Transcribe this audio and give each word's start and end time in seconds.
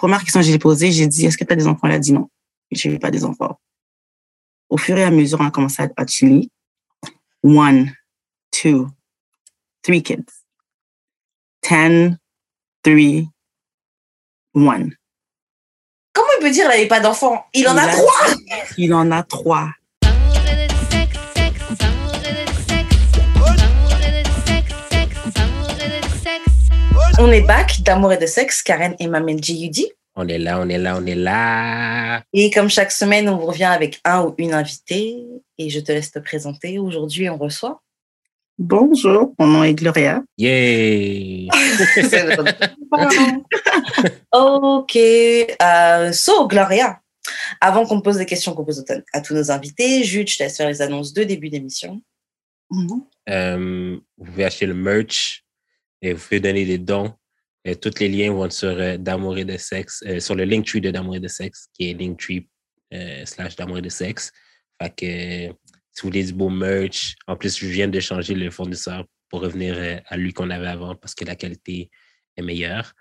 première 0.00 0.22
question 0.24 0.40
que 0.40 0.46
j'ai 0.46 0.58
posée, 0.58 0.90
j'ai 0.92 1.06
dit, 1.06 1.26
est-ce 1.26 1.36
que 1.36 1.44
tu 1.44 1.52
as 1.52 1.56
des 1.56 1.66
enfants? 1.66 1.86
Elle 1.86 1.92
a 1.92 1.98
dit 1.98 2.14
non. 2.14 2.30
Je 2.72 2.88
n'ai 2.88 2.98
pas 2.98 3.10
des 3.10 3.22
enfants. 3.22 3.60
Au 4.70 4.78
fur 4.78 4.96
et 4.96 5.04
à 5.04 5.10
mesure, 5.10 5.38
on 5.40 5.46
a 5.46 5.50
commencé 5.50 5.82
à 5.82 6.06
chiller. 6.06 6.48
One, 7.42 7.92
two, 8.50 8.88
three 9.82 10.02
kids. 10.02 10.24
Ten, 11.60 12.18
three, 12.82 13.28
one. 14.54 14.94
Comment 16.14 16.28
il 16.38 16.42
peut 16.44 16.50
dire 16.50 16.62
qu'il 16.62 16.70
n'avait 16.70 16.88
pas 16.88 17.00
d'enfants 17.00 17.44
Il 17.52 17.68
en 17.68 17.76
a 17.76 17.86
trois 17.86 18.26
Il 18.78 18.94
en 18.94 19.10
a 19.10 19.22
trois. 19.22 19.70
On 27.22 27.30
est 27.30 27.42
back 27.42 27.82
d'amour 27.82 28.14
et 28.14 28.16
de 28.16 28.24
sexe, 28.24 28.62
Karen 28.62 28.96
et 28.98 29.06
Mamen 29.06 29.38
Yudi. 29.46 29.92
On 30.16 30.26
est 30.26 30.38
là, 30.38 30.58
on 30.58 30.66
est 30.70 30.78
là, 30.78 30.96
on 30.98 31.04
est 31.04 31.14
là. 31.14 32.22
Et 32.32 32.50
comme 32.50 32.70
chaque 32.70 32.90
semaine, 32.90 33.28
on 33.28 33.36
vous 33.36 33.44
revient 33.44 33.64
avec 33.64 34.00
un 34.06 34.22
ou 34.22 34.34
une 34.38 34.54
invitée. 34.54 35.26
Et 35.58 35.68
je 35.68 35.80
te 35.80 35.92
laisse 35.92 36.10
te 36.10 36.18
présenter. 36.18 36.78
Aujourd'hui, 36.78 37.28
on 37.28 37.36
reçoit. 37.36 37.82
Bonjour, 38.56 39.34
mon 39.38 39.46
nom 39.46 39.62
est 39.62 39.74
Gloria. 39.74 40.22
Yay! 40.38 41.50
ok. 44.32 44.96
Euh, 44.96 46.12
so, 46.12 46.48
Gloria, 46.48 47.00
avant 47.60 47.84
qu'on 47.84 48.00
pose 48.00 48.16
des 48.16 48.24
questions 48.24 48.54
qu'on 48.54 48.64
pose 48.64 48.82
à 49.12 49.20
tous 49.20 49.34
nos 49.34 49.50
invités, 49.50 50.04
Jude, 50.04 50.26
je 50.26 50.38
te 50.38 50.42
laisse 50.42 50.56
faire 50.56 50.68
les 50.68 50.80
annonces 50.80 51.12
de 51.12 51.24
début 51.24 51.50
d'émission. 51.50 52.00
Mhm. 52.70 53.02
Euh, 53.28 53.98
vous 54.16 54.24
pouvez 54.24 54.44
acheter 54.44 54.64
le 54.64 54.72
merch 54.72 55.44
et 56.02 56.12
vous 56.12 56.20
pouvez 56.20 56.40
donner 56.40 56.64
des 56.64 56.78
dons. 56.78 57.14
Et 57.64 57.76
tous 57.76 57.98
les 58.00 58.08
liens 58.08 58.32
vont 58.32 58.48
sur 58.48 58.68
euh, 58.68 58.96
d'amour 58.96 59.36
et 59.36 59.44
de 59.44 59.56
sexe, 59.56 60.02
euh, 60.06 60.18
sur 60.18 60.34
le 60.34 60.44
Linktree 60.44 60.80
de 60.80 60.90
d'amour 60.90 61.16
et 61.16 61.20
de 61.20 61.28
sexe, 61.28 61.68
qui 61.74 61.90
est 61.90 61.94
Linktree 61.94 62.48
euh, 62.94 63.24
slash 63.26 63.56
d'amour 63.56 63.78
et 63.78 63.82
de 63.82 63.90
sexe. 63.90 64.32
Fait 64.80 64.90
que 64.90 65.54
si 65.92 66.02
vous 66.02 66.08
voulez 66.08 66.24
du 66.24 66.32
beau 66.32 66.48
merch, 66.48 67.16
en 67.26 67.36
plus, 67.36 67.58
je 67.58 67.66
viens 67.66 67.88
de 67.88 68.00
changer 68.00 68.34
le 68.34 68.50
fournisseur 68.50 69.04
pour 69.28 69.42
revenir 69.42 70.00
à 70.06 70.16
lui 70.16 70.32
qu'on 70.32 70.48
avait 70.50 70.68
avant 70.68 70.94
parce 70.94 71.14
que 71.14 71.24
la 71.24 71.36
qualité 71.36 71.90
est 72.36 72.42
meilleure. 72.42 72.92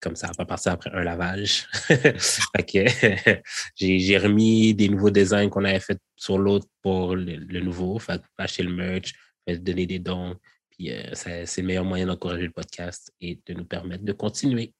Comme 0.00 0.14
ça, 0.14 0.30
pas 0.36 0.44
passer 0.44 0.68
après 0.68 0.90
un 0.92 1.02
lavage. 1.02 1.66
j'ai 3.76 4.18
remis 4.18 4.74
des 4.74 4.88
nouveaux 4.88 5.10
designs 5.10 5.48
qu'on 5.48 5.64
avait 5.64 5.80
fait 5.80 5.98
sur 6.14 6.38
l'autre 6.38 6.66
pour 6.82 7.16
le, 7.16 7.60
nouveau. 7.60 7.98
Fait 7.98 8.20
que 8.20 8.26
acheter 8.36 8.62
le 8.62 8.72
merch, 8.72 9.14
donner 9.48 9.86
des 9.86 9.98
dons. 9.98 10.36
Puis 10.78 10.92
euh, 10.92 11.14
c'est 11.14 11.60
le 11.60 11.66
meilleur 11.66 11.84
moyen 11.84 12.06
d'encourager 12.06 12.44
le 12.44 12.50
podcast 12.50 13.12
et 13.20 13.38
de 13.46 13.54
nous 13.54 13.64
permettre 13.64 14.04
de 14.04 14.12
continuer. 14.12 14.72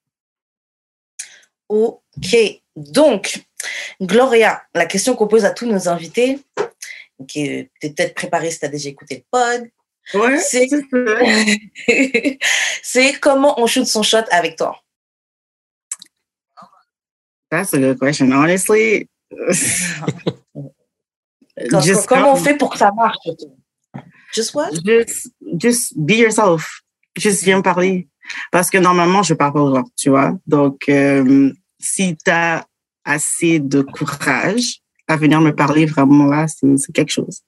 Ok. 1.68 2.36
Donc, 2.76 3.44
Gloria, 4.00 4.62
la 4.74 4.86
question 4.86 5.16
qu'on 5.16 5.26
pose 5.26 5.44
à 5.44 5.50
tous 5.50 5.66
nos 5.66 5.88
invités, 5.88 6.38
qui 7.26 7.40
est 7.40 7.72
peut-être 7.80 8.14
préparée 8.14 8.52
si 8.52 8.60
tu 8.60 8.66
as 8.66 8.68
déjà 8.68 8.88
écouté 8.88 9.16
le 9.16 9.24
pod, 9.30 9.68
Ouais, 10.14 10.38
C'est- 12.82 13.20
comment 13.20 13.60
on 13.60 13.66
shoot 13.66 13.84
son 13.84 14.02
shot 14.02 14.24
avec 14.30 14.56
toi? 14.56 14.80
That's 17.50 17.74
a 17.74 17.78
good 17.78 17.98
question. 18.00 18.30
Honestly, 18.32 19.06
just 21.82 22.06
comment 22.06 22.32
on 22.32 22.36
fait 22.36 22.56
pour 22.56 22.70
que 22.70 22.78
ça 22.78 22.90
marche? 22.92 23.18
Just 24.32 24.54
what? 24.54 24.70
Just, 24.84 25.30
just 25.58 25.92
be 25.96 26.12
yourself. 26.12 26.80
Juste 27.16 27.44
viens 27.44 27.58
me 27.58 27.62
parler. 27.62 28.08
Parce 28.52 28.70
que 28.70 28.78
normalement, 28.78 29.22
je 29.22 29.34
parle 29.34 29.54
pas 29.54 29.60
aux 29.62 29.74
gens, 29.74 29.84
tu 29.96 30.10
vois. 30.10 30.36
Donc, 30.46 30.88
euh, 30.88 31.50
si 31.78 32.16
tu 32.16 32.30
as 32.30 32.66
assez 33.04 33.58
de 33.58 33.82
courage 33.82 34.80
à 35.06 35.16
venir 35.16 35.40
me 35.40 35.54
parler, 35.54 35.86
vraiment 35.86 36.26
là, 36.26 36.46
c'est 36.48 36.92
quelque 36.92 37.10
chose. 37.10 37.40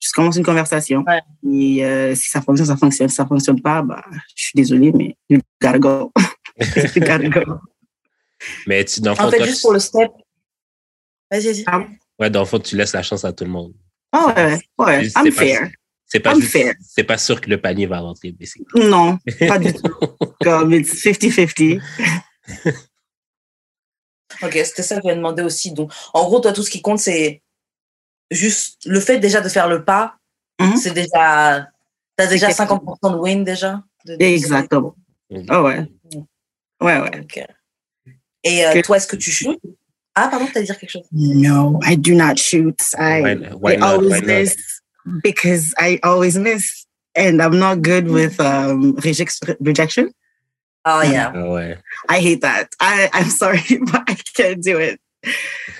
Juste 0.00 0.14
commence 0.14 0.36
une 0.36 0.44
conversation. 0.44 1.04
Ouais. 1.06 1.20
Et 1.52 1.84
euh, 1.84 2.14
si 2.14 2.28
ça 2.28 2.40
fonctionne, 2.40 2.66
ça 2.66 2.76
fonctionne. 2.76 3.08
Si 3.08 3.14
ça 3.16 3.26
fonctionne 3.26 3.60
pas, 3.60 3.82
bah, 3.82 4.04
je 4.36 4.44
suis 4.44 4.52
désolée, 4.54 4.92
mais 4.92 5.16
you 5.28 5.40
gotta 5.60 5.78
go. 5.78 6.12
you 6.58 7.00
gotta 7.00 7.28
go. 7.28 7.58
Mais 8.66 8.84
tu, 8.84 9.00
dans 9.00 9.10
le 9.10 9.16
fond, 9.16 9.24
En 9.24 9.30
fait, 9.30 9.36
toi, 9.38 9.46
juste 9.46 9.58
tu- 9.58 9.62
pour 9.62 9.72
le 9.72 9.78
step. 9.78 10.10
Vas-y, 11.30 11.46
vas-y. 11.46 11.64
Ah, 11.66 11.84
ouais, 12.18 12.30
dans 12.30 12.40
le 12.40 12.46
fond, 12.46 12.58
tu 12.58 12.76
laisses 12.76 12.92
la 12.92 13.02
chance 13.02 13.24
à 13.24 13.32
tout 13.32 13.44
le 13.44 13.50
monde. 13.50 13.72
Oh, 14.14 14.30
ouais, 14.36 14.60
ouais. 14.78 15.04
Juste, 15.04 15.16
I'm 15.18 15.32
fair. 15.32 15.70
C'est 16.12 16.20
pas, 16.20 16.34
c'est 16.80 17.06
sûr 17.16 17.40
que 17.40 17.48
le 17.48 17.58
panier 17.58 17.86
va 17.86 18.00
rentrer, 18.00 18.32
basically. 18.32 18.66
Non, 18.74 19.18
pas 19.48 19.58
du 19.58 19.72
tout. 19.72 19.94
Comme, 20.42 20.74
it's 20.74 20.92
50-50. 21.02 21.80
Ok, 24.42 24.52
c'était 24.64 24.82
ça 24.82 25.00
que 25.00 25.08
je 25.08 25.14
demandé 25.14 25.42
aussi. 25.42 25.72
Donc, 25.72 25.92
en 26.14 26.24
gros, 26.24 26.40
toi, 26.40 26.52
tout 26.52 26.62
ce 26.62 26.70
qui 26.70 26.82
compte, 26.82 26.98
c'est 26.98 27.42
juste 28.30 28.80
le 28.86 29.00
fait 29.00 29.18
déjà 29.18 29.40
de 29.40 29.48
faire 29.48 29.68
le 29.68 29.84
pas. 29.84 30.16
Mhm. 30.60 30.76
C'est 30.76 30.92
déjà. 30.92 31.68
T'as 32.16 32.26
déjà 32.26 32.48
quelque 32.48 32.56
50% 32.62 33.12
de 33.12 33.16
win 33.18 33.44
déjà. 33.44 33.82
de- 34.04 34.16
de- 34.16 34.22
Exactement. 34.22 34.94
Oh, 35.30 35.62
ouais. 35.62 35.86
Ouais, 36.80 36.98
ouais. 37.00 37.26
Et 38.44 38.66
euh, 38.66 38.72
Que- 38.74 38.80
toi, 38.80 38.96
est-ce 38.96 39.06
que 39.06 39.16
tu 39.16 39.30
shoots? 39.30 39.58
Ah, 40.14 40.28
pardon, 40.28 40.46
t'as 40.52 40.60
dire 40.60 40.76
quelque 40.78 40.90
chose. 40.90 41.06
No, 41.12 41.80
I 41.84 41.96
do 41.96 42.14
not 42.14 42.36
shoot. 42.36 42.78
I, 42.98 43.22
Why, 43.22 43.34
why 43.60 43.76
not? 43.78 43.86
always 43.86 44.10
Why 44.10 44.20
not? 44.20 44.50
Because 45.22 45.74
I 45.78 45.98
always 46.02 46.36
miss. 46.38 46.86
And 47.14 47.42
I'm 47.42 47.58
not 47.58 47.82
good 47.82 48.08
with 48.08 48.40
um, 48.40 48.94
reject- 49.04 49.44
rejection. 49.60 50.12
Mhm. 50.86 51.12
yeah. 51.12 51.30
Ah 51.34 51.50
ouais. 51.52 51.76
I 52.08 52.20
hate 52.20 52.40
that. 52.40 52.68
I, 52.80 53.08
I'm 53.12 53.28
sorry, 53.42 53.60
but 53.92 54.02
I 54.08 54.16
can't 54.34 54.62
do 54.62 54.78
it. 54.78 54.98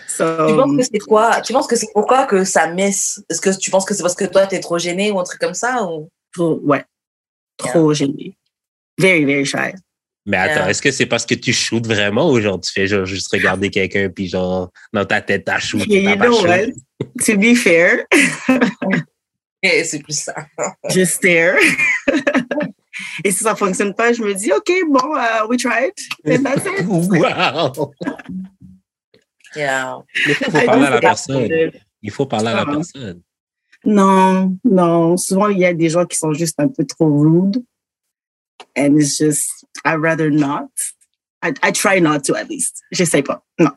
So, 0.06 0.47
Tu 0.47 0.55
penses 0.55 0.77
que 0.77 0.84
c'est 0.93 0.99
quoi? 1.00 1.41
Tu 1.41 1.53
penses 1.55 1.66
que 1.66 1.75
c'est 1.77 1.88
pourquoi 1.94 2.27
que 2.27 2.44
ça 2.44 2.66
miss? 2.69 3.22
Est-ce 3.31 3.41
que 3.41 3.50
tu 3.59 3.71
penses 3.71 3.87
que 3.87 3.94
c'est 3.94 4.03
parce 4.03 4.15
que 4.15 4.27
toi, 4.27 4.47
t'es 4.47 4.60
trop 4.60 4.78
gêné 4.78 5.10
ou 5.10 5.19
un 5.19 5.25
truc 5.25 5.41
comme 5.41 5.54
ça 5.54 5.83
ou... 5.84 6.10
trop, 6.34 6.60
ouais, 6.65 6.84
trop 7.56 7.94
gêné. 7.94 8.37
Very, 8.99 9.25
very 9.25 9.47
shy. 9.47 9.72
Mais 10.27 10.37
attends, 10.37 10.60
Yeah. 10.60 10.71
est-ce 10.71 10.83
que 10.83 10.93
c'est 10.93 11.06
parce 11.06 11.25
que 11.27 11.34
tu 11.34 11.53
shootes 11.53 11.87
vraiment 11.87 12.31
ou 12.31 12.41
genre 12.41 12.60
tu 12.60 12.71
fais 12.71 12.87
genre 12.87 13.06
juste 13.06 13.33
regarder 13.33 13.71
quelqu'un 13.71 14.09
puis 14.15 14.28
genre 14.28 14.71
dans 14.93 15.04
ta 15.06 15.21
tête 15.22 15.44
t'as 15.47 15.59
shoot, 15.59 15.83
Yeah, 15.89 16.10
you 16.12 16.16
know 16.16 16.33
shoot? 16.34 16.47
what? 16.47 17.25
To 17.27 17.37
be 17.39 17.56
fair, 17.56 18.04
C'est 19.84 20.02
plus 20.02 20.18
ça. 20.18 20.34
je 20.90 21.04
stare. 21.04 21.56
Et 23.24 23.30
si 23.30 23.44
ça 23.44 23.54
fonctionne 23.54 23.94
pas, 23.94 24.12
je 24.12 24.22
me 24.22 24.34
dis, 24.34 24.52
OK, 24.52 24.70
bon, 24.88 25.16
uh, 25.16 25.46
we 25.48 25.56
tried. 25.56 25.92
And 26.26 26.42
that's 26.42 26.66
it. 26.66 26.86
Wow! 26.86 27.92
Yeah. 29.54 30.02
Il 30.26 30.34
faut 30.34 30.58
I 30.58 30.66
parler 30.66 30.86
à 30.86 30.90
la 30.90 31.00
personne. 31.00 31.48
Il 32.02 32.10
faut 32.10 32.26
parler 32.26 32.48
à 32.48 32.54
la 32.54 32.66
personne. 32.66 33.22
Non, 33.84 34.56
non. 34.64 35.16
Souvent, 35.16 35.48
il 35.48 35.58
y 35.58 35.64
a 35.64 35.74
des 35.74 35.88
gens 35.88 36.06
qui 36.06 36.16
sont 36.16 36.32
juste 36.32 36.58
un 36.58 36.68
peu 36.68 36.84
trop 36.84 37.06
rude. 37.06 37.64
And 38.76 38.96
it's 38.96 39.18
just, 39.18 39.66
I'd 39.84 40.00
rather 40.00 40.30
not. 40.30 40.70
I, 41.42 41.52
I 41.62 41.72
try 41.72 42.00
not 42.00 42.20
to, 42.24 42.34
at 42.34 42.48
least. 42.48 42.82
J'essaie 42.90 43.22
pas. 43.22 43.44
Non. 43.58 43.72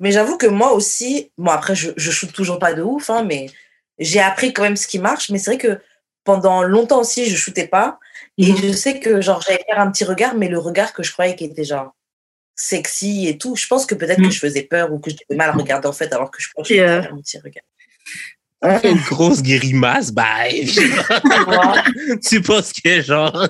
Mais 0.00 0.12
j'avoue 0.12 0.36
que 0.36 0.46
moi 0.46 0.72
aussi, 0.72 1.30
bon 1.36 1.50
après 1.50 1.74
je, 1.74 1.90
je 1.96 2.10
shoot 2.10 2.32
toujours 2.32 2.58
pas 2.58 2.72
de 2.72 2.82
ouf, 2.82 3.10
hein, 3.10 3.22
mais 3.24 3.50
j'ai 3.98 4.20
appris 4.20 4.52
quand 4.52 4.62
même 4.62 4.76
ce 4.76 4.86
qui 4.86 4.98
marche. 4.98 5.30
Mais 5.30 5.38
c'est 5.38 5.52
vrai 5.52 5.58
que 5.58 5.80
pendant 6.24 6.62
longtemps 6.62 7.00
aussi, 7.00 7.26
je 7.26 7.36
shootais 7.36 7.66
pas. 7.66 7.98
Et 8.36 8.52
Mhm. 8.52 8.56
je 8.62 8.72
sais 8.72 9.00
que 9.00 9.20
genre 9.20 9.40
j'allais 9.42 9.64
faire 9.66 9.80
un 9.80 9.90
petit 9.90 10.04
regard, 10.04 10.34
mais 10.34 10.48
le 10.48 10.58
regard 10.58 10.92
que 10.92 11.02
je 11.02 11.12
croyais 11.12 11.34
qui 11.36 11.44
était 11.44 11.64
genre 11.64 11.94
sexy 12.54 13.26
et 13.28 13.38
tout, 13.38 13.54
je 13.56 13.66
pense 13.66 13.86
que 13.86 13.94
peut-être 13.94 14.18
Mhm. 14.18 14.28
que 14.28 14.34
je 14.34 14.38
faisais 14.40 14.62
peur 14.62 14.92
ou 14.92 14.98
que 14.98 15.10
je 15.10 15.16
devais 15.16 15.36
mal 15.36 15.50
regarder 15.56 15.88
en 15.88 15.92
fait, 15.92 16.12
alors 16.12 16.30
que 16.30 16.40
je 16.42 16.48
crois 16.50 16.64
que 16.64 16.74
Yeah. 16.74 17.02
faire 17.02 17.14
un 17.14 17.18
petit 17.20 17.38
regard. 17.38 17.64
Une 18.84 18.98
grosse 18.98 19.42
grimace, 19.42 20.10
bye! 20.12 20.68
tu 22.28 22.42
penses 22.42 22.72
que 22.72 23.00
genre 23.02 23.46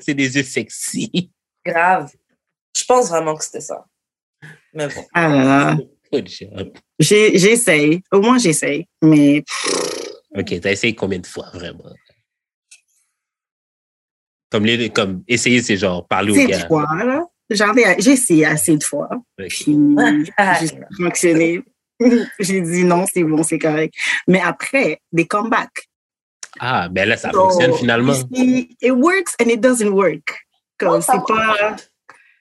c'est 0.00 0.14
des 0.14 0.36
yeux 0.36 0.44
sexy? 0.44 1.30
Grave. 1.66 2.10
Je 2.76 2.84
pense 2.84 3.08
vraiment 3.08 3.34
que 3.36 3.44
c'était 3.44 3.60
ça. 3.60 3.84
Mais 4.72 4.86
bon. 4.88 5.04
Ah 5.14 5.28
là 5.28 5.44
là. 5.44 5.76
J'essaie. 7.00 8.02
Au 8.12 8.20
moins, 8.20 8.38
j'essaie. 8.38 8.86
Mais 9.02 9.42
Ok, 10.36 10.60
t'as 10.60 10.72
essayé 10.72 10.94
combien 10.94 11.18
de 11.18 11.26
fois 11.26 11.48
vraiment? 11.52 11.84
Comme, 14.50 14.64
les, 14.66 14.90
comme 14.90 15.22
essayer, 15.26 15.62
c'est 15.62 15.76
genre 15.76 16.06
parler 16.06 16.32
au 16.32 16.34
c'est 16.34 16.46
gars. 16.46 16.66
fois, 16.66 16.86
là. 17.04 17.24
J'en 17.50 17.74
ai, 17.76 17.96
j'ai 18.00 18.12
essayé 18.12 18.46
assez 18.46 18.76
de 18.76 18.82
fois. 18.84 19.08
Ok. 19.12 19.46
Puis, 19.48 19.76
Ah, 20.36 20.58
j'ai 20.60 20.68
fonctionné. 20.96 21.62
j'ai 22.40 22.60
dit 22.60 22.84
non, 22.84 23.04
c'est 23.12 23.22
bon, 23.24 23.42
c'est 23.42 23.58
correct. 23.58 23.94
Mais 24.26 24.40
après, 24.40 25.00
des 25.12 25.26
comebacks. 25.26 25.88
Ah, 26.58 26.88
ben 26.88 27.08
là, 27.08 27.16
ça 27.16 27.32
So, 27.32 27.38
fonctionne 27.40 27.74
finalement. 27.74 28.14
It 28.32 28.92
works 28.92 29.34
and 29.40 29.48
it 29.50 29.60
doesn't 29.60 29.90
work. 29.90 30.46
Comme 30.78 30.98
Oh, 30.98 31.00
c'est 31.00 31.24
pas, 31.26 31.76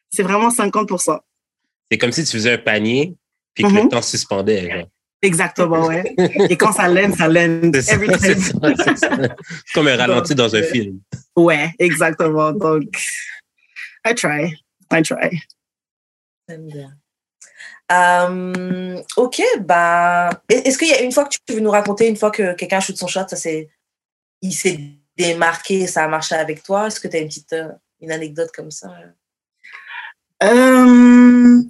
c'est 0.10 0.24
vraiment 0.24 0.50
50%. 0.50 1.20
C'est 1.92 1.98
comme 1.98 2.12
si 2.12 2.24
tu 2.24 2.32
faisais 2.32 2.54
un 2.54 2.58
panier 2.58 3.16
puis 3.54 3.64
que 3.64 3.70
le 3.70 3.84
Mhm. 3.84 3.90
temps 3.90 4.02
suspendait. 4.02 4.70
genre. 4.70 4.88
Exactement, 5.24 5.88
ouais. 5.88 6.14
Et 6.50 6.58
quand 6.58 6.74
ça 6.74 6.88
l'aide, 6.88 7.16
ça 7.16 7.28
l'aide. 7.30 7.74
C'est 7.76 7.82
ça, 7.82 7.96
Every 7.96 8.20
c'est 8.20 8.36
time. 8.36 8.60
ça, 8.62 8.84
c'est 8.86 8.98
ça. 8.98 9.10
C'est 9.18 9.74
comme 9.74 9.88
un 9.88 9.96
ralenti 9.96 10.36
dans 10.36 10.54
un 10.54 10.62
film. 10.62 11.00
Ouais, 11.36 11.74
exactement. 11.80 12.52
Donc, 12.52 12.84
I 14.06 14.14
try. 14.14 14.54
I 14.92 15.02
try. 15.02 15.42
J'aime 16.48 16.68
bien. 16.68 16.92
Euh, 17.92 19.02
ok, 19.18 19.42
bah, 19.62 20.30
est-ce 20.50 20.78
qu'il 20.78 20.90
y 20.90 20.94
a 20.94 21.02
une 21.02 21.12
fois 21.12 21.26
que 21.26 21.36
tu 21.46 21.54
veux 21.54 21.62
nous 21.62 21.72
raconter, 21.72 22.08
une 22.08 22.18
fois 22.18 22.32
que 22.32 22.54
quelqu'un 22.56 22.80
shoot 22.82 22.98
son 22.98 23.08
shot, 23.08 23.28
ça 23.28 23.36
c'est, 23.36 23.70
il 24.42 24.54
s'est 24.54 24.80
démarqué, 25.18 25.88
ça 25.88 26.04
a 26.04 26.08
marché 26.08 26.36
avec 26.36 26.64
toi? 26.64 26.88
Est-ce 26.88 27.00
que 27.00 27.08
tu 27.08 27.18
as 27.18 27.20
une 27.20 27.28
petite 27.28 27.54
euh, 27.54 27.70
une 28.02 28.12
anecdote 28.12 28.52
comme 28.54 28.72
ça? 28.72 28.92
Um, 30.42 31.70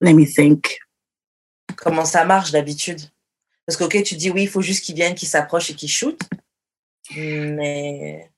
let 0.00 0.14
me 0.14 0.24
think. 0.24 0.78
Comment 1.76 2.04
ça 2.04 2.24
marche 2.24 2.52
d'habitude? 2.52 3.00
Parce 3.66 3.76
que, 3.76 3.84
ok, 3.84 4.02
tu 4.02 4.14
dis 4.14 4.30
oui, 4.30 4.44
il 4.44 4.48
faut 4.48 4.62
juste 4.62 4.84
qu'ils 4.84 4.94
viennent, 4.94 5.14
qu'ils 5.14 5.28
s'approchent 5.28 5.70
et 5.70 5.74
qu'ils 5.74 5.90
shootent. 5.90 6.22
Mais. 7.14 8.30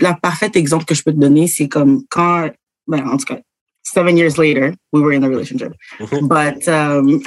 La 0.00 0.14
parfaite 0.14 0.54
exemple 0.54 0.84
que 0.84 0.94
je 0.94 1.02
peux 1.02 1.12
te 1.12 1.18
donner, 1.18 1.48
c'est 1.48 1.68
comme 1.68 2.04
quand, 2.08 2.48
ben, 2.86 3.04
en 3.08 3.16
tout 3.16 3.24
cas, 3.24 3.40
seven 3.82 4.16
years 4.16 4.36
later, 4.38 4.74
we 4.92 5.02
were 5.02 5.12
in 5.12 5.24
a 5.24 5.28
relationship. 5.28 5.72
But 6.22 6.68
um, 6.68 7.20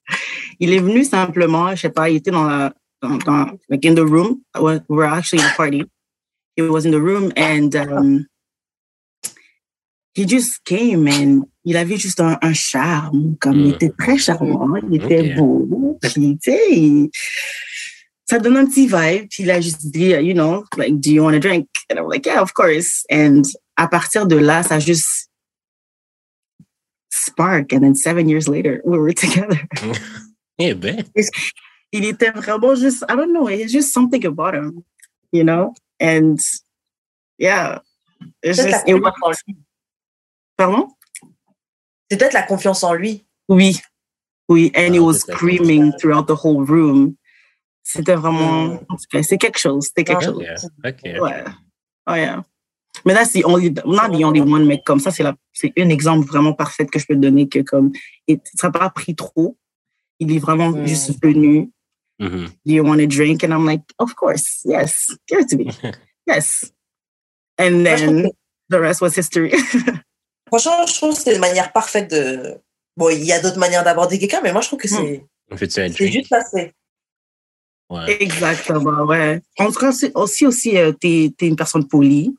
il 0.60 0.72
est 0.72 0.78
venu 0.78 1.04
simplement, 1.04 1.74
je 1.74 1.82
sais 1.82 1.90
pas, 1.90 2.08
il 2.10 2.16
était 2.16 2.30
dans 2.30 2.44
la, 2.44 2.72
dans, 3.00 3.16
dans, 3.18 3.58
like 3.68 3.84
in 3.84 3.94
the 3.94 4.06
room. 4.06 4.42
We 4.54 4.80
were 4.88 5.04
actually 5.04 5.42
in 5.42 5.48
a 5.48 5.54
party. 5.56 5.84
He 6.56 6.62
was 6.62 6.84
in 6.84 6.92
the 6.92 7.00
room 7.00 7.32
and 7.36 7.74
um, 7.74 8.26
he 10.14 10.26
just 10.28 10.60
came 10.64 11.06
and 11.08 11.42
il 11.64 11.76
avait 11.76 11.96
juste 11.96 12.20
un, 12.20 12.38
un 12.42 12.52
charme, 12.52 13.36
comme 13.40 13.60
il 13.60 13.70
Mm. 13.70 13.74
était 13.74 13.90
très 13.98 14.18
charmant, 14.18 14.76
il 14.90 14.96
était 14.96 15.30
Ok. 15.30 15.36
beau, 15.36 15.98
puis 16.02 16.38
tu 16.42 16.50
sais, 16.50 16.60
il- 16.70 17.10
ça 18.28 18.38
donne 18.38 18.56
un 18.56 18.66
petit 18.66 18.86
vibe. 18.86 19.28
Puis 19.30 19.42
il 19.42 19.50
a 19.50 19.60
juste 19.60 19.86
dit, 19.90 20.10
you 20.10 20.32
know, 20.34 20.64
like, 20.76 20.98
do 21.00 21.10
you 21.10 21.22
want 21.22 21.34
a 21.34 21.38
drink? 21.38 21.68
And 21.90 21.96
I'm 21.98 22.08
like, 22.08 22.24
yeah, 22.26 22.40
of 22.42 22.52
course. 22.54 23.04
And 23.10 23.42
à 23.76 23.86
partir 23.88 24.26
de 24.26 24.36
là, 24.36 24.62
ça 24.62 24.76
a 24.76 24.78
juste 24.78 25.28
spark. 27.10 27.72
And 27.72 27.80
then 27.80 27.94
seven 27.94 28.28
years 28.28 28.48
later, 28.48 28.80
we 28.84 28.98
were 28.98 29.12
together. 29.12 29.60
Eh 30.58 30.74
ben, 30.74 31.02
Il 31.92 32.04
était 32.04 32.30
vraiment 32.30 32.74
juste, 32.74 33.02
I 33.08 33.16
don't 33.16 33.32
know, 33.32 33.48
it's 33.48 33.72
just 33.72 33.92
something 33.92 34.24
about 34.26 34.54
him, 34.54 34.84
you 35.32 35.42
know? 35.44 35.74
And 36.00 36.36
yeah, 37.38 37.80
it's 38.42 38.58
just, 38.62 38.86
it 38.86 38.94
was. 38.94 39.42
Pardon? 40.64 40.88
C'est 42.10 42.18
peut-être 42.18 42.32
la 42.34 42.42
confiance 42.42 42.82
en 42.84 42.92
lui. 42.94 43.24
Oui, 43.48 43.80
oui, 44.48 44.70
and 44.76 44.92
he 44.94 44.98
Ah, 44.98 45.02
was 45.02 45.14
c'est 45.14 45.26
ça. 45.32 45.34
screaming 45.34 45.92
throughout 45.98 46.24
the 46.26 46.36
whole 46.44 46.64
room. 46.64 47.14
C'était 47.82 48.14
vraiment, 48.14 48.66
Mm. 48.66 48.80
en 48.88 48.96
tout 48.96 49.06
cas, 49.10 49.22
c'est 49.22 49.38
quelque 49.38 49.58
chose, 49.58 49.86
c'était 49.86 50.04
quelque 50.04 50.22
Ah, 50.22 50.56
chose. 50.56 50.70
ok, 50.84 51.00
ok. 51.04 51.22
Ouais. 51.22 51.44
Oh 52.06 52.14
yeah. 52.14 52.44
Mais 53.04 53.14
that's 53.14 53.32
the 53.32 53.44
only, 53.44 53.70
not 53.86 54.10
the 54.16 54.22
only 54.24 54.40
one, 54.40 54.66
mais 54.66 54.80
comme 54.84 55.00
ça, 55.00 55.10
c'est 55.10 55.22
la, 55.22 55.34
c'est 55.52 55.72
un 55.78 55.88
exemple 55.88 56.26
vraiment 56.28 56.52
parfait 56.52 56.86
que 56.86 56.98
je 56.98 57.06
peux 57.06 57.14
te 57.14 57.20
donner 57.20 57.48
que 57.48 57.60
comme, 57.60 57.90
il 58.28 58.38
ne 58.62 58.68
pas 58.70 58.90
pris 58.90 59.14
trop. 59.16 59.56
Il 60.20 60.30
est 60.32 60.38
vraiment 60.38 60.70
Mm. 60.70 60.86
juste 60.86 61.12
venu. 61.22 61.70
Mhm. 62.20 62.46
Do 62.64 62.72
you 62.72 62.84
want 62.84 63.00
a 63.00 63.06
drink? 63.06 63.42
And 63.42 63.48
I'm 63.52 63.64
like, 63.66 63.82
of 63.98 64.14
course, 64.14 64.60
yes, 64.64 65.08
give 65.26 65.40
it 65.40 65.48
to 65.48 65.56
me. 65.56 65.64
yes. 66.28 66.70
And 67.58 67.84
then 67.84 68.30
the 68.68 68.78
rest 68.78 69.00
was 69.00 69.16
history. 69.16 69.50
Franchement, 70.52 70.86
je 70.86 70.94
trouve 70.94 71.14
que 71.16 71.22
c'est 71.22 71.34
une 71.34 71.40
manière 71.40 71.72
parfaite 71.72 72.10
de. 72.10 72.58
Bon, 72.94 73.08
il 73.08 73.24
y 73.24 73.32
a 73.32 73.40
d'autres 73.40 73.58
manières 73.58 73.84
d'aborder 73.84 74.18
quelqu'un, 74.18 74.40
mais 74.42 74.52
moi, 74.52 74.60
je 74.60 74.66
trouve 74.66 74.78
que 74.78 74.88
c'est 74.88 75.24
On 75.50 75.56
fait-tu 75.56 75.80
un 75.80 75.90
c'est 75.90 76.12
juste 76.12 76.28
passé. 76.28 76.74
Ouais. 77.88 78.22
Exactement, 78.22 79.04
ouais. 79.04 79.40
En 79.58 79.70
tout 79.70 79.80
cas, 79.80 79.92
aussi, 80.14 80.46
aussi, 80.46 80.76
euh, 80.76 80.92
t'es, 80.92 81.32
t'es 81.36 81.46
une 81.46 81.56
personne 81.56 81.88
polie. 81.88 82.34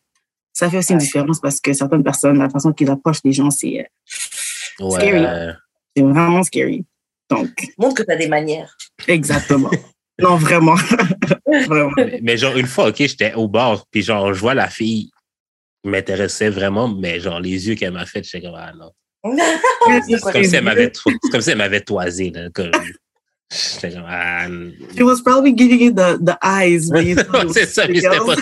Ça 0.51 0.69
fait 0.69 0.77
aussi 0.77 0.93
une 0.93 0.99
différence 0.99 1.39
parce 1.39 1.59
que 1.59 1.73
certaines 1.73 2.03
personnes, 2.03 2.37
la 2.37 2.49
façon 2.49 2.71
qu'ils 2.71 2.89
approchent 2.91 3.21
les 3.23 3.33
gens, 3.33 3.49
c'est, 3.49 3.79
euh, 3.79 4.89
Scary. 4.91 5.23
Ouais. 5.23 5.53
c'est 5.95 6.03
vraiment 6.03 6.43
scary. 6.43 6.85
Donc, 7.29 7.49
Montre 7.79 7.95
que 7.95 8.03
tu 8.03 8.11
as 8.11 8.15
des 8.15 8.27
manières. 8.27 8.77
exactement. 9.07 9.71
non, 10.19 10.35
vraiment. 10.37 10.75
vraiment. 11.67 11.91
Mais, 11.97 12.19
mais 12.21 12.37
genre, 12.37 12.57
une 12.57 12.67
fois, 12.67 12.89
OK, 12.89 12.97
j'étais 12.97 13.33
au 13.33 13.47
bar, 13.47 13.85
puis 13.89 14.03
genre, 14.03 14.33
je 14.35 14.39
vois 14.39 14.53
la 14.53 14.69
fille 14.69 15.09
m'intéressait 15.83 16.49
vraiment, 16.49 16.87
mais 16.87 17.19
genre, 17.19 17.39
les 17.39 17.67
yeux 17.67 17.75
qu'elle 17.75 17.93
m'a 17.93 18.05
fait, 18.05 18.23
j'étais 18.23 18.45
comme, 18.45 18.55
ah 18.57 18.73
non. 18.73 18.91
C'est 20.07 20.19
comme 20.19 20.43
si 20.43 20.55
elle 20.55 20.63
m'avait, 20.63 20.91
comme 21.31 21.41
si 21.41 21.51
elle 21.51 21.57
m'avait 21.57 21.81
toisé, 21.81 22.29
là. 22.31 22.49
Comme, 22.53 22.71
ah. 24.07 24.45
n- 24.45 24.73
She 24.95 25.01
was 25.01 25.21
probably 25.21 25.53
giving 25.55 25.79
you 25.79 25.91
the, 25.91 26.17
the 26.23 26.37
eyes. 26.41 26.89
c'est 27.53 27.65
ça, 27.65 27.87
mais 27.87 28.01
c'était 28.01 28.17
pas. 28.17 28.35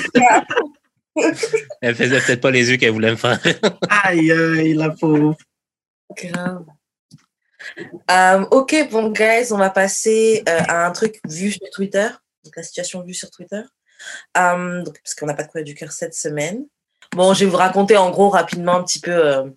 Elle 1.81 1.95
faisait 1.95 2.21
peut-être 2.21 2.41
pas 2.41 2.51
les 2.51 2.71
yeux 2.71 2.77
qu'elle 2.77 2.91
voulait 2.91 3.11
me 3.11 3.17
faire. 3.17 3.37
Aïe, 3.89 4.31
aïe, 4.31 4.73
la 4.73 4.91
pauvre. 4.91 5.35
Grave. 6.15 6.65
Euh, 8.09 8.45
ok, 8.51 8.89
bon, 8.89 9.09
guys, 9.09 9.51
on 9.51 9.57
va 9.57 9.69
passer 9.69 10.41
euh, 10.47 10.61
à 10.67 10.85
un 10.85 10.91
truc 10.91 11.19
vu 11.27 11.51
sur 11.51 11.69
Twitter. 11.71 12.07
Donc, 12.45 12.55
la 12.55 12.63
situation 12.63 13.03
vue 13.03 13.13
sur 13.13 13.29
Twitter. 13.29 13.61
Euh, 14.37 14.83
donc, 14.83 14.99
parce 15.03 15.13
qu'on 15.15 15.25
n'a 15.25 15.33
pas 15.33 15.43
de 15.43 15.49
quoi 15.49 15.61
du 15.63 15.75
cœur 15.75 15.91
cette 15.91 16.13
semaine. 16.13 16.65
Bon, 17.15 17.33
je 17.33 17.45
vais 17.45 17.51
vous 17.51 17.57
raconter 17.57 17.97
en 17.97 18.09
gros 18.09 18.29
rapidement 18.29 18.75
un 18.75 18.83
petit 18.83 18.99
peu 18.99 19.11
euh, 19.11 19.49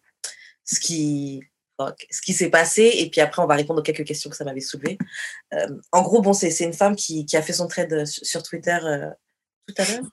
ce 0.64 0.80
qui, 0.80 1.42
ce 2.10 2.20
qui 2.20 2.32
s'est 2.32 2.50
passé. 2.50 2.90
Et 2.96 3.10
puis 3.10 3.20
après, 3.20 3.42
on 3.42 3.46
va 3.46 3.54
répondre 3.54 3.80
aux 3.80 3.82
quelques 3.82 4.04
questions 4.04 4.28
que 4.30 4.36
ça 4.36 4.44
m'avait 4.44 4.60
soulevées. 4.60 4.98
Euh, 5.52 5.68
en 5.92 6.02
gros, 6.02 6.20
bon, 6.20 6.32
c'est 6.32 6.58
une 6.60 6.72
femme 6.72 6.96
qui, 6.96 7.26
qui 7.26 7.36
a 7.36 7.42
fait 7.42 7.52
son 7.52 7.68
trade 7.68 8.04
sur 8.06 8.26
sur 8.26 8.42
Twitter 8.42 8.78
euh, 8.82 9.08
tout 9.68 9.74
à 9.78 9.84
l'heure. 9.84 10.04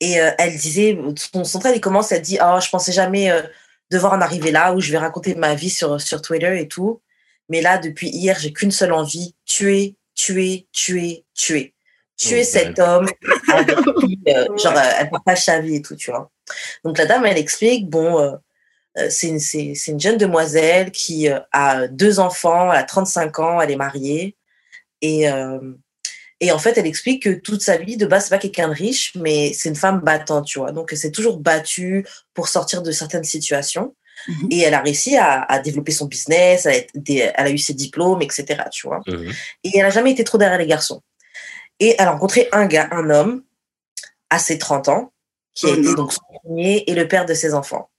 Et 0.00 0.20
euh, 0.20 0.30
elle 0.38 0.56
disait, 0.56 0.98
son, 1.16 1.44
son 1.44 1.58
trade, 1.58 1.76
il 1.76 1.80
commence, 1.80 2.12
elle 2.12 2.22
dit, 2.22 2.38
oh, 2.42 2.58
je 2.60 2.70
pensais 2.70 2.92
jamais 2.92 3.30
euh, 3.30 3.42
devoir 3.90 4.14
en 4.14 4.20
arriver 4.20 4.50
là 4.50 4.74
où 4.74 4.80
je 4.80 4.90
vais 4.90 4.98
raconter 4.98 5.34
ma 5.34 5.54
vie 5.54 5.70
sur, 5.70 6.00
sur 6.00 6.22
Twitter 6.22 6.60
et 6.60 6.68
tout. 6.68 7.02
Mais 7.48 7.60
là, 7.60 7.78
depuis 7.78 8.08
hier, 8.08 8.38
j'ai 8.38 8.52
qu'une 8.52 8.70
seule 8.70 8.92
envie, 8.92 9.34
tuer, 9.44 9.96
tuer, 10.14 10.68
tuer, 10.72 11.24
tuer. 11.34 11.74
Tuer 12.28 12.44
cet 12.44 12.78
homme 12.78 13.08
avec 13.52 13.76
qui, 14.00 14.20
euh, 14.28 14.44
genre, 14.58 14.76
euh, 14.76 14.90
elle 14.98 15.10
partage 15.10 15.44
sa 15.44 15.60
vie 15.60 15.76
et 15.76 15.82
tout, 15.82 15.96
tu 15.96 16.10
vois. 16.10 16.30
Donc 16.84 16.98
la 16.98 17.06
dame, 17.06 17.24
elle 17.24 17.38
explique, 17.38 17.88
bon, 17.88 18.38
euh, 18.98 19.06
c'est 19.08 19.28
une, 19.28 19.74
une 19.86 20.00
jeune 20.00 20.16
demoiselle 20.18 20.90
qui 20.90 21.28
euh, 21.28 21.38
a 21.52 21.86
deux 21.88 22.18
enfants, 22.18 22.72
elle 22.72 22.78
a 22.78 22.84
35 22.84 23.38
ans, 23.38 23.60
elle 23.60 23.70
est 23.70 23.76
mariée. 23.76 24.36
Et, 25.00 25.30
euh, 25.30 25.58
et 26.40 26.52
en 26.52 26.58
fait, 26.58 26.76
elle 26.76 26.86
explique 26.86 27.22
que 27.22 27.30
toute 27.30 27.62
sa 27.62 27.76
vie, 27.76 27.96
de 27.96 28.06
base, 28.06 28.24
c'est 28.24 28.30
pas 28.30 28.38
quelqu'un 28.38 28.68
de 28.68 28.74
riche, 28.74 29.12
mais 29.14 29.52
c'est 29.52 29.68
une 29.68 29.76
femme 29.76 30.00
battante, 30.00 30.46
tu 30.46 30.58
vois. 30.58 30.72
Donc, 30.72 30.88
elle 30.92 30.98
s'est 30.98 31.12
toujours 31.12 31.38
battue 31.38 32.06
pour 32.34 32.48
sortir 32.48 32.82
de 32.82 32.90
certaines 32.90 33.24
situations. 33.24 33.94
Mhm. 34.26 34.48
Et 34.50 34.60
elle 34.60 34.74
a 34.74 34.80
réussi 34.80 35.16
à, 35.16 35.42
à 35.42 35.58
développer 35.60 35.92
son 35.92 36.06
business, 36.06 36.66
elle 36.66 36.84
a, 36.84 37.32
elle 37.36 37.46
a 37.46 37.50
eu 37.50 37.58
ses 37.58 37.74
diplômes, 37.74 38.20
etc., 38.22 38.64
tu 38.70 38.86
vois. 38.86 39.00
Mhm. 39.06 39.32
Et 39.64 39.70
elle 39.74 39.82
n'a 39.82 39.90
jamais 39.90 40.12
été 40.12 40.24
trop 40.24 40.36
derrière 40.36 40.58
les 40.58 40.66
garçons. 40.66 41.00
Et 41.80 41.96
elle 41.98 42.08
a 42.08 42.12
rencontré 42.12 42.48
un 42.52 42.66
gars, 42.66 42.88
un 42.92 43.10
homme, 43.10 43.42
à 44.28 44.38
ses 44.38 44.58
30 44.58 44.88
ans, 44.88 45.12
qui 45.54 45.66
a 45.66 45.70
été 45.70 45.94
donc 45.94 46.12
son 46.12 46.20
premier 46.32 46.84
et 46.86 46.94
le 46.94 47.08
père 47.08 47.26
de 47.26 47.34
ses 47.34 47.54
enfants. 47.54 47.90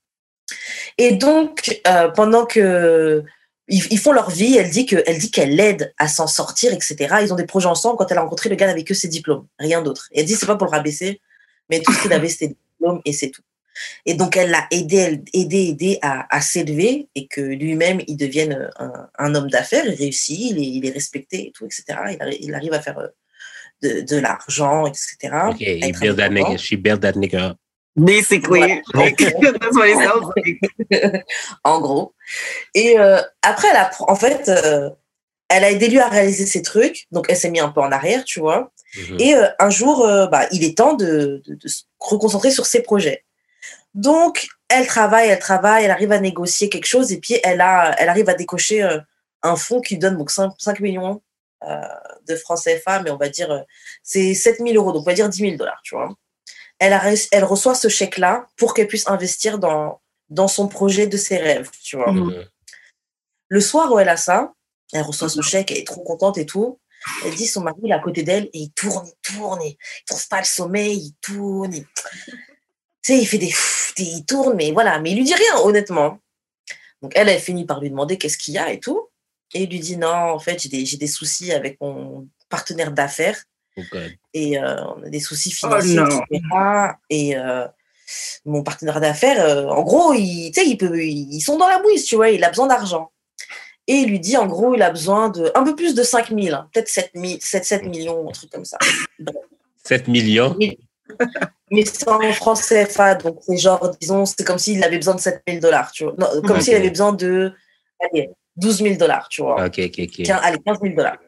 Et 0.98 1.12
donc, 1.12 1.80
euh, 1.86 2.08
pendant 2.10 2.46
que 2.46 3.24
ils, 3.68 3.92
ils 3.92 3.98
font 3.98 4.12
leur 4.12 4.30
vie, 4.30 4.56
elle 4.56 4.70
dit 4.70 4.86
que, 4.86 5.02
elle 5.06 5.18
dit 5.18 5.30
qu'elle 5.30 5.54
l'aide 5.54 5.94
à 5.98 6.08
s'en 6.08 6.26
sortir, 6.26 6.72
etc. 6.72 7.16
Ils 7.22 7.32
ont 7.32 7.36
des 7.36 7.46
projets 7.46 7.68
ensemble. 7.68 7.96
Quand 7.96 8.10
elle 8.10 8.18
a 8.18 8.22
rencontré 8.22 8.48
le 8.48 8.56
gars, 8.56 8.68
avec 8.68 8.86
que 8.86 8.94
ses 8.94 9.08
diplômes, 9.08 9.46
rien 9.58 9.82
d'autre. 9.82 10.08
Et 10.12 10.20
elle 10.20 10.26
dit 10.26 10.34
c'est 10.34 10.46
pas 10.46 10.56
pour 10.56 10.66
le 10.66 10.72
rabaisser, 10.72 11.20
mais 11.70 11.80
tout 11.80 11.92
ce 11.92 12.02
qu'il 12.02 12.12
avait 12.12 12.28
c'était 12.28 12.48
des 12.48 12.56
diplômes 12.72 13.00
et 13.04 13.12
c'est 13.12 13.30
tout. 13.30 13.42
Et 14.04 14.14
donc 14.14 14.36
elle 14.36 14.50
l'a 14.50 14.66
aidé, 14.70 14.96
elle, 14.96 15.22
aidé, 15.32 15.68
aidé 15.68 15.98
à, 16.02 16.26
à 16.34 16.40
s'élever 16.40 17.08
et 17.14 17.26
que 17.26 17.40
lui-même 17.40 18.00
il 18.06 18.16
devienne 18.16 18.70
un, 18.78 19.08
un 19.18 19.34
homme 19.34 19.48
d'affaires, 19.48 19.86
il 19.86 19.94
réussit, 19.94 20.38
il 20.38 20.58
est, 20.58 20.66
il 20.66 20.86
est 20.86 20.90
respecté 20.90 21.48
et 21.48 21.52
tout, 21.52 21.64
etc. 21.64 21.84
Il 22.40 22.54
arrive 22.54 22.74
à 22.74 22.82
faire 22.82 22.98
euh, 22.98 23.08
de, 23.82 24.00
de 24.02 24.16
l'argent, 24.18 24.86
etc. 24.86 25.16
OK, 25.48 25.60
à 25.62 25.64
he 25.64 25.92
build 26.00 26.16
that 26.18 26.30
nigga. 26.30 26.56
She 26.58 26.76
built 26.76 27.00
that 27.02 27.12
nigga 27.12 27.50
up. 27.50 27.56
Basically. 27.96 28.60
Ouais. 28.60 28.82
Like, 28.94 29.18
that's 29.18 29.76
what 29.76 29.86
it 29.88 29.98
sounds 29.98 30.32
like. 30.36 31.24
en 31.64 31.80
gros. 31.80 32.14
Et 32.74 32.98
euh, 32.98 33.20
après, 33.42 33.68
elle 33.70 33.76
a, 33.76 33.90
en 34.00 34.14
fait, 34.16 34.48
euh, 34.48 34.88
elle 35.48 35.64
a 35.64 35.70
aidé 35.70 35.88
lui 35.88 35.98
à 35.98 36.08
réaliser 36.08 36.46
ses 36.46 36.62
trucs. 36.62 37.06
Donc, 37.10 37.26
elle 37.28 37.36
s'est 37.36 37.50
mise 37.50 37.60
un 37.62 37.68
peu 37.68 37.80
en 37.82 37.92
arrière, 37.92 38.24
tu 38.24 38.40
vois. 38.40 38.70
Mhm. 38.96 39.20
Et 39.20 39.34
euh, 39.34 39.46
un 39.58 39.68
jour, 39.70 40.06
euh, 40.06 40.26
bah, 40.26 40.46
il 40.52 40.64
est 40.64 40.76
temps 40.78 40.94
de, 40.94 41.42
de- 41.46 41.54
de 41.54 41.68
se 41.68 41.82
reconcentrer 42.00 42.50
sur 42.50 42.64
ses 42.66 42.80
projets. 42.82 43.24
Donc, 43.94 44.46
elle 44.68 44.86
travaille, 44.86 45.28
elle 45.28 45.38
travaille, 45.38 45.84
elle 45.84 45.90
arrive 45.90 46.12
à 46.12 46.18
négocier 46.18 46.70
quelque 46.70 46.86
chose 46.86 47.12
et 47.12 47.18
puis 47.20 47.36
elle, 47.44 47.60
a, 47.60 47.94
elle 47.98 48.08
arrive 48.08 48.28
à 48.30 48.34
décocher 48.34 48.82
euh, 48.82 48.98
un 49.42 49.56
fonds 49.56 49.82
qui 49.82 49.94
lui 49.94 49.98
donne 49.98 50.16
donc 50.16 50.30
5, 50.30 50.52
5 50.58 50.80
millions 50.80 51.20
euh, 51.68 51.78
de 52.26 52.36
francs 52.36 52.60
CFA, 52.62 53.02
mais 53.02 53.10
on 53.10 53.16
va 53.16 53.28
dire, 53.28 53.50
euh, 53.50 53.60
c'est 54.02 54.34
7000 54.34 54.76
euros, 54.76 54.92
donc 54.92 55.02
on 55.02 55.10
va 55.10 55.14
dire 55.14 55.28
10 55.28 55.38
000 55.38 55.56
dollars, 55.56 55.80
tu 55.84 55.94
vois. 55.94 56.14
Elle, 56.78 56.92
a, 56.92 57.02
elle 57.30 57.44
reçoit 57.44 57.74
ce 57.74 57.88
chèque-là 57.88 58.46
pour 58.56 58.74
qu'elle 58.74 58.88
puisse 58.88 59.08
investir 59.08 59.58
dans, 59.58 60.00
dans 60.30 60.48
son 60.48 60.68
projet 60.68 61.06
de 61.06 61.16
ses 61.16 61.36
rêves, 61.36 61.70
tu 61.82 61.96
vois. 61.96 62.12
Mhm. 62.12 62.44
Le 63.48 63.60
soir 63.60 63.92
où 63.92 63.98
elle 63.98 64.08
a 64.08 64.16
ça, 64.16 64.52
elle 64.92 65.02
reçoit 65.02 65.28
son 65.28 65.42
chèque, 65.42 65.70
elle 65.70 65.78
est 65.78 65.86
trop 65.86 66.02
contente 66.02 66.38
et 66.38 66.46
tout. 66.46 66.78
Elle 67.24 67.34
dit 67.34 67.46
son 67.46 67.62
mari 67.62 67.76
il 67.82 67.90
est 67.90 67.94
à 67.94 67.98
côté 67.98 68.22
d'elle 68.22 68.44
et 68.52 68.58
il 68.58 68.70
tourne, 68.72 69.06
il 69.06 69.14
tourne, 69.34 69.60
il 69.62 69.70
ne 69.72 70.06
trouve 70.06 70.28
pas 70.28 70.38
le 70.38 70.44
sommeil, 70.44 70.98
il 70.98 71.14
tourne. 71.20 71.74
il- 71.74 71.84
Tu 71.84 73.12
sais, 73.14 73.18
il 73.18 73.26
fait 73.26 73.38
des, 73.38 73.52
des, 73.96 74.02
il 74.04 74.24
tourne, 74.24 74.54
mais 74.54 74.70
voilà, 74.72 74.98
mais 75.00 75.10
il 75.10 75.16
lui 75.16 75.24
dit 75.24 75.34
rien, 75.34 75.56
honnêtement. 75.58 76.18
Donc 77.02 77.12
elle, 77.16 77.28
elle 77.28 77.40
finit 77.40 77.64
par 77.66 77.80
lui 77.80 77.90
demander 77.90 78.16
qu'est-ce 78.18 78.38
qu'il 78.38 78.54
y 78.54 78.58
a 78.58 78.70
et 78.72 78.78
tout. 78.80 79.08
Et 79.54 79.64
il 79.64 79.70
lui 79.70 79.80
dit 79.80 79.96
non, 79.96 80.08
en 80.08 80.38
fait, 80.38 80.60
j'ai 80.62 80.68
des, 80.68 80.86
j'ai 80.86 80.96
des 80.96 81.06
soucis 81.06 81.52
avec 81.52 81.80
mon 81.80 82.28
partenaire 82.48 82.92
d'affaires. 82.92 83.42
Oh. 83.76 83.82
Et 84.34 84.58
euh, 84.58 84.84
on 84.84 85.02
a 85.02 85.08
des 85.08 85.20
soucis 85.20 85.50
financiers, 85.50 85.96
non. 85.96 86.22
etc. 86.30 86.42
Et 87.10 87.36
euh, 87.36 87.66
mon 88.44 88.62
partenaire 88.62 89.00
d'affaires, 89.00 89.40
euh, 89.44 89.66
en 89.66 89.82
gros, 89.82 90.12
il, 90.12 90.50
tu 90.52 90.60
sais, 90.60 90.68
il 90.68 90.76
peut, 90.76 91.02
ils 91.02 91.40
sont 91.40 91.56
dans 91.56 91.68
la 91.68 91.80
mouise, 91.80 92.04
tu 92.04 92.16
vois, 92.16 92.30
il 92.30 92.44
a 92.44 92.48
besoin 92.48 92.66
d'argent. 92.66 93.10
Et 93.88 93.94
il 93.94 94.10
lui 94.10 94.20
dit, 94.20 94.36
en 94.36 94.46
gros, 94.46 94.74
il 94.74 94.82
a 94.82 94.90
besoin 94.90 95.28
de 95.28 95.50
un 95.54 95.64
peu 95.64 95.74
plus 95.74 95.94
de 95.94 96.02
5 96.02 96.28
000, 96.28 96.54
hein, 96.54 96.68
peut-être 96.72 96.88
7, 96.88 97.10
000, 97.14 97.38
7, 97.40 97.64
7 97.64 97.86
millions, 97.86 98.28
un 98.28 98.32
truc 98.32 98.50
comme 98.50 98.64
ça. 98.64 98.78
7 99.84 100.08
millions? 100.08 100.56
Mais 101.70 101.84
c'est 101.84 102.08
en 102.08 102.20
francs 102.32 102.60
CFA, 102.60 103.16
donc 103.16 103.38
c'est 103.46 103.56
genre, 103.56 103.90
disons, 103.98 104.24
c'est 104.24 104.44
comme 104.44 104.58
s'il 104.58 104.84
avait 104.84 104.98
besoin 104.98 105.14
de 105.14 105.20
7 105.20 105.42
000 105.48 105.60
dollars, 105.60 105.90
tu 105.90 106.04
vois. 106.04 106.14
Non, 106.18 106.42
comme 106.42 106.60
s'il 106.60 106.74
avait 106.74 106.90
besoin 106.90 107.12
de 107.12 107.52
allez, 108.00 108.30
12 108.56 108.78
000 108.82 108.94
dollars, 108.96 109.28
tu 109.28 109.42
vois. 109.42 109.64
Ok, 109.64 109.78
ok, 109.78 109.94
ok. 109.98 110.20
Quin- 110.24 110.40
allez, 110.42 110.58
15 110.64 110.78
000 110.82 110.94
dollars. 110.94 111.18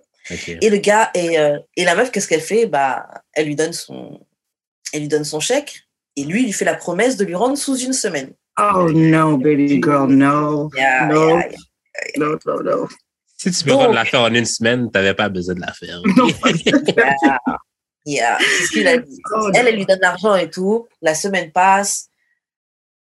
Et 0.62 0.70
le 0.70 0.76
gars, 0.78 1.10
et, 1.14 1.38
euh, 1.38 1.58
et 1.76 1.84
la 1.84 1.94
meuf, 1.94 2.10
qu'est-ce 2.10 2.28
qu'elle 2.28 2.40
fait? 2.40 2.66
Bah, 2.66 3.06
elle, 3.34 3.46
lui 3.46 3.56
donne 3.56 3.72
son, 3.74 4.20
elle 4.92 5.00
lui 5.02 5.08
donne 5.08 5.24
son 5.24 5.38
chèque, 5.40 5.82
et 6.16 6.24
lui, 6.24 6.40
il 6.42 6.46
lui 6.46 6.52
fait 6.52 6.64
la 6.64 6.74
promesse 6.74 7.16
de 7.16 7.24
lui 7.24 7.34
rendre 7.34 7.56
sous 7.58 7.76
une 7.78 7.92
semaine. 7.92 8.32
Oh 8.58 8.90
no, 8.92 9.36
baby 9.36 9.80
girl, 9.82 10.08
no. 10.08 10.70
Yeah, 10.76 11.06
No. 11.06 11.28
yeah, 11.38 11.48
yeah. 11.48 11.58
No, 12.16 12.38
no, 12.46 12.62
no. 12.62 12.88
Si 13.36 13.50
tu 13.50 13.64
peux 13.64 13.70
Donc- 13.70 13.80
rendre 13.80 13.94
l'affaire 13.94 14.20
en 14.22 14.32
une 14.32 14.44
semaine, 14.46 14.90
tu 14.90 14.96
n'avais 14.98 15.12
pas 15.14 15.28
besoin 15.28 15.54
de 15.56 15.60
la 15.60 15.72
faire. 15.72 16.00
Non, 16.16 16.28
Yeah. 16.46 17.38
Yeah, 18.06 18.38
c'est 18.38 18.64
ce 18.66 18.70
qu'il 18.70 18.86
a 18.86 18.98
dit. 18.98 19.18
Oh, 19.34 19.50
Elle, 19.54 19.66
elle 19.68 19.76
lui 19.76 19.86
donne 19.86 19.98
l'argent 20.00 20.34
et 20.36 20.50
tout. 20.50 20.86
La 21.00 21.14
semaine 21.14 21.50
passe. 21.52 22.08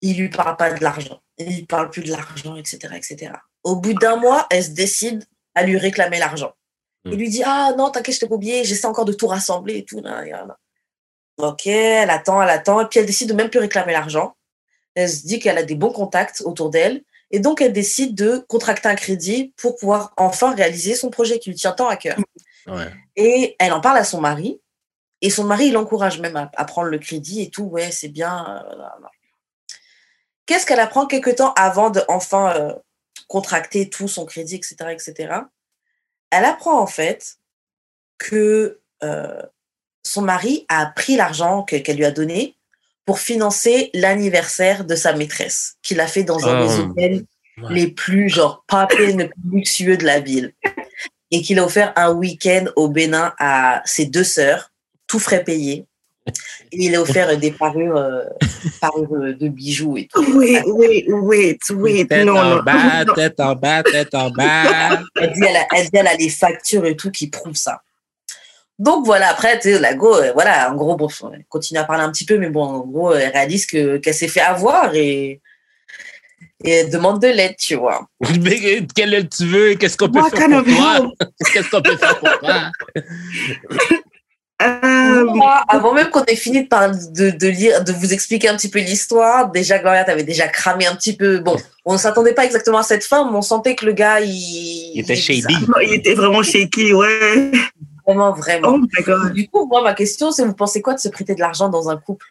Il 0.01 0.17
lui 0.17 0.29
parle 0.29 0.55
pas 0.55 0.71
de 0.71 0.83
l'argent. 0.83 1.19
Il 1.39 1.47
lui 1.47 1.65
parle 1.65 1.89
plus 1.89 2.03
de 2.03 2.11
l'argent, 2.11 2.55
etc., 2.55 2.77
etc. 2.95 3.31
Au 3.63 3.75
bout 3.75 3.93
d'un 3.93 4.15
mois, 4.17 4.45
elle 4.49 4.63
se 4.63 4.69
décide 4.71 5.23
à 5.55 5.63
lui 5.63 5.77
réclamer 5.77 6.19
l'argent. 6.19 6.53
Il 7.05 7.11
Mm. 7.13 7.15
lui 7.15 7.29
dit 7.29 7.43
Ah 7.45 7.73
non, 7.77 7.89
t'inquiète, 7.91 8.15
je 8.15 8.19
t'ai 8.21 8.27
pas 8.27 8.35
oublié, 8.35 8.63
j'essaie 8.63 8.87
encore 8.87 9.05
de 9.05 9.13
tout 9.13 9.27
rassembler 9.27 9.77
et 9.77 9.85
tout. 9.85 10.01
Ok, 11.37 11.67
elle 11.67 12.09
attend, 12.09 12.41
elle 12.41 12.49
attend. 12.49 12.79
Et 12.81 12.85
puis 12.87 12.99
elle 12.99 13.05
décide 13.05 13.29
de 13.29 13.33
même 13.33 13.49
plus 13.49 13.59
réclamer 13.59 13.91
l'argent. 13.93 14.35
Elle 14.95 15.09
se 15.09 15.25
dit 15.25 15.39
qu'elle 15.39 15.57
a 15.57 15.63
des 15.63 15.75
bons 15.75 15.91
contacts 15.91 16.41
autour 16.45 16.69
d'elle. 16.69 17.03
Et 17.31 17.39
donc, 17.39 17.61
elle 17.61 17.73
décide 17.73 18.13
de 18.13 18.37
contracter 18.47 18.87
un 18.87 18.93
crédit 18.95 19.53
pour 19.57 19.75
pouvoir 19.75 20.13
enfin 20.17 20.53
réaliser 20.53 20.93
son 20.93 21.09
projet 21.09 21.39
qui 21.39 21.49
lui 21.49 21.55
tient 21.57 21.71
tant 21.71 21.87
à 21.87 21.95
cœur. 21.97 22.17
Ouais. 22.67 22.91
Et 23.15 23.55
elle 23.57 23.73
en 23.73 23.81
parle 23.81 23.97
à 23.97 24.03
son 24.03 24.21
mari. 24.21 24.61
Et 25.21 25.31
son 25.31 25.43
mari, 25.43 25.67
il 25.67 25.73
l'encourage 25.73 26.19
même 26.19 26.35
à, 26.35 26.51
à 26.55 26.65
prendre 26.65 26.89
le 26.89 26.99
crédit 26.99 27.41
et 27.41 27.49
tout. 27.49 27.63
Ouais, 27.63 27.89
c'est 27.91 28.09
bien. 28.09 28.63
euh. 28.69 29.07
Qu'est-ce 30.45 30.65
qu'elle 30.65 30.79
apprend 30.79 31.05
quelques 31.07 31.35
temps 31.37 31.53
avant 31.53 31.89
de 31.89 32.01
enfin 32.07 32.55
euh, 32.55 32.73
contracter 33.27 33.89
tout 33.89 34.07
son 34.07 34.25
crédit, 34.25 34.55
etc., 34.55 34.75
etc. 34.91 35.33
Elle 36.29 36.45
apprend 36.45 36.79
en 36.79 36.87
fait 36.87 37.37
que 38.17 38.79
euh, 39.03 39.41
son 40.03 40.21
mari 40.21 40.65
a 40.69 40.85
pris 40.87 41.15
l'argent 41.15 41.63
que- 41.63 41.75
qu'elle 41.77 41.97
lui 41.97 42.05
a 42.05 42.11
donné 42.11 42.55
pour 43.05 43.19
financer 43.19 43.89
l'anniversaire 43.93 44.85
de 44.85 44.95
sa 44.95 45.13
maîtresse, 45.13 45.75
qu'il 45.81 45.99
a 45.99 46.07
fait 46.07 46.23
dans 46.23 46.47
un 46.47 46.65
des 46.65 46.73
Oh. 46.79 46.89
hôtels 46.89 47.25
Ouais. 47.57 47.73
les 47.75 47.87
plus 47.87 48.29
genre 48.29 48.63
papés, 48.67 49.13
les 49.13 49.27
plus 49.27 49.49
luxueux 49.51 49.95
de 49.97 50.05
la 50.05 50.19
ville. 50.19 50.53
Et 51.29 51.41
qu'il 51.43 51.59
a 51.59 51.65
offert 51.65 51.93
un 51.95 52.11
week-end 52.11 52.65
au 52.75 52.87
Bénin 52.87 53.33
à 53.37 53.81
ses 53.85 54.05
deux 54.05 54.23
sœurs, 54.23 54.71
tout 55.05 55.19
frais 55.19 55.43
payé. 55.43 55.85
Et 56.71 56.85
il 56.85 56.95
a 56.95 57.01
offert 57.01 57.37
des 57.37 57.51
parures, 57.51 57.97
euh, 57.97 58.23
parures 58.81 59.13
euh, 59.13 59.33
de 59.33 59.47
bijoux 59.49 59.97
et 59.97 60.07
tout. 60.11 60.23
Wait, 60.37 60.61
wait, 60.65 61.05
wait, 61.09 61.57
wait. 61.71 62.05
Tête 62.05 62.25
No, 62.25 62.37
en 62.37 62.55
no. 62.57 62.61
bas, 62.63 63.03
no. 63.07 63.13
tête 63.13 63.39
en 63.39 63.55
bas, 63.55 63.83
tête 63.83 64.13
en 64.15 64.29
bas. 64.29 65.01
Elle 65.19 65.33
dit, 65.33 65.41
elle 65.47 65.55
a, 65.57 65.67
elle 65.75 65.83
dit, 65.83 65.89
elle 65.93 66.07
a 66.07 66.15
les 66.15 66.29
factures 66.29 66.85
et 66.85 66.95
tout 66.95 67.11
qui 67.11 67.27
prouvent 67.29 67.55
ça. 67.55 67.81
Donc 68.79 69.05
voilà, 69.05 69.29
après, 69.29 69.59
tu 69.59 69.71
sais, 69.73 69.79
la 69.79 69.93
go, 69.93 70.15
euh, 70.15 70.31
voilà, 70.33 70.71
en 70.71 70.75
gros, 70.75 70.95
bon, 70.95 71.07
elle 71.33 71.45
continue 71.47 71.79
à 71.79 71.83
parler 71.83 72.03
un 72.03 72.11
petit 72.11 72.25
peu, 72.25 72.37
mais 72.37 72.49
bon, 72.49 72.63
en 72.63 72.79
gros, 72.79 73.13
elle 73.13 73.31
réalise 73.31 73.65
que, 73.67 73.97
qu'elle 73.97 74.15
s'est 74.15 74.27
fait 74.27 74.41
avoir 74.41 74.95
et, 74.95 75.41
et 76.63 76.71
elle 76.71 76.89
demande 76.89 77.21
de 77.21 77.27
l'aide, 77.27 77.55
tu 77.57 77.75
vois. 77.75 78.07
Mais 78.41 78.85
Quelle 78.95 79.13
aide 79.13 79.29
tu 79.29 79.45
veux? 79.45 79.75
Qu'est-ce 79.75 79.95
qu'on 79.97 80.09
peut 80.09 80.19
What 80.21 80.31
faire 80.31 80.47
pour 80.49 80.63
toi? 80.75 81.11
Qu'est-ce 81.53 81.69
qu'on 81.69 81.81
peut 81.81 81.97
faire 81.97 82.17
pour 82.19 82.39
toi? 82.39 82.71
Moi, 85.33 85.63
avant 85.67 85.93
même 85.93 86.09
qu'on 86.09 86.23
ait 86.25 86.35
fini 86.35 86.63
de, 86.63 86.67
parler, 86.67 86.97
de, 87.11 87.29
de 87.31 87.47
lire, 87.47 87.83
de 87.83 87.91
vous 87.91 88.13
expliquer 88.13 88.49
un 88.49 88.55
petit 88.57 88.69
peu 88.69 88.79
l'histoire, 88.79 89.49
déjà 89.51 89.79
Gloria 89.79 90.03
t'avait 90.03 90.23
déjà 90.23 90.47
cramé 90.47 90.85
un 90.85 90.95
petit 90.95 91.15
peu. 91.15 91.39
Bon, 91.39 91.55
on 91.85 91.93
ne 91.93 91.97
s'attendait 91.97 92.33
pas 92.33 92.45
exactement 92.45 92.77
à 92.79 92.83
cette 92.83 93.03
fin, 93.03 93.29
mais 93.29 93.37
on 93.37 93.41
sentait 93.41 93.75
que 93.75 93.85
le 93.85 93.93
gars, 93.93 94.19
il, 94.21 94.29
Il 94.95 94.99
était 94.99 95.15
no, 95.67 95.79
il 95.81 95.93
était 95.93 96.13
vraiment 96.15 96.43
shaky, 96.43 96.93
ouais. 96.93 97.51
Vraiment, 98.05 98.33
vraiment. 98.33 98.69
Oh 98.73 98.77
my 98.79 99.03
god. 99.03 99.33
Du 99.33 99.47
coup, 99.47 99.65
moi, 99.65 99.81
ma 99.81 99.93
question, 99.93 100.31
c'est 100.31 100.43
vous 100.45 100.53
pensez 100.53 100.81
quoi 100.81 100.93
de 100.93 100.99
se 100.99 101.07
prêter 101.09 101.35
de 101.35 101.39
l'argent 101.39 101.69
dans 101.69 101.89
un 101.89 101.97
couple? 101.97 102.27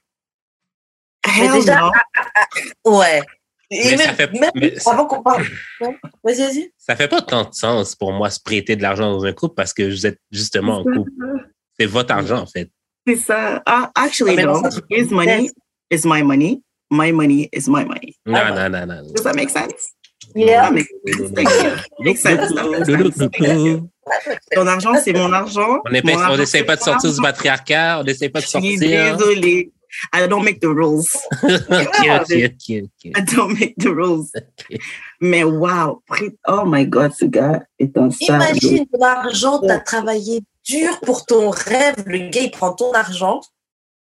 Hell 1.26 1.52
déjà- 1.52 1.80
no. 2.84 2.98
Ouais. 2.98 3.22
Et 3.70 3.84
Mais 3.84 3.96
même, 3.96 3.98
ça 4.00 4.12
fait- 4.12 4.32
même 4.38 4.50
mais 4.54 4.78
ça- 4.78 4.90
avant 4.92 5.06
qu'on 5.06 5.22
parle. 5.22 5.46
Ouais. 5.80 5.96
Vas-y, 6.22 6.36
vas-y. 6.42 6.72
Ça 6.76 6.94
fait 6.94 7.08
pas 7.08 7.22
tant 7.22 7.44
de 7.48 7.54
sens 7.54 7.94
pour 7.94 8.12
moi 8.12 8.28
se 8.28 8.38
prêter 8.38 8.76
de 8.76 8.82
l'argent 8.82 9.10
dans 9.10 9.24
un 9.24 9.32
couple 9.32 9.54
parce 9.54 9.72
que 9.72 9.82
vous 9.82 10.06
êtes 10.06 10.18
justement 10.30 10.80
en 10.80 10.84
couple. 10.84 11.10
C'est 11.78 11.86
votre 11.86 12.12
argent, 12.12 12.38
en 12.40 12.46
fait. 12.46 12.70
C'est 13.06 13.16
ça. 13.16 13.62
Uh, 13.66 13.86
actually, 13.94 14.36
no. 14.36 14.62
His 14.90 15.10
money 15.10 15.50
is 15.90 16.04
my 16.04 16.22
money. 16.22 16.62
My 16.90 17.10
money 17.10 17.48
is 17.52 17.68
my 17.68 17.84
money. 17.84 18.14
Non, 18.26 18.54
non, 18.54 18.68
non, 18.68 18.86
non. 18.86 19.12
Does 19.14 19.24
that 19.24 19.34
make 19.34 19.50
sense? 19.50 19.94
Yeah. 20.34 20.70
That 20.70 20.72
makes 22.00 22.22
sense. 22.22 22.52
Ton 24.54 24.66
argent, 24.66 24.94
c'est 25.02 25.12
mon 25.12 25.32
argent. 25.32 25.80
On 25.86 26.36
n'essaie 26.36 26.64
pas 26.64 26.76
de 26.76 26.82
sortir 26.82 27.10
du 27.10 27.18
argent. 27.18 27.22
patriarcat, 27.22 28.00
on 28.00 28.04
n'essaie 28.04 28.28
pas 28.28 28.40
de 28.40 28.44
Je 28.44 28.50
suis 28.50 28.78
sortir. 28.78 29.16
désolée. 29.16 29.72
I 30.12 30.26
don't 30.26 30.42
make 30.42 30.60
the 30.60 30.68
rules. 30.68 31.06
ok, 31.42 31.50
ok, 31.70 32.30
ok, 32.30 32.82
ok. 32.82 33.12
I 33.14 33.20
don't 33.34 33.58
make 33.60 33.74
the 33.76 33.90
rules. 33.90 34.32
Mais 35.20 35.44
wow, 35.44 36.02
oh 36.48 36.64
my 36.64 36.86
God, 36.86 37.12
ce 37.12 37.26
gars 37.26 37.62
est 37.78 37.96
un. 37.98 38.08
Imagine 38.20 38.86
ton 38.86 39.02
argent, 39.02 39.60
tu 39.60 39.70
as 39.70 39.80
travaillé 39.80 40.40
dur 40.64 41.00
pour 41.00 41.26
ton 41.26 41.50
rêve. 41.50 42.02
Le 42.06 42.28
gars, 42.30 42.40
il 42.42 42.50
prend 42.50 42.72
ton 42.72 42.92
argent 42.92 43.40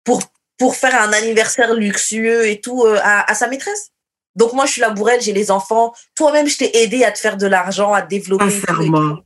pour, 0.04 0.20
pour 0.58 0.76
faire 0.76 1.00
un 1.00 1.12
anniversaire 1.12 1.74
luxueux 1.74 2.48
et 2.48 2.60
tout 2.60 2.84
euh, 2.84 2.98
à, 3.02 3.30
à 3.30 3.34
sa 3.34 3.48
maîtresse. 3.48 3.90
Donc, 4.36 4.52
moi, 4.52 4.64
je 4.66 4.72
suis 4.72 4.80
la 4.80 4.90
bourrelle, 4.90 5.20
j'ai 5.20 5.32
les 5.32 5.50
enfants. 5.50 5.92
Toi-même, 6.14 6.46
je 6.48 6.56
t'ai 6.58 6.82
aidé 6.82 7.04
à 7.04 7.10
te 7.12 7.18
faire 7.18 7.36
de 7.36 7.46
l'argent, 7.46 7.92
à 7.92 8.02
développer. 8.02 8.50
Sincèrement. 8.50 9.18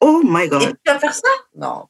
Oh 0.00 0.20
my 0.24 0.44
Et 0.44 0.48
God. 0.48 0.60
tu 0.84 0.92
vas 0.92 0.98
faire 0.98 1.14
ça? 1.14 1.28
Non. 1.54 1.84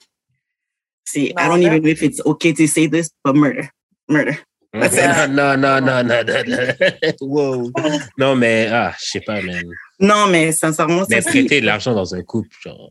See, 1.07 1.29
I 1.31 1.35
No, 1.35 1.49
don't 1.49 1.63
even 1.63 1.83
know 1.83 1.89
if 1.89 2.03
it's 2.03 2.21
okay 2.27 2.53
to 2.53 2.67
say 2.67 2.87
this, 2.89 3.11
but 3.25 3.35
murder. 3.35 3.71
Murder. 4.09 4.39
Non, 4.75 4.87
non, 5.29 5.57
non, 5.57 5.81
non, 5.81 5.81
non, 5.81 6.25
non, 6.25 6.45
non. 6.47 7.13
Wow. 7.23 7.73
Non, 8.19 8.37
mais, 8.37 8.69
ah, 8.71 8.95
je 9.01 9.11
sais 9.13 9.21
pas, 9.23 9.41
man. 9.41 9.65
Non, 9.99 10.27
mais 10.27 10.53
sincèrement, 10.53 11.05
Mais 11.09 11.23
c'est 11.23 11.31
prêter 11.31 11.61
de 11.63 11.67
l'argent 11.67 11.95
dans 11.95 12.15
un 12.15 12.23
couple, 12.23 12.55
genre, 12.63 12.91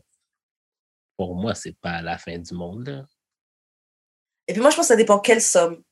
pour 1.18 1.34
moi, 1.34 1.54
c'est 1.54 1.76
pas 1.80 2.00
la 2.00 2.16
fin 2.16 2.38
du 2.38 2.54
monde, 2.54 2.86
là. 2.88 3.04
Et 4.46 4.52
puis, 4.54 4.62
moi, 4.62 4.70
je 4.70 4.76
pense 4.76 4.86
que 4.86 4.88
ça 4.88 4.96
dépend 4.96 5.18
quelle 5.18 5.42
somme. 5.42 5.82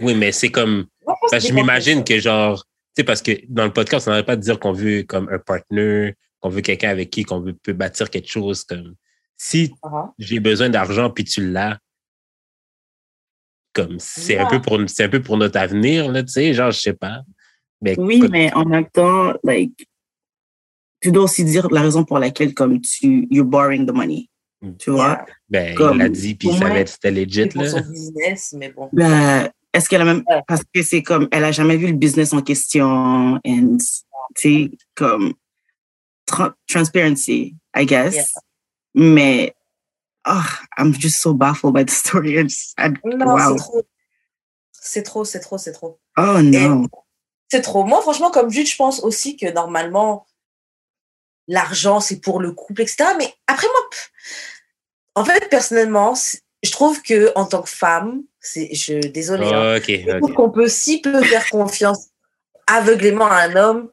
Oui, 0.00 0.14
mais 0.14 0.32
c'est 0.32 0.50
comme, 0.50 0.86
Moi, 1.06 1.16
je 1.32 1.52
m'imagine 1.52 2.02
que 2.04 2.18
genre, 2.18 2.64
tu 2.64 2.70
sais, 2.96 3.04
parce 3.04 3.22
que 3.22 3.30
dans 3.48 3.64
le 3.64 3.72
podcast, 3.72 4.06
on 4.06 4.10
n'arrête 4.10 4.26
pas 4.26 4.36
de 4.36 4.42
dire 4.42 4.58
qu'on 4.58 4.72
veut 4.72 5.04
comme 5.04 5.28
un 5.30 5.38
partner, 5.38 6.16
qu'on 6.40 6.48
veut 6.48 6.60
quelqu'un 6.60 6.90
avec 6.90 7.10
qui 7.10 7.22
qu'on 7.22 7.40
veut, 7.40 7.54
peut 7.54 7.72
bâtir 7.72 8.10
quelque 8.10 8.28
chose. 8.28 8.64
Comme 8.64 8.96
si. 9.36 9.72
Ah, 9.82 10.12
j'ai 10.18 10.40
besoin 10.40 10.68
d'argent 10.68 11.10
puis 11.10 11.22
tu 11.24 11.48
l'as, 11.50 11.78
comme 13.72 13.98
c'est 14.00 14.38
un 14.38 14.46
peu 14.46 14.60
pour 14.60 14.80
c'est 14.88 15.04
un 15.04 15.08
peu 15.08 15.22
pour 15.22 15.36
notre 15.36 15.58
avenir 15.58 16.10
là, 16.10 16.22
tu 16.24 16.32
sais, 16.32 16.52
genre 16.52 16.72
je 16.72 16.80
sais 16.80 16.94
pas. 16.94 17.22
Mais 17.80 17.98
Oui, 17.98 18.18
comme- 18.18 18.30
mais 18.32 18.52
en 18.54 18.64
même 18.64 18.90
temps, 18.90 19.34
like, 19.44 19.88
tu 21.04 21.12
dois 21.12 21.24
aussi 21.24 21.44
dire 21.44 21.68
la 21.70 21.82
raison 21.82 22.02
pour 22.02 22.18
laquelle, 22.18 22.54
comme 22.54 22.80
tu, 22.80 23.28
you're 23.30 23.44
borrowing 23.44 23.84
the 23.86 23.92
money. 23.92 24.30
Mm. 24.62 24.76
Tu 24.78 24.90
vois? 24.90 25.08
Yeah. 25.08 25.26
ben, 25.50 25.74
comme- 25.74 25.96
il 25.96 25.98
l'a 25.98 26.08
dit 26.08 26.34
puis 26.34 26.48
il 26.48 26.58
savait 26.58 26.84
que 26.84 26.88
c'était 26.90 27.10
legit 27.10 27.42
C'est 27.42 27.48
pour 27.52 27.62
là. 27.62 27.68
son 27.70 27.80
business, 27.90 28.54
mais 28.58 28.72
bon. 28.72 28.88
Ben, 28.94 29.50
est-ce 29.74 29.86
qu'elle 29.90 30.00
a 30.00 30.06
même, 30.06 30.24
Ouais. 30.26 30.40
parce 30.48 30.62
que 30.72 30.82
c'est 30.82 31.02
comme, 31.02 31.28
elle 31.30 31.44
a 31.44 31.52
jamais 31.52 31.76
vu 31.76 31.88
le 31.88 31.92
business 31.92 32.32
en 32.32 32.40
question, 32.40 33.38
and, 33.46 33.76
tu 34.34 34.70
sais, 34.70 34.70
comme, 34.94 35.34
tra- 36.26 36.54
transparency, 36.66 37.54
I 37.76 37.84
guess. 37.84 38.14
Yeah. 38.14 38.24
Mais, 38.94 39.54
oh, 40.26 40.40
I'm 40.78 40.94
just 40.94 41.16
so 41.20 41.34
baffled 41.34 41.74
by 41.74 41.84
the 41.84 41.90
story. 41.90 42.38
I 42.38 42.44
just- 42.44 42.72
I- 42.78 42.94
Non, 43.04 43.26
wow. 43.34 43.38
c'est 43.52 43.56
trop. 43.62 43.82
C'est 44.72 45.02
trop, 45.02 45.24
c'est 45.26 45.40
trop, 45.40 45.58
c'est 45.58 45.72
trop. 45.72 45.98
Oh 46.16 46.40
no. 46.40 46.86
C'est 47.50 47.60
trop. 47.60 47.84
Moi, 47.84 48.00
franchement, 48.00 48.30
comme 48.30 48.50
juge, 48.50 48.70
je 48.72 48.76
pense 48.76 49.00
aussi 49.02 49.36
que 49.36 49.52
normalement, 49.52 50.24
l'argent, 51.48 52.00
c'est 52.00 52.20
pour 52.20 52.40
le 52.40 52.52
couple, 52.52 52.82
etc. 52.82 53.04
Mais 53.18 53.32
après, 53.46 53.66
moi, 53.66 53.80
en 55.16 55.24
fait, 55.24 55.48
personnellement, 55.48 56.14
je 56.62 56.70
trouve 56.70 57.02
que 57.02 57.30
en 57.34 57.44
tant 57.44 57.62
que 57.62 57.68
femme, 57.70 58.22
C'est, 58.40 58.74
je, 58.74 58.98
désolé. 59.08 59.46
hein. 59.46 59.78
Je 59.86 60.10
ok. 60.12 60.18
trouve 60.18 60.32
qu'on 60.34 60.50
peut 60.50 60.68
si 60.68 61.00
peu 61.00 61.22
faire 61.22 61.48
confiance 61.50 62.08
aveuglément 62.66 63.26
à 63.26 63.42
un 63.42 63.56
homme 63.56 63.90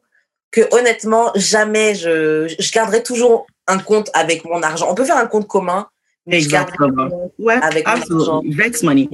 que 0.50 0.62
honnêtement, 0.74 1.30
jamais 1.34 1.94
je, 1.94 2.54
je 2.58 2.72
garderai 2.72 3.02
toujours 3.02 3.46
un 3.66 3.78
compte 3.78 4.10
avec 4.14 4.44
mon 4.44 4.62
argent. 4.62 4.86
On 4.90 4.94
peut 4.94 5.04
faire 5.04 5.16
un 5.16 5.26
compte 5.26 5.46
commun, 5.48 5.88
mais 6.26 6.40
je 6.40 6.48
garderai 6.48 6.74
Exactement. 6.74 7.04
un 7.04 7.10
compte 7.10 7.32
Ouais, 7.38 7.54
avec 7.62 7.86
mon 7.86 7.92
absolument. 7.94 8.42
Vex 8.46 8.82
money. 8.82 9.08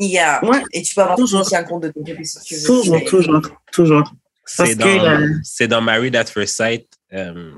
Yeah. 0.00 0.44
Ouais, 0.44 0.62
Et 0.72 0.82
tu 0.82 0.94
peux 0.94 1.00
avoir 1.02 1.16
Toujours. 1.16 1.40
aussi 1.40 1.56
un 1.56 1.64
compte 1.64 1.82
de 1.82 1.88
ton 1.88 2.00
côté 2.04 2.24
si 2.24 2.40
tu 2.42 2.54
veux. 2.56 2.66
toujours, 2.66 3.04
toujours, 3.04 3.42
toujours. 3.72 4.12
C'est 4.46 4.74
dans, 4.76 4.86
euh, 4.86 5.26
c'est 5.42 5.66
dans 5.68 5.80
Married 5.80 6.14
at 6.16 6.26
First 6.26 6.56
Sight. 6.56 6.86
Euh, 7.12 7.56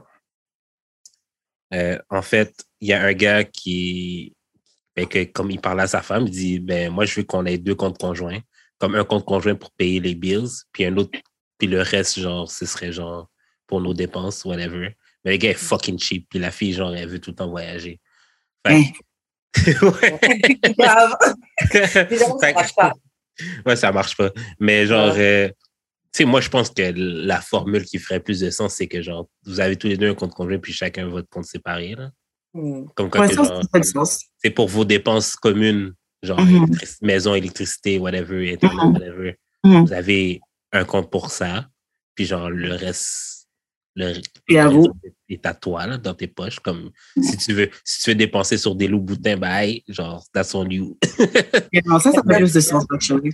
en 2.09 2.23
fait, 2.23 2.65
il 2.81 2.89
y 2.89 2.93
a 2.93 3.03
un 3.03 3.13
gars 3.13 3.45
qui, 3.45 4.35
ben, 4.97 5.07
que, 5.07 5.25
comme 5.25 5.51
il 5.51 5.61
parle 5.61 5.81
à 5.81 5.87
sa 5.87 6.03
femme, 6.03 6.27
il 6.27 6.31
dit 6.31 6.59
ben 6.59 6.91
moi 6.93 7.05
je 7.05 7.15
veux 7.17 7.25
qu'on 7.25 7.47
ait 7.47 7.59
deux 7.59 7.75
comptes 7.75 7.99
conjoints, 7.99 8.41
comme 8.79 8.95
un 8.95 9.05
compte 9.05 9.25
conjoint 9.25 9.55
pour 9.55 9.71
payer 9.73 10.01
les 10.01 10.15
bills, 10.15 10.49
puis 10.73 10.85
un 10.85 10.97
autre, 10.97 11.19
puis 11.59 11.69
le 11.69 11.81
reste 11.83 12.19
genre 12.19 12.51
ce 12.51 12.67
serait 12.67 12.93
genre 12.93 13.29
pour 13.67 13.81
nos 13.81 13.95
dépenses, 13.95 14.45
whatever. 14.45 14.97
Mais 15.25 15.33
le 15.33 15.37
gars 15.37 15.51
est 15.51 15.55
fucking 15.55 15.99
cheap, 15.99 16.27
puis 16.29 16.39
la 16.39 16.51
fille 16.51 16.73
genre 16.73 16.95
elle 16.95 17.09
veut 17.09 17.21
tout 17.21 17.31
le 17.31 17.37
temps 17.37 17.49
voyager. 17.51 18.01
Fait 18.67 18.75
hein, 18.75 18.83
ouais. 19.83 20.21
Ça 22.41 22.53
marche 22.53 22.75
pas. 22.75 22.93
Ouais, 23.65 23.77
ça 23.77 23.93
marche 23.93 24.17
pas. 24.17 24.31
Mais 24.59 24.87
genre, 24.87 25.15
Ouais. 25.15 25.49
euh, 25.49 25.51
sais, 26.13 26.25
moi, 26.25 26.41
je 26.41 26.49
pense 26.49 26.71
que 26.71 26.93
la 26.95 27.41
formule 27.41 27.85
qui 27.85 27.99
ferait 27.99 28.21
plus 28.21 28.41
de 28.41 28.51
sens, 28.51 28.75
c'est 28.75 28.89
que 28.89 29.01
genre, 29.03 29.29
vous 29.47 29.61
avez 29.61 29.77
tous 29.77 29.87
les 29.89 29.97
deux 29.97 30.11
un 30.11 30.15
compte 30.15 30.33
conjoint, 30.35 30.59
puis 30.59 30.73
chacun 30.73 31.07
votre 31.09 31.29
compte 31.29 31.45
séparé. 31.47 31.95
Là. 31.95 32.11
Hmm. 32.55 32.87
Comme 32.97 33.11
quand 33.11 33.27
c'est 34.39 34.51
pour 34.51 34.69
vos 34.69 34.85
dépenses 34.85 35.37
communes, 35.37 35.95
genre 36.23 36.41
Mhm. 36.41 36.65
électric- 36.65 37.03
maison, 37.03 37.35
électricité, 37.35 37.99
whatever, 37.99 38.53
internet, 38.53 38.85
Mhm. 38.85 38.93
whatever. 38.93 39.37
Mhm. 39.65 39.85
Vous 39.87 39.93
avez 39.93 40.41
un 40.73 40.85
compte 40.85 41.11
pour 41.11 41.31
ça, 41.31 41.69
puis 42.15 42.27
genre, 42.27 42.51
le 42.51 42.75
reste, 42.75 43.49
le 43.97 44.15
Et 44.49 44.59
à 44.59 44.69
vous. 44.69 44.87
est 45.29 45.45
à 45.47 45.55
toi, 45.55 45.87
là, 45.87 45.97
dans 45.99 46.15
tes 46.15 46.27
poches. 46.29 46.59
Comme 46.61 46.91
si 47.23 47.37
tu 47.37 47.53
veux, 47.53 47.71
si 47.85 48.03
tu 48.03 48.11
veux 48.11 48.15
dépenser 48.17 48.57
sur 48.59 48.75
des 48.75 48.89
loups 48.89 49.01
boutins, 49.01 49.37
bye, 49.37 49.83
genre, 49.89 50.25
that's 50.33 50.55
on 50.55 50.69
you. 50.69 50.99
Non, 51.87 51.99
ça, 51.99 52.11
ça 52.13 52.23
fait 52.29 52.37
plus 52.39 52.53
de 52.53 52.61
sens, 52.61 52.85
actually. 52.93 53.33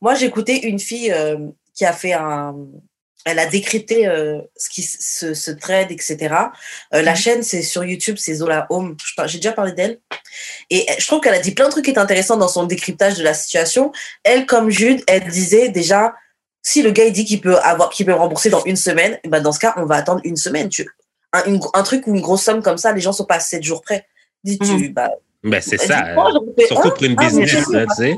Moi, 0.00 0.20
écouté 0.22 0.66
une 0.66 0.78
fille 0.78 1.12
euh, 1.12 1.36
qui 1.74 1.84
a 1.84 1.92
fait 1.92 2.12
un. 2.12 2.54
Elle 3.24 3.38
a 3.38 3.46
décrypté 3.46 4.08
euh, 4.08 4.40
ce 4.56 4.68
qui 4.68 4.82
se, 4.82 5.32
se 5.32 5.52
trade, 5.52 5.92
etc. 5.92 6.16
Euh, 6.92 7.02
la 7.02 7.12
Mhm. 7.12 7.16
chaîne, 7.16 7.42
c'est 7.44 7.62
sur 7.62 7.84
YouTube, 7.84 8.16
c'est 8.18 8.34
Zola 8.34 8.66
Home. 8.68 8.96
J'ai 9.26 9.38
déjà 9.38 9.52
parlé 9.52 9.70
d'elle. 9.72 10.00
Et 10.70 10.84
je 10.98 11.06
trouve 11.06 11.20
qu'elle 11.20 11.34
a 11.34 11.38
dit 11.38 11.52
plein 11.52 11.66
de 11.66 11.70
trucs 11.70 11.84
qui 11.84 11.92
étaient 11.92 12.00
intéressants 12.00 12.36
dans 12.36 12.48
son 12.48 12.64
décryptage 12.64 13.16
de 13.18 13.22
la 13.22 13.32
situation. 13.34 13.92
Elle, 14.24 14.44
comme 14.46 14.70
Jude, 14.70 15.02
elle 15.06 15.28
disait 15.28 15.68
déjà, 15.68 16.14
si 16.62 16.82
le 16.82 16.90
gars 16.90 17.04
il 17.04 17.12
dit 17.12 17.24
qu'il 17.24 17.40
peut 17.40 17.58
avoir, 17.58 17.90
qu'il 17.90 18.06
peut 18.06 18.12
rembourser 18.12 18.50
dans 18.50 18.64
une 18.64 18.74
semaine, 18.76 19.20
eh 19.22 19.28
ben 19.28 19.40
dans 19.40 19.52
ce 19.52 19.60
cas, 19.60 19.72
on 19.76 19.84
va 19.84 19.96
attendre 19.96 20.20
une 20.24 20.36
semaine. 20.36 20.68
Tu, 20.68 20.88
un, 21.32 21.44
une- 21.44 21.60
un 21.74 21.82
truc 21.84 22.08
ou 22.08 22.14
une 22.16 22.20
grosse 22.22 22.42
somme 22.42 22.60
comme 22.60 22.78
ça, 22.78 22.90
les 22.92 23.00
gens 23.00 23.12
sont 23.12 23.24
pas 23.24 23.36
à 23.36 23.40
7 23.40 23.62
jours 23.62 23.82
près. 23.82 24.04
Dis-tu, 24.42 24.88
bah, 24.88 25.10
Ben, 25.44 25.60
c'est 25.60 25.76
ça. 25.78 26.02
Surtout 26.66 26.90
pour 26.90 27.02
une 27.04 27.14
Ah, 27.18 27.22
business, 27.28 27.50
tu 27.68 27.94
sais. 27.94 28.16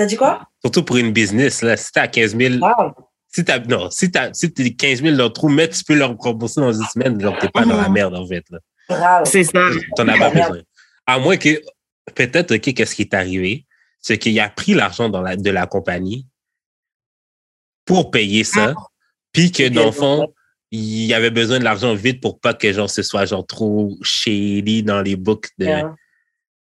T'as 0.00 0.06
dit 0.06 0.16
quoi? 0.16 0.48
Surtout 0.62 0.82
pour 0.82 0.96
une 0.96 1.12
business, 1.12 1.60
là. 1.60 1.76
Si 1.76 1.92
t'as 1.92 2.08
15 2.08 2.34
000, 2.34 2.54
Wow. 2.54 2.94
si 3.28 3.44
t'as, 3.44 3.58
non, 3.58 3.90
si 3.90 4.10
t'as, 4.10 4.32
si 4.32 4.50
t'es 4.50 4.70
15 4.72 5.02
000 5.02 5.14
dans 5.14 5.24
le 5.24 5.30
trou, 5.30 5.50
mais 5.50 5.68
tu 5.68 5.84
peux 5.84 5.94
leur 5.94 6.16
rembourser 6.16 6.62
dans 6.62 6.72
une 6.72 6.86
semaine, 6.86 7.20
genre, 7.20 7.36
t'es 7.38 7.50
pas 7.50 7.66
dans 7.66 7.76
la 7.76 7.90
merde, 7.90 8.14
en 8.14 8.26
fait, 8.26 8.42
là. 8.48 9.22
C'est 9.26 9.44
ça. 9.44 9.68
T'en 9.96 10.08
as 10.08 10.16
pas 10.16 10.30
Ah, 10.34 10.40
besoin. 10.48 10.62
À 11.06 11.18
moins 11.18 11.36
que, 11.36 11.60
peut-être, 12.14 12.54
OK, 12.54 12.72
qu'est-ce 12.72 12.94
qui 12.94 13.02
est 13.02 13.12
arrivé? 13.12 13.66
C'est 14.00 14.16
qu'il 14.16 14.40
a 14.40 14.48
pris 14.48 14.72
l'argent 14.72 15.10
dans 15.10 15.20
la, 15.20 15.36
de 15.36 15.50
la 15.50 15.66
compagnie 15.66 16.26
pour 17.84 18.10
payer 18.10 18.42
ça, 18.44 18.74
puis 19.32 19.52
que, 19.52 19.68
dans 19.68 19.84
le 19.86 19.92
fond, 19.92 20.32
il 20.70 21.12
avait 21.12 21.30
besoin 21.30 21.58
de 21.58 21.64
l'argent 21.64 21.94
vite 21.94 22.22
pour 22.22 22.40
pas 22.40 22.54
que, 22.54 22.72
genre, 22.72 22.88
ce 22.88 23.02
soit, 23.02 23.26
genre, 23.26 23.46
trop 23.46 23.98
shady 24.02 24.82
dans 24.82 25.02
les 25.02 25.16
books 25.16 25.48
de, 25.58 25.66
Yeah. 25.66 25.94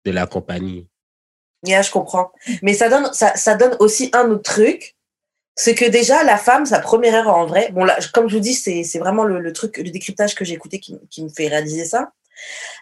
de 0.06 0.12
la 0.12 0.28
compagnie. 0.28 0.88
Yeah, 1.66 1.82
je 1.82 1.92
comprends. 1.92 2.32
Mais 2.62 2.74
ça 2.74 2.90
donne, 2.90 3.12
ça, 3.14 3.36
ça 3.36 3.56
donne 3.56 3.76
aussi 3.80 4.10
un 4.14 4.30
autre 4.32 4.44
truc. 4.44 4.96
C'est 5.58 5.74
que 5.76 5.86
déjà, 5.86 6.24
la 6.24 6.38
femme, 6.38 6.66
sa 6.66 6.80
première 6.80 7.16
erreur 7.16 7.38
en 7.38 7.46
vrai, 7.46 7.70
bon, 7.72 7.86
là, 7.86 7.98
comme 8.14 8.28
je 8.28 8.36
vous 8.36 8.42
dis, 8.42 8.54
c'est 8.56 9.00
vraiment 9.00 9.24
le, 9.24 9.40
le 9.40 9.54
truc, 9.54 9.78
le 9.78 9.90
décryptage 9.90 10.36
que 10.36 10.44
j'ai 10.44 10.54
écouté 10.54 10.80
qui, 10.80 10.98
qui 11.10 11.24
me 11.24 11.30
fait 11.30 11.48
réaliser 11.48 11.86
ça. 11.86 12.12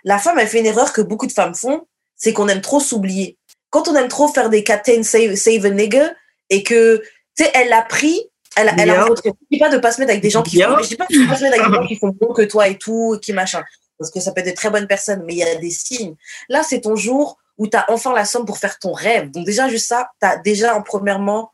La 0.04 0.17
femme, 0.17 0.39
elle 0.39 0.48
fait 0.48 0.60
une 0.60 0.65
erreur 0.65 0.91
que 0.91 1.02
beaucoup 1.02 1.28
de 1.28 1.32
femmes 1.32 1.54
font, 1.54 1.86
c'est 2.15 2.34
qu'on 2.34 2.48
aime 2.48 2.62
trop 2.62 2.80
s'oublier. 2.80 3.38
Quand 3.69 3.88
on 3.88 3.96
aime 3.96 4.08
trop 4.08 4.28
faire 4.28 4.50
des 4.50 4.63
captain 4.63 5.04
save, 5.04 5.36
save 5.36 5.65
a 5.65 5.69
nigga 5.69 6.12
et 6.50 6.63
que, 6.63 6.98
tu 7.38 7.43
sais, 7.43 7.52
elle 7.54 7.69
l'a 7.69 7.84
pris, 7.84 8.19
elle, 8.56 8.69
a- 8.69 8.74
elle 8.78 8.89
a 8.89 8.93
Yeah. 8.96 9.08
Je 9.24 9.32
dis 9.52 9.60
pas 9.60 9.69
de 9.69 9.78
pas 9.78 9.91
se 9.91 10.00
mettre 10.00 10.12
avec 10.12 10.24
des 10.24 10.30
gens 10.32 10.41
qui 10.43 10.58
Yeah. 10.58 10.76
font, 10.76 10.82
je 10.84 10.88
dis 10.89 10.96
pas 10.96 11.06
de 11.10 11.28
pas 11.30 11.36
se 11.38 11.43
mettre 11.43 11.60
avec 11.60 11.69
des 11.72 11.76
gens 11.76 11.88
qui 11.88 11.96
font 11.98 12.10
bon 12.19 12.34
que 12.34 12.41
toi 12.41 12.67
et 12.67 12.78
tout, 12.80 13.19
qui 13.22 13.34
machin. 13.34 13.63
Parce 14.00 14.10
que 14.10 14.19
ça 14.19 14.32
peut 14.32 14.41
être 14.41 14.48
de 14.50 14.56
très 14.56 14.72
bonnes 14.72 14.88
personnes, 14.88 15.24
mais 15.26 15.34
il 15.34 15.38
y 15.39 15.43
a 15.43 15.56
des 15.56 15.69
signes. 15.69 16.15
Là, 16.50 16.63
c'est 16.63 16.82
ton 16.82 16.96
jour 16.96 17.38
où 17.58 17.68
tu 17.68 17.78
as 17.78 17.86
enfin 17.89 18.13
la 18.13 18.26
somme 18.26 18.46
pour 18.46 18.58
faire 18.58 18.80
ton 18.80 18.94
rêve. 18.94 19.32
Donc 19.32 19.46
déjà, 19.46 19.70
juste 19.70 19.88
ça, 19.88 20.10
tu 20.22 20.28
as 20.28 20.38
déjà, 20.38 20.76
en 20.76 20.82
premièrement, 20.82 21.52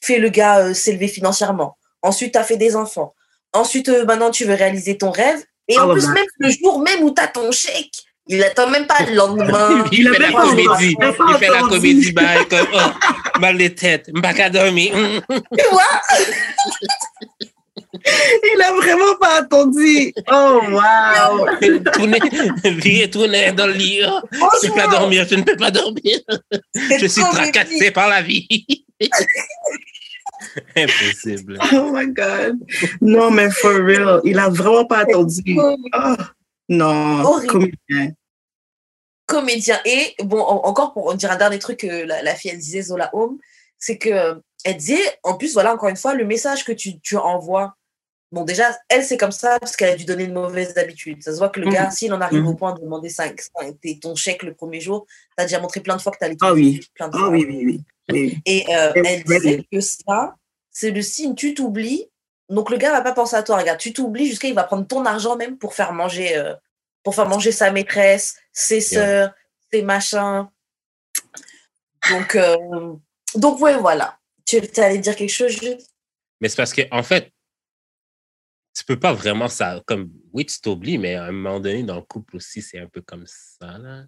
fait 0.00 0.18
le 0.18 0.28
gars 0.28 0.58
euh, 0.58 0.74
s'élever 0.74 1.08
financièrement. 1.08 1.76
Ensuite, 2.02 2.32
tu 2.32 2.38
as 2.38 2.44
fait 2.44 2.56
des 2.56 2.76
enfants. 2.76 3.14
Ensuite, 3.52 3.88
euh, 3.88 4.04
maintenant, 4.04 4.30
tu 4.30 4.44
veux 4.44 4.54
réaliser 4.54 4.96
ton 4.96 5.10
rêve. 5.10 5.42
Et 5.68 5.78
en 5.78 5.84
All 5.84 5.90
of 5.90 5.98
plus, 5.98 6.08
même 6.08 6.26
le 6.38 6.50
jour 6.50 6.80
même 6.80 7.02
où 7.02 7.12
tu 7.12 7.22
as 7.22 7.28
ton 7.28 7.50
chèque, 7.52 8.04
il 8.26 8.42
attend 8.44 8.68
même 8.70 8.86
pas 8.86 9.04
le 9.06 9.14
lendemain. 9.14 9.84
il 9.92 10.08
a 10.08 10.12
fait 10.12 10.18
la 10.20 10.32
comédie. 10.32 10.96
Il 11.00 11.36
fait 11.38 11.48
la 11.48 11.60
comédie, 11.60 12.12
bah, 12.12 12.44
comme, 12.48 12.66
oh, 12.72 13.38
mal 13.40 13.58
de 13.58 13.68
tête, 13.68 14.08
m'baka 14.12 14.50
dormir. 14.50 14.92
tu 15.28 15.64
vois? 15.70 15.82
Il 18.54 18.62
a 18.62 18.72
vraiment 18.72 19.16
pas 19.20 19.38
attendu. 19.40 20.12
Oh, 20.30 20.60
wow. 20.68 21.46
Tourner, 21.92 23.10
tourner 23.10 23.52
dans 23.56 23.66
le 23.66 23.72
lit. 23.74 24.00
Oh, 24.04 24.20
je 24.62 24.68
ne 24.68 24.72
peux 24.72 24.76
pas 24.80 24.86
dormir, 24.88 25.26
je 25.28 25.34
ne 25.36 25.42
peux 25.42 25.56
pas 25.56 25.70
dormir. 25.70 26.18
Je 26.74 27.06
suis 27.06 27.22
tracassé 27.22 27.90
par 27.90 28.08
la 28.08 28.22
vie. 28.22 28.46
Impossible. 30.76 31.58
Oh 31.74 31.90
my 31.92 32.06
God. 32.08 32.58
Non, 33.00 33.30
mais 33.30 33.50
for 33.50 33.72
real, 33.84 34.20
il 34.24 34.38
a 34.38 34.48
vraiment 34.48 34.84
pas 34.86 34.98
attendu. 34.98 35.56
Oh, 35.58 35.76
non, 36.68 37.20
Horrible. 37.24 37.46
comédien. 37.88 38.12
comédien. 39.26 39.80
Et 39.84 40.14
bon, 40.22 40.40
en- 40.40 40.64
encore 40.66 40.92
pour 40.92 41.14
dire 41.14 41.30
un 41.30 41.36
dernier 41.36 41.58
truc 41.58 41.80
que 41.80 42.04
la, 42.06 42.22
la 42.22 42.34
fille, 42.34 42.50
elle 42.52 42.58
disait, 42.58 42.82
Zola 42.82 43.10
Home, 43.12 43.38
c'est 43.78 43.98
que 43.98 44.08
euh, 44.10 44.34
elle 44.64 44.76
disait, 44.76 45.18
en 45.22 45.36
plus, 45.36 45.52
voilà, 45.52 45.74
encore 45.74 45.88
une 45.88 45.96
fois, 45.96 46.14
le 46.14 46.24
message 46.24 46.64
que 46.64 46.72
tu, 46.72 47.00
tu 47.00 47.16
envoies. 47.16 47.74
Bon, 48.32 48.44
déjà, 48.44 48.76
elle, 48.88 49.04
c'est 49.04 49.16
comme 49.16 49.32
ça 49.32 49.58
parce 49.58 49.74
qu'elle 49.74 49.90
a 49.90 49.96
dû 49.96 50.04
donner 50.04 50.24
une 50.24 50.32
mauvaise 50.34 50.76
habitude. 50.78 51.20
Ça 51.22 51.32
se 51.32 51.38
voit 51.38 51.48
que 51.48 51.58
le 51.58 51.66
Mhm. 51.66 51.72
gars, 51.72 51.90
s'il 51.90 52.12
en 52.12 52.20
arrive 52.20 52.42
Mhm. 52.42 52.46
au 52.48 52.54
point 52.54 52.74
de 52.74 52.80
demander 52.80 53.08
5, 53.08 53.40
ton 54.00 54.14
chèque 54.14 54.44
le 54.44 54.54
premier 54.54 54.80
jour, 54.80 55.04
tu 55.36 55.42
as 55.42 55.46
déjà 55.46 55.58
montré 55.60 55.80
plein 55.80 55.96
de 55.96 56.02
fois 56.02 56.12
que 56.12 56.18
tu 56.18 56.24
allais 56.24 56.36
Ah 56.40 56.52
oui. 56.52 56.80
plein 56.94 57.08
de 57.08 57.16
Ah 57.16 57.18
fois. 57.18 57.28
oui, 57.30 57.44
oui, 57.48 57.62
oui. 57.66 57.80
oui. 58.10 58.38
Et 58.46 58.64
euh, 58.74 58.92
Elle 58.94 59.06
elle 59.06 59.24
disait 59.24 59.64
que 59.72 59.80
ça, 59.80 60.36
c'est 60.70 60.92
le 60.92 61.02
signe, 61.02 61.34
tu 61.34 61.54
t'oublies. 61.54 62.08
Donc 62.48 62.70
le 62.70 62.76
gars 62.76 62.92
va 62.92 63.00
pas 63.00 63.12
penser 63.12 63.34
à 63.36 63.42
toi. 63.42 63.56
Regarde, 63.58 63.78
tu 63.80 63.92
t'oublies 63.92 64.26
jusqu'à 64.26 64.46
il 64.48 64.54
va 64.54 64.64
prendre 64.64 64.86
ton 64.86 65.04
argent 65.04 65.36
même 65.36 65.58
pour 65.58 65.74
faire 65.74 65.92
manger, 65.92 66.36
euh, 66.36 66.54
pour 67.02 67.14
faire 67.16 67.28
manger 67.28 67.50
sa 67.52 67.72
maîtresse, 67.72 68.36
ses 68.52 68.80
sœurs, 68.80 69.34
ses 69.72 69.82
machins. 69.82 70.46
Donc, 72.10 72.34
euh, 72.36 72.56
donc 73.34 73.60
ouais, 73.60 73.76
voilà. 73.76 74.18
Tu 74.46 74.60
allais 74.78 74.98
dire 74.98 75.14
quelque 75.16 75.30
chose, 75.30 75.52
Jules? 75.52 75.78
Mais 76.40 76.48
c'est 76.48 76.56
parce 76.56 76.72
que, 76.72 76.82
en 76.90 77.02
fait, 77.04 77.30
tu 78.76 78.84
peux 78.84 78.98
pas 78.98 79.12
vraiment 79.12 79.48
ça. 79.48 79.82
Comme, 79.86 80.10
oui, 80.32 80.46
tu 80.46 80.60
t'oublies, 80.60 80.98
mais 80.98 81.14
à 81.14 81.24
un 81.24 81.32
moment 81.32 81.60
donné, 81.60 81.82
dans 81.82 81.96
le 81.96 82.02
couple 82.02 82.36
aussi, 82.36 82.62
c'est 82.62 82.78
un 82.78 82.86
peu 82.88 83.00
comme 83.02 83.24
ça, 83.26 83.78
là. 83.78 84.04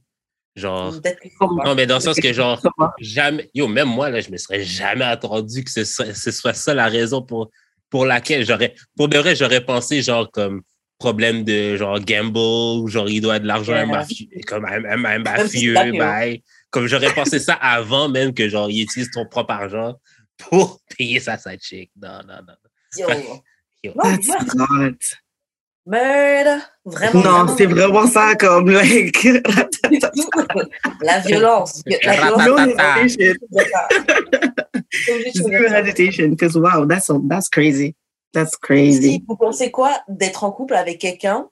Genre. 0.54 0.92
Non, 1.64 1.74
mais 1.74 1.86
dans 1.86 1.94
le 1.96 2.00
sens 2.00 2.16
que, 2.20 2.32
genre, 2.32 2.60
jamais. 3.00 3.50
Yo, 3.54 3.66
même 3.68 3.88
moi, 3.88 4.10
là, 4.10 4.20
je 4.20 4.30
me 4.30 4.36
serais 4.36 4.62
jamais 4.62 5.04
attendu 5.04 5.64
que 5.64 5.70
ce 5.70 5.84
soit, 5.84 6.12
ce 6.14 6.30
soit 6.30 6.52
ça 6.54 6.74
la 6.74 6.88
raison 6.88 7.22
pour, 7.22 7.50
pour 7.88 8.04
laquelle 8.04 8.44
j'aurais. 8.44 8.74
Pour 8.96 9.08
de 9.08 9.16
vrai, 9.18 9.34
j'aurais 9.34 9.64
pensé, 9.64 10.02
genre, 10.02 10.30
comme 10.30 10.62
problème 10.98 11.42
de, 11.42 11.76
genre, 11.76 11.98
gamble, 12.00 12.86
genre, 12.88 13.08
il 13.08 13.20
doit 13.22 13.38
de 13.38 13.46
l'argent 13.46 13.72
à 13.72 13.78
un 13.78 13.86
mafieux, 13.86 14.26
comme 14.46 14.64
un, 14.66 14.84
un- 14.84 15.04
un 15.04 15.18
mafieux, 15.20 15.74
bye. 15.98 16.42
Comme 16.70 16.86
j'aurais 16.86 17.12
pensé 17.14 17.38
ça 17.40 17.54
avant 17.54 18.08
même 18.08 18.32
que, 18.34 18.48
genre, 18.48 18.70
il 18.70 18.82
utilise 18.82 19.10
ton 19.10 19.26
propre 19.26 19.52
argent 19.52 19.98
pour 20.36 20.80
payer 20.98 21.18
sa 21.18 21.38
side 21.38 21.60
chick. 21.62 21.90
Non, 21.96 22.20
non, 22.26 22.40
non. 22.46 22.54
Yo. 22.96 23.08
That's 23.84 24.54
not. 24.54 24.98
Vraiment. 26.84 27.22
Non, 27.46 27.56
c'est 27.56 27.66
vraiment 27.66 28.06
ça 28.06 28.34
comme, 28.36 28.70
like, 28.70 29.24
La 31.02 31.18
violence. 31.20 31.82
La 32.04 32.12
violence. 32.14 32.46
no 32.46 32.54
Ratata. 32.56 33.02
hesitation. 33.02 33.34
Zero 35.34 35.68
hesitation. 35.74 36.28
Because 36.30 36.56
wow, 36.56 36.86
that's 36.86 37.10
that's 37.28 37.48
crazy. 37.48 37.96
That's 38.32 38.52
Si, 38.52 38.58
crazy. 38.60 39.24
vous 39.26 39.36
pensez 39.36 39.70
quoi? 39.70 40.00
D'être 40.08 40.44
en 40.44 40.52
couple 40.52 40.74
avec 40.74 41.00
quelqu'un 41.00 41.48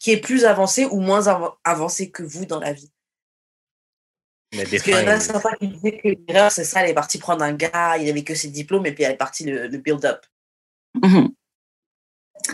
qui 0.00 0.12
est 0.12 0.20
plus 0.20 0.44
avancé 0.44 0.84
ou 0.86 1.00
moins 1.00 1.26
av- 1.26 1.54
avancé 1.64 2.10
que 2.10 2.22
vous 2.22 2.44
dans 2.44 2.60
la 2.60 2.72
vie? 2.74 2.90
Mais 4.54 4.64
Parce 4.66 4.82
qu'il 4.82 4.92
y 4.92 4.96
en 4.96 4.98
a 5.08 5.16
define. 5.16 5.32
certains 5.32 5.52
qui 5.58 5.68
disaient 5.68 5.98
que 5.98 6.08
l'erreur, 6.28 6.52
c'est 6.52 6.62
ça, 6.64 6.82
elle 6.84 6.90
est 6.90 6.94
partie 6.94 7.18
prendre 7.18 7.42
un 7.42 7.54
gars, 7.54 7.96
il 7.98 8.08
avait 8.08 8.22
que 8.22 8.34
ses 8.36 8.48
diplômes, 8.48 8.86
et 8.86 8.92
puis 8.92 9.02
elle 9.02 9.12
est 9.12 9.16
partie 9.16 9.44
le, 9.44 9.66
le 9.66 9.78
build-up. 9.78 10.24
Mhm. 11.02 11.28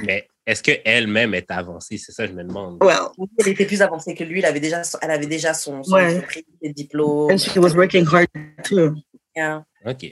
Mais 0.05 0.26
est-ce 0.46 0.62
qu'elle-même 0.62 1.35
est 1.35 1.50
avancée? 1.50 1.98
C'est 1.98 2.12
ça 2.12 2.24
que 2.24 2.31
je 2.33 2.37
me 2.37 2.44
demande. 2.44 2.83
Well, 2.83 2.98
Elle 3.38 3.48
était 3.48 3.66
plus 3.66 3.83
avancée 3.83 4.14
que 4.14 4.24
lui, 4.24 4.38
elle 4.38 4.44
avait 4.46 4.61
déjà, 4.61 4.83
son- 4.85 4.98
elle 5.03 5.11
avait 5.11 5.26
déjà 5.26 5.53
son, 5.55 5.83
son 5.83 5.94
Ouais. 5.94 6.16
entreprise, 6.16 6.44
ses 6.62 6.72
diplômes. 6.72 7.31
and 7.33 7.38
she 7.38 7.57
was 7.57 7.74
working 7.74 8.07
hard 8.07 8.29
too. 8.64 8.94
Yeah. 9.37 9.64
OK. 9.85 10.05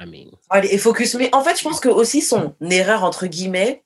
I 0.00 0.06
mean, 0.06 0.30
Allez, 0.50 0.68
et 0.72 0.78
focus. 0.78 1.14
Mais 1.16 1.34
en 1.34 1.42
fait, 1.42 1.56
je 1.58 1.62
pense 1.64 1.80
que 1.80 1.88
aussi 1.88 2.20
son 2.22 2.54
erreur, 2.70 3.02
entre 3.02 3.26
guillemets, 3.26 3.84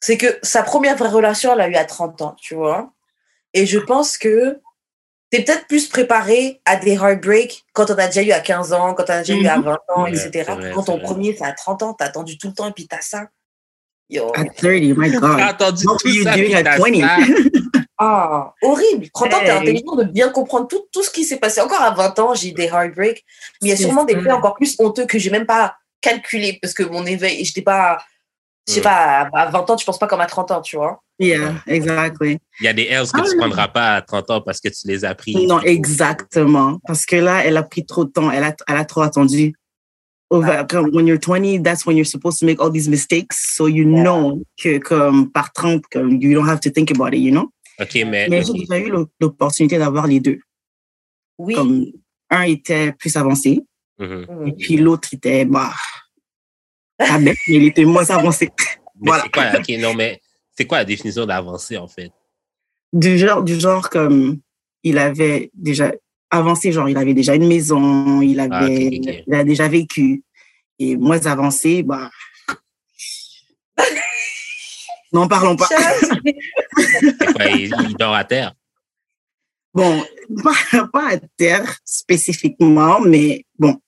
c'est 0.00 0.16
que 0.16 0.38
sa 0.42 0.62
première 0.62 0.96
vraie 0.96 1.10
relation, 1.10 1.52
elle 1.52 1.58
l'a 1.58 1.68
eu 1.68 1.74
à 1.74 1.84
30 1.84 2.22
ans, 2.22 2.34
tu 2.40 2.54
vois? 2.54 2.92
Et 3.52 3.66
je 3.66 3.78
pense 3.78 4.16
que 4.16 4.58
t'es 5.30 5.42
peut-être 5.44 5.66
plus 5.66 5.88
préparé 5.88 6.60
à 6.64 6.76
des 6.76 6.94
heartbreaks 6.94 7.64
quand 7.72 7.90
on 7.90 7.94
a 7.94 8.06
déjà 8.06 8.22
eu 8.22 8.32
à 8.32 8.40
15 8.40 8.72
ans, 8.72 8.94
quand 8.94 9.04
on 9.08 9.12
a 9.12 9.18
déjà 9.22 9.34
eu 9.34 9.46
à 9.46 9.58
Mhm. 9.58 9.64
20 9.64 9.78
ans, 9.94 10.02
Ouais, 10.04 10.10
etc. 10.10 10.52
vrai, 10.52 10.72
quand 10.74 10.82
ton 10.84 10.96
vrai. 10.96 11.02
premier, 11.04 11.36
c'est 11.36 11.44
à 11.44 11.52
30 11.52 11.82
ans, 11.82 11.94
t'as 11.94 12.06
attendu 12.06 12.36
tout 12.38 12.48
le 12.48 12.54
temps 12.54 12.68
et 12.68 12.72
puis 12.72 12.86
t'as 12.88 13.00
ça. 13.00 13.26
Yo. 14.08 14.32
At 14.34 14.44
30, 14.56 14.92
my 14.96 15.10
T'as 15.12 15.20
God. 15.20 15.40
entendu 15.40 15.86
What 15.86 15.96
tout 15.98 16.08
were 16.08 16.14
you 16.14 16.24
ça, 16.24 16.34
doing 16.36 16.54
at 16.54 16.62
t'as 16.64 16.78
20? 16.78 17.00
ça. 17.00 17.16
Ah, 18.02 18.54
horrible. 18.62 19.10
30 19.10 19.34
ans, 19.34 19.40
t'es 19.40 19.50
Hey. 19.50 19.58
intelligent 19.58 19.94
de 19.94 20.04
bien 20.04 20.30
comprendre 20.30 20.66
tout, 20.66 20.86
tout 20.90 21.02
ce 21.02 21.10
qui 21.10 21.22
s'est 21.22 21.36
passé. 21.36 21.60
Encore 21.60 21.82
à 21.82 21.90
20 21.90 22.18
ans, 22.18 22.34
j'ai 22.34 22.48
eu 22.48 22.52
des 22.52 22.64
heartbreaks. 22.64 23.22
Mais 23.60 23.68
il 23.68 23.70
y 23.70 23.72
a 23.72 23.76
sûrement 23.76 24.04
des 24.04 24.14
faits 24.14 24.32
encore 24.32 24.54
plus 24.54 24.74
honteux 24.78 25.04
que 25.04 25.18
j'ai 25.18 25.28
même 25.28 25.44
pas 25.44 25.76
calculé 26.00 26.58
parce 26.62 26.72
que 26.72 26.82
mon 26.82 27.04
éveil, 27.04 27.44
j'étais 27.44 27.60
pas, 27.60 28.02
je 28.66 28.72
sais 28.72 28.80
pas, 28.80 29.28
à 29.34 29.42
à 29.42 29.50
20 29.50 29.68
ans, 29.68 29.76
tu 29.76 29.84
penses 29.84 29.98
pas 29.98 30.06
comme 30.06 30.22
à 30.22 30.26
30 30.26 30.50
ans, 30.50 30.62
tu 30.62 30.76
vois. 30.76 31.02
Yeah, 31.22 31.62
exactly. 31.66 32.38
Il 32.60 32.64
y 32.64 32.68
a 32.68 32.72
des 32.72 32.84
L's 32.88 33.12
que 33.12 33.20
Ah, 33.20 33.24
tu 33.28 33.36
non. 33.36 33.42
prendras 33.42 33.68
pas 33.68 33.96
à 33.96 34.00
30 34.02 34.30
ans 34.30 34.40
parce 34.40 34.58
que 34.58 34.68
tu 34.70 34.86
les 34.88 35.04
as 35.04 35.14
pris. 35.14 35.46
Non, 35.46 35.60
exactement. 35.60 36.80
Parce 36.86 37.04
que 37.04 37.16
là, 37.16 37.44
elle 37.44 37.58
a 37.58 37.62
pris 37.62 37.84
trop 37.84 38.06
de 38.06 38.10
temps. 38.10 38.30
Elle 38.30 38.42
a, 38.42 38.56
elle 38.66 38.76
a 38.76 38.84
trop 38.86 39.02
attendu. 39.02 39.52
Over, 40.30 40.62
comme, 40.68 40.88
when 40.94 41.06
you're 41.06 41.18
20, 41.20 41.62
that's 41.62 41.84
when 41.84 41.96
you're 41.96 42.06
supposed 42.08 42.38
to 42.40 42.46
make 42.46 42.58
all 42.58 42.70
these 42.72 42.88
mistakes. 42.88 43.54
So 43.54 43.66
you 43.68 43.84
Yeah. 43.86 44.02
know 44.04 44.42
que 44.56 44.78
comme 44.78 45.30
par 45.30 45.52
30, 45.52 45.82
comme, 45.92 46.18
you 46.22 46.32
don't 46.34 46.48
have 46.48 46.60
to 46.60 46.70
think 46.70 46.90
about 46.90 47.12
it, 47.14 47.20
you 47.20 47.32
know? 47.32 47.50
OK, 47.78 47.94
mais, 48.06 48.26
Mais 48.28 48.42
j'ai 48.42 48.52
déjà 48.54 48.78
eu 48.78 48.88
l'op- 48.90 49.10
l'opportunité 49.20 49.76
d'avoir 49.76 50.06
les 50.06 50.20
deux. 50.20 50.38
Oui. 51.38 51.54
Comme 51.54 51.84
un 52.30 52.42
était 52.42 52.92
plus 52.92 53.14
avancé 53.16 53.60
Mhm. 53.98 54.24
Mm. 54.28 54.46
et 54.48 54.52
puis 54.52 54.76
l'autre 54.78 55.08
était, 55.12 55.44
bah, 55.44 55.72
pas 56.96 57.18
bête, 57.18 57.36
mais 57.48 57.54
il 57.56 57.64
était 57.66 57.84
moins 57.84 58.08
avancé. 58.08 58.50
Mais 58.56 58.56
Voilà. 59.10 59.22
c'est 59.24 59.30
quoi, 59.32 59.58
OK, 59.58 59.68
non, 59.80 59.94
mais 59.94 60.20
c'est 60.60 60.66
quoi 60.66 60.76
la 60.76 60.84
définition 60.84 61.24
d'avancée, 61.24 61.78
en 61.78 61.88
fait? 61.88 62.12
Du 62.92 63.16
genre, 63.16 63.42
du 63.42 63.58
genre 63.58 63.88
comme 63.88 64.40
il 64.82 64.98
avait 64.98 65.50
déjà 65.54 65.90
avancé, 66.28 66.70
genre 66.70 66.86
il 66.86 66.98
avait 66.98 67.14
déjà 67.14 67.34
une 67.34 67.48
maison, 67.48 68.20
il 68.20 68.38
avait, 68.38 68.50
Ah, 68.52 68.64
ok. 68.64 69.24
il 69.26 69.34
a 69.34 69.42
déjà 69.42 69.68
vécu. 69.68 70.22
Et 70.78 70.96
moins 70.96 71.24
avancé, 71.24 71.82
bah. 71.82 72.10
N'en 75.14 75.26
parlons 75.28 75.56
pas. 75.56 75.66
Quoi, 75.66 77.46
il, 77.46 77.72
il 77.88 77.96
dort 77.98 78.14
à 78.14 78.24
terre? 78.24 78.52
Bon, 79.72 80.04
pas, 80.44 80.86
pas 80.92 81.14
à 81.14 81.18
terre 81.38 81.74
spécifiquement, 81.86 83.00
mais 83.00 83.46
bon. 83.58 83.80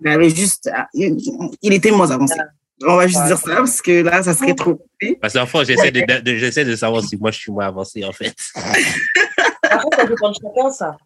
Il 0.00 0.06
avait 0.08 0.30
juste, 0.30 0.70
il, 0.92 1.16
il 1.60 1.72
était 1.72 1.90
moins 1.90 2.12
avancé. 2.12 2.36
On 2.82 2.96
va 2.96 3.06
juste 3.06 3.20
Ouais. 3.20 3.26
dire 3.28 3.38
ça 3.38 3.54
parce 3.56 3.80
que 3.82 4.02
là, 4.02 4.22
ça 4.22 4.34
serait 4.34 4.54
trop. 4.54 4.80
Parce 5.20 5.34
qu'en 5.34 5.46
fait, 5.46 5.64
j'essaie 5.64 5.92
de, 5.92 6.20
de- 6.20 6.36
j'essaie 6.36 6.64
de 6.64 6.74
savoir 6.74 7.02
si 7.04 7.16
moi, 7.16 7.30
je 7.30 7.38
suis 7.38 7.52
moins 7.52 7.66
avancé, 7.68 8.04
en 8.04 8.12
fait. 8.12 8.34
Après, 8.54 9.88
ça 9.96 10.04
dépend 10.06 10.30
de 10.30 10.34
chacun, 10.34 10.70
ça. 10.70 10.96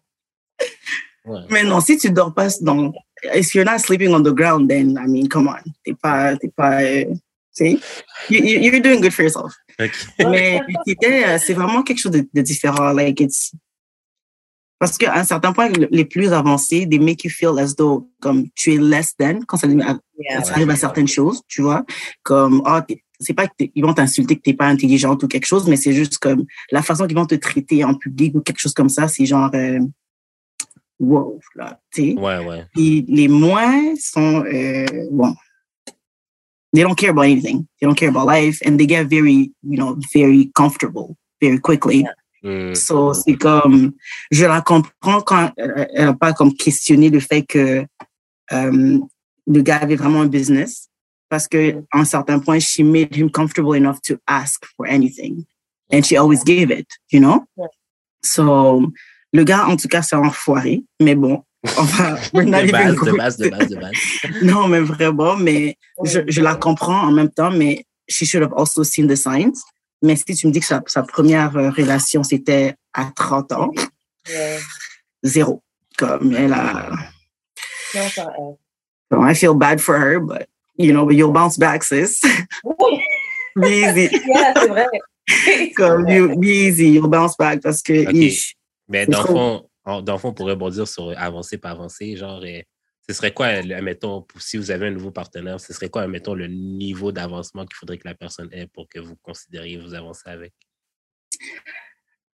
Ouais. 1.25 1.39
Mais 1.49 1.63
non, 1.63 1.79
si 1.79 1.97
tu 1.97 2.09
dors 2.09 2.33
pas 2.33 2.47
dans, 2.61 2.91
if 3.35 3.53
you're 3.53 3.65
not 3.65 3.79
sleeping 3.79 4.09
on 4.13 4.21
the 4.23 4.33
ground, 4.33 4.67
then 4.69 4.97
I 4.97 5.07
mean, 5.07 5.27
come 5.27 5.47
on, 5.47 5.69
t'es 5.85 5.93
pas, 5.93 6.35
t'es 6.37 6.49
pas, 6.49 6.81
euh, 6.81 7.05
tu 7.55 7.65
you, 7.67 7.79
you- 8.29 8.59
you're 8.61 8.81
doing 8.81 8.99
good 9.01 9.11
for 9.11 9.23
yourself. 9.23 9.53
OK. 9.79 9.91
Mais 10.19 10.61
l'utilité, 10.67 11.25
euh, 11.25 11.37
c'est 11.37 11.53
vraiment 11.53 11.83
quelque 11.83 11.99
chose 11.99 12.11
de, 12.13 12.27
de 12.33 12.41
différent. 12.41 12.91
Like 12.93 13.19
it's, 13.21 13.51
parce 14.79 14.97
qu'à 14.97 15.13
un 15.15 15.23
certain 15.25 15.51
point, 15.53 15.69
le- 15.69 15.87
les 15.91 16.05
plus 16.05 16.31
avancés, 16.33 16.87
they 16.89 16.99
make 16.99 17.23
you 17.23 17.29
feel 17.29 17.59
as 17.59 17.75
though 17.75 18.09
comme 18.21 18.45
tu 18.55 18.73
es 18.73 18.77
less 18.77 19.15
than 19.17 19.41
quand 19.47 19.57
ça, 19.57 19.67
Yeah. 19.67 20.43
ça 20.43 20.53
arrive 20.53 20.69
à 20.69 20.75
certaines 20.75 21.07
choses, 21.07 21.41
tu 21.47 21.61
vois, 21.61 21.85
comme 22.23 22.61
t'es- 22.87 23.03
c'est 23.19 23.33
pas 23.33 23.47
qu'ils 23.47 23.83
vont 23.83 23.93
t'insulter 23.93 24.35
que 24.37 24.41
t'es 24.41 24.53
pas 24.53 24.67
intelligente 24.67 25.21
ou 25.23 25.27
quelque 25.27 25.45
chose, 25.45 25.67
mais 25.67 25.75
c'est 25.75 25.93
juste 25.93 26.17
comme 26.19 26.45
la 26.71 26.81
façon 26.81 27.05
qu'ils 27.07 27.17
vont 27.17 27.25
te 27.25 27.35
traiter 27.35 27.83
en 27.83 27.93
public 27.93 28.33
ou 28.35 28.41
quelque 28.41 28.59
chose 28.59 28.73
comme 28.73 28.89
ça, 28.89 29.07
c'est 29.09 29.25
genre 29.25 29.51
euh, 29.53 29.79
wow, 30.99 31.39
là, 31.55 31.79
tu 31.93 32.01
sais. 32.11 32.13
Ouais, 32.17 32.45
ouais. 32.45 32.65
Puis 32.73 33.05
les 33.07 33.27
moins 33.27 33.95
sont, 33.97 34.43
euh, 34.45 34.85
bon, 35.11 35.33
they 36.73 36.83
don't 36.83 36.95
care 36.95 37.09
about 37.11 37.23
anything. 37.23 37.65
They 37.79 37.87
don't 37.87 37.95
care 37.95 38.09
about 38.09 38.25
life 38.29 38.61
and 38.65 38.77
they 38.77 38.87
get 38.87 39.05
very, 39.05 39.51
you 39.63 39.77
know, 39.77 39.97
very 40.13 40.51
comfortable 40.53 41.15
very 41.41 41.59
quickly. 41.59 42.05
Hmm. 42.41 42.73
So, 42.73 43.13
c'est 43.13 43.35
comme, 43.35 43.91
je 44.31 44.45
la 44.45 44.61
comprends 44.61 45.21
quand 45.21 45.51
elle 45.57 46.05
n'a 46.05 46.13
pas 46.13 46.33
comme 46.33 46.53
questionné 46.53 47.09
le 47.09 47.19
fait 47.19 47.43
que 47.43 47.85
euh, 48.53 48.99
le 49.47 49.61
gars 49.61 49.77
avait 49.77 49.95
vraiment 49.95 50.21
un 50.21 50.27
business. 50.27 50.87
Parce 51.29 51.47
que, 51.47 51.83
un 51.93 52.05
certain 52.05 52.39
point, 52.39 52.59
she 52.59 52.79
made 52.79 53.15
him 53.15 53.29
comfortable 53.29 53.75
enough 53.75 54.01
to 54.01 54.15
ask 54.25 54.65
for 54.75 54.87
anything. 54.87 55.45
And 55.91 56.03
she 56.03 56.17
always 56.17 56.43
gave 56.43 56.71
it, 56.71 56.87
you 57.11 57.19
know? 57.19 57.45
Ouais. 57.55 57.67
So, 58.23 58.91
le 59.31 59.43
gars, 59.43 59.67
en 59.67 59.75
tout 59.75 59.87
cas, 59.87 60.01
c'est 60.01 60.15
un 60.15 60.25
enfoiré. 60.25 60.83
Mais 60.99 61.15
bon, 61.15 61.43
enfin, 61.77 62.15
De 62.33 63.11
base, 63.11 63.37
de 63.37 63.49
base, 63.49 63.67
de 63.67 63.75
base. 63.79 63.91
non, 64.41 64.67
mais 64.67 64.79
vraiment, 64.79 65.35
mais 65.35 65.77
je, 66.03 66.21
je 66.27 66.41
la 66.41 66.55
comprends 66.55 67.01
en 67.01 67.11
même 67.11 67.29
temps, 67.29 67.51
mais 67.51 67.85
she 68.07 68.25
should 68.25 68.43
have 68.43 68.53
also 68.53 68.83
seen 68.83 69.07
the 69.07 69.15
signs. 69.15 69.63
Mais 70.01 70.15
si 70.15 70.23
tu 70.35 70.47
me 70.47 70.51
dis 70.51 70.59
que 70.61 70.65
sa, 70.65 70.81
sa 70.87 71.03
première 71.03 71.55
euh, 71.57 71.69
relation, 71.71 72.23
c'était 72.23 72.75
à 72.93 73.11
30 73.15 73.51
ans, 73.53 73.71
Yeah. 74.29 74.59
zéro. 75.23 75.61
Comme 75.97 76.35
elle 76.35 76.53
a. 76.53 76.89
Non, 77.95 78.09
ça, 78.09 78.27
euh, 78.39 78.51
Bon, 79.11 79.25
I 79.25 79.33
feel 79.33 79.55
bad 79.55 79.81
for 79.81 79.95
her, 79.97 80.19
but 80.19 80.47
you 80.77 80.93
know, 80.93 81.05
but 81.05 81.15
you'll 81.15 81.31
bounce 81.33 81.57
back, 81.57 81.83
sis. 81.83 82.21
Oui, 82.63 83.01
be 83.55 83.65
easy. 83.67 84.09
yeah, 84.27 84.53
c'est 84.55 84.67
vrai. 84.67 84.87
Comme 85.75 86.07
you, 86.07 86.37
be 86.39 86.45
easy, 86.67 86.89
you'll 86.91 87.09
bounce 87.09 87.35
back 87.37 87.61
parce 87.61 87.81
que. 87.81 88.05
Mais 88.87 89.05
dans 89.07 89.21
le 89.23 89.27
fond, 89.27 89.69
en- 89.85 90.01
dans 90.01 90.13
le 90.13 90.19
fond, 90.19 90.31
pour 90.33 90.45
rebondir 90.47 90.87
sur 90.87 91.11
avancer, 91.17 91.57
pas 91.57 91.71
avancer, 91.71 92.15
genre, 92.15 92.41
euh, 92.43 92.61
ce 93.09 93.15
serait 93.15 93.33
quoi, 93.33 93.47
admettons, 93.47 94.23
si 94.37 94.57
vous 94.57 94.69
avez 94.69 94.85
un 94.85 94.91
nouveau 94.91 95.09
partenaire, 95.09 95.59
ce 95.59 95.73
serait 95.73 95.89
quoi, 95.89 96.03
admettons, 96.03 96.35
le 96.35 96.45
niveau 96.45 97.11
d'avancement 97.11 97.65
qu'il 97.65 97.75
faudrait 97.75 97.97
que 97.97 98.07
la 98.07 98.13
personne 98.13 98.49
ait 98.51 98.67
pour 98.67 98.87
que 98.87 98.99
vous 98.99 99.15
considériez 99.23 99.77
vous 99.77 99.95
avancer 99.95 100.29
avec? 100.29 100.53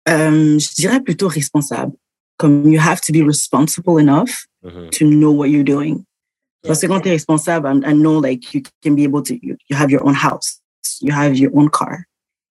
Euh, 0.07 0.57
je 0.57 0.73
dirais 0.75 1.01
plutôt 1.01 1.27
responsable. 1.27 1.91
Comme 2.37 2.71
you 2.71 2.79
have 2.79 3.01
to 3.01 3.11
be 3.11 3.21
responsible 3.21 3.99
enough 3.99 4.47
Mhm. 4.63 4.89
to 4.91 5.05
know 5.05 5.31
what 5.33 5.49
you're 5.49 5.65
doing. 5.65 6.05
Parce 6.63 6.79
que 6.79 6.87
quand 6.87 7.01
tu 7.01 7.09
es 7.09 7.11
responsable, 7.11 7.67
I, 7.67 7.91
I 7.91 7.93
know 7.93 8.21
like 8.21 8.53
you 8.53 8.61
can 8.81 8.91
be 8.95 9.03
able 9.03 9.23
to, 9.23 9.33
you, 9.41 9.57
you 9.69 9.75
have 9.75 9.91
your 9.91 10.05
own 10.07 10.15
house, 10.15 10.61
you 11.01 11.11
have 11.11 11.35
your 11.35 11.51
own 11.53 11.69
car, 11.69 12.05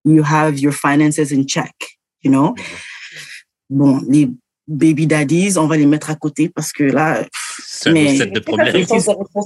you 0.04 0.22
have 0.22 0.58
your 0.58 0.72
finances 0.72 1.32
in 1.32 1.46
check, 1.46 1.74
you 2.22 2.30
know? 2.30 2.54
Bon, 3.70 4.02
les 4.08 4.28
baby 4.68 5.06
daddies, 5.06 5.56
on 5.56 5.66
va 5.66 5.76
les 5.78 5.86
mettre 5.86 6.10
à 6.10 6.16
côté 6.16 6.50
parce 6.50 6.72
que 6.72 6.84
là, 6.84 7.26
autre 7.88 8.16
set 8.16 8.30
de 8.32 8.34
C'est 8.34 8.40
problèmes. 8.42 8.76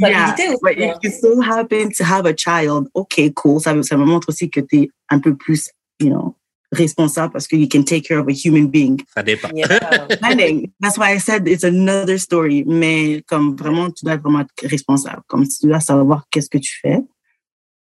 Yeah, 0.01 0.35
aussi. 0.35 0.57
but 0.63 0.79
if 0.79 0.91
hein. 0.91 0.99
you 1.03 1.11
still 1.11 1.41
happen 1.43 1.91
to 1.93 2.05
have 2.05 2.27
a 2.27 2.35
child, 2.35 2.89
okay, 2.95 3.33
cool. 3.33 3.61
Ça, 3.61 3.75
ça 3.83 3.97
me 3.97 4.05
montre 4.05 4.29
aussi 4.31 4.51
que 4.51 4.61
tu 4.61 4.83
es 4.83 4.91
un 5.11 5.21
peu 5.21 5.37
plus, 5.37 5.71
you 6.01 6.09
know, 6.11 6.35
responsable 6.73 7.33
parce 7.33 7.47
que 7.47 7.57
you 7.57 7.69
can 7.69 7.85
take 7.85 8.03
care 8.03 8.19
of 8.19 8.27
a 8.29 8.33
human 8.33 8.67
being. 8.69 9.01
Ça 9.15 9.23
dépend. 9.23 9.49
Yeah. 9.55 9.69
That's 10.81 10.99
why 10.99 11.13
I 11.15 11.19
said 11.19 11.47
it's 11.47 11.65
another 11.65 12.19
story. 12.19 12.65
Mais 12.67 13.23
comme 13.27 13.57
vraiment, 13.57 13.91
tu 13.91 14.05
dois 14.05 14.17
vraiment 14.17 14.41
être 14.41 14.69
responsable. 14.69 15.23
Comme 15.29 15.47
tu 15.47 15.67
dois 15.67 15.81
savoir 15.81 16.27
qu'est-ce 16.31 16.51
que 16.51 16.59
tu 16.59 16.79
fais. 16.81 17.01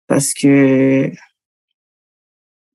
Parce 0.06 0.32
que 0.32 1.10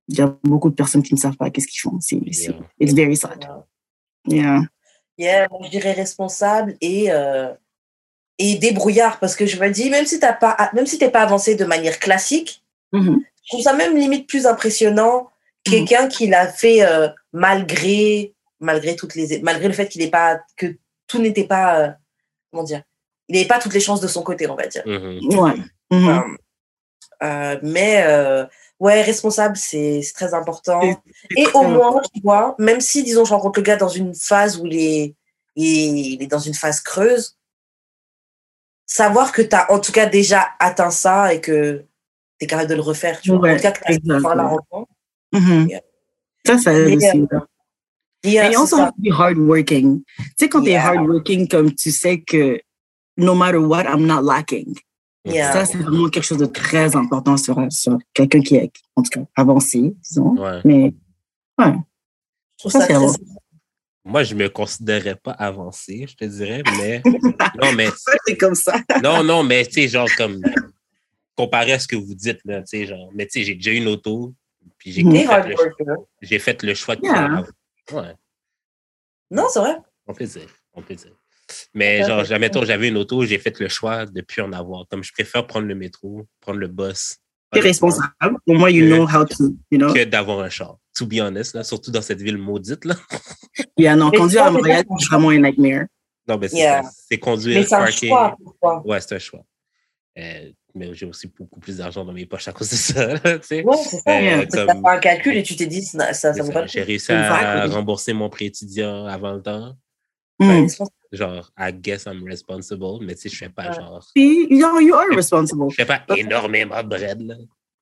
il 0.09 0.17
y 0.17 0.21
a 0.21 0.37
beaucoup 0.43 0.69
de 0.69 0.75
personnes 0.75 1.01
qui 1.01 1.13
ne 1.13 1.19
savent 1.19 1.37
pas 1.37 1.49
qu'est-ce 1.49 1.67
qu'ils 1.67 1.79
font. 1.79 1.97
C'est, 1.99 2.17
Yeah. 2.17 2.53
it's 2.79 2.93
very 2.93 3.15
sad. 3.15 3.47
Yeah. 4.27 4.61
Yeah, 5.17 5.47
je 5.63 5.69
dirais 5.69 5.93
responsable 5.93 6.75
et, 6.81 7.11
euh, 7.11 7.53
et 8.39 8.55
débrouillard 8.55 9.19
parce 9.19 9.35
que 9.35 9.45
je 9.45 9.59
me 9.59 9.69
dis, 9.69 9.89
même 9.89 10.05
si 10.05 10.19
tu 10.19 10.25
pas, 10.39 10.69
même 10.73 10.85
si 10.87 10.97
t'es 10.97 11.09
pas 11.09 11.21
avancé 11.21 11.55
de 11.55 11.65
manière 11.65 11.99
classique, 11.99 12.63
Mhm. 12.91 13.23
je 13.43 13.49
trouve 13.49 13.61
ça 13.63 13.73
même 13.73 13.97
limite 13.97 14.27
plus 14.27 14.45
impressionnant 14.45 15.29
quelqu'un 15.63 16.07
qui 16.07 16.27
l'a 16.27 16.47
fait 16.47 16.83
euh, 16.83 17.07
malgré 17.31 18.33
malgré 18.59 18.95
toutes 18.95 19.15
les 19.15 19.39
malgré 19.41 19.67
le 19.67 19.73
fait 19.73 19.87
qu'il 19.89 20.01
n'est 20.01 20.09
pas 20.11 20.39
que 20.57 20.77
tout 21.07 21.19
n'était 21.19 21.45
pas 21.47 21.79
euh, 21.79 21.89
comment 22.51 22.63
dire 22.63 22.83
il 23.29 23.35
n'avait 23.35 23.47
pas 23.47 23.59
toutes 23.59 23.73
les 23.73 23.79
chances 23.79 24.01
de 24.01 24.07
son 24.07 24.21
côté 24.23 24.47
on 24.47 24.55
va 24.55 24.67
dire 24.67 24.83
Mhm. 24.85 25.39
Ouais. 25.39 25.53
Mhm. 25.91 26.09
Euh, 26.09 26.21
euh, 27.23 27.59
mais 27.63 28.03
euh, 28.05 28.45
ouais, 28.79 29.01
responsable, 29.01 29.55
c'est 29.55 30.01
c'est 30.01 30.13
très 30.13 30.33
important. 30.33 30.81
Et 31.37 31.43
très 31.43 31.55
au 31.57 31.63
moins, 31.63 32.01
tu 32.13 32.21
vois, 32.21 32.55
même 32.59 32.81
si, 32.81 33.03
disons, 33.03 33.23
je 33.23 33.33
rencontre 33.33 33.59
le 33.59 33.63
gars 33.63 33.77
dans 33.77 33.87
une 33.87 34.13
phase 34.13 34.59
où 34.59 34.65
il 34.65 34.75
est, 34.77 35.15
il 35.55 36.21
est 36.21 36.27
dans 36.27 36.39
une 36.39 36.53
phase 36.53 36.81
creuse, 36.81 37.37
savoir 38.85 39.31
que 39.31 39.41
tu 39.41 39.55
as 39.55 39.71
en 39.71 39.79
tout 39.79 39.91
cas 39.91 40.05
déjà 40.05 40.49
atteint 40.59 40.91
ça 40.91 41.33
et 41.33 41.41
que 41.41 41.79
tu 42.39 42.45
es 42.45 42.47
capable 42.47 42.69
de 42.69 42.75
le 42.75 42.81
refaire, 42.81 43.19
tu 43.21 43.29
vois. 43.31 43.39
Ouais, 43.39 43.53
en 43.53 43.55
tout 43.57 43.61
cas, 43.63 43.71
que 43.71 43.93
tu 43.93 44.11
as 44.11 44.35
la 44.35 44.43
rencontre. 44.47 44.91
Mhm. 45.31 45.67
Yeah. 45.69 45.81
Ça, 46.45 46.57
ça 46.57 46.73
aide 46.73 46.95
aussi. 46.95 47.27
Yeah, 48.25 48.47
And 48.47 48.51
you 48.51 48.53
c'est 48.53 48.55
also 48.57 48.77
ça. 48.77 48.83
have 48.85 48.91
to 48.95 49.01
be 49.01 49.11
hardworking. 49.11 50.03
Tu 50.17 50.23
sais, 50.39 50.49
quand 50.49 50.63
Yeah. 50.63 50.81
hardworking, 50.85 51.47
comme 51.47 51.73
tu 51.73 51.91
sais 51.91 52.21
que 52.21 52.61
no 53.17 53.35
matter 53.35 53.57
what, 53.57 53.83
I'm 53.83 54.05
not 54.05 54.21
lacking. 54.21 54.75
Yeah. 55.25 55.51
Ça, 55.53 55.65
c'est 55.65 55.77
vraiment 55.77 56.09
quelque 56.09 56.23
chose 56.23 56.37
de 56.37 56.45
très 56.45 56.95
important 56.95 57.37
sur, 57.37 57.57
sur 57.69 57.97
quelqu'un 58.13 58.41
qui 58.41 58.55
est, 58.55 58.71
en 58.95 59.03
tout 59.03 59.09
cas, 59.09 59.25
avancé, 59.35 59.93
disons. 60.03 60.35
Ouais. 60.37 60.59
Mais, 60.65 60.93
ouais. 61.59 61.73
Je 62.57 62.69
trouve 62.69 62.71
ça, 62.71 62.79
ça 62.81 62.87
c'est 62.87 62.93
très. 62.93 63.32
Moi, 64.05 64.23
je 64.23 64.35
me 64.35 64.49
considérais 64.49 65.15
pas 65.15 65.31
avancé, 65.31 66.05
je 66.07 66.15
te 66.15 66.25
dirais, 66.25 66.61
mais 66.77 67.01
non, 67.61 67.71
mais 67.73 67.89
C'est 68.25 68.37
comme 68.37 68.55
ça. 68.55 68.81
non, 69.01 69.23
non, 69.23 69.43
mais 69.43 69.65
tu 69.65 69.73
sais, 69.73 69.87
genre 69.87 70.09
comme 70.17 70.41
comparé 71.35 71.71
à 71.73 71.79
ce 71.79 71.87
que 71.87 71.95
vous 71.95 72.13
dites 72.13 72.39
là, 72.45 72.61
tu 72.61 72.79
sais, 72.79 72.85
genre, 72.85 73.09
mais 73.13 73.25
tu 73.25 73.39
sais, 73.39 73.43
j'ai 73.45 73.55
déjà 73.55 73.71
une 73.71 73.87
auto, 73.87 74.33
puis 74.77 74.91
j'ai 74.91 75.03
fait, 75.03 75.47
le, 75.47 75.55
j'ai 76.21 76.39
fait 76.39 76.63
le 76.63 76.73
choix 76.73 76.95
de 76.95 77.01
Yeah. 77.03 77.43
Ouais, 77.91 78.13
Non, 79.31 79.47
c'est 79.49 79.59
vrai. 79.59 79.77
on 80.07 80.13
peut 80.13 80.25
dire, 80.25 80.49
on 80.73 80.81
peut 80.81 80.95
dire. 80.95 81.11
Mais 81.73 82.03
genre, 82.03 82.23
tant 82.51 82.63
j'avais 82.65 82.87
une 82.87 82.97
auto, 82.97 83.25
j'ai 83.25 83.37
fait 83.39 83.59
le 83.59 83.67
choix 83.67 84.05
de 84.05 84.21
plus 84.21 84.41
en 84.41 84.53
avoir. 84.53 84.87
Comme 84.87 85.03
je 85.03 85.11
préfère 85.11 85.45
prendre 85.45 85.67
le 85.67 85.75
métro, 85.75 86.25
prendre 86.39 86.59
le 86.59 86.67
bus. 86.67 87.17
T'es 87.53 87.59
responsable. 87.61 88.13
Au 88.47 88.53
moins, 88.53 88.69
you 88.69 88.85
Que- 88.85 88.95
know 88.95 89.07
how 89.07 89.25
to, 89.25 89.55
you 89.71 89.77
know. 89.77 89.93
Que 89.93 90.03
d'avoir 90.03 90.39
un 90.39 90.49
char. 90.49 90.77
To 90.97 91.05
be 91.05 91.19
honest, 91.21 91.55
là, 91.55 91.63
surtout 91.63 91.91
dans 91.91 92.01
cette 92.01 92.21
ville 92.21 92.37
maudite, 92.37 92.85
là. 92.85 92.95
Yeah, 93.77 93.95
non, 93.95 94.11
conduire 94.11 94.43
à 94.45 94.51
Montréal, 94.51 94.83
c'est 94.99 95.07
vraiment 95.07 95.29
un 95.29 95.39
nightmare. 95.39 95.85
Non, 96.27 96.37
mais 96.37 96.47
c'est 96.49 96.57
Yeah. 96.57 96.81
conduire, 97.21 97.59
Mais 97.59 97.65
c'est 97.65 97.75
un 97.75 97.87
choix. 97.91 98.35
Ouais, 98.85 98.99
c'est 99.01 99.15
un 99.15 99.19
choix. 99.19 99.43
Euh, 100.17 100.49
mais 100.75 100.93
j'ai 100.93 101.05
aussi 101.05 101.27
beaucoup 101.27 101.59
plus 101.59 101.77
d'argent 101.77 102.03
dans 102.05 102.13
mes 102.13 102.25
poches 102.25 102.47
à 102.47 102.51
cause 102.53 102.69
de 102.69 102.75
ça. 102.75 103.07
là, 103.13 103.19
tu 103.39 103.39
sais. 103.43 103.63
Ouais, 103.63 103.77
c'est 103.77 103.97
ça. 103.97 104.11
Euh, 104.11 104.45
comme- 104.45 104.47
t'as 104.49 104.73
fait 104.73 104.87
un 104.97 104.99
calcul 104.99 105.37
et 105.37 105.43
tu 105.43 105.55
t'es 105.55 105.65
dit, 105.67 105.81
ça, 105.83 106.13
ça, 106.13 106.33
ça 106.33 106.65
J'ai 106.67 106.81
réussi 106.83 107.11
à 107.11 107.65
rembourser 107.67 108.13
mon 108.13 108.29
prêt 108.29 108.45
étudiant 108.45 109.05
avant 109.05 109.33
le 109.33 109.41
temps. 109.41 109.75
Mm. 110.43 110.67
Genre, 111.11 111.51
I 111.57 111.71
guess 111.71 112.05
I'm 112.05 112.23
responsible, 112.23 112.99
mais 113.01 113.15
tu 113.15 113.21
sais, 113.23 113.29
je 113.29 113.37
fais 113.37 113.49
pas 113.49 113.71
genre. 113.71 114.05
Puis, 114.15 114.47
you 114.49 114.59
know, 114.59 114.79
you 114.79 114.95
are 114.95 115.07
responsible. 115.15 115.69
Je 115.69 115.75
fais 115.75 115.85
pas 115.85 116.03
énormément 116.17 116.81
de 116.81 116.87
bread, 116.87 117.21
là. 117.21 117.35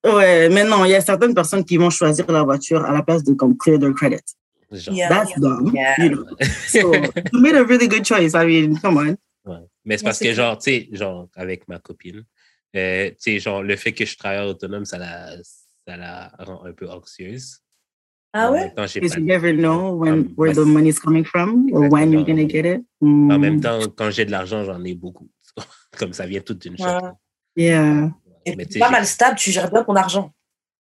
Ouais, 0.03 0.49
mais 0.49 0.63
non, 0.63 0.83
il 0.83 0.91
y 0.91 0.95
a 0.95 1.01
certaines 1.01 1.33
personnes 1.33 1.63
qui 1.63 1.77
vont 1.77 1.89
choisir 1.91 2.29
la 2.31 2.43
voiture 2.43 2.83
à 2.83 2.91
la 2.91 3.03
place 3.03 3.23
de 3.23 3.33
comme 3.33 3.55
clear 3.57 3.79
their 3.79 3.93
credit. 3.93 4.23
Genre, 4.71 4.95
Yeah. 4.95 5.09
That's 5.09 5.39
dumb. 5.39 5.71
Yeah. 5.73 5.95
You 5.97 6.09
know. 6.09 6.25
So, 6.67 6.93
you 6.93 7.39
made 7.41 7.55
a 7.55 7.63
really 7.63 7.87
good 7.87 8.05
choice. 8.05 8.33
I 8.33 8.45
mean, 8.45 8.77
come 8.79 8.97
on. 8.97 9.17
ouais. 9.45 9.59
Mais 9.85 9.97
c'est 9.97 10.03
parce 10.03 10.19
que, 10.19 10.33
genre, 10.33 10.57
tu 10.57 10.71
sais, 10.71 10.89
genre, 10.91 11.27
avec 11.35 11.67
ma 11.67 11.79
copine, 11.79 12.23
euh, 12.75 13.09
tu 13.11 13.15
sais, 13.19 13.39
genre, 13.39 13.63
le 13.63 13.75
fait 13.75 13.93
que 13.93 14.05
je 14.05 14.17
travaille 14.17 14.47
autonome, 14.47 14.85
ça 14.85 14.97
la, 14.97 15.35
ça 15.43 15.97
la 15.97 16.31
rend 16.39 16.65
un 16.65 16.73
peu 16.73 16.89
anxieuse. 16.89 17.60
Ah 18.33 18.49
ouais? 18.51 18.69
Because 18.75 18.95
you 18.95 19.23
never 19.25 19.51
know 19.53 19.91
when 19.93 20.33
where 20.37 20.53
the 20.53 20.59
ouais. 20.59 20.65
money's 20.65 20.99
coming 20.99 21.25
from 21.25 21.67
or 21.73 21.89
when 21.91 22.11
you're 22.13 22.25
gonna 22.25 22.47
get 22.47 22.65
it. 22.65 22.81
En 23.01 23.37
même 23.39 23.57
Mm. 23.57 23.61
temps, 23.61 23.79
quand 23.95 24.09
j'ai 24.09 24.25
de 24.25 24.31
l'argent, 24.31 24.63
j'en 24.63 24.83
ai 24.85 24.93
beaucoup. 24.95 25.29
Comme 25.97 26.13
ça 26.13 26.25
vient 26.25 26.39
toute 26.41 26.59
d'une 26.59 26.77
shot. 26.77 26.85
Ouais. 26.85 27.11
Yeah. 27.57 28.09
Et 28.45 28.55
Mais 28.55 28.65
pas 28.79 28.89
mal 28.89 29.05
stable, 29.05 29.37
tu 29.37 29.51
gères 29.51 29.69
bien 29.69 29.83
ton 29.83 29.95
argent. 29.95 30.31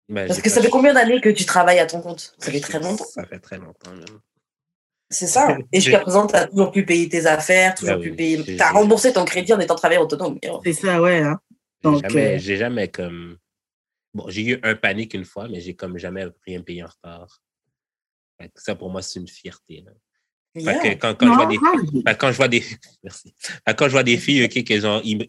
ben, 0.10 0.28
Parce 0.28 0.42
que 0.42 0.50
ça 0.50 0.62
fait 0.62 0.70
combien 0.70 0.94
d'années 0.94 1.22
que 1.22 1.30
tu 1.30 1.46
travailles 1.46 1.80
à 1.80 1.86
ton 1.86 2.02
compte? 2.02 2.36
Ça 2.38 2.52
fait 2.52 2.60
très 2.60 2.80
longtemps. 2.80 3.06
Ça 3.06 3.24
fait 3.26 3.40
très 3.40 3.58
longtemps, 3.58 3.92
même. 3.92 4.20
C'est 5.10 5.28
ça. 5.28 5.58
Et 5.72 5.80
jusqu'à 5.80 6.00
présent, 6.00 6.28
tu 6.28 6.36
as 6.36 6.48
toujours 6.48 6.72
pu 6.72 6.86
payer 6.86 7.08
tes 7.10 7.26
affaires, 7.26 7.76
toujours 7.76 8.00
pu 8.02 8.10
oui, 8.12 8.16
payer. 8.16 8.44
Tu 8.44 8.60
as 8.62 8.72
remboursé 8.72 9.14
ton 9.14 9.24
crédit 9.26 9.54
en 9.54 9.60
étant 9.60 9.76
travailleur 9.76 10.04
autonome. 10.04 10.38
C'est 10.64 10.74
ça, 10.74 11.02
ouais. 11.02 11.20
Hein? 11.22 11.40
J'ai 11.84 12.00
jamais, 12.10 12.36
euh, 12.36 12.38
j'ai 12.40 12.58
jamais 12.58 12.88
comme. 12.90 13.38
Bon, 14.14 14.26
j'ai 14.30 14.44
eu 14.44 14.60
un 14.64 14.76
panique 14.76 15.14
une 15.14 15.26
fois, 15.26 15.48
mais 15.48 15.62
j'ai 15.62 15.74
comme 15.76 15.98
jamais 15.98 16.26
rien 16.46 16.62
payé 16.62 16.84
en 16.84 16.88
retard. 16.88 17.42
Ça, 18.56 18.76
pour 18.76 18.90
moi, 18.90 19.02
c'est 19.02 19.20
une 19.20 19.28
fierté. 19.28 19.84
là. 19.86 19.92
Fait 20.54 20.62
Yeah. 20.64 20.96
que 20.96 21.00
quand, 21.00 21.16
quand 21.16 21.28
je 21.28 21.34
vois 21.36 21.46
des, 21.46 21.58
non, 21.60 22.02
fait 22.06 22.14
que 22.14 22.20
quand 22.20 22.32
je 22.32 22.38
vois 22.38 22.48
des, 22.50 22.64
merci. 23.04 23.34
Fait 23.40 23.62
que 23.68 23.72
quand 23.74 23.86
je 23.86 23.92
vois 23.92 24.04
des 24.04 24.18
filles, 24.18 24.44
ok, 24.44 24.64
que 24.66 24.80
genre, 24.80 25.00
ils, 25.06 25.18
me- 25.20 25.26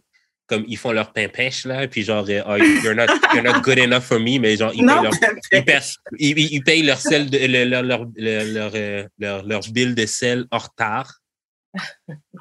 comme 0.49 0.65
ils 0.67 0.77
font 0.77 0.91
leur 0.91 1.13
pain 1.13 1.29
pêche 1.29 1.65
là, 1.65 1.87
puis 1.87 2.03
genre, 2.03 2.27
euh, 2.29 2.43
oh, 2.47 2.57
you're 2.83 2.95
not, 2.95 3.07
you're 3.33 3.45
not 3.45 3.61
good 3.61 3.79
enough 3.79 4.03
for 4.03 4.19
me, 4.19 4.39
mais 4.41 4.57
genre, 4.57 4.73
ils 4.75 4.85
non, 4.85 4.95
payent 4.95 5.03
leur, 5.03 5.13
ils, 5.53 5.65
paient, 5.65 5.81
ils, 6.19 6.39
ils- 6.39 6.53
ils 6.55 6.65
payent 6.65 6.83
leur 6.83 6.99
sel, 7.01 7.31
de, 7.31 7.39
le- 7.39 7.65
leur, 7.67 7.83
leur, 7.85 8.07
leur, 8.17 8.45
leur, 8.73 9.07
leur, 9.19 9.45
leur 9.47 9.61
bill 9.71 9.95
de 9.95 10.07
sel 10.07 10.47
en 10.51 10.59
retard. 10.59 11.21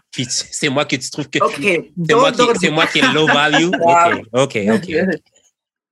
Puis 0.10 0.26
c'est 0.30 0.70
moi 0.70 0.86
que 0.86 0.96
tu 0.96 1.10
trouves 1.12 1.30
que 1.30 1.38
c'est 2.08 2.16
moi, 2.16 2.32
qui, 2.32 2.70
moi 2.72 2.86
est 2.96 3.14
low 3.14 3.28
value? 3.28 3.70
Wow. 3.80 4.22
Ok, 4.44 4.58
ok, 4.58 4.90
ok. 4.90 5.22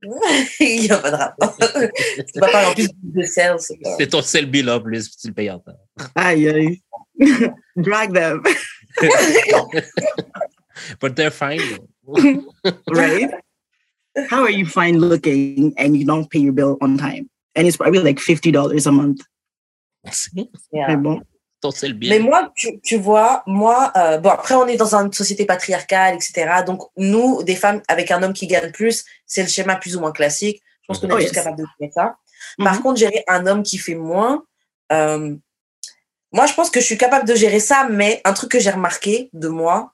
Il 0.02 0.82
n'y 0.82 0.92
a 0.92 0.98
pas 0.98 1.12
de 1.12 1.16
rapport. 1.16 1.58
tu 2.34 2.40
vas 2.40 2.48
pas 2.48 2.70
en 2.70 2.74
plus 2.74 2.90
de 3.04 3.24
sales. 3.24 3.60
c'est 3.98 4.08
ton 4.08 4.22
seul 4.22 4.46
bill 4.46 4.70
en 4.70 4.80
plus, 4.80 5.10
puis 5.10 5.18
tu 5.22 5.28
le 5.28 5.34
payes 5.34 5.52
en 5.52 5.60
temps. 5.60 5.78
Aïe, 6.16 6.48
aïe. 6.50 6.82
Drag 7.76 8.14
them, 8.14 8.42
But 11.02 11.16
they're 11.16 11.32
fine. 11.32 11.60
right? 12.90 13.30
How 14.30 14.42
are 14.44 14.50
you 14.50 14.66
fine 14.66 15.00
looking 15.00 15.74
and 15.78 15.98
you 15.98 16.06
don't 16.06 16.30
pay 16.30 16.40
your 16.40 16.54
bill 16.54 16.78
on 16.82 16.98
time? 16.98 17.30
And 17.56 17.68
it's 17.68 17.76
probably 17.78 18.00
like 18.00 18.20
$50 18.20 18.88
a 18.88 18.92
month. 18.92 19.22
Yeah. 20.72 20.88
Mais 20.88 20.96
bon. 20.96 21.22
Mais 22.10 22.20
moi, 22.20 22.52
tu, 22.56 22.80
tu 22.82 22.98
vois, 22.98 23.44
moi, 23.46 23.92
euh, 23.98 24.18
bon, 24.18 24.30
après, 24.30 24.56
on 24.56 24.66
est 24.68 24.78
dans 24.78 24.96
une 24.96 25.12
société 25.12 25.46
patriarcale, 25.46 26.16
etc. 26.16 26.64
Donc, 26.66 26.84
nous, 26.98 27.44
des 27.44 27.56
femmes 27.56 27.82
avec 27.88 28.12
un 28.12 28.24
homme 28.24 28.34
qui 28.34 28.48
gagne 28.48 28.72
plus, 28.72 29.04
c'est 29.26 29.42
le 29.44 29.50
schéma 29.50 29.76
plus 29.76 29.96
ou 29.98 30.00
moins 30.00 30.12
classique. 30.14 30.62
Je 30.82 30.88
pense 30.88 31.00
qu'on 31.00 31.10
est 31.10 31.14
Oh, 31.14 31.18
tous 31.18 31.24
yes. 31.24 31.32
capables 31.32 31.58
de 31.58 31.66
faire 31.78 31.90
ça. 31.94 32.16
Par 32.64 32.76
Mhm. 32.76 32.82
contre, 32.82 33.00
gérer 33.00 33.24
un 33.28 33.46
homme 33.48 33.64
qui 33.64 33.78
fait 33.78 33.96
moins, 33.96 34.44
euh, 34.92 35.36
moi, 36.32 36.46
je 36.46 36.54
pense 36.54 36.70
que 36.70 36.80
je 36.80 36.86
suis 36.86 36.98
capable 36.98 37.28
de 37.28 37.36
gérer 37.36 37.60
ça, 37.60 37.88
mais 37.90 38.22
un 38.24 38.34
truc 38.34 38.52
que 38.52 38.60
j'ai 38.60 38.70
remarqué 38.72 39.30
de 39.34 39.48
moi, 39.50 39.94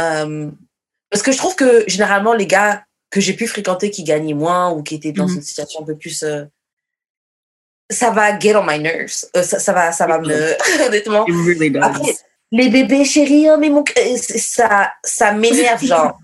euh, 0.00 0.50
parce 1.10 1.22
que 1.22 1.30
je 1.32 1.36
trouve 1.38 1.54
que 1.56 1.84
généralement, 1.88 2.32
les 2.32 2.46
gars 2.46 2.84
que 3.10 3.20
j'ai 3.20 3.34
pu 3.34 3.46
fréquenter 3.46 3.90
qui 3.90 4.02
gagnaient 4.02 4.34
moins 4.34 4.70
ou 4.72 4.82
qui 4.82 4.94
étaient 4.96 5.12
dans 5.12 5.28
Mhm. 5.28 5.36
une 5.36 5.42
situation 5.42 5.82
un 5.82 5.84
peu 5.84 5.96
plus. 5.96 6.24
Euh, 7.90 7.94
ça 7.94 8.10
va 8.10 8.38
get 8.38 8.56
on 8.56 8.64
my 8.64 8.78
nerves. 8.78 9.24
Euh, 9.36 9.42
ça, 9.42 9.58
ça 9.58 9.72
va, 9.72 9.92
ça 9.92 10.06
va 10.06 10.18
me. 10.18 10.54
Honnêtement. 10.86 11.26
It 11.26 11.34
really 11.46 11.70
does. 11.70 11.82
Après, 11.82 12.14
les 12.52 12.68
bébés 12.68 13.04
chéris, 13.04 13.48
oh, 13.50 13.56
mais 13.58 13.70
mon, 13.70 13.82
euh, 13.98 14.16
ça, 14.16 14.92
ça 15.02 15.32
m'énerve, 15.32 15.84
genre. 15.84 16.18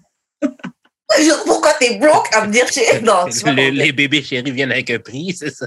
Genre, 1.20 1.42
Pourquoi 1.44 1.74
t'es 1.74 1.96
broke 1.96 2.28
à 2.32 2.46
me 2.46 2.52
dire 2.52 2.66
chérie? 2.68 3.02
Non, 3.04 3.26
Le- 3.26 3.70
les 3.70 3.92
bébés 3.92 4.22
chéris 4.22 4.50
viennent 4.50 4.72
avec 4.72 4.90
un 4.90 4.98
prix, 4.98 5.34
c'est 5.38 5.50
ça? 5.54 5.66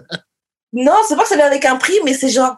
non, 0.73 0.95
c'est 1.07 1.15
pas 1.15 1.23
que 1.23 1.29
ça 1.29 1.35
vient 1.35 1.45
avec 1.45 1.63
un 1.65 1.75
prix, 1.77 1.97
mais 2.03 2.13
c'est 2.13 2.29
genre, 2.29 2.55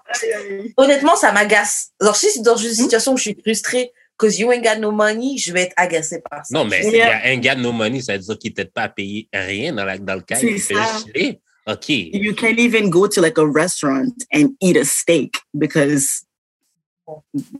honnêtement, 0.77 1.15
ça 1.15 1.31
m'agace. 1.31 1.89
Genre, 2.01 2.15
si 2.15 2.29
c'est 2.31 2.41
dans 2.41 2.55
une 2.55 2.73
situation 2.73 3.13
où 3.13 3.17
je 3.17 3.23
suis 3.23 3.37
frustrée, 3.45 3.91
cause 4.15 4.39
you 4.39 4.51
ain't 4.51 4.63
got 4.63 4.79
no 4.79 4.91
money, 4.91 5.37
je 5.37 5.51
vais 5.53 5.63
être 5.63 5.73
agacée 5.77 6.21
par 6.27 6.43
ça. 6.45 6.57
Non, 6.57 6.65
mais 6.65 6.77
Je- 6.81 6.89
s'il 6.89 6.97
y 6.97 7.01
a 7.01 7.21
un 7.25 7.37
gars 7.37 7.55
de 7.55 7.61
no 7.61 7.71
money, 7.71 8.01
ça 8.01 8.13
veut 8.13 8.19
dire 8.19 8.39
qu'il 8.39 8.53
t'aide 8.53 8.71
pas 8.71 8.83
à 8.83 8.89
payer 8.89 9.27
rien 9.33 9.73
dans, 9.73 9.85
la, 9.85 9.97
dans 9.99 10.15
le 10.15 10.21
cas. 10.21 10.35
C'est 10.37 10.47
Il 10.47 10.59
fait 10.61 11.39
ça. 11.67 11.73
juste 11.73 11.85
chiller. 11.87 12.11
OK. 12.13 12.23
You 12.25 12.33
can't 12.33 12.59
even 12.59 12.89
go 12.89 13.07
to 13.07 13.21
like 13.21 13.37
a 13.37 13.45
restaurant 13.45 14.13
and 14.31 14.49
eat 14.61 14.77
a 14.77 14.85
steak 14.85 15.37
because 15.57 16.23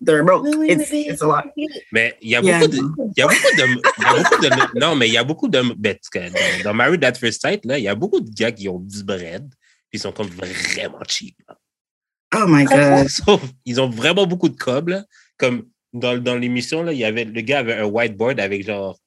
they're 0.01 0.23
broke. 0.23 0.45
It's, 0.45 0.91
it's 0.91 1.21
a 1.21 1.27
lot. 1.27 1.45
Mais 1.91 2.15
il 2.21 2.29
y 2.29 2.35
a 2.35 2.41
Yeah. 2.41 2.59
beaucoup 2.59 2.71
de. 2.71 2.77
Il 3.15 3.19
y 3.19 3.21
a 3.21 3.27
beaucoup 3.27 3.55
de, 3.55 3.63
il 3.97 4.03
y 4.03 4.07
a 4.07 4.13
beaucoup 4.17 4.41
de 4.41 4.79
non, 4.79 4.95
mais 4.95 5.07
il 5.07 5.13
y 5.13 5.17
a 5.17 5.23
beaucoup 5.23 5.47
de. 5.47 5.61
ben, 5.77 5.97
dans, 6.13 6.63
dans 6.63 6.73
Married 6.73 7.03
at 7.03 7.13
First 7.15 7.41
Sight, 7.41 7.65
là, 7.65 7.77
il 7.77 7.83
y 7.83 7.87
a 7.87 7.95
beaucoup 7.95 8.19
de 8.19 8.29
gars 8.29 8.51
qui 8.51 8.67
ont 8.67 8.79
du 8.79 9.03
bread, 9.03 9.47
puis 9.89 9.93
ils 9.93 9.99
sont 9.99 10.11
comme 10.11 10.27
vraiment 10.27 10.99
cheap. 11.07 11.35
là. 11.47 11.57
Oh 12.35 12.45
my 12.47 12.65
Très 12.65 12.89
God. 13.03 13.07
Sauf, 13.09 13.41
ils 13.65 13.79
ont 13.79 13.89
vraiment 13.89 14.27
beaucoup 14.27 14.49
de 14.49 14.57
cob, 14.57 14.89
là. 14.89 15.05
Comme 15.37 15.67
dans, 15.93 16.17
dans 16.21 16.35
l'émission, 16.35 16.83
là, 16.83 16.91
il 16.91 16.99
y 16.99 17.05
avait, 17.05 17.23
le 17.23 17.41
gars 17.41 17.59
avait 17.59 17.75
un 17.75 17.85
whiteboard 17.85 18.39
avec 18.41 18.65
genre, 18.65 18.99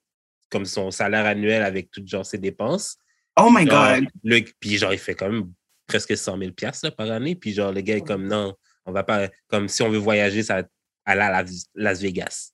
comme 0.49 0.65
son 0.65 0.91
salaire 0.91 1.27
annuel 1.27 1.63
avec 1.63 1.91
toutes 1.91 2.09
genre 2.09 2.25
ses 2.25 2.39
dépenses. 2.39 2.97
Oh 3.47 3.51
my 3.51 3.67
Genre, 3.67 3.97
God. 3.97 4.05
le, 4.25 4.41
puis 4.61 4.77
genre, 4.79 4.93
il 4.93 4.99
fait 4.99 5.15
quand 5.15 5.29
même 5.31 5.51
presque 5.87 6.17
100 6.17 6.39
000 6.39 6.53
piastres, 6.53 6.87
là, 6.87 6.91
par 6.93 7.11
année. 7.11 7.35
Puis 7.35 7.53
genre, 7.53 7.73
le 7.73 7.81
gars 7.81 7.97
est 7.97 8.07
comme, 8.07 8.27
non, 8.27 8.55
on 8.87 8.93
va 8.93 9.03
pas, 9.03 9.29
comme 9.49 9.69
si 9.69 9.83
on 9.83 9.91
veut 9.91 9.99
voyager, 9.99 10.43
ça 10.43 10.63
aller 11.05 11.21
à 11.23 11.31
Las, 11.43 11.67
Las 11.75 12.01
Vegas. 12.01 12.53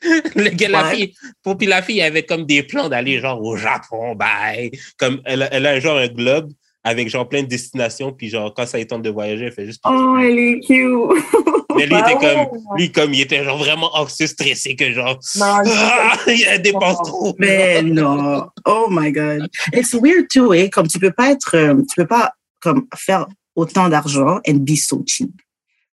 le 0.36 0.50
gars, 0.50 0.68
la 0.68 0.90
fille, 0.90 1.12
pour 1.42 1.56
puis 1.58 1.66
la 1.66 1.82
fille 1.82 2.00
avait 2.02 2.22
comme 2.24 2.46
des 2.46 2.62
plans 2.62 2.88
d'aller 2.88 3.18
genre 3.20 3.42
au 3.42 3.56
Japon, 3.56 4.14
bye. 4.14 4.70
Comme 4.96 5.20
elle, 5.24 5.42
a- 5.42 5.52
elle 5.52 5.66
a 5.66 5.80
genre 5.80 5.98
un 5.98 6.06
globe 6.08 6.52
avec 6.84 7.08
genre 7.08 7.28
plein 7.28 7.42
de 7.42 7.48
destinations. 7.48 8.12
Puis 8.12 8.28
genre, 8.28 8.54
quand 8.54 8.64
ça 8.66 8.78
est 8.78 8.86
temps 8.86 8.98
de 9.00 9.10
voyager, 9.10 9.46
elle 9.46 9.52
fait 9.52 9.66
juste. 9.66 9.80
Oh, 9.84 10.16
elle 10.20 10.38
est 10.38 10.60
cute. 10.60 11.24
Mais 11.76 11.84
lui, 11.86 11.90
Bah 12.00 12.10
était 12.12 12.26
ouais. 12.26 12.48
comme, 12.50 12.76
lui, 12.78 12.92
comme, 12.92 13.12
il 13.14 13.20
était 13.20 13.44
genre 13.44 13.58
vraiment 13.58 13.94
anxieux, 13.94 14.26
stressé, 14.26 14.74
que 14.74 14.90
genre, 14.92 15.18
Non, 15.36 15.62
il- 15.64 15.70
ah, 15.74 16.16
il 16.26 16.62
dépense 16.62 16.98
trop. 17.04 17.34
Mais 17.38 17.82
non. 17.82 18.48
Oh 18.64 18.86
my 18.90 19.12
God. 19.12 19.48
It's 19.74 19.92
weird 19.92 20.28
too, 20.30 20.54
eh? 20.54 20.70
Comme 20.70 20.88
tu 20.88 20.98
peux 20.98 21.12
pas 21.12 21.30
être, 21.30 21.54
euh, 21.56 21.74
tu 21.76 21.94
peux 21.96 22.06
pas 22.06 22.32
comme 22.60 22.86
faire 22.96 23.26
autant 23.54 23.88
d'argent 23.90 24.40
and 24.48 24.60
be 24.64 24.76
so 24.76 25.02
cheap. 25.06 25.30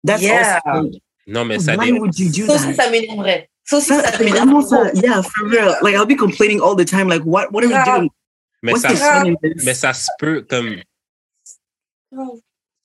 That's 0.05 0.21
Yeah. 0.21 0.59
also, 0.65 0.89
Non, 1.27 1.45
mais 1.45 1.59
ça 1.59 1.75
why 1.77 1.91
would 1.93 2.17
you 2.19 2.29
do 2.29 2.47
Ça 2.47 2.57
that? 2.59 2.73
ça 2.73 2.89
m'énerverait. 2.89 3.49
Ça 3.63 3.77
aussi, 3.77 3.87
Ça, 3.87 4.01
ça 4.03 4.11
c'est 4.17 4.23
m'énerve. 4.25 4.37
vraiment 4.47 4.61
ça. 4.61 4.91
Yeah, 4.95 5.21
for 5.23 5.47
real. 5.47 5.75
Like, 5.81 5.95
I'll 5.95 6.05
be 6.05 6.17
complaining 6.17 6.59
all 6.59 6.75
the 6.75 6.83
time. 6.85 7.07
Like, 7.07 7.23
what, 7.23 7.47
what 7.53 7.63
are 7.63 7.67
we 7.67 7.73
Grave. 7.73 7.85
doing? 7.99 8.09
Mais 8.63 8.73
What's 8.73 8.81
ça, 8.97 9.23
mais 9.63 9.73
ça 9.73 9.93
se 9.93 10.07
peut, 10.19 10.45
comme, 10.49 10.75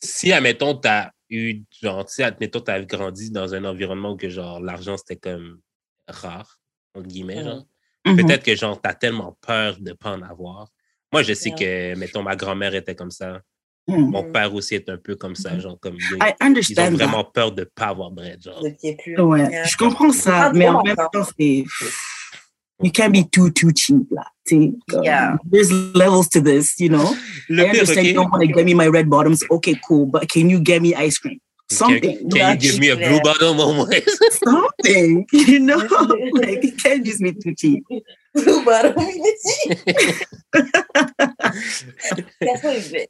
si, 0.00 0.32
admettons, 0.32 0.74
t'as 0.74 1.10
eu, 1.30 1.62
genre, 1.82 2.08
si, 2.08 2.22
admettons, 2.22 2.60
t'as 2.60 2.80
grandi 2.80 3.30
dans 3.30 3.54
un 3.54 3.64
environnement 3.64 4.12
où 4.12 4.16
que, 4.16 4.28
genre, 4.28 4.60
l'argent, 4.60 4.96
c'était 4.96 5.16
comme 5.16 5.60
rare, 6.08 6.58
entre 6.94 7.06
guillemets, 7.08 7.42
genre, 7.42 7.64
Mhm. 8.06 8.16
peut-être 8.16 8.44
que, 8.44 8.54
genre, 8.54 8.80
t'as 8.80 8.94
tellement 8.94 9.36
peur 9.40 9.76
de 9.80 9.92
pas 9.92 10.12
en 10.12 10.22
avoir. 10.22 10.68
Moi, 11.12 11.22
je 11.22 11.34
sais 11.34 11.50
Yeah. 11.50 11.94
que, 11.94 11.98
mettons, 11.98 12.22
ma 12.22 12.36
grand-mère 12.36 12.74
était 12.74 12.94
comme 12.94 13.10
ça. 13.10 13.40
Mhm. 13.88 14.10
Mon 14.10 14.32
père 14.32 14.52
aussi 14.54 14.74
est 14.76 14.88
un 14.88 14.96
peu 14.96 15.14
comme 15.16 15.34
ça, 15.36 15.58
genre, 15.58 15.78
comme, 15.80 15.96
I 15.96 15.98
ils 16.00 16.14
ont 16.16 16.34
understand 16.46 16.74
that. 16.74 16.90
vraiment 16.90 17.24
peur 17.24 17.52
de 17.52 17.64
pas 17.64 17.86
avoir 17.88 18.10
bread, 18.10 18.42
genre. 18.42 18.62
Ouais, 18.62 18.70
je 19.64 19.76
comprends 19.76 20.12
ça, 20.12 20.52
mais 20.52 20.68
en 20.68 20.80
vraiment, 20.80 20.82
même 20.84 21.08
temps, 21.12 21.26
c'est. 21.38 21.64
You 22.82 22.90
can't 22.92 23.10
be 23.10 23.24
too, 23.30 23.48
too 23.50 23.70
cheap, 23.74 24.10
là. 24.10 24.24
tu 24.44 24.56
sais, 24.90 24.98
Yeah. 25.02 25.38
There's 25.50 25.70
levels 25.94 26.28
to 26.30 26.40
this, 26.42 26.78
you 26.78 26.88
know? 26.90 27.14
Le 27.48 27.64
I 27.64 27.68
understand 27.70 28.06
you 28.06 28.14
don't 28.14 28.30
want 28.30 28.42
to 28.42 28.48
get 28.48 28.64
me 28.64 28.74
my 28.74 28.88
red 28.88 29.08
bottoms. 29.08 29.42
Okay, 29.50 29.74
cool. 29.86 30.06
But 30.06 30.28
can 30.28 30.50
you 30.50 30.58
get 30.60 30.82
me 30.82 30.94
ice 30.94 31.18
cream? 31.18 31.40
Something. 31.70 32.00
Can, 32.00 32.30
can 32.30 32.52
you 32.52 32.58
give 32.60 32.78
me 32.78 32.90
a 32.90 32.96
blue 32.96 33.20
bottom 33.22 33.56
moins? 33.56 33.88
Something. 34.44 35.26
You 35.32 35.58
know? 35.60 35.76
like, 36.34 36.62
it 36.64 36.78
can't 36.82 37.04
just 37.04 37.20
be 37.20 37.32
too 37.32 37.54
cheap. 37.56 37.84
Blue 38.34 38.64
bottom. 38.64 38.94
Gaston, 42.40 42.72
il 42.72 42.82
fait- 42.82 43.08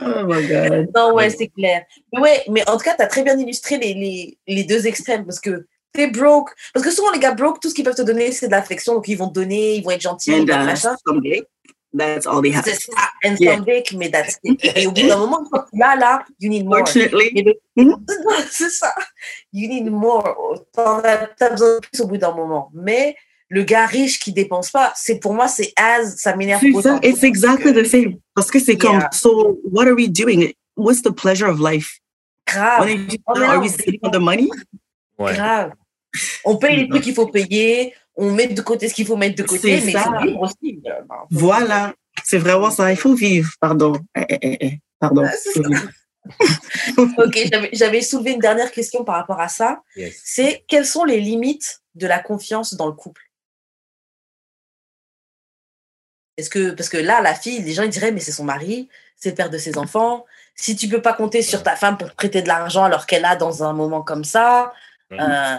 Oh 0.00 0.26
my 0.26 0.46
God. 0.46 0.88
Non, 0.94 1.12
ouais, 1.14 1.24
Ouais. 1.24 1.30
c'est 1.30 1.48
clair. 1.48 1.84
Mais 2.12 2.20
ouais, 2.20 2.42
mais 2.50 2.68
en 2.68 2.76
tout 2.76 2.84
cas, 2.84 2.94
tu 2.96 3.02
as 3.02 3.06
très 3.06 3.22
bien 3.22 3.38
illustré 3.38 3.78
les, 3.78 3.94
les, 3.94 4.38
les 4.46 4.64
deux 4.64 4.86
extrêmes 4.86 5.24
parce 5.24 5.40
que 5.40 5.66
t'es 5.94 6.08
broke. 6.08 6.50
Parce 6.74 6.84
que 6.84 6.92
souvent, 6.92 7.10
les 7.12 7.18
gars 7.20 7.32
broke, 7.32 7.60
tout 7.60 7.70
ce 7.70 7.74
qu'ils 7.74 7.84
peuvent 7.84 7.94
te 7.94 8.02
donner, 8.02 8.32
c'est 8.32 8.46
de 8.46 8.50
l'affection. 8.52 8.94
Donc, 8.94 9.08
ils 9.08 9.16
vont 9.16 9.28
te 9.28 9.34
donner, 9.34 9.76
ils 9.76 9.82
vont 9.82 9.90
être 9.92 10.02
gentils, 10.02 10.32
ils 10.32 10.40
And 10.52 10.62
uh, 10.62 10.66
machin. 10.66 10.96
someday, 11.06 11.42
that's 11.96 12.26
all 12.26 12.42
they 12.42 12.52
have. 12.52 12.64
C'est 12.64 12.74
ça, 12.74 13.08
and 13.24 13.36
Yeah. 13.38 13.54
some 13.56 13.64
dick, 13.64 13.92
mais 13.96 14.10
that's 14.10 14.36
it. 14.42 14.60
Et 14.76 14.86
au 14.86 14.90
bout 14.90 15.06
d'un 15.06 15.16
moment, 15.16 15.44
tu 15.44 15.78
l'as 15.78 15.96
là, 15.96 16.24
you 16.40 16.50
need 16.50 16.66
more. 16.66 16.78
Fortunately, 16.78 17.54
Mhm. 17.76 18.04
c'est 18.50 18.70
ça. 18.70 18.92
You 19.52 19.68
need 19.68 19.90
more. 19.90 20.64
T'en 20.72 20.98
as, 20.98 21.28
t'as 21.38 21.50
besoin 21.50 21.76
de 21.76 21.80
plus 21.80 22.00
au 22.02 22.06
bout 22.06 22.18
d'un 22.18 22.34
moment. 22.34 22.70
Mais 22.74 23.16
le 23.48 23.62
gars 23.62 23.86
riche 23.86 24.18
qui 24.18 24.32
dépense 24.32 24.70
pas, 24.70 24.92
c'est 24.96 25.20
pour 25.20 25.32
moi, 25.32 25.46
c'est 25.48 25.72
as, 25.76 26.16
ça 26.16 26.34
m'énerve 26.34 26.60
c'est 26.60 26.82
ça. 26.82 26.98
It's 27.02 27.22
exactly 27.22 27.72
the 27.72 27.84
same. 27.86 28.16
Parce 28.34 28.50
que 28.50 28.58
c'est 28.58 28.76
comme, 28.76 28.98
Yeah. 28.98 29.10
so 29.12 29.60
what 29.70 29.86
are 29.86 29.94
we 29.94 30.08
doing? 30.10 30.52
What's 30.76 31.02
the 31.02 31.12
pleasure 31.12 31.46
of 31.48 31.60
life? 31.60 32.00
Grave, 32.48 32.80
are, 32.80 32.88
Oh, 33.28 33.60
we 33.60 33.70
c'est 33.70 33.84
saving 33.84 34.00
on 34.02 34.10
the 34.10 34.18
money? 34.20 34.48
Ouais. 35.18 35.32
grave. 35.34 35.70
On 36.44 36.56
paye 36.56 36.76
les 36.76 36.88
trucs 36.88 37.02
qu'il 37.02 37.14
faut 37.14 37.26
payer, 37.28 37.94
on 38.16 38.30
met 38.30 38.46
de 38.46 38.60
côté 38.62 38.88
ce 38.88 38.94
qu'il 38.94 39.06
faut 39.06 39.16
mettre 39.16 39.36
de 39.36 39.42
côté, 39.42 39.80
mais 39.84 39.92
ça. 39.92 40.04
c'est 40.20 40.26
vivre 40.26 40.40
aussi. 40.42 40.80
ben, 40.82 41.04
Voilà. 41.30 41.94
C'est 42.22 42.38
vraiment 42.38 42.70
ça. 42.70 42.90
Il 42.92 42.96
faut 42.96 43.14
vivre. 43.14 43.50
Pardon. 43.60 43.94
Eh, 44.16 44.24
eh, 44.28 44.66
eh. 44.66 44.78
Pardon. 45.00 45.24
Ah. 45.26 45.32
Ok, 47.18 47.38
j'avais- 47.74 48.00
soulevé 48.00 48.32
une 48.32 48.38
dernière 48.40 48.70
question 48.72 49.04
par 49.04 49.16
rapport 49.16 49.40
à 49.40 49.48
ça. 49.48 49.82
Yes. 49.94 50.18
C'est 50.24 50.64
quelles 50.68 50.86
sont 50.86 51.04
les 51.04 51.20
limites 51.20 51.82
de 51.96 52.06
la 52.06 52.18
confiance 52.18 52.72
dans 52.74 52.86
le 52.86 52.92
couple? 52.94 53.20
Est-ce 56.36 56.50
que 56.50 56.70
parce 56.70 56.88
que 56.88 56.96
là, 56.96 57.20
la 57.20 57.34
fille, 57.34 57.60
les 57.62 57.72
gens 57.72 57.82
ils 57.82 57.90
diraient 57.90 58.10
mais 58.10 58.20
c'est 58.20 58.32
son 58.32 58.44
mari, 58.44 58.88
c'est 59.16 59.30
le 59.30 59.34
père 59.34 59.50
de 59.50 59.58
ses 59.58 59.76
enfants. 59.78 60.24
Si 60.54 60.74
tu 60.76 60.88
peux 60.88 61.02
pas 61.02 61.12
compter 61.12 61.42
sur 61.42 61.62
ta 61.62 61.76
femme 61.76 61.96
pour 61.98 62.10
te 62.10 62.14
prêter 62.16 62.42
de 62.42 62.48
l'argent 62.48 62.84
alors 62.84 63.06
qu'elle 63.06 63.24
a 63.24 63.36
dans 63.36 63.62
un 63.62 63.72
moment 63.72 64.02
comme 64.02 64.24
ça, 64.24 64.72
Mhm. 65.10 65.18
euh, 65.20 65.56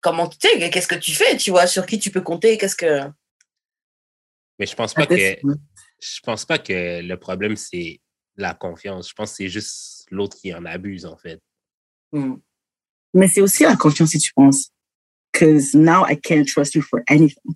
comment 0.00 0.28
tu 0.28 0.36
sais 0.40 0.70
Qu'est-ce 0.70 0.88
que 0.88 0.94
tu 0.94 1.12
fais 1.12 1.36
Tu 1.36 1.50
vois 1.50 1.66
sur 1.66 1.86
qui 1.86 1.98
tu 1.98 2.10
peux 2.10 2.20
compter 2.20 2.58
Qu'est-ce 2.58 2.76
que 2.76 3.00
Mais 4.58 4.66
je 4.66 4.74
pense 4.74 4.94
pas 4.94 5.06
que 5.06 5.14
je 5.14 6.20
pense 6.22 6.44
pas 6.44 6.58
que 6.58 7.00
le 7.02 7.16
problème 7.16 7.56
c'est 7.56 8.00
la 8.36 8.54
confiance. 8.54 9.08
Je 9.08 9.14
pense 9.14 9.30
que 9.30 9.36
c'est 9.36 9.48
juste 9.48 10.06
l'autre 10.10 10.36
qui 10.36 10.54
en 10.54 10.64
abuse 10.64 11.06
en 11.06 11.16
fait. 11.16 11.40
Hmm. 12.12 12.34
Mais 13.14 13.28
c'est 13.28 13.40
aussi 13.40 13.62
la 13.62 13.76
confiance 13.76 14.10
si 14.10 14.18
tu 14.18 14.32
penses. 14.34 14.70
Because 15.32 15.74
now 15.74 16.04
I 16.06 16.18
can't 16.18 16.46
trust 16.46 16.74
you 16.74 16.82
for 16.82 17.00
anything. 17.08 17.54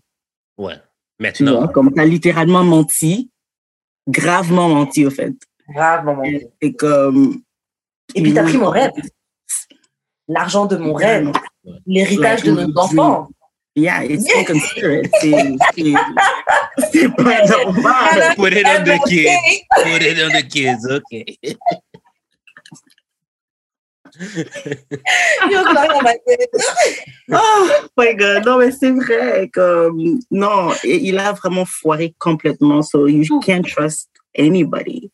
Ouais. 0.56 0.76
Tu 0.76 1.22
Maintenant, 1.22 1.58
vois, 1.58 1.68
comme 1.68 1.92
t'as 1.92 2.04
littéralement 2.06 2.64
menti, 2.64 3.30
gravement 4.08 4.68
menti 4.70 5.04
au 5.04 5.10
fait. 5.10 5.34
grave 5.68 6.04
maman. 6.04 6.22
Et 6.60 6.72
comme. 6.74 7.42
Et 8.14 8.22
puis 8.22 8.32
t'as 8.34 8.42
pris 8.42 8.56
mon 8.56 8.70
rêve, 8.70 8.90
l'argent 10.28 10.66
de 10.66 10.76
mon 10.76 10.94
rêve, 10.94 11.30
l'héritage 11.86 12.42
de 12.42 12.52
nos 12.52 12.78
enfants. 12.78 13.28
Yeah, 13.76 14.02
it's 14.02 14.26
inconsiderate. 14.34 15.08
C'est 16.92 17.08
pas 17.16 17.46
normal. 17.46 18.34
put 18.36 18.52
it 18.52 18.66
on 18.66 18.84
the 18.84 18.98
kids. 19.08 19.62
Put 19.84 20.02
it 20.02 20.18
on 20.18 20.30
the 20.32 20.42
kids. 20.42 20.84
OK. 20.90 21.24
Yo, 25.50 25.62
ça 25.62 25.70
arrive 25.70 25.92
dans 25.92 26.02
ma 26.02 26.14
tête. 26.26 26.50
Oh 27.32 27.68
my 27.96 28.14
god, 28.16 28.44
non, 28.44 28.58
mais 28.58 28.72
c'est 28.72 28.90
vrai. 28.90 29.48
Comme, 29.52 30.18
non, 30.30 30.72
il 30.84 31.18
a 31.18 31.32
vraiment 31.32 31.64
foiré 31.64 32.14
complètement. 32.18 32.82
So 32.82 33.06
you 33.06 33.24
Tout. 33.24 33.40
can't 33.40 33.62
trust 33.62 34.08
anybody. 34.36 35.10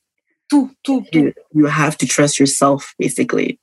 Tout, 0.49 0.71
tout, 0.83 1.05
tout. 1.13 1.19
You, 1.19 1.33
you 1.55 1.67
have 1.67 1.97
to 1.99 2.07
trust 2.07 2.39
yourself, 2.39 2.95
basically. 2.99 3.61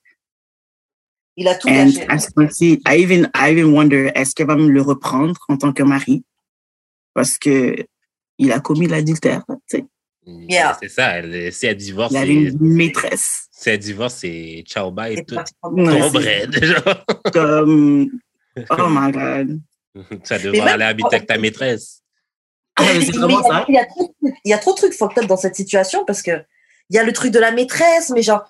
Il 1.36 1.48
a 1.48 1.56
tout 1.56 1.68
And 1.68 1.86
gâché. 1.86 2.06
à 2.10 2.20
ce 2.20 2.32
point-ci, 2.32 2.82
I 2.88 3.02
even, 3.02 3.30
I 3.36 3.52
even 3.52 3.66
wonder, 3.74 4.12
est-ce 4.14 4.36
qu'elle 4.36 4.48
va 4.48 4.56
me 4.56 4.70
le 4.70 4.82
reprendre 4.82 5.36
en 5.50 5.58
tant 5.58 5.74
que 5.74 5.82
mari? 5.84 6.24
Parce 7.14 7.38
que 7.38 7.76
il 8.38 8.52
a 8.52 8.60
commis 8.60 8.88
l'adultère. 8.88 9.44
tu 9.70 9.78
sais. 9.78 9.86
Yeah. 10.26 10.78
C'est 10.82 10.90
ça. 10.90 11.18
elle- 11.18 11.52
si 11.52 11.66
elle 11.66 11.76
divorce, 11.76 12.12
Il 12.14 12.18
avait 12.18 12.28
c'est- 12.28 12.34
une 12.58 12.58
maîtresse. 12.74 13.48
si 13.52 13.70
elle 13.70 13.80
divorce, 13.80 14.16
c'est 14.16 14.64
ciao 14.68 14.90
bye 14.92 15.16
C'est 15.18 15.26
tout 15.26 15.36
genre. 15.36 17.06
Comme, 17.34 18.10
oh 18.70 18.88
my 18.90 19.12
god. 19.12 19.60
Ça 20.24 20.38
devrait 20.40 20.60
même- 20.60 20.68
aller 20.68 20.84
habiter 20.86 21.16
avec 21.16 21.28
ta 21.28 21.38
maîtresse. 21.38 22.02
Ah, 22.76 22.86
il 22.94 23.04
y 23.06 23.78
a- 23.78 23.88
il 24.46 24.50
y 24.50 24.54
a 24.54 24.58
trop 24.58 24.72
de 24.72 24.78
trucs 24.78 24.94
fucked 24.94 25.24
up 25.24 25.28
dans 25.30 25.38
cette 25.38 25.56
situation 25.56 26.06
parce 26.06 26.22
que 26.22 26.32
il 26.90 26.96
y 26.96 27.00
a 27.00 27.04
le 27.04 27.12
truc 27.14 27.32
de 27.32 27.40
la 27.40 27.52
maîtresse, 27.52 28.10
mais 28.10 28.22
genre, 28.24 28.44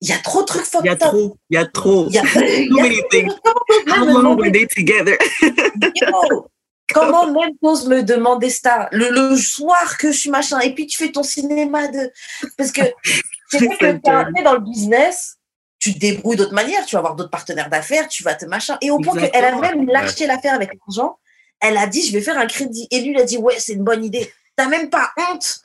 il 0.00 0.08
y 0.08 0.12
a 0.12 0.18
trop 0.18 0.40
de 0.42 0.46
trucs 0.46 0.64
fucked 0.64 0.84
Il 0.84 0.86
y 0.86 0.90
a 0.90 0.92
up. 0.92 0.98
trop, 1.00 1.36
il 1.50 1.54
y 1.54 1.56
a 1.58 1.66
trop. 1.66 2.06
Il 2.08 2.14
y 2.14 2.18
a- 2.18 2.22
Too 2.68 2.82
many 2.82 3.02
things. 3.10 3.32
How 3.88 4.04
long 4.04 4.36
were 4.36 4.50
they 4.52 4.66
together? 4.66 5.16
Yo, 5.42 6.46
Comment 6.94 7.26
même 7.32 7.50
t'oses 7.62 7.86
me 7.86 8.02
demander 8.02 8.48
ça? 8.48 8.88
Le, 8.92 9.10
le 9.10 9.36
soir 9.36 9.98
que 9.98 10.10
je 10.10 10.18
suis 10.18 10.30
machin 10.30 10.58
et 10.60 10.74
puis 10.74 10.86
tu 10.86 10.96
fais 10.96 11.10
ton 11.12 11.22
cinéma 11.22 11.88
de 11.88 12.10
parce 12.56 12.72
que 12.72 12.80
c'est 13.50 13.58
vrai 13.58 13.76
que 13.76 14.32
t'es 14.34 14.42
dans 14.42 14.54
le 14.54 14.60
business 14.60 15.34
tu 15.80 15.94
te 15.94 15.98
débrouilles 15.98 16.36
d'autres 16.36 16.54
manières 16.54 16.84
tu 16.86 16.96
vas 16.96 17.00
avoir 17.00 17.14
d'autres 17.14 17.30
partenaires 17.30 17.68
d'affaires 17.68 18.08
tu 18.08 18.22
vas 18.22 18.34
te 18.34 18.46
machin 18.46 18.78
et 18.80 18.90
au 18.90 18.98
point 19.00 19.14
qu'elle 19.16 19.44
a 19.44 19.54
même 19.60 19.86
lâché 19.86 20.26
l'affaire 20.26 20.54
avec 20.54 20.70
l'argent 20.74 21.18
elle 21.60 21.76
a 21.76 21.86
dit 21.86 22.04
je 22.06 22.12
vais 22.12 22.20
faire 22.22 22.38
un 22.38 22.46
crédit 22.46 22.88
et 22.90 23.00
lui 23.00 23.10
il 23.10 23.18
a 23.20 23.24
dit 23.24 23.36
ouais 23.36 23.56
c'est 23.58 23.74
une 23.74 23.84
bonne 23.84 24.02
idée 24.04 24.32
t'as 24.56 24.66
même 24.68 24.88
pas 24.90 25.10
honte 25.30 25.60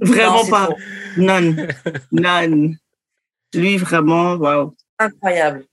Vraiment 0.00 0.42
Non, 0.44 0.50
pas. 0.50 0.64
trop. 0.66 0.76
None. 1.18 1.68
None. 2.10 2.76
Lui, 3.54 3.76
vraiment, 3.76 4.34
wow. 4.34 4.74
incroyable 4.98 5.66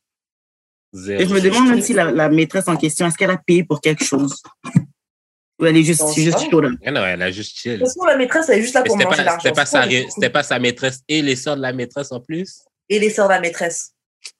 Zéro. 0.93 1.21
Et 1.21 1.25
je 1.25 1.33
me 1.33 1.39
demande 1.41 1.69
même 1.69 1.81
si 1.81 1.93
la, 1.93 2.11
la 2.11 2.29
maîtresse 2.29 2.67
en 2.67 2.75
question, 2.75 3.07
est-ce 3.07 3.15
qu'elle 3.17 3.31
a 3.31 3.37
payé 3.37 3.63
pour 3.63 3.79
quelque 3.81 4.03
chose? 4.03 4.41
Ou 5.59 5.65
elle 5.65 5.77
est 5.77 5.83
juste, 5.83 6.03
c'est 6.13 6.23
juste? 6.23 6.37
Ah 6.85 6.91
non, 6.91 7.05
elle 7.05 7.21
a 7.21 7.31
juste 7.31 7.55
chill. 7.55 7.73
de 7.73 7.77
toute 7.77 7.87
façon 7.87 8.03
la 8.05 8.17
maîtresse 8.17 8.49
elle 8.49 8.59
est 8.59 8.61
juste 8.63 8.73
là 8.73 8.81
Mais 8.81 8.87
pour 8.87 8.97
C'était 8.97 9.05
manger 9.05 9.17
pas, 9.17 9.23
l'argent 9.23 9.39
c'était 9.43 9.53
pas, 9.55 9.65
sa, 9.65 9.83
c'était 10.09 10.29
pas 10.31 10.59
maîtresse 10.59 11.01
et 11.07 11.21
les 11.21 11.35
sœurs 11.35 11.55
de 11.55 11.61
la 11.61 11.71
maîtresse 11.71 12.11
en 12.11 12.19
plus? 12.19 12.61
et 12.89 12.99
les 12.99 13.09
sœurs 13.11 13.27
de 13.27 13.33
la 13.33 13.39
maîtresse 13.39 13.93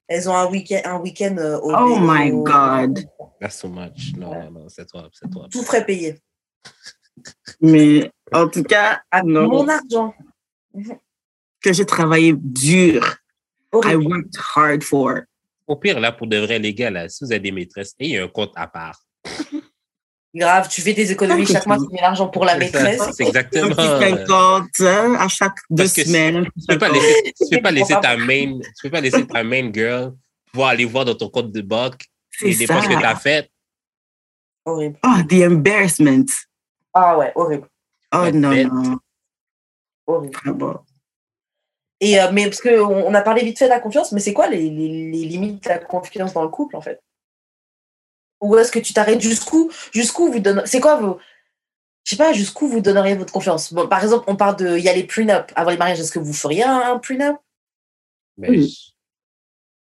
elles 0.07 0.27
ont 0.27 0.35
un 0.35 0.47
week-end 0.47 0.81
un 0.83 0.99
week-end 0.99 1.35
euh, 1.37 1.57
au 1.59 1.73
Oh 1.73 1.95
au- 1.95 1.99
my 1.99 2.31
God. 2.43 3.05
That's 3.39 3.59
so 3.59 3.67
much. 3.69 4.13
Non, 4.17 4.33
non, 4.33 4.51
non, 4.51 4.65
c'est 4.69 4.85
toi, 4.87 5.09
c'est 5.13 5.29
toi. 5.29 5.47
tout 5.51 5.63
frais 5.63 5.85
payé 5.85 6.19
Mais 7.61 8.11
en 8.33 8.47
tout 8.47 8.63
cas, 8.63 9.01
non. 9.23 9.47
mon 9.47 9.67
argent 9.67 10.13
que 11.61 11.71
j'ai 11.73 11.85
travaillé 11.85 12.33
dur. 12.35 13.17
I 13.73 13.95
worked 13.95 14.35
hard 14.55 14.83
for. 14.83 15.21
Au 15.67 15.75
pire, 15.75 15.99
là, 15.99 16.11
pour 16.11 16.27
de 16.27 16.37
vrai, 16.37 16.59
les 16.59 16.73
gars, 16.73 16.89
là, 16.89 17.07
si 17.07 17.23
vous 17.23 17.31
avez 17.31 17.39
des 17.39 17.51
maîtresses, 17.51 17.93
ayez 17.99 18.19
un 18.19 18.27
compte 18.27 18.51
à 18.55 18.67
part. 18.67 18.99
Grave, 20.33 20.69
tu 20.69 20.81
fais 20.81 20.93
des 20.93 21.11
économies 21.11 21.45
chaque 21.45 21.65
mois, 21.65 21.77
tu 21.77 21.87
mets 21.93 21.99
l'argent 21.99 22.27
pour 22.29 22.45
la 22.45 22.57
maîtresse. 22.57 23.01
C'est 23.13 23.23
Un 23.25 23.27
exactement. 23.27 23.69
petit 23.75 23.81
euh, 23.81 24.25
50 24.25 24.69
hein, 24.79 25.15
à 25.19 25.27
chaque 25.27 25.55
deux 25.69 25.83
Parce 25.83 25.93
semaines. 25.93 26.37
un 26.37 26.43
petit 26.45 26.53
Tu 26.61 26.67
peux 26.67 26.77
pas 26.77 26.87
50. 26.87 27.01
laisser, 27.01 27.33
tu 27.33 27.55
peux 27.57 27.61
pas 27.61 27.71
laisser 27.71 27.93
ta 28.01 28.17
main, 28.17 28.59
tu 28.59 28.81
peux 28.83 28.89
pas 28.89 29.01
laisser 29.01 29.27
ta 29.27 29.43
main 29.43 29.71
girl 29.73 30.13
pouvoir 30.51 30.69
aller 30.69 30.85
voir 30.85 31.03
dans 31.05 31.15
ton 31.15 31.27
compte 31.29 31.51
de 31.51 31.61
banque 31.61 32.05
les 32.41 32.55
dépenses 32.55 32.87
que 32.87 32.97
tu 32.97 33.05
as 33.05 33.15
faites. 33.17 33.49
Horrible. 34.65 34.97
Oh, 35.03 35.21
the 35.27 35.43
embarrassment. 35.45 36.27
Ah 36.93 37.17
ouais, 37.17 37.31
horrible. 37.35 37.67
Oh 38.13 38.29
non, 38.33 38.51
non. 38.73 38.99
horrible. 40.07 40.37
Ah 40.45 40.51
bon. 40.53 40.79
Et 42.03 42.19
euh, 42.19 42.31
mais 42.31 42.45
parce 42.45 42.59
qu'on 42.61 42.69
on 42.79 43.13
a 43.13 43.21
parlé 43.21 43.43
vite 43.43 43.57
fait 43.59 43.65
de 43.65 43.69
la 43.69 43.79
confiance, 43.79 44.11
mais 44.11 44.19
c'est 44.19 44.33
quoi 44.33 44.47
les, 44.49 44.69
les, 44.69 44.87
les 45.11 45.25
limites 45.25 45.63
de 45.63 45.69
la 45.69 45.77
confiance 45.79 46.33
dans 46.33 46.43
le 46.43 46.49
couple 46.49 46.75
en 46.75 46.81
fait? 46.81 46.99
Ou 48.41 48.57
est-ce 48.57 48.71
que 48.71 48.79
tu 48.79 48.91
t'arrêtes 48.93 49.21
jusqu'où 49.21 49.71
Jusqu'où 49.93 50.31
vous 50.31 50.39
donnez 50.39 50.63
C'est 50.65 50.79
quoi 50.79 50.95
vos 50.97 51.19
Je 52.03 52.09
sais 52.11 52.17
pas, 52.17 52.33
jusqu'où 52.33 52.67
vous 52.67 52.81
donneriez 52.81 53.13
votre 53.15 53.31
confiance? 53.31 53.71
Bon, 53.71 53.87
Par 53.87 54.01
exemple, 54.03 54.25
on 54.27 54.35
parle 54.35 54.55
de. 54.55 54.77
Il 54.77 54.83
y 54.83 54.89
a 54.89 54.93
les 54.93 55.03
prenup 55.05 55.51
avant 55.55 55.69
les 55.69 55.77
mariages. 55.77 55.99
Est-ce 55.99 56.11
que 56.11 56.17
vous 56.19 56.33
feriez 56.33 56.63
un, 56.63 56.93
un 56.93 56.97
prenup? 56.99 57.37
Mais, 58.37 58.49
Oui. 58.49 58.95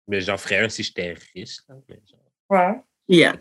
mais 0.09 0.21
j'en 0.21 0.37
ferais 0.37 0.59
un 0.59 0.69
si 0.69 0.83
j'étais 0.83 1.15
riche. 1.35 1.61
là, 1.69 1.75
mais 1.89 2.01
genre, 2.07 2.21
Ouais. 2.51 2.81
Yeah, 3.09 3.33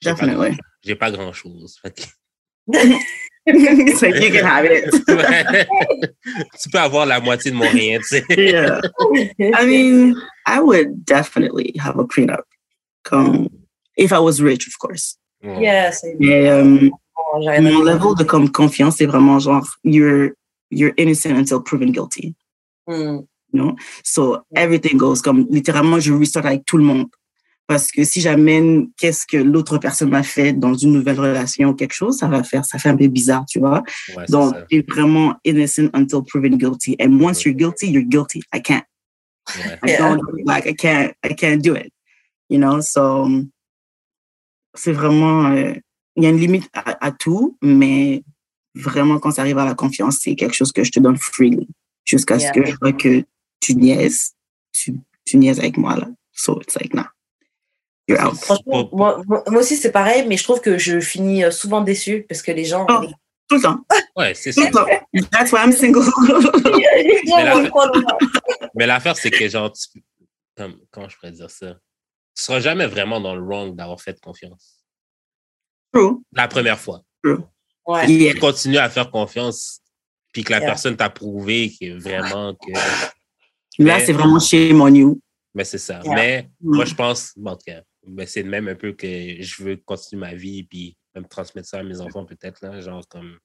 j'ai 0.00 0.14
pas, 0.14 0.26
definitely. 0.26 0.58
j'ai 0.82 0.94
pas 0.96 1.10
grand 1.10 1.32
chose. 1.34 1.80
it's 3.46 4.02
like 4.02 4.14
you 4.16 4.30
can 4.30 4.44
have 4.44 4.64
it. 4.64 4.90
tu 6.62 6.70
peux 6.70 6.78
avoir 6.78 7.06
la 7.06 7.20
moitié 7.20 7.50
de 7.50 7.56
mon 7.56 7.68
rien, 7.68 7.98
tu 7.98 8.04
sais. 8.04 8.24
Yeah. 8.30 8.80
I 9.54 9.66
mean, 9.66 10.14
I 10.46 10.60
would 10.60 11.04
definitely 11.04 11.74
have 11.78 11.98
a 11.98 12.04
prenup. 12.04 12.44
Comme, 13.04 13.48
if 13.96 14.12
I 14.12 14.20
was 14.20 14.40
rich, 14.40 14.66
of 14.68 14.78
course. 14.78 15.18
Ouais. 15.42 15.60
yeah, 15.60 15.90
c'est 15.90 16.14
Mais 16.20 16.48
euh, 16.48 16.62
bon, 16.62 17.42
j'ai 17.42 17.50
rien 17.50 17.66
à 17.66 17.70
mon 17.72 17.82
level 17.82 18.14
de 18.16 18.22
comme 18.22 18.48
confiance, 18.48 18.98
c'est 18.98 19.06
vraiment 19.06 19.40
genre, 19.40 19.66
you're, 19.82 20.30
you're 20.70 20.92
innocent 20.96 21.36
until 21.36 21.60
proven 21.60 21.90
guilty. 21.90 22.36
Hmm. 22.86 23.22
you 23.52 23.60
know? 23.60 23.76
So 24.04 24.44
everything 24.54 24.98
goes 24.98 25.22
comme 25.22 25.46
littéralement, 25.50 26.00
je 26.00 26.12
restart 26.12 26.46
avec 26.46 26.64
tout 26.64 26.76
le 26.76 26.84
monde. 26.84 27.08
Parce 27.68 27.90
que 27.90 28.04
si 28.04 28.20
j'amène 28.20 28.90
qu'est-ce 28.98 29.24
que 29.26 29.36
l'autre 29.36 29.78
personne 29.78 30.10
m'a 30.10 30.22
fait 30.24 30.52
dans 30.52 30.74
une 30.74 30.92
nouvelle 30.92 31.18
relation 31.18 31.70
ou 31.70 31.74
quelque 31.74 31.94
chose, 31.94 32.18
ça 32.18 32.26
va 32.28 32.42
faire, 32.42 32.64
ça 32.64 32.78
fait 32.78 32.88
un 32.90 32.96
peu 32.96 33.06
bizarre, 33.06 33.44
tu 33.48 33.60
vois. 33.60 33.82
Ouais, 34.16 34.24
c'est 34.26 34.32
Donc, 34.32 34.54
ça. 34.54 34.62
t'es 34.68 34.84
vraiment 34.86 35.36
innocent 35.44 35.88
until 35.94 36.22
proven 36.26 36.56
guilty. 36.58 36.96
And 37.00 37.20
once 37.20 37.44
you're 37.44 37.54
guilty, 37.56 37.88
you're 37.88 38.04
guilty. 38.06 38.42
I 38.52 38.60
can't. 38.60 38.84
Ouais. 39.56 39.78
I 39.90 39.96
don't 39.96 40.20
like. 40.44 40.66
I 40.66 40.74
can't. 40.74 41.12
I 41.24 41.34
can't 41.34 41.62
do 41.62 41.74
it. 41.74 41.92
You 42.50 42.58
know? 42.58 42.80
So, 42.82 43.28
c'est 44.74 44.92
vraiment. 44.92 45.46
euh, 45.52 45.74
Il 46.16 46.24
y 46.24 46.26
a 46.26 46.28
une 46.28 46.36
limite 46.38 46.68
à, 46.74 47.06
à 47.06 47.10
tout, 47.10 47.56
mais 47.62 48.22
vraiment 48.74 49.18
quand 49.18 49.30
ça 49.30 49.40
arrive 49.42 49.56
à 49.56 49.64
la 49.64 49.74
confiance, 49.74 50.18
c'est 50.20 50.34
quelque 50.34 50.54
chose 50.54 50.70
que 50.70 50.84
je 50.84 50.90
te 50.90 51.00
donne 51.00 51.16
freely 51.16 51.66
jusqu'à 52.04 52.36
Yeah. 52.36 52.48
ce 52.52 52.60
que 52.60 52.66
je 52.66 52.76
vois 52.82 52.92
que 52.92 53.24
tu 53.60 53.74
niaises, 53.76 54.32
tu, 54.72 54.94
tu 55.24 55.38
niaises 55.38 55.58
avec 55.58 55.78
moi 55.78 55.96
là. 55.96 56.08
So 56.32 56.60
it's 56.60 56.74
like 56.78 56.92
nah. 56.92 57.06
Franchement, 58.42 58.88
moi, 58.92 59.22
aussi 59.58 59.76
c'est 59.76 59.92
pareil, 59.92 60.26
mais 60.26 60.36
je 60.36 60.44
trouve 60.44 60.60
que 60.60 60.78
je 60.78 61.00
finis 61.00 61.44
euh, 61.44 61.50
souvent 61.50 61.80
déçue 61.80 62.24
parce 62.28 62.42
que 62.42 62.52
les 62.52 62.64
gens. 62.64 62.86
Oh. 62.88 63.04
Tout 63.48 63.56
le 63.56 63.62
temps. 63.62 63.78
Ouais, 64.16 64.34
c'est 64.34 64.52
Tout 64.52 64.62
ça. 64.62 64.68
le 64.68 64.72
temps. 64.72 64.86
That's 65.30 65.52
why 65.52 65.60
I'm 65.64 65.72
single. 65.72 66.04
Mais 68.74 68.86
l'affaire, 68.86 69.16
c'est 69.16 69.30
que, 69.30 69.48
genre, 69.48 69.72
tu- 69.72 70.02
comme, 70.56 70.78
comment 70.90 71.08
je 71.08 71.16
pourrais 71.16 71.32
dire 71.32 71.50
ça? 71.50 71.74
Tu 72.34 72.44
seras 72.44 72.60
jamais 72.60 72.86
vraiment 72.86 73.20
dans 73.20 73.34
le 73.34 73.42
wrong 73.42 73.74
d'avoir 73.76 74.00
fait 74.00 74.18
confiance. 74.20 74.78
True. 75.92 76.22
La 76.32 76.48
première 76.48 76.78
fois. 76.78 77.02
Ouais. 77.86 78.06
Si 78.06 78.14
Yeah. 78.20 78.34
tu 78.34 78.40
continues 78.40 78.78
à 78.78 78.88
faire 78.88 79.10
confiance, 79.10 79.80
puis 80.32 80.44
que 80.44 80.52
la 80.52 80.58
Yeah. 80.60 80.68
personne 80.68 80.96
t'a 80.96 81.10
prouvé 81.10 81.72
que 81.78 81.98
vraiment 82.00 82.54
que. 82.54 82.72
Là, 83.78 84.00
c'est 84.00 84.12
vraiment 84.12 84.38
shame 84.40 84.80
on 84.80 84.94
you. 84.94 85.20
Mais 85.54 85.64
c'est 85.64 85.78
ça. 85.78 86.00
Yeah. 86.04 86.14
Mais 86.14 86.50
moi, 86.62 86.84
je 86.86 86.94
pense, 86.94 87.32
bon, 87.36 87.50
en 87.50 87.56
tout 87.56 87.64
cas, 87.66 87.82
ben, 88.06 88.26
c'est 88.26 88.42
de 88.42 88.48
même 88.48 88.68
un 88.68 88.74
peu 88.74 88.92
que 88.92 89.06
je 89.42 89.62
veux 89.62 89.76
continuer 89.76 90.20
ma 90.20 90.34
vie, 90.34 90.64
puis 90.64 90.96
même 91.14 91.26
transmettre 91.28 91.68
ça 91.68 91.78
à 91.78 91.82
mes 91.82 92.00
enfants, 92.00 92.24
peut-être, 92.24 92.60
là. 92.62 92.80
Genre, 92.80 93.06
comme. 93.08 93.38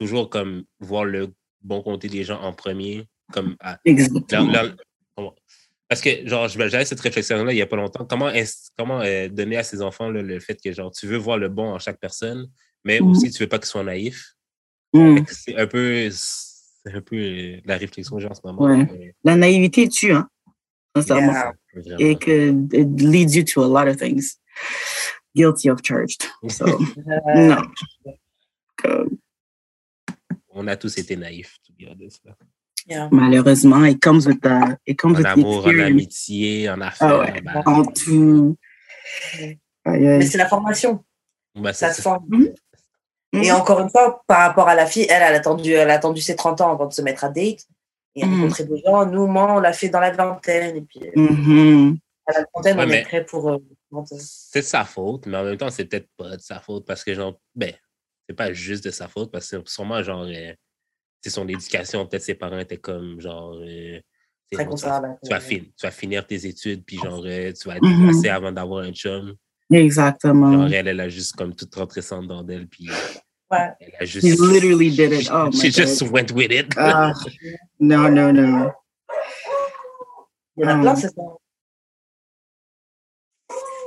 Toujours 0.00 0.28
comme 0.28 0.64
voir 0.80 1.04
le 1.04 1.32
bon 1.62 1.82
côté 1.82 2.08
des 2.08 2.24
gens 2.24 2.40
en 2.40 2.52
premier, 2.52 3.06
comme 3.32 3.56
à, 3.60 3.78
Exactement. 3.84 4.50
Leur- 4.50 4.64
leur- 4.64 4.76
comment- 5.16 5.34
Parce 5.88 6.00
que, 6.00 6.26
genre, 6.26 6.48
j'avais 6.48 6.84
cette 6.84 7.00
réflexion-là 7.00 7.52
il 7.52 7.56
n'y 7.56 7.62
a 7.62 7.66
pas 7.66 7.76
longtemps. 7.76 8.04
Comment, 8.04 8.28
est- 8.30 8.72
comment 8.76 9.00
euh, 9.02 9.28
donner 9.28 9.56
à 9.56 9.62
ses 9.62 9.80
enfants 9.82 10.10
là, 10.10 10.20
le 10.22 10.40
fait 10.40 10.58
que, 10.62 10.72
genre, 10.72 10.90
tu 10.90 11.06
veux 11.06 11.16
voir 11.16 11.38
le 11.38 11.48
bon 11.48 11.70
en 11.72 11.78
chaque 11.78 12.00
personne, 12.00 12.50
mais 12.84 13.00
Mhm. 13.00 13.06
aussi 13.10 13.30
tu 13.30 13.42
veux 13.42 13.48
pas 13.48 13.58
qu'ils 13.58 13.68
soient 13.68 13.84
naïfs? 13.84 14.34
Mm. 14.92 15.18
C'est 15.28 15.56
un 15.56 15.66
peu, 15.66 16.08
c'est 16.10 16.92
un 16.92 17.00
peu 17.00 17.16
euh, 17.16 17.60
la 17.64 17.76
réflexion 17.76 18.16
que 18.16 18.22
j'ai 18.22 18.28
en 18.28 18.34
ce 18.34 18.40
moment. 18.44 18.62
Ouais. 18.64 18.84
mais- 18.84 19.14
La 19.22 19.36
naïveté 19.36 19.88
tue, 19.88 20.12
hein. 20.12 20.28
Sincèrement. 20.96 21.32
Yeah. 21.32 21.52
Vraiment. 21.74 21.98
It 22.00 22.20
could 22.20 22.72
it 22.74 23.00
leads 23.02 23.34
you 23.36 23.42
to 23.44 23.62
a 23.64 23.66
lot 23.66 23.88
of 23.88 23.96
things. 23.98 24.36
Guilty 25.34 25.68
of 25.68 25.82
charged. 25.82 26.26
So 26.48 26.64
no. 27.34 27.62
Comme, 28.76 29.18
On 30.50 30.68
a 30.68 30.76
tous 30.76 30.96
été 30.98 31.16
naïfs, 31.16 31.58
to 31.66 31.72
be 31.72 31.88
honest, 31.90 32.22
yeah. 32.86 33.08
malheureusement, 33.10 33.84
it 33.84 34.00
comes 34.00 34.24
with 34.26 34.40
the 34.40 34.78
it 34.86 34.96
comes 34.96 35.14
En 35.16 35.18
with 35.18 35.26
amour, 35.26 35.64
en 35.64 35.70
experience. 35.70 35.90
amitié, 35.90 36.70
en 36.70 36.80
affaires. 36.80 37.18
ouais. 37.18 37.40
bah, 37.40 37.62
En 37.66 37.84
tout. 37.84 38.56
Mais 39.86 40.26
c'est 40.26 40.38
la 40.38 40.46
formation, 40.48 41.04
bah, 41.56 41.72
c'est 41.72 41.86
ça 41.86 41.92
se 41.92 42.02
forme. 42.02 42.24
Mhm. 42.28 42.54
Et 43.42 43.50
encore 43.50 43.80
une 43.80 43.90
fois, 43.90 44.22
par 44.28 44.46
rapport 44.46 44.68
à 44.68 44.76
la 44.76 44.86
fille, 44.86 45.06
elle, 45.10 45.22
elle 45.22 45.34
a 45.34 45.38
attendu, 45.38 45.72
elle 45.72 45.90
a 45.90 45.94
attendu 45.94 46.20
ses 46.20 46.36
30 46.36 46.60
ans 46.60 46.70
avant 46.72 46.86
de 46.86 46.92
se 46.92 47.02
mettre 47.02 47.24
à 47.24 47.28
date 47.30 47.66
et 48.14 48.24
rencontrer 48.24 48.64
des 48.64 48.82
gens. 48.84 49.06
Nous, 49.06 49.26
moi, 49.26 49.54
on 49.56 49.60
l'a 49.60 49.72
fait 49.72 49.88
dans 49.88 50.00
la 50.00 50.10
vingtaine. 50.12 50.76
Et 50.76 50.82
puis, 50.82 51.00
euh, 51.04 51.10
Mhm. 51.20 51.98
à 52.26 52.32
la 52.32 52.40
Ouais, 52.40 52.74
on 52.76 52.90
est 52.90 53.02
prêt 53.02 53.24
pour. 53.24 53.48
euh, 53.50 53.58
c'est 54.18 54.60
de 54.60 54.64
sa 54.64 54.84
faute, 54.84 55.26
mais 55.26 55.36
en 55.36 55.44
même 55.44 55.56
temps, 55.56 55.70
c'est 55.70 55.84
peut-être 55.84 56.08
pas 56.16 56.36
de 56.36 56.40
sa 56.42 56.58
faute 56.60 56.84
parce 56.86 57.04
que, 57.04 57.14
genre, 57.14 57.40
ben, 57.54 57.72
c'est 58.28 58.34
pas 58.34 58.52
juste 58.52 58.84
de 58.84 58.90
sa 58.90 59.06
faute 59.08 59.30
parce 59.30 59.48
que 59.50 59.62
sûrement, 59.66 60.02
genre, 60.02 60.24
euh, 60.28 60.52
c'est 61.20 61.30
son 61.30 61.46
éducation, 61.48 62.04
peut-être 62.06 62.22
ses 62.22 62.34
parents 62.34 62.58
étaient 62.58 62.76
comme, 62.78 63.20
genre, 63.20 63.54
euh, 63.54 64.00
Très 64.52 64.64
bon, 64.66 64.74
tu, 64.74 64.84
vas, 64.84 65.00
conservateur. 65.00 65.18
tu, 65.22 65.30
vas 65.30 65.40
fin- 65.40 65.58
tu 65.58 65.82
vas 65.86 65.90
finir 65.90 66.26
tes 66.26 66.46
études, 66.46 66.84
puis 66.84 66.98
genre, 66.98 67.22
tu 67.22 67.68
vas 67.68 67.76
être 67.76 67.82
divorcé 67.84 68.28
avant 68.28 68.52
d'avoir 68.52 68.84
un 68.84 68.92
chum. 68.92 69.34
Exactement. 69.70 70.52
Genre, 70.52 70.72
elle, 70.72 70.88
elle 70.88 71.00
a 71.00 71.08
juste 71.08 71.34
comme 71.36 71.54
tout 71.54 71.68
rentré 71.74 72.02
sans 72.02 72.22
d'elle, 72.42 72.66
puis 72.68 72.88
Ouais. 73.50 73.68
elle 73.80 73.94
a 74.00 74.04
juste. 74.04 74.26
He 74.26 74.30
literally 74.36 74.90
did 74.90 75.12
it. 75.12 75.28
Oh 75.32 75.50
She 75.52 75.64
my 75.66 75.70
just 75.70 76.00
god. 76.02 76.10
went 76.12 76.32
with 76.32 76.50
it. 76.50 76.72
Ah, 76.76 77.12
no, 77.78 78.08
no, 78.08 78.32
no. 78.32 78.72
Il 80.56 80.62
y 80.62 80.66
en 80.66 80.68
a 80.70 80.74
Mhm. 80.76 80.82
plein, 80.82 80.96
c'est 80.96 81.08
ça. 81.08 81.22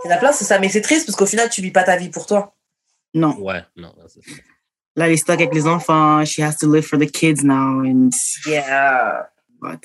Il 0.05 0.09
y 0.09 0.13
en 0.13 0.15
a 0.15 0.17
plein, 0.17 0.31
c'est 0.31 0.45
ça. 0.45 0.59
Mais 0.59 0.69
c'est 0.69 0.81
triste 0.81 1.05
parce 1.05 1.15
qu'au 1.17 1.25
final, 1.25 1.49
tu 1.49 1.61
vis 1.61 1.71
pas 1.71 1.83
ta 1.83 1.97
vie 1.97 2.09
pour 2.09 2.25
toi. 2.25 2.53
Non. 3.13 3.35
Ouais, 3.39 3.63
non, 3.75 3.93
non, 3.97 4.05
c'est 4.07 4.21
ça. 4.23 4.35
Là, 4.95 5.07
elle 5.07 5.13
est 5.13 5.17
stuck 5.17 5.39
avec 5.39 5.53
les 5.53 5.67
enfants. 5.67 6.23
She 6.25 6.39
has 6.39 6.55
to 6.57 6.71
live 6.71 6.83
for 6.85 6.97
the 6.99 7.09
kids 7.09 7.43
now. 7.43 7.81
And 7.83 8.09
Yeah. 8.45 9.29
what? 9.61 9.79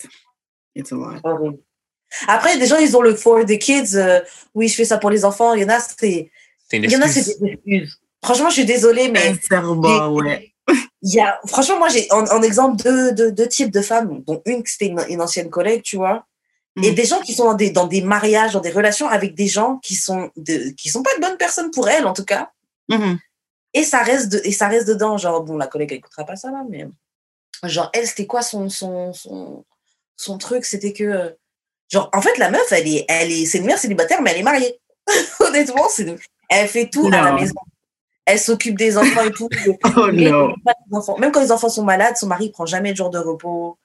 It's 0.74 0.92
a 0.92 0.96
lot. 0.96 1.20
Horrible. 1.24 1.58
Après, 2.28 2.58
des 2.58 2.66
gens, 2.66 2.78
ils 2.78 2.94
ont 2.96 3.02
le 3.02 3.14
for 3.14 3.44
the 3.44 3.58
kids. 3.58 3.94
euh, 3.96 4.20
oui, 4.54 4.68
je 4.68 4.74
fais 4.74 4.84
ça 4.84 4.98
pour 4.98 5.10
les 5.10 5.24
enfants. 5.24 5.54
Il 5.54 5.62
y 5.62 5.64
en 5.64 5.68
a, 5.70 5.80
c'est. 5.80 6.30
Il 6.72 6.90
y 6.90 6.96
en 6.96 7.02
a, 7.02 7.08
c'est 7.08 7.38
des 7.40 7.52
excuses. 7.52 7.98
Franchement, 8.24 8.48
je 8.48 8.54
suis 8.54 8.64
désolée, 8.64 9.08
mais. 9.08 9.34
Sincèrement, 9.34 10.08
ouais. 10.14 10.52
Il 11.02 11.12
y 11.12 11.20
a, 11.20 11.40
franchement, 11.46 11.78
moi, 11.78 11.88
j'ai 11.88 12.06
en, 12.12 12.24
en 12.26 12.42
exemple 12.42 12.80
deux, 12.82 13.12
deux, 13.12 13.32
deux 13.32 13.48
types 13.48 13.72
de 13.72 13.80
femmes, 13.82 14.22
dont 14.26 14.40
une 14.46 14.62
qui 14.62 14.70
c'était 14.72 14.86
une, 14.86 15.00
une 15.08 15.20
ancienne 15.20 15.50
collègue, 15.50 15.82
tu 15.82 15.96
vois, 15.96 16.24
et 16.80 16.90
Mhm. 16.90 16.94
des 16.94 17.04
gens 17.04 17.20
qui 17.20 17.34
sont 17.34 17.44
dans 17.46 17.54
des, 17.54 17.70
dans 17.70 17.86
des 17.86 18.00
mariages, 18.00 18.52
dans 18.52 18.60
des 18.60 18.70
relations 18.70 19.08
avec 19.08 19.34
des 19.34 19.48
gens 19.48 19.78
qui 19.82 19.94
sont 19.96 20.30
de, 20.36 20.70
qui 20.76 20.88
sont 20.88 21.02
pas 21.02 21.14
de 21.16 21.20
bonnes 21.20 21.36
personnes 21.36 21.70
pour 21.72 21.88
elles, 21.88 22.06
en 22.06 22.12
tout 22.12 22.24
cas. 22.24 22.50
Mhm. 22.88 23.18
Et 23.74 23.82
ça 23.82 24.02
reste, 24.02 24.30
de, 24.30 24.40
et 24.44 24.52
ça 24.52 24.68
reste 24.68 24.86
dedans. 24.86 25.18
Genre, 25.18 25.42
bon, 25.42 25.56
la 25.56 25.66
collègue, 25.66 25.90
elle 25.92 25.98
écoutera 25.98 26.24
pas 26.24 26.36
ça, 26.36 26.50
là, 26.52 26.62
mais. 26.70 26.86
Genre, 27.64 27.90
elle, 27.92 28.06
c'était 28.06 28.26
quoi 28.26 28.42
son, 28.42 28.68
son, 28.68 29.12
son, 29.12 29.64
son 30.16 30.38
truc? 30.38 30.64
C'était 30.64 30.92
que. 30.92 31.34
Genre, 31.90 32.08
en 32.14 32.22
fait, 32.22 32.38
la 32.38 32.50
meuf, 32.50 32.70
elle 32.70 32.86
est, 32.88 33.04
elle 33.08 33.32
est, 33.32 33.44
c'est 33.46 33.58
une 33.58 33.66
mère 33.66 33.78
célibataire, 33.78 34.22
mais 34.22 34.30
elle 34.30 34.38
est 34.38 34.42
mariée. 34.44 34.78
Honnêtement, 35.40 35.88
c'est, 35.90 36.06
elle 36.48 36.68
fait 36.68 36.88
tout 36.88 37.06
à 37.08 37.10
la 37.22 37.30
Non. 37.32 37.40
maison. 37.40 37.54
Elle 38.24 38.38
s'occupe 38.38 38.78
des 38.78 38.96
enfants 38.96 39.24
et 39.24 39.32
tout. 39.32 39.48
Oh 39.96 40.08
Mais 40.12 40.30
no. 40.30 40.54
pas 40.64 40.74
les 40.88 40.96
enfants. 40.96 41.18
Même 41.18 41.32
quand 41.32 41.40
les 41.40 41.52
enfants 41.52 41.68
sont 41.68 41.84
malades, 41.84 42.16
son 42.16 42.26
mari 42.26 42.46
ne 42.46 42.52
prend 42.52 42.66
jamais 42.66 42.92
de 42.92 42.96
jour 42.96 43.10
de 43.10 43.18
repos. 43.18 43.78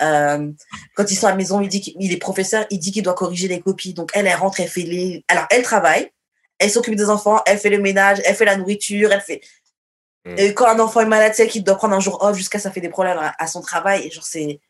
Euh, 0.00 0.50
quand 0.94 1.10
ils 1.10 1.16
sont 1.16 1.26
à 1.26 1.30
la 1.30 1.36
maison, 1.36 1.60
il 1.60 1.68
dit 1.68 1.80
qu'il 1.80 2.12
est 2.12 2.16
professeur, 2.16 2.64
il 2.70 2.78
dit 2.78 2.90
qu'il 2.90 3.02
doit 3.02 3.14
corriger 3.14 3.48
les 3.48 3.60
copies. 3.60 3.94
Donc 3.94 4.10
elle, 4.14 4.26
elle 4.26 4.36
rentre, 4.36 4.60
elle 4.60 4.68
fait 4.68 4.82
les. 4.82 5.24
Alors 5.28 5.46
elle 5.50 5.62
travaille, 5.62 6.10
elle 6.58 6.70
s'occupe 6.70 6.96
des 6.96 7.10
enfants, 7.10 7.40
elle 7.46 7.58
fait 7.58 7.70
le 7.70 7.78
ménage, 7.78 8.20
elle 8.24 8.34
fait 8.34 8.44
la 8.44 8.56
nourriture, 8.56 9.12
elle 9.12 9.20
fait. 9.20 9.40
Mm. 10.24 10.34
Et 10.38 10.54
quand 10.54 10.66
un 10.66 10.80
enfant 10.80 11.00
est 11.00 11.06
malade, 11.06 11.32
c'est 11.34 11.46
qu'il 11.46 11.62
doit 11.62 11.76
prendre 11.76 11.94
un 11.94 12.00
jour 12.00 12.22
off 12.22 12.36
jusqu'à 12.36 12.58
ça 12.58 12.70
fait 12.70 12.80
des 12.80 12.88
problèmes 12.88 13.18
à, 13.18 13.34
à 13.38 13.46
son 13.46 13.60
travail. 13.60 14.06
Et 14.06 14.10
genre 14.10 14.24
c'est. 14.24 14.60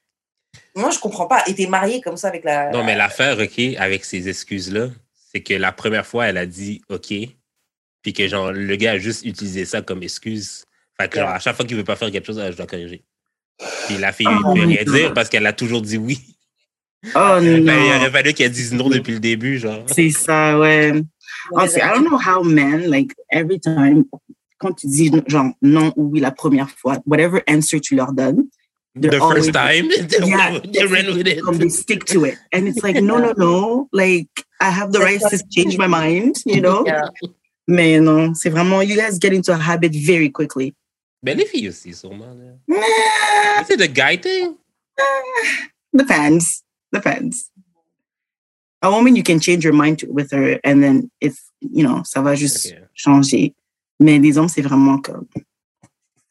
Moi 0.75 0.91
je 0.91 0.99
comprends 0.99 1.27
pas. 1.27 1.43
Et 1.47 1.55
t'es 1.55 1.67
marié 1.67 2.01
comme 2.01 2.17
ça 2.17 2.29
avec 2.29 2.45
la. 2.45 2.71
Non, 2.71 2.85
mais 2.85 2.97
l'affaire, 2.97 3.39
OK, 3.39 3.59
avec 3.79 4.05
ces 4.05 4.29
excuses-là, 4.29 4.89
c'est 5.33 5.43
que 5.43 5.55
la 5.55 5.73
première 5.73 6.07
fois, 6.07 6.27
elle 6.27 6.37
a 6.37 6.47
dit 6.47 6.83
OK, 6.91 7.13
puis 8.03 8.13
que 8.13 8.27
genre, 8.29 8.53
le 8.53 8.77
gars 8.77 8.93
a 8.93 8.99
juste 8.99 9.25
utilisé 9.25 9.65
ça 9.65 9.83
comme 9.83 10.03
excuse. 10.03 10.65
Fait 11.01 11.09
que 11.09 11.19
genre, 11.19 11.29
à 11.31 11.39
chaque 11.39 11.57
fois 11.57 11.65
qu'il 11.65 11.77
veut 11.77 11.85
pas 11.85 11.97
faire 11.97 12.11
quelque 12.11 12.27
chose, 12.27 12.39
ah, 12.39 12.51
je 12.51 12.57
dois 12.57 12.67
corriger. 12.67 13.05
Puis 13.87 13.97
la 13.99 14.13
fille, 14.13 14.27
Oh 14.29 14.53
il 14.55 14.61
peut 14.61 14.67
rien 14.67 14.85
dire 14.85 15.15
parce 15.15 15.29
qu'elle 15.29 15.47
a 15.47 15.53
toujours 15.53 15.83
dit 15.83 15.97
oui. 15.99 16.19
Oh 17.17 17.39
Il 17.43 17.69
aurait 17.69 17.99
non. 18.05 18.11
fallu 18.13 18.33
qu'elle 18.33 18.53
dise 18.53 18.73
non 18.73 18.89
depuis 18.89 19.15
le 19.15 19.19
début, 19.21 19.59
genre. 19.59 19.85
C'est 19.89 20.11
ça, 20.11 20.57
ouais. 20.59 20.93
Honestly, 21.53 21.81
I 21.83 21.89
don't 21.95 22.05
know 22.09 22.17
how 22.19 22.45
men, 22.45 22.89
like, 22.89 23.13
every 23.31 23.59
time, 23.59 24.05
quand 24.59 24.73
tu 24.75 24.87
dis 24.87 25.11
genre 25.27 25.51
non 25.63 25.93
ou 25.97 26.11
oui 26.13 26.21
la 26.21 26.31
première 26.31 26.71
fois, 26.71 26.99
whatever 27.05 27.43
answer 27.49 27.81
tu 27.81 27.97
leur 27.97 28.13
donnes, 28.13 28.45
The 28.95 29.11
first 29.19 29.53
time, 29.55 29.89
yeah, 30.23 30.61
they 30.71 30.85
ran 30.85 31.17
with 31.17 31.27
it. 31.27 31.41
um, 31.49 31.57
they 31.57 31.71
stick 31.71 32.05
to 32.05 32.27
it. 32.27 32.37
And 32.53 32.69
it's 32.69 32.83
like, 32.85 32.97
no, 33.03 33.17
no, 33.19 33.33
no, 33.39 33.89
like, 33.91 34.29
I 34.61 34.69
have 34.71 34.93
the 34.93 34.99
right 35.01 35.19
to 35.19 35.39
change 35.51 35.79
my 35.79 35.87
mind, 35.87 36.37
you 36.45 36.61
know? 36.61 36.85
Yeah. 36.87 37.07
Mais 37.69 38.01
non, 38.01 38.35
c'est 38.35 38.51
vraiment, 38.51 38.83
you 38.83 38.97
guys 38.97 39.19
get 39.21 39.33
into 39.35 39.53
a 39.53 39.57
habit 39.59 39.91
very 39.95 40.31
quickly. 40.31 40.75
Ben, 41.23 41.37
les 41.39 41.47
filles 41.47 41.69
aussi, 41.69 41.93
sûrement. 41.95 42.35
là. 42.35 42.57
Nah, 42.69 43.65
C'est 43.67 43.77
the 43.77 43.89
guy 43.93 44.19
thing. 44.21 44.57
Ah, 44.99 45.05
depends. 45.95 46.63
Depends. 46.93 47.49
A 48.83 48.91
woman, 48.91 49.15
you 49.15 49.23
can 49.23 49.39
change 49.39 49.63
your 49.65 49.73
mind 49.73 49.99
to, 50.01 50.07
with 50.11 50.33
her, 50.33 50.59
and 50.65 50.83
then 50.83 51.09
it's, 51.21 51.39
you 51.61 51.85
know, 51.85 52.03
ça 52.05 52.21
va 52.21 52.35
juste 52.35 52.67
Ok. 52.73 52.79
changer. 52.95 53.55
Mais 54.01 54.19
les 54.19 54.37
hommes, 54.37 54.49
c'est 54.49 54.63
vraiment 54.63 54.99
comme 54.99 55.27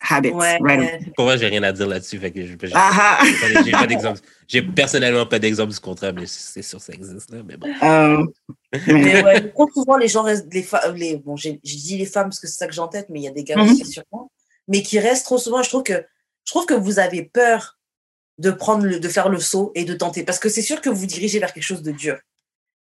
habits, 0.09 0.29
Ouais. 0.31 0.57
right? 0.61 1.13
Pour 1.15 1.25
moi, 1.25 1.37
j'ai 1.37 1.47
rien 1.47 1.63
à 1.63 1.71
dire 1.71 1.87
là-dessus. 1.87 2.19
Fait 2.19 2.31
que 2.31 2.41
je, 2.45 2.53
je- 2.61 2.71
Ah 2.73 2.91
ah. 2.93 3.19
j'ai 3.23 3.53
pas- 3.53 3.63
j'ai 3.63 3.71
pas 3.71 3.87
d'exemple. 3.87 4.19
J'ai 4.47 4.61
personnellement 4.61 5.25
pas 5.25 5.39
d'exemple 5.39 5.71
du 5.71 5.79
contraire, 5.79 6.13
mais 6.13 6.25
c'est 6.25 6.61
sûr 6.61 6.79
que 6.79 6.85
ça 6.85 6.93
existe. 6.93 7.29
Là, 7.31 7.39
mais 7.45 7.57
bon. 7.57 7.67
Euh, 7.83 8.25
Mais 8.87 9.23
ouais, 9.23 9.49
trop 9.51 9.69
souvent, 9.73 9.97
les 9.97 10.07
gens 10.07 10.23
restent. 10.23 10.51
Les 10.53 10.63
fa- 10.63 10.91
les, 10.91 11.17
bon, 11.17 11.35
j'ai 11.35 11.59
j'ai 11.63 11.75
dit 11.77 11.97
les 11.97 12.05
femmes 12.05 12.25
parce 12.29 12.39
que 12.39 12.47
c'est 12.47 12.57
ça 12.57 12.67
que 12.67 12.73
j'ai 12.73 12.81
en 12.81 12.87
tête, 12.87 13.07
mais 13.09 13.19
il 13.19 13.23
y 13.23 13.27
a 13.27 13.31
des 13.31 13.43
gars 13.43 13.57
Mhm. 13.57 13.71
aussi 13.71 13.85
sûrement. 13.85 14.31
Mais 14.67 14.81
qui 14.81 14.99
restent 14.99 15.25
trop 15.25 15.37
souvent. 15.37 15.61
Je 15.63 15.69
trouve 15.69 15.83
que, 15.83 15.93
je 16.45 16.51
trouve 16.51 16.65
que 16.65 16.73
vous 16.73 16.99
avez 16.99 17.23
peur 17.23 17.77
de, 18.37 18.51
prendre 18.51 18.85
le, 18.85 18.99
de 18.99 19.07
faire 19.09 19.29
le 19.29 19.39
saut 19.39 19.71
et 19.75 19.85
de 19.85 19.93
tenter. 19.93 20.23
Parce 20.23 20.39
que 20.39 20.49
c'est 20.49 20.61
sûr 20.61 20.81
que 20.81 20.89
vous 20.89 21.05
dirigez 21.05 21.39
vers 21.39 21.53
quelque 21.53 21.63
chose 21.63 21.83
de 21.83 21.91
dur. 21.91 22.17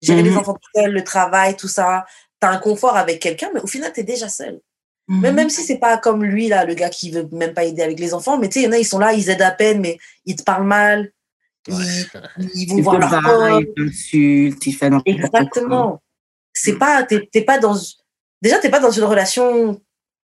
Gérer 0.02 0.22
les 0.22 0.30
Mhm. 0.30 0.38
enfants 0.38 0.54
tout 0.54 0.70
seul, 0.80 0.92
le 0.92 1.04
travail, 1.04 1.56
tout 1.56 1.68
ça. 1.68 2.06
Tu 2.40 2.48
as 2.48 2.52
un 2.52 2.58
confort 2.60 2.96
avec 2.98 3.20
quelqu'un, 3.22 3.50
mais 3.54 3.62
au 3.62 3.68
final, 3.68 3.92
tu 3.94 4.02
es 4.02 4.04
déjà 4.04 4.30
seul. 4.30 4.60
Même, 5.10 5.36
même 5.36 5.50
si 5.50 5.64
c'est 5.64 5.78
pas 5.78 5.98
comme 5.98 6.24
lui, 6.24 6.50
là, 6.50 6.66
le 6.66 6.74
gars 6.74 6.90
qui 6.90 7.12
veut 7.12 7.28
même 7.32 7.54
pas 7.54 7.64
aider 7.64 7.82
avec 7.82 7.98
les 8.00 8.14
enfants, 8.14 8.38
mais 8.38 8.50
tu 8.50 8.56
sais, 8.56 8.62
il 8.62 8.66
y 8.66 8.68
en 8.68 8.74
a, 8.74 8.78
ils 8.78 8.86
sont 8.86 9.00
là, 9.00 9.14
ils 9.14 9.30
aident 9.30 9.42
à 9.42 9.52
peine, 9.52 9.80
mais 9.80 9.98
ils 10.26 10.36
te 10.36 10.44
parlent 10.44 10.68
mal. 10.68 11.12
Ils, 11.68 12.06
ils 12.54 12.68
vont 12.68 12.82
voir 12.82 12.96
te 12.96 13.02
leur 13.02 13.22
va, 13.22 13.22
pote. 13.22 13.64
il 13.78 13.86
t'insulte, 13.86 14.66
il 14.66 14.74
fait 14.74 14.90
n'importe 14.90 15.16
quoi. 15.16 15.40
Exactement. 15.40 16.02
C'est 16.54 16.78
pas, 16.78 17.04
t'es 17.04 17.28
t'es 17.32 17.42
pas 17.42 17.58
dans, 17.58 17.78
déjà, 18.42 18.60
t'es 18.60 18.70
pas 18.70 18.80
dans 18.80 18.92
une 18.92 19.04
relation 19.04 19.80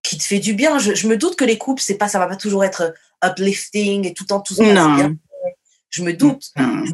qui 0.01 0.17
te 0.17 0.23
fait 0.23 0.39
du 0.39 0.53
bien. 0.53 0.79
Je, 0.79 0.93
je 0.93 1.07
me 1.07 1.17
doute 1.17 1.35
que 1.35 1.45
les 1.45 1.57
couples, 1.57 1.81
c'est 1.81 1.97
pas, 1.97 2.07
ça 2.07 2.19
va 2.19 2.27
pas 2.27 2.35
toujours 2.37 2.63
être 2.63 2.93
uplifting 3.23 4.07
et 4.07 4.13
tout 4.13 4.23
le 4.23 4.27
temps 4.27 4.39
tout 4.39 4.53
se 4.53 4.61
passe 4.61 4.73
Non. 4.73 4.95
bien. 4.95 5.15
Je 5.89 6.03
me 6.03 6.13
doute. 6.13 6.51
Hum. 6.57 6.85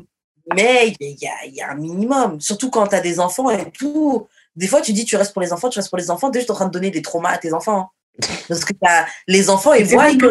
Mais 0.56 0.94
il 1.00 1.18
y 1.20 1.28
a, 1.28 1.46
il 1.46 1.54
y 1.56 1.62
a 1.62 1.72
un 1.72 1.76
minimum. 1.76 2.40
Surtout 2.40 2.70
quand 2.70 2.88
tu 2.88 2.96
as 2.96 3.02
des 3.02 3.20
enfants 3.20 3.50
et 3.50 3.72
tout. 3.72 4.28
Des 4.56 4.68
fois, 4.68 4.82
tu 4.82 4.94
dis, 4.94 5.06
tu 5.06 5.16
restes 5.18 5.34
pour 5.34 5.42
les 5.42 5.52
enfants, 5.54 5.70
tu 5.70 5.80
restes 5.80 5.90
pour 5.90 5.98
les 5.98 6.10
enfants. 6.12 6.30
Déjà, 6.30 6.46
tu 6.46 6.50
es 6.50 6.52
en 6.52 6.56
train 6.56 6.66
de 6.68 6.72
donner 6.72 6.92
des 6.92 7.02
traumas 7.02 7.32
à 7.32 7.38
tes 7.38 7.54
enfants. 7.54 7.92
hein. 8.22 8.28
Parce 8.48 8.64
que 8.64 8.74
t'as- 8.74 9.06
les 9.28 9.50
enfants, 9.50 9.74
ils 9.74 9.86
voient 9.86 10.14
que 10.16 10.26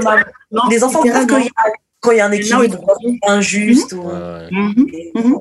Non, 0.51 0.62
les 0.70 0.83
enfants 0.83 1.03
voient 1.03 1.27
qu'il 1.27 1.45
y 1.45 1.49
a- 1.49 1.72
quand 2.01 2.11
il 2.12 2.16
y 2.16 2.20
a 2.20 2.27
un 2.27 2.33
équilibre 2.33 2.97
injuste. 3.27 3.93
ou- 3.93 4.03
Ouais, 4.03 4.12
ouais. 4.14 4.49
Mhm. 4.51 4.87
et 4.93 5.12
Mhm. 5.14 5.39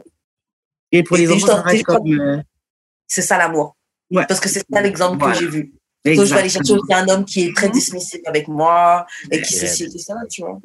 Et 0.92 1.04
pour 1.04 1.18
Et 1.18 1.22
les 1.22 1.28
t'es 1.28 1.34
enfants, 1.44 1.64
juste 1.70 1.78
t'es 1.78 1.84
comme... 1.84 2.20
euh, 2.20 2.42
C'est 3.08 3.22
ça 3.22 3.38
l'amour. 3.38 3.76
Ouais. 4.12 4.26
Parce 4.28 4.40
que 4.40 4.50
c'est 4.50 4.64
ça 4.72 4.82
l'exemple 4.82 5.18
Voilà. 5.20 5.34
que 5.34 5.40
j'ai 5.40 5.48
vu. 5.48 5.74
Donc, 6.06 6.26
je 6.26 6.34
vais 6.34 6.40
aller 6.42 6.50
chercher 6.50 6.74
aussi 6.74 6.94
un 6.94 7.08
homme 7.08 7.24
qui 7.26 7.46
est 7.46 7.56
très 7.56 7.68
Mhm. 7.68 7.74
dismissive 7.74 8.22
avec 8.26 8.48
moi 8.50 9.06
et 9.32 9.42
qui 9.42 9.54
ceci 9.54 9.86
et 9.86 9.98
ça, 10.00 10.16
tu 10.30 10.42
vois. 10.42 10.60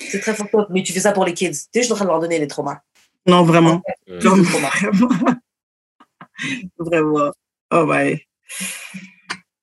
C'est 0.00 0.18
très 0.20 0.34
fort. 0.34 0.48
Mais 0.70 0.82
tu 0.82 0.92
fais 0.92 1.00
ça 1.00 1.12
pour 1.12 1.24
les 1.24 1.34
kids. 1.34 1.50
Tu 1.72 1.78
je 1.78 1.82
suis 1.82 1.92
en 1.92 1.96
train 1.96 2.04
de 2.04 2.10
leur 2.10 2.18
donner 2.20 2.38
des 2.40 2.48
traumas. 2.48 2.80
Non, 3.26 3.44
vraiment. 3.44 3.80
Ouais. 4.08 4.18
Plus 4.18 4.18
de 4.18 4.22
Comme 4.28 4.44
traumas. 4.44 4.70
Vraiment. 6.78 7.32
Oh, 7.70 7.84
my. 7.86 8.20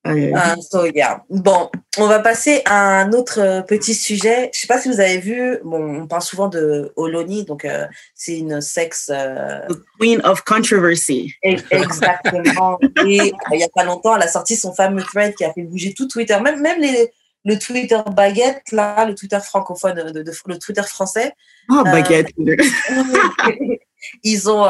Ah, 0.05 0.55
so, 0.71 0.85
yeah. 0.85 1.23
Bon, 1.29 1.69
on 1.97 2.07
va 2.07 2.19
passer 2.19 2.61
à 2.65 3.01
un 3.01 3.11
autre 3.11 3.39
euh, 3.39 3.61
petit 3.61 3.93
sujet. 3.93 4.49
Je 4.53 4.61
sais 4.61 4.67
pas 4.67 4.79
si 4.79 4.89
vous 4.89 4.99
avez 4.99 5.19
vu, 5.19 5.59
bon, 5.63 6.01
on 6.03 6.07
parle 6.07 6.21
souvent 6.23 6.47
de 6.47 6.91
Oloni, 6.95 7.43
donc 7.45 7.65
euh, 7.65 7.85
c'est 8.15 8.37
une 8.39 8.59
sexe 8.61 9.11
euh, 9.13 9.59
The 9.67 9.77
Queen 9.99 10.21
of 10.23 10.41
Controversy. 10.45 11.33
exactement. 11.43 12.79
Et 13.05 13.33
il 13.51 13.59
y 13.59 13.63
a 13.63 13.69
pas 13.69 13.83
longtemps, 13.83 14.15
elle 14.15 14.23
a 14.23 14.27
sorti 14.27 14.55
son 14.55 14.73
fameux 14.73 15.03
thread 15.03 15.35
qui 15.35 15.43
a 15.43 15.53
fait 15.53 15.63
bouger 15.63 15.93
tout 15.93 16.07
Twitter, 16.07 16.39
même 16.39 16.61
même 16.61 16.79
les 16.81 17.11
le 17.45 17.57
Twitter 17.57 17.99
baguette 18.15 18.63
là, 18.71 19.05
le 19.05 19.15
Twitter 19.15 19.39
francophone, 19.41 19.95
de, 19.95 20.23
de- 20.23 20.33
le 20.47 20.57
Twitter 20.57 20.83
français. 20.83 21.33
Oh, 21.69 21.83
Euh, 21.85 21.91
baguette. 21.91 22.27
ils 24.23 24.49
ont 24.49 24.65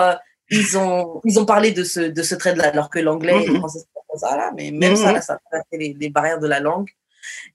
ils 0.52 0.78
ont 0.78 1.22
ils 1.26 1.40
ont 1.40 1.46
parlé 1.46 1.72
de 1.72 1.84
ce 1.84 2.00
de 2.00 2.24
ce 2.24 2.36
trade 2.36 2.58
là 2.58 2.70
alors 2.70 2.90
que 2.90 3.00
l'anglais 3.00 3.44
et 3.44 3.48
le 3.48 3.54
Mhm. 3.54 3.60
français 3.60 3.80
c'est 3.80 4.02
pas 4.12 4.28
ça 4.30 4.36
là 4.38 4.52
mais 4.56 4.72
même 4.72 4.92
Mhm. 4.94 4.98
ça 4.98 5.12
là 5.12 5.22
ça 5.22 5.40
a 5.52 5.58
les, 5.74 5.96
les 6.00 6.10
barrières 6.10 6.40
de 6.40 6.48
la 6.48 6.60
langue 6.60 6.90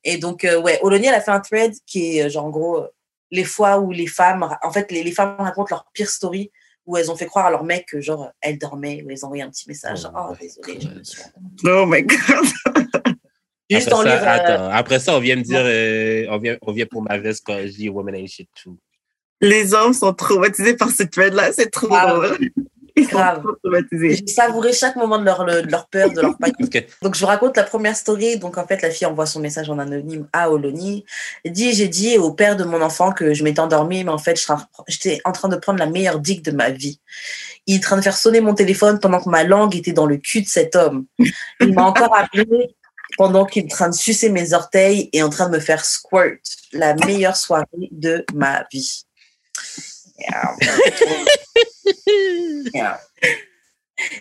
et 0.05 0.17
donc 0.19 0.45
euh, 0.45 0.61
ouais 0.61 0.79
Olonia 0.83 1.11
elle 1.11 1.17
a 1.17 1.21
fait 1.21 1.31
un 1.33 1.41
thread 1.41 1.73
qui 1.87 2.19
est 2.19 2.25
euh, 2.25 2.29
genre 2.29 2.45
en 2.47 2.51
gros 2.51 2.79
euh, 2.79 2.89
les 3.31 3.45
fois 3.45 3.79
où 3.81 3.91
les 3.91 4.07
femmes 4.07 4.49
en 4.63 4.71
fait 4.71 4.91
les, 4.93 5.03
les 5.03 5.13
femmes 5.13 5.35
racontent 5.39 5.69
leur 5.75 5.87
pire 5.93 6.09
story 6.09 6.53
où 6.87 6.97
elles 6.99 7.11
ont 7.11 7.17
fait 7.17 7.27
croire 7.27 7.47
à 7.47 7.51
leur 7.51 7.65
mec 7.65 7.87
que 7.91 8.01
genre 8.01 8.31
elles 8.41 8.59
dormaient 8.59 9.03
ou 9.03 9.11
elles 9.11 9.25
ont 9.25 9.29
envoyé 9.29 9.43
un 9.43 9.51
petit 9.51 9.67
message 9.69 10.03
genre, 10.03 10.13
Oh 10.15 10.27
oh 10.31 10.33
my 10.41 10.47
désolé 10.47 10.75
God. 10.75 10.83
je 10.83 10.99
me 10.99 11.03
suis 11.05 11.23
Oh, 11.67 11.87
my 11.87 12.03
God. 12.03 12.19
juste 13.71 13.89
Après 13.89 13.95
en 13.99 14.03
ça, 14.05 14.51
euh, 14.51 14.69
après 14.71 15.01
ça, 15.01 15.17
on 15.17 15.21
vient 15.21 15.37
me 15.37 15.43
dire, 15.43 15.63
euh, 15.65 16.27
on, 16.29 16.39
vient, 16.39 16.57
on 16.61 16.73
vient 16.73 16.85
pour 16.87 17.03
ma 17.03 17.17
veste 17.19 17.43
quand 17.47 17.57
je 17.63 17.69
dis 17.73 17.89
women 17.89 18.15
ain't 18.17 18.29
shit 18.29 18.49
too. 18.63 18.77
Les 19.41 19.73
hommes 19.73 19.95
sont 19.95 20.13
traumatisés 20.13 20.77
par 20.77 20.91
ce 20.91 21.03
thread-là. 21.05 21.53
C'est 21.53 21.71
trop 21.71 21.89
drôle. 21.89 22.51
Ils 22.97 23.05
sont 23.05 23.17
Grave. 23.17 23.43
trop 23.43 23.53
traumatisés. 23.57 24.17
j'ai 24.17 24.27
savouré 24.27 24.73
chaque 24.73 24.95
moment 24.95 25.19
de 25.19 25.25
leur, 25.25 25.45
de 25.45 25.69
leur 25.69 25.89
peur, 25.89 26.11
de 26.11 26.21
leur 26.21 26.39
panique. 26.39 26.87
Donc, 27.03 27.15
je 27.15 27.21
vous 27.21 27.27
raconte 27.27 27.57
la 27.57 27.65
première 27.65 27.97
story. 27.97 28.39
Donc, 28.39 28.57
en 28.57 28.67
fait, 28.67 28.83
la 28.83 28.91
fille 28.91 29.07
envoie 29.07 29.27
son 29.27 29.41
message 29.41 29.69
en 29.69 29.79
anonyme 29.79 30.29
à 30.33 30.51
Oloni. 30.51 31.05
Elle 31.45 31.53
dit 31.53 31.73
J'ai 31.73 31.89
dit 31.89 32.19
au 32.19 32.33
père 32.33 32.57
de 32.57 32.65
mon 32.65 32.81
enfant 32.81 33.13
que 33.13 33.35
je 33.35 33.43
m'étais 33.43 33.61
endormie, 33.61 34.05
mais 34.05 34.11
en 34.11 34.19
fait, 34.19 34.41
j'étais 34.87 35.21
en 35.25 35.33
train 35.33 35.49
de 35.49 35.57
prendre 35.57 35.79
la 35.81 35.87
meilleure 35.87 36.21
dick 36.21 36.45
de 36.45 36.53
ma 36.53 36.71
vie. 36.71 37.01
Il 37.67 37.77
est 37.77 37.79
en 37.79 37.83
train 37.83 37.97
de 37.97 38.03
faire 38.03 38.17
sonner 38.17 38.41
mon 38.41 38.55
téléphone 38.55 39.01
pendant 39.01 39.21
que 39.21 39.29
ma 39.29 39.43
langue 39.43 39.75
était 39.75 39.93
dans 39.93 40.07
le 40.07 40.19
cul 40.19 40.43
de 40.43 40.49
cet 40.49 40.77
homme. 40.77 41.07
Il 41.61 41.75
m'a 41.75 41.85
encore 41.85 42.15
appelé 42.17 42.77
pendant 43.17 43.45
qu'il 43.45 43.65
est 43.65 43.73
en 43.73 43.77
train 43.77 43.89
de 43.89 43.95
sucer 43.95 44.29
mes 44.31 44.53
orteils 44.53 45.09
et 45.13 45.23
en 45.23 45.31
train 45.31 45.49
de 45.49 45.57
me 45.57 45.61
faire 45.61 45.85
squirt. 45.85 46.39
La 46.73 46.95
meilleure 46.95 47.37
soirée 47.37 47.67
de 47.91 48.25
ma 48.35 48.65
vie. 48.71 49.05
Yeah. 50.19 50.57
Yeah. 52.74 53.01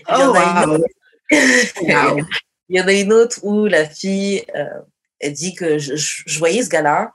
Il 0.09 0.19
y 0.19 0.23
en 0.23 0.29
Oh, 0.29 0.33
wow. 0.33 0.77
Il 2.69 2.77
y 2.77 2.81
en 2.81 2.87
a 2.87 2.93
une 2.93 3.11
autre 3.13 3.39
où 3.43 3.65
la 3.65 3.87
fille, 3.87 4.43
euh, 4.55 4.65
elle 5.19 5.33
dit 5.33 5.53
que 5.55 5.77
je, 5.77 5.95
je- 5.95 6.23
je 6.25 6.39
voyais 6.39 6.63
ce 6.63 6.69
gars-là 6.69 7.11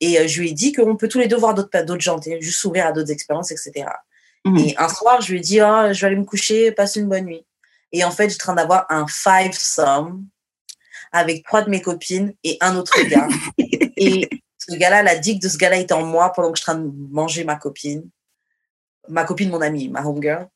et 0.00 0.18
euh, 0.18 0.26
je 0.26 0.40
lui 0.40 0.50
ai 0.50 0.52
dit 0.52 0.72
qu'on 0.72 0.96
peut 0.96 1.08
tous 1.08 1.18
les 1.18 1.28
deux 1.28 1.36
voir 1.36 1.54
d'autres 1.54 1.82
d'autres 1.84 2.00
gens, 2.02 2.20
juste 2.40 2.58
s'ouvrir 2.60 2.86
à 2.86 2.92
d'autres 2.92 3.10
expériences, 3.10 3.50
etc. 3.52 3.86
Mhm. 4.44 4.58
Et 4.58 4.74
un 4.78 4.88
soir, 4.88 5.20
je 5.20 5.32
lui 5.32 5.38
ai 5.38 5.42
dit, 5.42 5.60
Ah, 5.60 5.92
je 5.92 6.00
vais 6.00 6.06
aller 6.08 6.16
me 6.16 6.24
coucher, 6.24 6.72
passe 6.72 6.96
une 6.96 7.08
bonne 7.08 7.24
nuit. 7.26 7.44
Et 7.92 8.04
en 8.04 8.10
fait, 8.10 8.28
j'étais 8.30 8.42
en 8.44 8.46
train 8.46 8.54
d'avoir 8.54 8.86
un 8.90 9.06
five-some 9.08 10.24
avec 11.12 11.44
trois 11.44 11.62
de 11.62 11.70
mes 11.70 11.80
copines 11.80 12.34
et 12.44 12.58
un 12.60 12.76
autre 12.76 13.00
gars. 13.08 13.28
et 13.58 14.28
ce 14.58 14.74
gars-là, 14.76 15.02
la 15.02 15.16
dick 15.16 15.40
de 15.40 15.48
ce 15.48 15.56
gars-là 15.56 15.76
était 15.78 15.94
en 15.94 16.04
moi 16.04 16.32
pendant 16.32 16.52
que 16.52 16.58
je 16.58 16.62
suis 16.62 16.70
en 16.70 16.74
train 16.74 16.82
de 16.82 16.90
manger 17.10 17.44
ma 17.44 17.56
copine. 17.56 18.08
Ma 19.08 19.24
copine, 19.24 19.50
mon 19.50 19.60
amie, 19.60 19.88
ma 19.88 20.02
homegirl. 20.04 20.46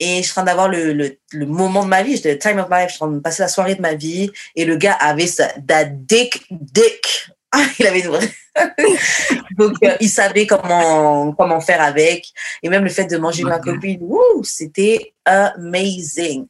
Et 0.00 0.18
je 0.18 0.22
suis 0.22 0.30
en 0.32 0.34
train 0.34 0.44
d'avoir 0.44 0.68
le, 0.68 0.92
le, 0.92 1.18
le 1.32 1.46
moment 1.46 1.82
de 1.84 1.88
ma 1.88 2.02
vie, 2.04 2.14
j'étais 2.16 2.32
le 2.32 2.38
time 2.38 2.58
of 2.58 2.68
my 2.70 2.82
life, 2.82 2.90
je 2.90 2.94
suis 2.94 3.02
en 3.04 3.08
train 3.08 3.16
de 3.16 3.20
passer 3.20 3.42
la 3.42 3.48
soirée 3.48 3.74
de 3.74 3.82
ma 3.82 3.94
vie. 3.94 4.30
Et 4.54 4.64
le 4.64 4.76
gars 4.76 4.92
avait 4.94 5.26
sa 5.26 5.48
that 5.66 5.86
dick 5.86 6.44
dick. 6.50 7.28
Ah, 7.50 7.64
il 7.78 7.86
avait 7.86 8.00
une 8.00 8.08
vraie. 8.08 8.30
Donc, 9.56 9.72
euh, 9.82 9.96
il 10.00 10.10
savait 10.10 10.46
comment, 10.46 11.32
comment 11.32 11.62
faire 11.62 11.80
avec. 11.80 12.26
Et 12.62 12.68
même 12.68 12.84
le 12.84 12.90
fait 12.90 13.06
de 13.06 13.16
manger 13.16 13.42
ma 13.42 13.58
copine, 13.58 14.06
c'était 14.42 15.14
amazing. 15.24 16.46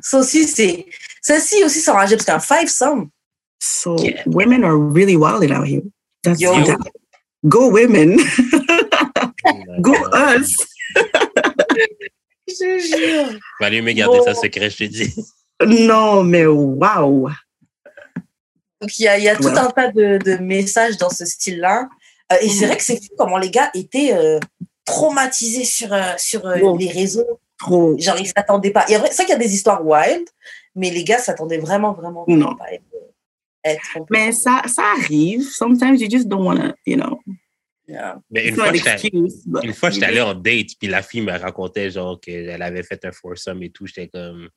Ça 0.00 0.18
aussi, 0.20 0.46
c'est. 0.48 0.86
Celle-ci 1.20 1.62
aussi, 1.62 1.80
ça 1.80 1.92
enrageait 1.92 2.16
parce 2.16 2.24
qu'un 2.24 2.40
five-some. 2.40 3.10
So 3.58 3.96
women 4.24 4.64
are 4.64 4.74
really 4.78 5.14
wild 5.14 5.52
out 5.52 5.66
here. 5.66 5.82
That's 6.22 6.40
Yo. 6.40 6.54
that- 6.64 6.78
Go 7.44 7.68
women. 7.70 8.18
Go 9.80 9.94
us. 10.36 10.56
Je 12.48 12.78
jure. 12.78 13.38
Valeu 13.60 13.82
mieux 13.82 13.92
garder 13.92 14.18
ça 14.24 14.32
Bon. 14.32 14.40
secret, 14.40 14.70
je 14.70 14.76
te 14.78 14.84
dis. 14.84 15.14
Non, 15.66 16.24
mais 16.24 16.46
wow. 16.46 17.28
Donc, 18.80 18.98
il 18.98 19.02
y 19.04 19.08
a, 19.08 19.18
il 19.18 19.24
y 19.24 19.28
a 19.28 19.36
tout 19.36 19.48
un 19.48 19.70
tas 19.70 19.88
de, 19.92 20.18
de 20.24 20.36
messages 20.38 20.96
dans 20.96 21.10
ce 21.10 21.24
style-là. 21.26 21.88
Euh, 22.32 22.36
et 22.40 22.48
c'est 22.48 22.66
vrai 22.66 22.76
que 22.76 22.82
c'est 22.82 22.96
fou 22.96 23.10
comment 23.18 23.36
les 23.38 23.50
gars 23.50 23.70
étaient 23.74 24.12
euh, 24.14 24.40
traumatisés 24.84 25.64
sur, 25.64 25.92
euh, 25.92 26.12
sur 26.16 26.46
euh, 26.46 26.58
Wow. 26.60 26.78
les 26.78 26.88
réseaux. 26.88 27.40
Trop. 27.58 27.96
Genre, 27.98 28.16
ils 28.18 28.26
s'attendaient 28.26 28.70
pas. 28.70 28.86
C'est 28.88 28.96
vrai 28.96 29.10
qu'il 29.10 29.28
y 29.28 29.32
a 29.32 29.36
des 29.36 29.52
histoires 29.54 29.84
wild, 29.86 30.26
mais 30.74 30.90
les 30.90 31.04
gars 31.04 31.18
s'attendaient 31.18 31.58
vraiment, 31.58 31.92
vraiment, 31.92 32.24
Non. 32.26 32.54
pas 32.56 32.64
à 33.64 33.72
être, 33.72 33.84
Mais 34.08 34.32
ça, 34.32 34.62
ça 34.66 34.82
arrive. 34.98 35.42
Sometimes 35.42 35.96
you 36.00 36.08
just 36.10 36.26
don't 36.26 36.42
want 36.46 36.56
to, 36.56 36.72
you 36.86 36.96
know. 36.96 37.20
Yeah. 37.90 38.20
Mais 38.30 38.48
une 38.48 38.54
fois, 38.54 38.70
but- 38.70 39.64
une 39.64 39.74
fois, 39.74 39.90
j'étais 39.90 40.06
allé 40.06 40.20
en 40.30 40.34
date, 40.34 40.68
puis 40.78 40.88
la 40.88 41.02
fille 41.02 41.22
me 41.22 41.36
racontait 41.36 41.90
genre 41.90 42.20
qu'elle 42.20 42.62
avait 42.62 42.84
fait 42.84 43.04
un 43.04 43.10
foursome 43.10 43.62
et 43.64 43.70
tout. 43.70 43.86
J'étais 43.86 44.06
comme, 44.06 44.48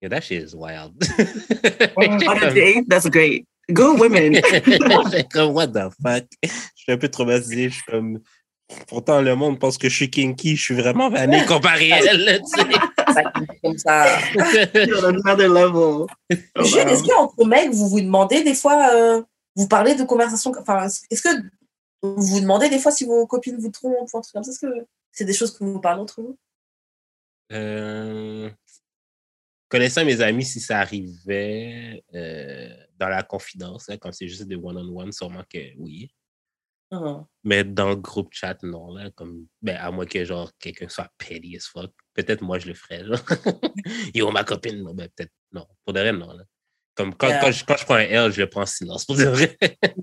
yeah, 0.00 0.08
that 0.08 0.20
shit 0.20 0.48
is 0.48 0.54
wild. 0.54 0.92
On 1.96 2.28
a 2.28 2.52
date, 2.52 2.88
that's 2.88 3.08
great. 3.10 3.46
Go 3.72 3.96
women. 3.96 4.34
J'étais 4.52 5.24
comme, 5.24 5.50
what 5.50 5.68
the 5.68 5.90
fuck? 6.00 6.24
Je 6.42 6.48
suis 6.76 6.92
un 6.92 6.98
peu 6.98 7.08
traumatisé. 7.08 7.68
Je 7.68 7.74
suis 7.74 7.82
comme, 7.82 8.20
pourtant, 8.86 9.20
le 9.20 9.34
monde 9.34 9.58
pense 9.58 9.76
que 9.76 9.88
je 9.88 9.96
suis 9.96 10.10
kinky. 10.10 10.54
Je 10.54 10.62
suis 10.62 10.76
vraiment 10.76 11.10
vanille 11.10 11.44
comparé 11.46 11.90
à 11.92 11.98
elle. 11.98 12.42
tu 12.42 12.60
sais. 12.60 12.68
Ça, 13.12 13.22
comme 13.62 13.76
ça. 13.76 14.06
You're 14.86 15.04
on 15.04 15.20
another 15.26 15.48
level. 15.48 15.74
Oh, 15.74 16.36
wow. 16.56 16.64
est-ce 16.64 17.02
qu'entre 17.02 17.44
mecs, 17.44 17.72
vous 17.72 17.88
vous 17.88 18.00
demandez 18.00 18.44
des 18.44 18.54
fois, 18.54 18.88
euh, 18.94 19.22
vous 19.56 19.66
parlez 19.66 19.96
de 19.96 20.04
conversations, 20.04 20.52
enfin, 20.60 20.86
est-ce 20.86 21.22
que 21.22 21.28
vous 22.02 22.20
vous 22.20 22.40
demandez 22.40 22.68
des 22.68 22.78
fois 22.78 22.92
si 22.92 23.04
vos 23.04 23.26
copines 23.26 23.58
vous 23.58 23.70
trompent 23.70 24.12
ou 24.12 24.18
un 24.18 24.20
truc 24.20 24.32
comme 24.32 24.44
ça 24.44 24.50
Est-ce 24.50 24.60
que 24.60 24.86
c'est 25.12 25.24
des 25.24 25.32
choses 25.32 25.56
que 25.56 25.64
vous 25.64 25.80
parlez 25.80 26.00
entre 26.00 26.20
vous? 26.20 26.38
Euh, 27.52 28.50
connaissant 29.68 30.04
mes 30.04 30.20
amis, 30.20 30.44
si 30.44 30.60
ça 30.60 30.80
arrivait 30.80 32.02
euh, 32.14 32.74
dans 32.98 33.08
la 33.08 33.22
confidence, 33.22 33.88
hein, 33.88 33.96
quand 34.00 34.12
c'est 34.12 34.28
juste 34.28 34.44
des 34.44 34.56
one-on-one, 34.56 35.12
sûrement 35.12 35.44
que 35.48 35.58
oui. 35.78 36.10
Mhm. 36.90 37.24
Mais 37.44 37.64
dans 37.64 37.88
le 37.88 37.96
groupe 37.96 38.28
chat, 38.32 38.62
non. 38.62 38.94
Là, 38.94 39.10
comme, 39.12 39.46
ben, 39.62 39.76
à 39.76 39.90
moins 39.90 40.04
que 40.04 40.24
genre 40.24 40.50
quelqu'un 40.58 40.88
soit 40.88 41.08
petty 41.16 41.56
as 41.56 41.66
fuck. 41.66 41.90
Peut-être 42.12 42.42
moi, 42.42 42.58
je 42.58 42.68
le 42.68 42.74
ferais. 42.74 43.04
Genre. 43.04 43.18
Yo, 44.14 44.30
ma 44.30 44.44
copine, 44.44 44.82
non, 44.82 44.92
ben, 44.94 45.08
peut-être 45.16 45.32
non. 45.52 45.66
Pour 45.84 45.94
de 45.94 46.00
vrai, 46.00 46.12
non. 46.12 46.32
Là. 46.32 46.44
Comme 46.94 47.14
quand, 47.14 47.28
Yeah. 47.28 47.40
quand, 47.40 47.50
je, 47.50 47.64
quand 47.64 47.76
je 47.78 47.84
prends 47.86 47.94
un 47.94 48.00
L, 48.00 48.30
je 48.32 48.42
le 48.42 48.50
prends 48.50 48.62
en 48.62 48.66
silence. 48.66 49.06
Pour 49.06 49.16
de 49.16 49.24
vrai. 49.24 49.56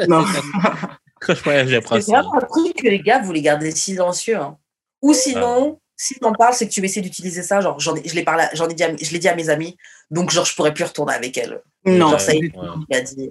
Non. 0.07 0.25
quand 1.21 1.33
je 1.35 1.49
un 1.49 2.01
C'est 2.01 2.47
truc 2.47 2.75
que 2.75 2.87
les 2.87 2.99
gars, 2.99 3.19
vous 3.19 3.31
les 3.33 3.41
gardez 3.41 3.71
silencieux. 3.71 4.37
hein. 4.37 4.57
Ou 5.01 5.13
sinon, 5.13 5.79
si 5.95 6.15
t'en 6.19 6.33
parles, 6.33 6.53
c'est 6.53 6.67
que 6.67 6.73
tu 6.73 6.81
vas 6.81 6.85
essayer 6.85 7.01
d'utiliser 7.01 7.41
ça. 7.43 7.61
Genre, 7.61 7.79
j'en 7.79 7.95
ai, 7.95 8.07
je 8.07 8.15
l'ai 8.15 8.23
parlé, 8.23 8.45
j'en 8.53 8.67
ai 8.67 8.73
dit, 8.73 8.83
à- 8.83 8.95
je 8.95 9.11
l'ai 9.11 9.19
dit 9.19 9.27
à 9.27 9.35
mes 9.35 9.49
amis, 9.49 9.77
donc 10.11 10.29
genre, 10.31 10.45
je 10.45 10.55
pourrais 10.55 10.73
plus 10.73 10.83
retourner 10.85 11.13
avec 11.13 11.37
elle. 11.37 11.61
Non. 11.85 12.09
Genre, 12.11 12.21
ça 12.21 12.33
y 12.33 12.37
est, 12.45 12.55
Ouais. 12.55 12.67
il 12.89 12.95
a 12.97 13.01
dit. 13.01 13.29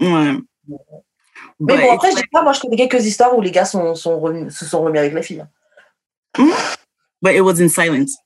Ouais. 0.00 0.32
Mais 1.60 1.76
But 1.76 1.82
bon, 1.82 1.92
après, 1.92 2.10
je 2.10 2.16
dis 2.16 2.22
pas, 2.32 2.42
moi, 2.42 2.52
je 2.52 2.60
connais 2.60 2.76
quelques 2.76 3.04
histoires 3.04 3.36
où 3.36 3.40
les 3.40 3.50
gars 3.50 3.64
sont, 3.64 3.94
sont 3.94 4.18
remis- 4.18 4.50
se 4.50 4.64
sont 4.64 4.82
remis 4.82 4.98
avec 4.98 5.12
les 5.14 5.22
filles. 5.22 5.44
But 7.22 7.34
it 7.34 7.40
was 7.42 7.60
in 7.60 7.68
silence. 7.68 8.16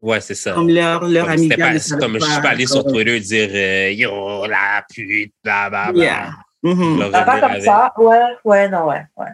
Ouais, 0.00 0.20
c'est 0.20 0.34
ça. 0.36 0.52
Comme 0.52 0.68
leur, 0.68 1.04
leur 1.08 1.24
Comme, 1.26 1.34
ami. 1.34 1.48
pas- 1.48 1.56
comme 1.98 2.18
je 2.20 2.24
suis 2.24 2.40
pas 2.40 2.48
allé 2.50 2.66
sur 2.66 2.84
Twitter 2.84 3.18
dire 3.20 3.48
euh, 3.52 3.90
Yo, 3.92 4.46
la 4.46 4.84
pute, 4.92 5.32
bla 5.42 5.68
bla 5.68 5.92
bla. 5.92 6.04
Yeah. 6.04 6.30
Ah, 6.64 7.22
pas 7.22 7.40
comme 7.40 7.50
avec. 7.52 7.62
ça. 7.64 7.92
Ouais, 7.96 8.20
ouais, 8.44 8.68
non, 8.68 8.86
ouais. 8.86 9.02
ouais. 9.16 9.26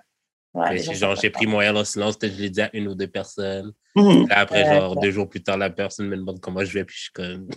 Ouais, 0.55 0.79
genre, 0.79 1.17
j'ai 1.17 1.31
pris 1.31 1.47
mon 1.49 1.61
L 1.61 1.77
en 1.77 1.85
silence, 1.85 2.17
peut-être 2.17 2.35
je 2.37 2.43
l'ai 2.43 2.51
dit 2.51 2.61
à 2.63 2.71
une 2.77 2.87
ou 2.89 2.95
deux 2.95 3.09
personnes. 3.09 3.73
Mhm. 3.97 4.29
Là, 4.29 4.39
après, 4.41 4.63
Ouais, 4.63 4.71
genre, 4.77 4.95
ouais. 4.95 5.01
deux 5.03 5.11
jours 5.11 5.29
plus 5.29 5.43
tard, 5.43 5.57
la 5.59 5.69
personne 5.71 6.07
me 6.07 6.17
demande 6.17 6.41
comment 6.41 6.65
je 6.65 6.73
vais, 6.75 6.85
puis 6.85 6.97
je 6.97 7.03
suis 7.03 7.13
comme. 7.13 7.49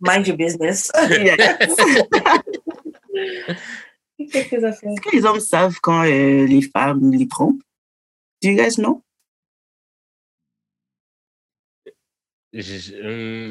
Mind 0.00 0.26
your 0.26 0.36
business. 0.36 0.90
Est-ce 4.18 5.00
que 5.00 5.16
les 5.16 5.24
hommes 5.24 5.40
savent 5.40 5.78
quand 5.82 6.04
euh, 6.04 6.46
les 6.46 6.62
femmes 6.62 7.10
les 7.12 7.26
trompent? 7.28 7.60
Do 8.42 8.48
you 8.50 8.56
guys 8.56 8.76
know? 8.76 9.02
Je- 12.52 12.60
je- 12.78 12.94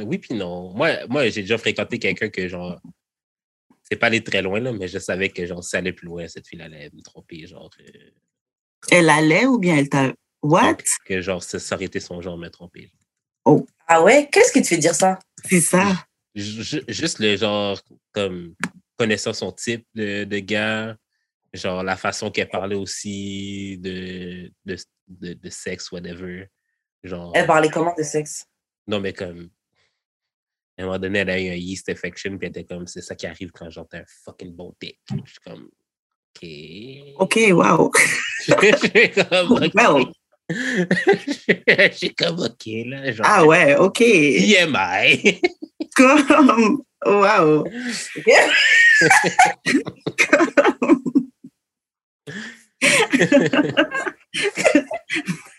hum, 0.02 0.08
oui, 0.08 0.18
puis 0.18 0.34
non. 0.34 0.74
Moi, 0.74 1.06
moi 1.10 1.28
j'ai 1.30 1.42
déjà 1.42 1.58
fréquenté 1.58 2.00
quelqu'un 2.00 2.30
que, 2.30 2.48
genre, 2.48 2.80
c'est 3.90 3.96
pas 3.98 4.08
allé 4.08 4.24
très 4.24 4.42
loin, 4.42 4.60
là, 4.60 4.72
mais 4.74 4.88
je 4.88 5.00
savais 5.00 5.30
que, 5.30 5.46
genre, 5.46 5.64
si 5.64 5.70
ça 5.72 5.78
allait 5.78 5.94
plus 5.94 6.08
loin, 6.08 6.28
cette 6.28 6.48
fille 6.48 6.62
allait 6.62 6.90
me 6.94 7.02
tromper, 7.02 7.46
genre. 7.48 7.70
euh, 7.80 8.10
Elle 8.92 9.10
allait 9.10 9.46
ou 9.46 9.60
bien 9.60 9.78
elle 9.78 9.90
t'a. 9.90 10.14
What? 10.42 10.62
donc, 10.74 10.84
que, 11.06 11.22
genre, 11.22 11.42
ça, 11.42 11.60
ça 11.60 11.76
aurait 11.76 11.86
été 11.86 12.00
son 12.00 12.22
genre, 12.22 12.38
me 12.38 12.50
tromper. 12.50 12.92
Ah 13.88 14.02
ouais? 14.04 14.28
Qu'est-ce 14.32 14.52
qui 14.52 14.62
te 14.62 14.68
fait 14.68 14.78
dire 14.78 14.96
ça? 14.96 15.20
C'est 15.48 15.62
ça. 15.62 16.06
Ju- 16.34 16.64
ju- 16.64 16.84
Juste 16.88 17.20
le 17.20 17.36
genre, 17.38 17.80
comme, 18.12 18.56
connaissant 18.98 19.34
son 19.34 19.52
type 19.52 19.86
de, 19.94 20.24
de 20.24 20.40
gars, 20.40 20.98
genre, 21.54 21.84
la 21.84 21.96
façon 21.96 22.32
qu'elle 22.32 22.50
parlait 22.50 22.76
aussi 22.76 23.78
de, 23.80 24.52
de, 24.66 24.76
de, 25.08 25.34
de 25.34 25.50
sexe, 25.50 25.92
whatever. 25.92 26.48
Genre. 27.04 27.32
Elle 27.36 27.46
parlait 27.46 27.70
comment 27.70 27.94
de 27.96 28.04
sexe? 28.04 28.46
Non, 28.88 29.00
mais 29.00 29.14
comme. 29.14 29.50
À 30.78 30.82
un 30.82 30.86
moment 30.86 31.00
donné, 31.00 31.20
elle 31.20 31.30
a 31.30 31.40
eu 31.40 31.50
un 31.50 31.56
yeast 31.56 31.88
infection, 31.90 32.38
puis 32.38 32.48
elle 32.48 32.50
était 32.50 32.66
comme, 32.66 32.86
c'est 32.86 33.02
ça 33.02 33.16
qui 33.16 33.28
arrive 33.28 33.52
quand 33.52 33.70
j'entends 33.70 33.98
un 33.98 34.04
fucking 34.26 34.54
bon 34.54 34.74
dick. 34.82 35.00
Je 35.10 35.32
suis 35.32 35.40
comme, 35.46 35.70
OK. 36.36 36.50
OK, 37.20 37.40
wow. 37.52 37.92
Je 38.46 38.54
suis 38.78 39.12
comme, 39.12 39.52
OK. 39.52 39.74
Well. 40.50 41.92
Suis 41.94 42.14
comme, 42.14 42.40
OK, 42.40 42.66
là. 42.86 43.12
Genre, 43.12 43.26
Ah 43.28 43.46
ouais, 43.46 43.76
OK. 43.76 43.98
TMI. 43.98 45.42
Comme. 45.96 46.84
Wow. 47.06 47.66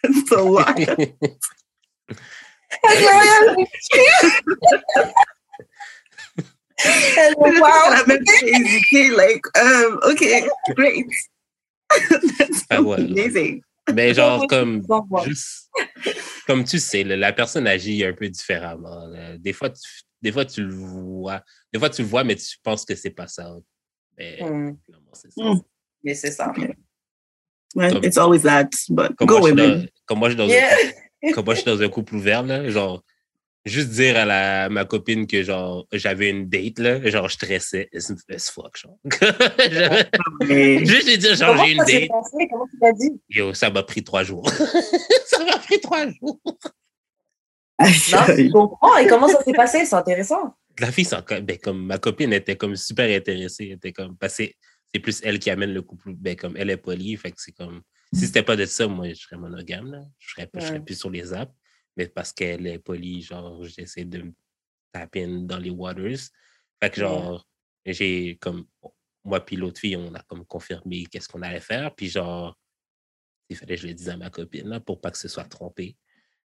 It's 0.04 0.32
a 0.32 0.42
lot. 0.42 0.78
Wow. 7.36 8.04
like, 9.16 9.44
um, 9.58 9.98
OK, 10.02 10.22
great. 10.74 11.06
That's 12.38 12.64
Ah 12.70 12.80
ouais. 12.82 12.96
amazing. 13.00 13.62
Mais 13.94 14.12
genre, 14.14 14.46
comme, 14.48 14.82
juste, 15.24 15.70
comme 16.46 16.64
tu 16.64 16.78
sais, 16.80 17.04
la 17.04 17.32
personne 17.32 17.66
agit 17.68 18.04
un 18.04 18.12
peu 18.12 18.28
différemment. 18.28 19.08
Des 19.38 19.52
fois, 19.52 19.70
tu, 19.70 19.80
des 20.20 20.32
fois, 20.32 20.44
tu 20.44 20.62
le 20.64 20.74
vois. 20.74 21.42
Des 21.72 21.78
fois, 21.78 21.88
tu 21.88 22.02
le 22.02 22.08
vois, 22.08 22.24
mais 22.24 22.34
tu 22.34 22.56
penses 22.62 22.84
que 22.84 22.94
c'est 22.96 23.10
pas 23.10 23.28
ça. 23.28 23.48
Mais 24.18 24.38
Hmm, 24.42 24.72
finalement, 24.84 25.12
c'est 25.12 25.30
ça. 25.32 25.42
Mm. 25.44 25.60
Mais 26.02 26.14
c'est 26.14 26.32
ça. 26.32 26.52
Comme- 26.52 28.04
it's 28.04 28.16
always 28.16 28.42
that, 28.42 28.70
but 28.88 29.14
go 29.18 29.26
moi, 29.26 29.36
je 29.36 29.42
suis 29.46 29.52
women. 29.52 29.80
dans- 29.82 29.86
comme 30.06 30.18
moi, 30.18 30.28
je 30.30 30.34
suis 30.34 30.38
dans 30.38 30.48
Yeah. 30.48 30.74
Comme 31.32 31.44
moi, 31.44 31.54
je 31.54 31.60
suis 31.60 31.70
dans 31.70 31.82
un 31.82 31.88
couple 31.88 32.16
ouvert, 32.16 32.42
là, 32.42 32.68
genre, 32.68 33.02
juste 33.64 33.90
dire 33.90 34.16
à 34.16 34.24
la, 34.24 34.68
ma 34.68 34.84
copine 34.84 35.26
que, 35.26 35.42
genre, 35.42 35.86
j'avais 35.92 36.30
une 36.30 36.48
date, 36.48 36.78
là, 36.78 37.08
genre, 37.10 37.28
je 37.28 37.34
stressais 37.34 37.90
as, 37.94 38.50
fuck, 38.50 38.76
genre. 38.76 38.98
Juste 40.40 41.08
lui 41.08 41.18
dire, 41.18 41.34
genre, 41.34 41.56
j'ai 41.64 41.72
une 41.72 41.78
date. 41.78 42.08
passé? 42.08 42.48
Comment 42.50 42.66
tu 42.66 42.78
l'as 42.80 42.92
dit? 42.92 43.20
Yo, 43.28 43.52
ça 43.54 43.70
m'a 43.70 43.82
pris 43.82 44.02
trois 44.04 44.22
jours. 44.22 44.48
ça 45.26 45.44
m'a 45.44 45.58
pris 45.58 45.80
trois 45.80 46.06
jours. 46.06 46.40
Non, 47.78 47.86
je 47.88 48.50
comprends. 48.50 48.96
Et 48.96 49.06
comment 49.06 49.28
ça 49.28 49.42
s'est 49.42 49.52
passé? 49.52 49.84
C'est 49.84 49.96
intéressant. 49.96 50.54
La 50.78 50.92
fille, 50.92 51.08
ben, 51.42 51.58
comme, 51.58 51.86
ma 51.86 51.98
copine 51.98 52.32
était 52.32 52.56
comme 52.56 52.76
super 52.76 53.14
intéressée. 53.14 53.66
Elle 53.66 53.72
était 53.72 53.92
comme, 53.92 54.16
c'est 54.28 54.54
plus 55.00 55.20
elle 55.24 55.38
qui 55.38 55.50
amène 55.50 55.74
le 55.74 55.82
couple, 55.82 56.14
ben, 56.14 56.36
comme 56.36 56.56
elle 56.56 56.70
est 56.70 56.76
polie, 56.76 57.16
fait 57.16 57.30
que 57.30 57.36
c'est 57.38 57.52
comme, 57.52 57.82
si 58.12 58.26
c'était 58.26 58.42
pas 58.42 58.56
de 58.56 58.64
ça, 58.66 58.86
moi, 58.86 59.08
je 59.08 59.14
serais 59.14 59.36
monogame, 59.36 59.90
là. 59.92 60.02
Je 60.18 60.30
serais, 60.30 60.50
je 60.54 60.60
serais 60.60 60.80
plus 60.84 60.98
sur 60.98 61.10
les 61.10 61.32
apps. 61.32 61.54
Mais 61.96 62.08
parce 62.08 62.32
qu'elle 62.32 62.66
est 62.66 62.78
polie, 62.78 63.22
genre, 63.22 63.64
j'essaie 63.64 64.04
de 64.04 64.22
me 64.22 64.32
taper 64.92 65.26
dans 65.26 65.58
les 65.58 65.70
waters. 65.70 66.18
Fait 66.80 66.90
que, 66.90 67.00
Ouais. 67.00 67.08
genre, 67.08 67.46
j'ai 67.84 68.36
comme, 68.38 68.66
moi 69.24 69.44
puis 69.44 69.56
l'autre 69.56 69.80
fille, 69.80 69.96
on 69.96 70.14
a 70.14 70.22
comme 70.22 70.44
confirmé 70.44 71.06
qu'est-ce 71.06 71.28
qu'on 71.28 71.42
allait 71.42 71.60
faire. 71.60 71.94
Puis, 71.94 72.08
genre, 72.08 72.56
il 73.48 73.56
fallait 73.56 73.76
que 73.76 73.82
je 73.82 73.86
le 73.86 73.94
dise 73.94 74.08
à 74.08 74.16
ma 74.16 74.30
copine, 74.30 74.68
là, 74.68 74.80
pour 74.80 75.00
pas 75.00 75.10
que 75.10 75.18
ce 75.18 75.28
soit 75.28 75.44
trompé. 75.44 75.96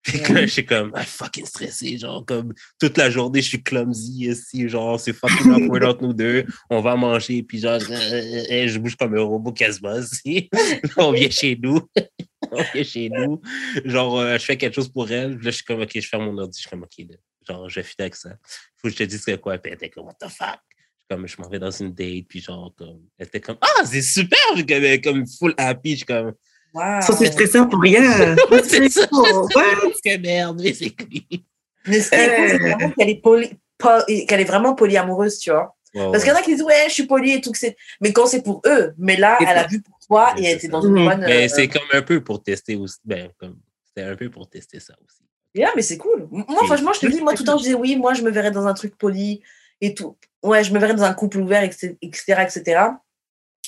Puis 0.05 0.21
que 0.21 0.35
là, 0.35 0.43
je 0.43 0.53
suis 0.53 0.67
comme, 0.67 0.93
ah, 0.95 1.03
fucking 1.03 1.47
stressé, 1.47 1.97
genre, 1.97 2.25
comme, 2.27 2.53
toute 2.79 2.99
la 2.99 3.11
journée, 3.11 3.41
je 3.41 3.49
suis 3.49 3.63
clumsy 3.63 4.27
ici, 4.27 4.69
genre, 4.69 5.01
c'est 5.01 5.15
fucking 5.15 5.51
awkward 5.51 5.85
entre 5.85 6.03
nous 6.03 6.13
deux. 6.13 6.45
On 6.69 6.83
va 6.83 6.95
manger, 6.95 7.43
puis 7.43 7.59
genre, 7.59 7.81
euh, 7.91 7.91
euh, 7.91 8.45
euh, 8.51 8.69
je 8.69 8.79
bouge 8.79 8.97
comme 8.97 9.17
un 9.17 9.23
robot 9.23 9.53
quasiment 9.53 9.95
aussi. 9.95 10.51
on 10.99 11.13
vient 11.13 11.31
chez 11.31 11.59
nous. 11.61 11.81
on 12.53 12.63
vient 12.75 12.85
chez 12.85 13.09
nous. 13.09 13.41
Genre, 13.87 14.19
euh, 14.19 14.39
je 14.39 14.45
fais 14.45 14.59
quelque 14.59 14.75
chose 14.75 14.91
pour 14.91 15.11
elle. 15.11 15.33
Là, 15.33 15.39
je 15.45 15.51
suis 15.51 15.65
comme, 15.65 15.81
OK, 15.81 15.91
je 15.95 16.07
ferme 16.07 16.27
mon 16.27 16.37
ordi. 16.37 16.59
Je 16.59 16.61
suis 16.61 16.71
comme, 16.71 16.83
OK, 16.83 16.99
là, 16.99 17.17
genre, 17.49 17.69
je 17.71 17.77
vais 17.77 17.83
fitter 17.83 18.03
avec 18.03 18.15
ça. 18.15 18.31
Faut 18.77 18.89
que 18.89 18.91
je 18.91 18.99
te 18.99 19.05
dise 19.05 19.25
que 19.25 19.37
quoi. 19.37 19.57
Puis 19.57 19.73
elle 19.73 19.77
était 19.77 19.89
comme, 19.89 20.05
what 20.05 20.17
the 20.21 20.29
fuck? 20.29 20.61
Comme, 21.09 21.27
je 21.27 21.37
m'en 21.41 21.49
vais 21.49 21.59
dans 21.59 21.71
une 21.71 21.95
date, 21.95 22.27
puis 22.29 22.41
genre, 22.41 22.75
comme, 22.77 23.01
elle 23.17 23.27
était 23.27 23.41
comme, 23.41 23.59
ah, 23.63 23.85
c'est 23.87 24.03
super! 24.03 24.39
Je 24.55 24.59
suis 24.59 25.01
comme, 25.01 25.15
comme 25.15 25.27
full 25.27 25.55
happy. 25.57 25.93
Je 25.93 25.97
suis 25.97 26.07
comme, 26.07 26.35
Wow. 26.75 27.01
Ça, 27.03 27.13
c'est 27.17 27.27
stressant 27.33 27.67
pour 27.69 27.81
rien. 27.81 28.35
c'est 28.65 28.89
ça. 28.91 29.07
Que 30.05 30.19
merde, 30.19 30.61
mais 30.63 30.73
c'est 30.75 30.91
qui? 30.91 31.45
Mais 31.87 32.01
ce 32.01 32.11
qui 32.11 32.17
est 32.17 32.37
cool, 32.37 32.49
c'est 32.49 32.59
vraiment 32.59 32.91
qu'elle 32.91 33.09
est, 33.11 33.23
poly- 33.23 33.57
po- 33.79 34.05
qu'elle 34.27 34.41
est 34.41 34.45
vraiment 34.45 34.75
polyamoureuse, 34.75 35.39
tu 35.39 35.51
vois. 35.51 35.77
Parce 35.95 36.25
qu'il 36.25 36.33
y 36.33 36.35
en 36.35 36.39
a 36.39 36.43
qui 36.43 36.53
disent, 36.55 36.65
ouais, 36.65 36.85
je 36.89 36.93
suis 36.95 37.07
poly 37.07 37.35
et 37.35 37.41
tout. 37.41 37.53
que 37.53 37.59
c'est... 37.59 37.77
Mais 38.01 38.13
quand 38.13 38.27
c'est 38.27 38.43
pour 38.43 38.61
eux, 38.67 38.93
mais 38.99 39.17
là, 39.17 39.37
C'est 39.39 39.47
elle 39.47 39.59
a 39.59 39.67
vu 39.69 39.81
pour 39.81 39.97
toi 40.05 40.35
et 40.37 40.45
elle 40.47 40.57
était 40.57 40.67
dans 40.69 40.81
une 40.83 40.95
bonne. 40.95 41.21
Mais 41.21 41.45
euh, 41.45 41.49
c'est 41.49 41.69
comme 41.69 41.83
un 41.93 42.03
peu 42.03 42.21
pour 42.23 42.43
tester 42.43 42.75
aussi. 42.75 42.97
Ben, 43.05 43.31
comme, 43.39 43.57
c'était 43.87 44.09
un 44.09 44.17
peu 44.17 44.29
pour 44.29 44.49
tester 44.51 44.81
ça 44.81 44.95
aussi. 45.05 45.23
Yeah, 45.55 45.71
mais 45.77 45.83
c'est 45.83 45.99
cool. 45.99 46.27
Moi, 46.33 46.45
franchement, 46.67 46.93
je 46.93 46.99
te 47.01 47.07
dis, 47.07 47.21
moi, 47.21 47.35
tout 47.35 47.45
le 47.45 47.47
temps, 47.47 47.59
je 47.59 47.63
disais 47.63 47.75
oui, 47.75 47.95
moi, 47.97 48.13
je 48.15 48.23
me 48.23 48.31
verrais 48.33 48.51
dans 48.51 48.67
un 48.67 48.75
truc 48.75 48.99
poli 48.99 49.41
et 49.81 49.95
tout. 49.95 50.17
Ouais, 50.43 50.65
je 50.65 50.73
me 50.73 50.81
verrais 50.81 50.95
dans 50.95 51.05
un 51.05 51.15
couple 51.15 51.39
ouvert, 51.39 51.63
etc., 51.63 51.97
etc. 52.03 52.43
etc. 52.43 52.81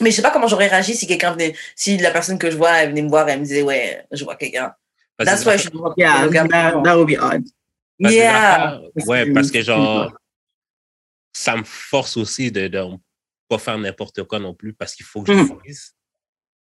Mais 0.00 0.10
je 0.10 0.16
sais 0.16 0.22
pas 0.22 0.30
comment 0.30 0.46
j'aurais 0.46 0.68
réagi 0.68 0.94
si 0.94 1.06
quelqu'un 1.06 1.32
venait, 1.32 1.54
si 1.74 1.96
la 1.98 2.10
personne 2.10 2.38
que 2.38 2.50
je 2.50 2.56
vois, 2.56 2.72
elle 2.82 2.90
venait 2.90 3.02
me 3.02 3.08
voir 3.08 3.28
et 3.28 3.32
elle 3.32 3.40
me 3.40 3.44
disait, 3.44 3.62
ouais, 3.62 4.04
je 4.12 4.24
vois 4.24 4.36
quelqu'un. 4.36 4.74
Que 5.18 5.24
That's 5.24 5.44
why 5.46 5.52
je 5.56 5.62
suis 5.62 5.70
Yeah, 5.96 6.28
that, 6.28 6.82
that 6.82 6.98
would 6.98 7.08
be 7.08 7.18
odd. 7.18 7.42
Parce 7.98 8.12
que 8.12 8.18
Yeah. 8.18 8.32
l'affaire- 8.58 9.08
Ouais, 9.08 9.32
parce 9.32 9.50
que 9.50 9.62
genre, 9.62 10.12
ça 11.32 11.56
me 11.56 11.64
force 11.64 12.16
aussi 12.18 12.50
de 12.52 12.68
ne 12.68 12.96
pas 13.48 13.58
faire 13.58 13.78
n'importe 13.78 14.22
quoi 14.24 14.38
non 14.38 14.54
plus 14.54 14.74
parce 14.74 14.94
qu'il 14.94 15.06
faut 15.06 15.22
que 15.22 15.32
je 15.32 15.38
Mm. 15.38 15.48
le 15.48 15.62
dise. 15.66 15.94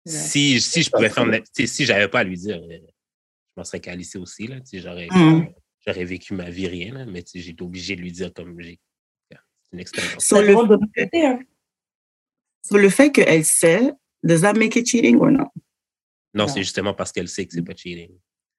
Ouais. 0.06 0.12
Si, 0.14 0.62
si 0.62 0.84
je 0.84 0.90
pouvais 0.90 1.10
faire, 1.10 1.26
si 1.66 1.86
j'avais 1.86 2.08
pas 2.08 2.20
à 2.20 2.24
lui 2.24 2.38
dire, 2.38 2.56
euh, 2.58 2.70
je 2.80 3.54
m'en 3.58 3.64
serais 3.66 3.82
calissé 3.82 4.18
aussi, 4.18 4.48
là, 4.48 4.62
tu 4.62 4.68
sais, 4.68 4.80
j'aurais, 4.80 5.08
Mm. 5.12 5.48
j'aurais 5.86 6.06
vécu 6.06 6.34
ma 6.34 6.50
vie 6.50 6.68
rien, 6.68 6.94
là, 6.94 7.06
mais 7.06 7.24
j'ai 7.34 7.50
été 7.50 7.64
obligé 7.64 7.98
de 7.98 8.02
lui 8.02 8.12
dire 8.14 8.32
comme 8.34 8.58
j'ai. 8.62 8.80
C'est 9.30 9.74
une 9.74 9.80
expérience. 9.80 10.24
So 10.24 10.40
le, 10.40 10.48
dépend 10.48 10.64
de 10.64 10.74
l'autre 10.76 10.86
côté, 10.96 11.26
hein. 11.26 11.40
So 12.68 12.78
le 12.78 12.90
fait 12.90 13.12
qu'elle 13.12 13.46
sait, 13.46 13.92
does 14.24 14.42
that 14.42 14.54
make 14.54 14.76
it 14.76 14.88
cheating 14.88 15.20
or 15.20 15.32
not? 15.32 15.52
Non, 16.34 16.46
Non. 16.46 16.48
c'est 16.48 16.62
justement 16.64 16.94
parce 16.94 17.12
qu'elle 17.12 17.28
sait 17.30 17.46
que 17.46 17.54
c'est 17.54 17.62
pas 17.62 17.76
cheating. 17.76 18.12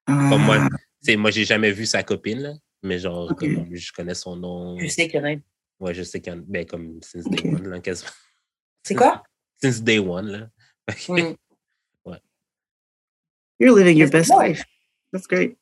Ah, 0.07 0.29
Comme 0.31 0.43
moi, 0.43 0.69
moi, 1.17 1.31
j'ai 1.31 1.45
jamais 1.45 1.73
vu 1.73 1.85
sa 1.87 2.03
copine, 2.03 2.41
là, 2.41 2.53
mais 2.83 2.99
genre, 2.99 3.31
Ok. 3.31 3.39
comme 3.41 3.75
je 3.75 3.93
connais 3.93 4.15
son 4.15 4.37
nom. 4.37 4.79
Je 4.79 4.87
sais 4.87 5.09
qu'il 5.09 5.21
y 5.21 5.23
en 5.23 5.27
a. 5.27 5.35
Ouais, 5.81 5.93
je 5.93 6.03
sais 6.03 6.21
qu'elle, 6.21 6.41
ben, 6.41 6.65
comme 6.65 7.01
since 7.03 7.25
day 7.29 7.41
Ok. 7.41 7.55
one, 7.55 7.69
là, 7.69 7.81
quasiment. 7.81 8.11
C'est 8.83 8.95
quoi? 8.95 9.23
Since 9.63 9.83
day 9.83 9.99
one, 9.99 10.29
là. 10.31 10.49
Mm. 11.09 11.35
You're 13.59 13.75
living 13.75 13.97
your 13.97 14.11
best 14.11 14.31
life. 14.31 14.63
That's 15.13 15.27
great. 15.27 15.57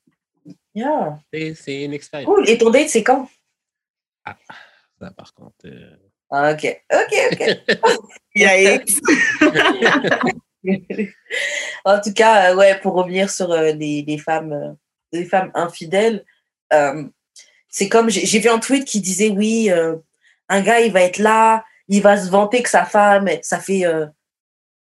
Yeah. 0.74 1.20
C'est 1.32 1.54
c'est 1.54 1.84
une 1.84 1.92
expérience. 1.92 2.26
Cool. 2.34 2.48
Et 2.48 2.58
ton 2.58 2.70
date, 2.70 2.88
c'est 2.88 3.04
quand? 3.04 3.28
Ça, 4.26 5.10
par 5.16 5.32
contre. 5.32 5.54
euh, 5.66 5.96
Ah, 5.96 6.08
ok. 6.34 6.82
Ok, 6.92 7.14
ok. 7.32 7.42
Yikes. 8.34 9.00
en 11.84 12.00
tout 12.00 12.12
cas, 12.12 12.50
euh, 12.50 12.56
ouais, 12.56 12.78
pour 12.80 12.94
revenir 12.94 13.30
sur 13.30 13.52
euh, 13.52 13.72
les, 13.72 14.04
les 14.06 14.18
femmes, 14.18 14.52
euh, 14.52 14.72
les 15.12 15.24
femmes 15.24 15.50
infidèles, 15.54 16.24
c'est 17.68 17.88
comme 17.88 18.10
j'ai 18.10 18.38
vu 18.40 18.48
un 18.48 18.58
tweet 18.58 18.84
qui 18.84 19.00
disait 19.00 19.28
oui, 19.28 19.70
un 20.48 20.60
gars 20.60 20.80
il 20.80 20.92
va 20.92 21.02
être 21.02 21.18
là, 21.18 21.64
il 21.86 22.02
va 22.02 22.16
se 22.16 22.28
vanter 22.28 22.62
que 22.62 22.68
sa 22.68 22.84
femme, 22.84 23.28
ça 23.42 23.60
fait, 23.60 23.84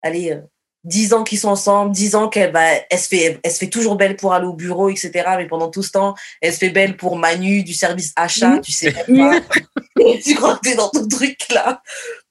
allez, 0.01 0.41
10 0.84 1.13
ans 1.13 1.23
qu'ils 1.23 1.39
sont 1.39 1.49
ensemble, 1.49 1.91
10 1.91 2.15
ans 2.15 2.30
qu'elle 2.30 2.51
va, 2.51 2.63
elle 2.89 2.99
se 2.99 3.07
fait, 3.07 3.39
elle 3.43 3.51
se 3.51 3.57
fait 3.57 3.69
toujours 3.69 3.95
belle 3.95 4.15
pour 4.15 4.34
aller 4.34 4.45
au 4.45 4.53
bureau, 4.53 4.89
etc. 4.89 5.11
Mais 5.38 5.47
pendant 5.47 5.69
tout 5.69 5.84
ce 5.84 5.91
temps, 5.91 6.15
elle 6.41 6.53
se 6.53 6.59
fait 6.59 6.69
belle 6.69 6.95
pour 6.97 7.17
Manu 7.17 7.63
du 7.63 7.73
service 7.73 8.13
achat, 8.15 8.55
Mhm. 8.55 8.61
tu 8.61 8.71
sais 8.71 8.91
même 8.91 9.17
pas. 9.17 9.41
Et 9.99 10.19
tu 10.23 10.36
crois 10.36 10.55
que 10.57 10.61
t'es 10.69 10.75
dans 10.75 10.89
ton 10.89 11.07
truc 11.07 11.38
là? 11.49 11.82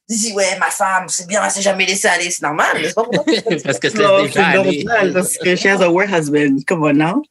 Tu 0.08 0.16
dis 0.16 0.32
ouais, 0.34 0.56
ma 0.58 0.70
femme, 0.70 1.06
c'est 1.08 1.26
bien, 1.26 1.44
elle 1.44 1.50
s'est 1.50 1.60
jamais 1.62 1.84
laissée 1.84 2.06
aller, 2.08 2.30
c'est 2.30 2.42
normal, 2.42 2.78
mais 2.80 2.92
pas. 2.92 3.02
Parce 3.64 3.78
que 3.80 3.88
c'est 3.90 3.98
normal 3.98 5.12
parce 5.12 5.36
que 5.36 5.56
she 5.56 5.66
has 5.66 5.82
a 5.82 5.90
work 5.90 6.08
husband. 6.10 6.58
Come 6.66 6.84
on 6.84 6.92
now. 6.94 7.22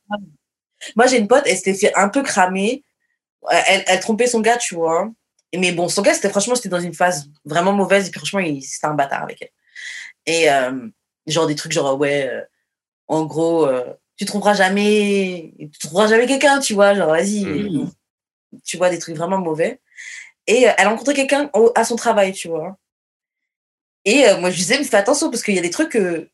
Moi, 0.95 1.07
j'ai 1.07 1.17
une 1.19 1.27
pote, 1.27 1.43
elle 1.45 1.55
s'était 1.55 1.73
fait 1.73 1.95
un 1.95 2.09
peu 2.09 2.21
cramer. 2.21 2.83
Elle, 3.49 3.83
elle 3.87 3.99
trompait 4.01 4.27
son 4.27 4.41
gars, 4.41 4.57
tu 4.57 4.75
vois. 4.75 5.09
Mais 5.55 5.71
bon, 5.71 5.87
son 5.87 6.01
gars, 6.01 6.13
c'était 6.13 6.29
franchement, 6.29 6.55
c'était 6.55 6.67
dans 6.69 6.79
une 6.81 6.93
phase 6.93 7.27
vraiment 7.45 7.71
mauvaise. 7.71 8.07
Et 8.07 8.11
puis 8.11 8.19
franchement, 8.19 8.39
il- 8.41 8.61
c'était 8.61 8.87
un 8.87 8.93
bâtard 8.93 9.23
avec 9.23 9.41
elle. 9.41 9.49
Et 10.25 10.51
euh, 10.51 10.87
genre 11.27 11.47
des 11.47 11.55
trucs 11.55 11.71
genre, 11.71 11.97
ouais, 11.99 12.27
euh, 12.27 12.41
en 13.07 13.25
gros, 13.25 13.65
euh, 13.67 13.93
tu 14.17 14.25
trouveras 14.25 14.53
jamais, 14.53 15.53
tu 15.71 15.79
trouveras 15.79 16.07
jamais 16.07 16.25
quelqu'un, 16.27 16.59
tu 16.59 16.73
vois. 16.73 16.93
Genre, 16.93 17.09
vas-y. 17.09 17.45
Mhm. 17.45 17.91
Tu 18.63 18.77
vois, 18.77 18.89
des 18.89 18.99
trucs 18.99 19.15
vraiment 19.17 19.37
mauvais. 19.37 19.81
Et 20.47 20.67
euh, 20.67 20.71
elle 20.77 20.87
a 20.87 20.89
rencontré 20.89 21.13
quelqu'un 21.13 21.49
à 21.75 21.83
son 21.83 21.95
travail, 21.95 22.31
tu 22.33 22.47
vois. 22.47 22.77
Et 24.05 24.27
euh, 24.27 24.37
moi, 24.39 24.51
je 24.51 24.57
disais, 24.57 24.77
mais 24.77 24.83
fais 24.85 24.97
attention 24.97 25.29
parce 25.29 25.43
qu'il 25.43 25.55
y 25.55 25.59
a 25.59 25.63
des 25.63 25.71
trucs 25.71 25.89
que. 25.89 26.29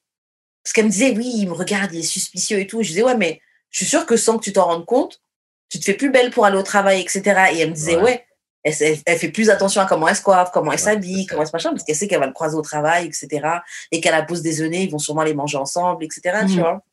Parce 0.64 0.74
qu'elle 0.74 0.86
me 0.86 0.92
disait, 0.92 1.16
oui, 1.18 1.32
il 1.38 1.48
me 1.48 1.54
regarde, 1.54 1.92
il 1.94 2.00
est 2.02 2.04
suspicieux 2.04 2.60
et 2.60 2.68
tout. 2.68 2.84
Je 2.84 2.90
disais, 2.90 3.04
ouais, 3.04 3.18
mais 3.18 3.42
je 3.72 3.78
suis 3.78 3.88
sûre 3.88 4.06
que 4.06 4.16
sans 4.18 4.38
que 4.38 4.44
tu 4.44 4.54
t'en 4.54 4.66
rendes 4.66 4.86
compte, 4.86 5.22
tu 5.70 5.80
te 5.80 5.86
fais 5.86 5.96
plus 5.96 6.12
belle 6.12 6.30
pour 6.30 6.46
aller 6.46 6.58
au 6.58 6.64
travail, 6.64 7.02
etc. 7.02 7.24
Et 7.54 7.60
elle 7.60 7.70
me 7.70 7.74
disait, 7.74 7.96
Ouais. 7.96 8.04
ouais, 8.04 8.26
elle, 8.64 8.74
elle- 8.82 8.98
elle 9.06 9.18
fait 9.18 9.30
plus 9.32 9.50
attention 9.50 9.82
à 9.82 9.86
comment 9.86 10.08
elle 10.08 10.16
se 10.16 10.22
coiffe, 10.22 10.52
comment 10.52 10.72
elle 10.72 10.80
s'habille, 10.80 11.26
comment 11.26 11.42
elle 11.42 11.48
se 11.48 11.54
machin, 11.54 11.72
parce 11.72 11.84
qu'elle 11.84 11.96
sait 11.96 12.08
qu'elle 12.08 12.20
va 12.20 12.28
le 12.28 12.34
croiser 12.34 12.56
au 12.56 12.62
travail, 12.62 13.06
etc. 13.08 13.48
Et 13.92 14.00
qu'à 14.02 14.12
la 14.12 14.24
pause 14.24 14.42
déjeuner, 14.42 14.84
ils 14.84 14.92
vont 14.92 15.00
sûrement 15.00 15.24
les 15.24 15.34
manger 15.34 15.58
ensemble, 15.58 16.04
etc. 16.06 16.22
Tu 16.48 16.54
Mhm. 16.54 16.60
vois. 16.60 16.84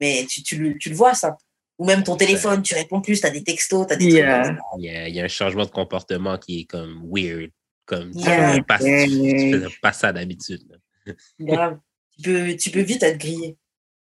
Mais 0.00 0.26
tu, 0.28 0.42
tu, 0.42 0.56
le- 0.56 0.78
tu 0.78 0.88
le 0.90 0.96
vois, 0.96 1.14
ça. 1.14 1.36
Ou 1.78 1.86
même 1.86 2.02
ton 2.02 2.16
téléphone, 2.16 2.62
tu 2.62 2.74
réponds 2.74 3.00
plus, 3.00 3.20
tu 3.20 3.26
as 3.26 3.30
des 3.30 3.42
textos, 3.44 3.86
tu 3.86 3.92
as 3.92 3.96
des 3.96 4.04
Yeah. 4.06 4.42
trucs. 4.42 4.58
Il 4.78 4.84
y, 4.84 4.88
a, 4.90 5.08
il 5.08 5.14
y 5.14 5.20
a 5.20 5.24
un 5.24 5.28
changement 5.28 5.64
de 5.64 5.70
comportement 5.70 6.36
qui 6.38 6.60
est 6.60 6.64
comme 6.64 7.02
weird. 7.10 7.50
Comme 7.86 8.12
tu 8.12 8.18
Yeah. 8.28 8.48
faisais 8.48 8.62
pas, 8.62 8.78
faisais 8.78 9.76
pas 9.80 9.92
ça 9.92 10.12
d'habitude. 10.12 10.62
Grave. 11.40 11.78
Tu 12.16 12.22
peux, 12.22 12.56
tu 12.56 12.70
peux 12.70 12.80
vite 12.82 13.02
être 13.02 13.18
grillé. 13.18 13.56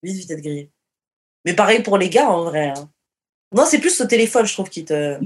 Vite, 0.03 0.15
vite 0.17 0.31
être 0.31 0.41
grillé. 0.41 0.71
Mais 1.43 1.53
pareil 1.53 1.81
pour 1.83 1.97
les 1.97 2.09
gars, 2.09 2.29
en 2.29 2.45
vrai. 2.45 2.69
hein. 2.69 2.89
Non, 3.51 3.65
c'est 3.65 3.79
plus 3.79 3.99
le 3.99 4.07
téléphone, 4.07 4.45
je 4.45 4.53
trouve, 4.53 4.69
qui 4.69 4.85
te. 4.85 5.19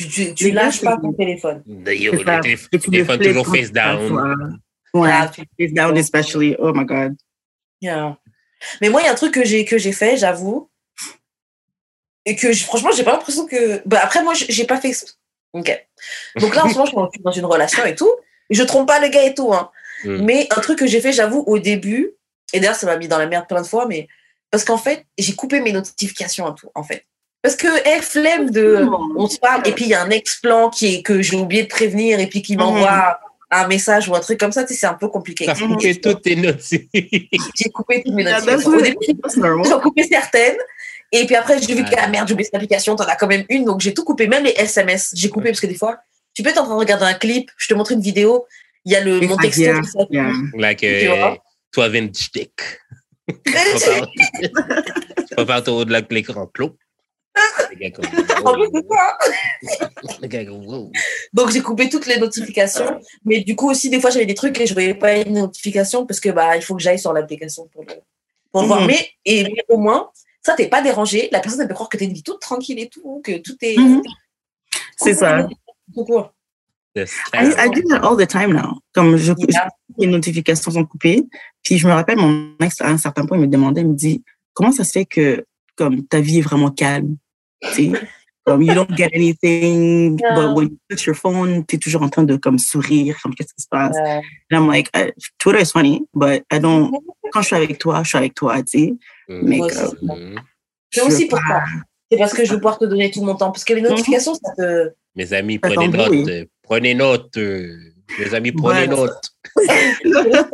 Tu, 0.00 0.08
tu, 0.08 0.34
tu 0.34 0.50
lâches 0.50 0.80
pas 0.80 0.96
ton 0.96 1.12
téléphone. 1.12 1.62
Yo, 1.66 2.12
le 2.12 2.40
téléphone 2.40 2.80
flippes 2.80 3.22
toujours 3.22 3.44
quand 3.44 3.54
face 3.54 3.70
down. 3.70 4.58
Ouais, 4.94 5.10
face 5.58 5.72
down 5.72 5.96
especially. 5.96 6.56
Oh 6.58 6.72
my 6.74 6.84
God. 6.84 7.16
Yeah. 7.82 8.16
Mais 8.80 8.88
moi, 8.88 9.02
il 9.02 9.04
y 9.04 9.08
a 9.08 9.12
un 9.12 9.14
truc 9.14 9.34
que 9.34 9.44
j'ai 9.44 9.64
que 9.64 9.76
j'ai 9.78 9.92
fait, 9.92 10.16
j'avoue, 10.16 10.70
et 12.24 12.34
que 12.36 12.52
je- 12.52 12.64
franchement, 12.64 12.90
j'ai 12.94 13.04
pas 13.04 13.12
l'impression 13.12 13.46
que. 13.46 13.80
Bah, 13.86 14.00
après, 14.02 14.22
moi, 14.22 14.32
j'ai 14.34 14.64
pas 14.64 14.80
fait. 14.80 14.94
Ok. 15.52 15.86
Donc 16.36 16.54
là, 16.54 16.64
en 16.64 16.68
ce 16.68 16.74
moment, 16.74 16.86
je 16.86 17.10
suis 17.16 17.22
dans 17.22 17.32
une 17.32 17.44
relation 17.44 17.84
et 17.84 17.94
tout. 17.94 18.10
Je 18.50 18.62
trompe 18.62 18.86
pas 18.88 19.00
le 19.00 19.08
gars 19.08 19.24
et 19.24 19.34
tout. 19.34 19.52
Hein. 19.52 19.70
Mm. 20.04 20.24
Mais 20.24 20.46
un 20.56 20.60
truc 20.60 20.78
que 20.78 20.86
j'ai 20.86 21.00
fait, 21.00 21.12
j'avoue, 21.12 21.44
au 21.46 21.58
début, 21.58 22.12
et 22.52 22.60
d'ailleurs, 22.60 22.74
ça 22.76 22.86
m'a 22.86 22.96
mis 22.96 23.08
dans 23.08 23.18
la 23.18 23.26
merde 23.26 23.46
plein 23.48 23.62
de 23.62 23.66
fois, 23.66 23.86
mais 23.86 24.08
parce 24.50 24.64
qu'en 24.64 24.78
fait, 24.78 25.06
j'ai 25.18 25.34
coupé 25.34 25.60
mes 25.60 25.72
notifications 25.72 26.50
et 26.50 26.54
tout, 26.58 26.70
en 26.74 26.82
fait. 26.82 27.04
Parce 27.42 27.56
que, 27.56 27.68
eh, 27.88 28.02
flemme 28.02 28.50
de. 28.50 28.86
On 29.16 29.28
se 29.28 29.38
parle, 29.38 29.66
et 29.66 29.72
puis 29.72 29.84
il 29.84 29.90
y 29.90 29.94
a 29.94 30.02
un 30.02 30.10
ex-plan 30.10 30.68
qui 30.68 30.96
est, 30.96 31.02
que 31.02 31.22
j'ai 31.22 31.36
oublié 31.36 31.62
de 31.62 31.68
prévenir, 31.68 32.20
et 32.20 32.26
puis 32.26 32.42
qui 32.42 32.56
m'envoie 32.56 33.18
un 33.50 33.66
message 33.66 34.08
ou 34.08 34.14
un 34.14 34.20
truc 34.20 34.38
comme 34.38 34.52
ça, 34.52 34.62
tu 34.62 34.74
sais, 34.74 34.80
c'est 34.80 34.86
un 34.86 34.94
peu 34.94 35.08
compliqué. 35.08 35.46
T'as 35.46 35.54
coupé 35.54 36.00
toutes 36.00 36.22
tes 36.22 36.36
notes. 36.36 36.62
J'ai 36.62 37.70
coupé 37.72 38.02
toutes 38.04 38.14
mes 38.14 38.24
début, 38.24 38.46
that's 39.20 39.34
normal. 39.36 39.66
J'en 39.68 39.80
coupé 39.80 40.04
certaines. 40.04 40.56
Et 41.12 41.26
puis 41.26 41.34
après, 41.34 41.60
j'ai 41.60 41.74
vu 41.74 41.82
que, 41.82 41.90
Ouais. 41.90 41.96
ah 41.98 42.06
merde, 42.06 42.28
j'ai 42.28 42.34
oublié 42.34 42.44
cette 42.44 42.54
application, 42.54 42.94
t'en 42.94 43.02
as 43.04 43.16
quand 43.16 43.26
même 43.26 43.44
une. 43.48 43.64
Donc 43.64 43.80
j'ai 43.80 43.92
tout 43.92 44.04
coupé, 44.04 44.28
même 44.28 44.44
les 44.44 44.52
SMS. 44.52 45.12
J'ai 45.16 45.28
coupé 45.28 45.48
parce 45.48 45.58
que 45.58 45.66
des 45.66 45.74
fois, 45.74 45.98
tu 46.34 46.44
peux 46.44 46.50
être 46.50 46.60
en 46.60 46.64
train 46.64 46.74
de 46.74 46.78
regarder 46.78 47.06
un 47.06 47.14
clip, 47.14 47.50
je 47.56 47.66
te 47.66 47.74
montre 47.74 47.90
une 47.90 48.00
vidéo, 48.00 48.46
il 48.84 48.92
y 48.92 48.96
a 48.96 49.02
le, 49.02 49.20
mon 49.22 49.36
texto 49.36 49.62
yeah, 49.62 49.80
yeah. 50.10 50.30
like, 50.54 50.78
Tu 50.78 50.86
euh, 50.86 51.16
vois? 51.16 51.38
toi, 51.72 51.88
Vindic. 51.88 52.52
Tu 53.26 53.34
vas 55.36 55.44
pas 55.44 55.58
autour 55.58 55.84
de 55.84 56.04
l'écran 56.10 56.46
clos. 56.46 56.76
Donc 61.32 61.50
j'ai 61.50 61.62
coupé 61.62 61.88
toutes 61.88 62.06
les 62.06 62.18
notifications. 62.18 63.00
Mais 63.24 63.40
du 63.40 63.56
coup 63.56 63.70
aussi, 63.70 63.90
des 63.90 64.00
fois, 64.00 64.10
j'avais 64.10 64.26
des 64.26 64.34
trucs 64.34 64.58
et 64.60 64.66
je 64.66 64.74
voyais 64.74 64.94
pas 64.94 65.16
une 65.16 65.34
notification 65.34 66.06
parce 66.06 66.20
que 66.20 66.30
bah 66.30 66.56
il 66.56 66.62
faut 66.62 66.74
que 66.74 66.82
j'aille 66.82 66.98
sur 66.98 67.12
l'application 67.12 67.68
pour 67.72 67.84
le, 67.84 67.94
pour 68.52 68.62
le 68.62 68.66
voir. 68.66 68.80
Mhm. 68.80 68.86
Mais, 68.88 69.08
et, 69.24 69.44
mais 69.44 69.64
au 69.68 69.78
moins, 69.78 70.10
ça 70.42 70.54
t'es 70.54 70.68
pas 70.68 70.82
dérangé. 70.82 71.28
La 71.32 71.40
personne 71.40 71.60
elle 71.60 71.68
peut 71.68 71.74
croire 71.74 71.88
que 71.88 71.96
t'as 71.96 72.04
une 72.04 72.12
vie 72.12 72.22
toute 72.22 72.40
tranquille 72.40 72.80
et 72.80 72.88
tout, 72.88 73.20
que 73.24 73.38
tout 73.38 73.56
est. 73.62 73.78
Mhm. 73.78 74.02
C'est 74.96 75.14
ça. 75.14 75.48
Tout 75.94 76.04
court. 76.04 76.32
The 76.96 77.06
I, 77.32 77.52
I 77.56 77.70
do 77.70 77.82
that 77.88 78.00
all 78.02 78.16
the 78.16 78.26
time 78.26 78.52
now. 78.52 78.80
Comme 78.92 79.16
je, 79.16 79.32
Yeah. 79.48 79.68
les 79.96 80.08
notifications 80.08 80.72
sont 80.72 80.84
coupées. 80.84 81.22
Puis 81.62 81.78
je 81.78 81.86
me 81.86 81.92
rappelle, 81.92 82.18
mon 82.18 82.52
ex, 82.60 82.80
à 82.80 82.88
un 82.88 82.98
certain 82.98 83.24
point, 83.26 83.38
il 83.38 83.42
me 83.42 83.46
demandait, 83.46 83.82
il 83.82 83.88
me 83.88 83.94
dit, 83.94 84.24
comment 84.54 84.72
ça 84.72 84.84
se 84.84 84.92
fait 84.92 85.04
que 85.04 85.44
comme 85.76 86.06
ta 86.06 86.20
vie 86.20 86.38
est 86.38 86.42
vraiment 86.42 86.70
calme? 86.70 87.16
Tu 87.74 87.92
sais? 87.92 87.92
Comme 88.46 88.62
you 88.62 88.72
don't 88.74 88.88
get 88.96 89.10
anything, 89.14 90.18
Yeah. 90.18 90.34
but 90.34 90.56
when 90.56 90.68
you 90.70 90.78
touch 90.88 91.04
your 91.06 91.14
phone, 91.14 91.62
t'es 91.66 91.76
toujours 91.76 92.02
en 92.02 92.08
train 92.08 92.22
de 92.24 92.36
comme 92.36 92.58
sourire, 92.58 93.16
comme 93.22 93.34
qu'est-ce 93.34 93.52
qui 93.52 93.60
se 93.62 93.68
passe? 93.70 93.94
Euh, 93.96 94.20
And 94.50 94.56
I'm 94.56 94.66
like, 94.66 94.88
I- 94.96 95.12
Twitter 95.38 95.60
is 95.60 95.70
funny, 95.72 96.06
but 96.14 96.42
I 96.50 96.58
don't, 96.58 96.90
quand 97.32 97.42
je 97.42 97.46
suis 97.48 97.56
avec 97.56 97.76
toi, 97.78 98.02
je 98.02 98.08
suis 98.08 98.18
avec 98.18 98.34
toi, 98.34 98.62
tu 98.62 98.78
sais. 98.78 98.94
Mais 99.28 99.58
Moi 99.58 99.68
comme, 99.68 100.10
aussi. 100.10 100.34
C'est 100.90 101.00
aussi 101.02 101.22
veux 101.24 101.28
pour 101.28 101.38
pas- 101.38 101.48
ça. 101.48 101.64
C'est 102.10 102.18
parce 102.18 102.32
que 102.32 102.44
je 102.46 102.50
veux 102.52 102.56
pouvoir 102.56 102.78
te 102.78 102.86
donner 102.86 103.10
tout 103.10 103.22
mon 103.22 103.34
temps. 103.36 103.52
Parce 103.52 103.62
que 103.62 103.74
les 103.74 103.82
notifications, 103.82 104.32
ça 104.34 104.52
te. 104.56 104.90
Mes 105.14 105.32
amis, 105.34 105.60
Ça 105.62 105.68
prenez 105.70 105.88
note. 105.88 106.28
euh, 106.28 106.44
Prenez 106.62 106.94
note. 106.94 107.36
euh, 107.36 107.76
Mes 108.18 108.34
amis, 108.34 108.52
prenez 108.52 108.80
Ouais. 108.80 108.86
note. 108.88 109.20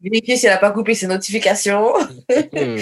Vérifier 0.00 0.36
si 0.36 0.46
elle 0.46 0.52
n'a 0.52 0.58
pas 0.58 0.70
coupé 0.70 0.94
ses 0.94 1.06
notifications. 1.06 1.92
Hmm. 2.30 2.76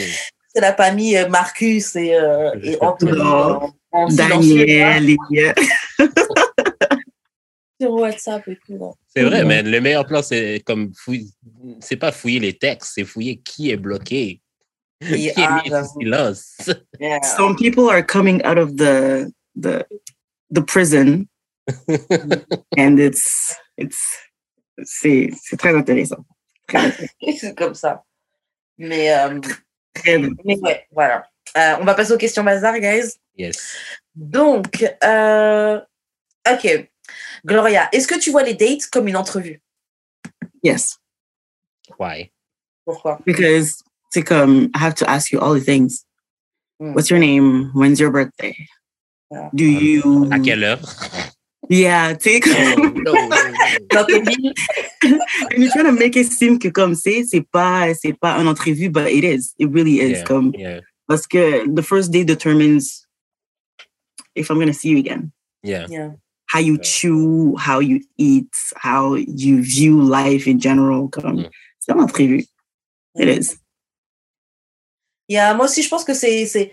N'a 0.60 0.72
pas 0.72 0.92
mis 0.92 1.16
euh, 1.16 1.28
Marcus 1.28 1.96
et, 1.96 2.14
euh, 2.14 2.50
et 2.62 2.76
Anthony 2.80 3.12
Non. 3.12 3.24
en, 3.24 3.74
en 3.92 4.08
silencieux, 4.10 4.66
Daniel, 4.66 5.10
et, 5.10 5.16
euh, 5.38 5.52
sur 7.80 7.92
WhatsApp 7.92 8.46
et 8.48 8.56
tout. 8.64 8.74
non. 8.76 8.94
C'est 9.14 9.22
vrai, 9.22 9.44
mais 9.44 9.62
le 9.62 9.80
meilleur 9.80 10.06
plan, 10.06 10.22
c'est 10.22 10.62
comme 10.64 10.92
fouiller. 10.94 11.28
C'est 11.80 11.96
pas 11.96 12.12
fouiller 12.12 12.40
les 12.40 12.56
textes, 12.56 12.92
c'est 12.94 13.04
fouiller 13.04 13.38
qui 13.38 13.70
est 13.70 13.76
bloqué. 13.76 14.40
Qui 15.00 15.28
est 15.28 15.32
ah, 15.36 15.60
né 15.62 15.70
j'avoue. 15.70 16.00
silence. 16.00 16.56
Yeah. 17.00 17.20
Some 17.22 17.56
people 17.56 17.90
are 17.90 18.02
coming 18.02 18.40
out 18.46 18.56
of 18.56 18.76
the 18.76 19.30
the 19.60 19.84
the 20.50 20.62
prison, 20.62 21.26
and 22.78 22.98
it's 22.98 23.54
it's 23.76 24.00
c'est 24.84 25.30
c'est 25.42 25.56
très 25.58 25.74
intéressant. 25.74 26.24
C'est 27.38 27.54
comme 27.56 27.74
ça. 27.74 28.04
Mais, 28.78 29.12
euh, 29.12 29.40
très 29.94 30.18
mais 30.18 30.58
ouais, 30.60 30.86
voilà. 30.90 31.26
Euh, 31.56 31.76
on 31.80 31.84
va 31.84 31.94
passer 31.94 32.12
aux 32.12 32.18
questions 32.18 32.42
bazar, 32.44 32.78
guys. 32.78 33.14
Yes. 33.36 33.76
Donc, 34.14 34.84
euh, 35.02 35.80
ok. 36.50 36.88
Gloria, 37.44 37.88
est-ce 37.92 38.08
que 38.08 38.18
tu 38.18 38.30
vois 38.30 38.42
les 38.42 38.54
dates 38.54 38.86
comme 38.90 39.08
une 39.08 39.16
entrevue? 39.16 39.60
Yes, 40.62 40.98
Why? 41.98 42.30
Pourquoi? 42.84 43.18
Because 43.24 43.82
c'est 44.10 44.22
comme 44.22 44.70
I 44.74 44.78
have 44.78 44.94
to 44.96 45.08
ask 45.08 45.32
you 45.32 45.40
all 45.40 45.54
the 45.54 45.64
things. 45.64 46.04
Mm. 46.80 46.94
What's 46.94 47.10
your 47.10 47.18
name? 47.18 47.70
When's 47.74 48.00
your 48.00 48.10
birthday? 48.10 48.56
Yeah. 49.30 49.50
Do 49.54 49.64
you? 49.64 50.28
À 50.30 50.38
quelle 50.38 50.64
heure? 50.64 50.80
Yeah, 51.70 52.14
tu 52.14 52.30
sais, 52.30 52.40
and 55.02 55.62
you're 55.62 55.70
trying 55.72 55.86
to 55.86 55.92
make 55.92 56.16
it 56.16 56.26
seem 56.30 56.58
que 56.58 56.68
comme 56.70 56.94
c'est 56.94 57.24
c'est 57.24 57.40
pas 57.42 57.92
c'est 57.94 58.12
pas 58.12 58.38
une 58.40 58.48
entrevue, 58.48 58.88
but 58.90 59.08
it 59.10 59.24
is. 59.24 59.54
It 59.58 59.70
really 59.70 60.00
is. 60.00 60.18
Yeah, 60.18 60.24
Comme 60.24 60.52
yeah, 60.54 60.80
parce 61.08 61.26
que 61.26 61.66
the 61.74 61.82
first 61.82 62.10
day 62.12 62.24
determines 62.24 63.06
if 64.34 64.50
I'm 64.50 64.58
gonna 64.58 64.72
see 64.74 64.90
you 64.90 64.98
again. 64.98 65.32
yeah. 65.62 65.86
Yeah. 65.88 66.10
How 66.46 66.60
you 66.60 66.74
Yeah. 66.74 66.82
chew, 66.82 67.56
how 67.56 67.80
you 67.80 68.00
eat, 68.18 68.52
how 68.76 69.14
you 69.14 69.62
view 69.62 70.00
life 70.02 70.46
in 70.46 70.60
general. 70.60 71.08
Comme 71.08 71.38
Mm. 71.44 71.50
c'est 71.80 71.92
une 71.92 72.00
entrevue. 72.00 72.44
It 73.16 73.28
is. 73.28 73.56
Yeah, 75.28 75.54
moi 75.54 75.64
aussi, 75.66 75.82
je 75.82 75.88
pense 75.88 76.04
que 76.04 76.12
c'est 76.14 76.44
c'est 76.46 76.70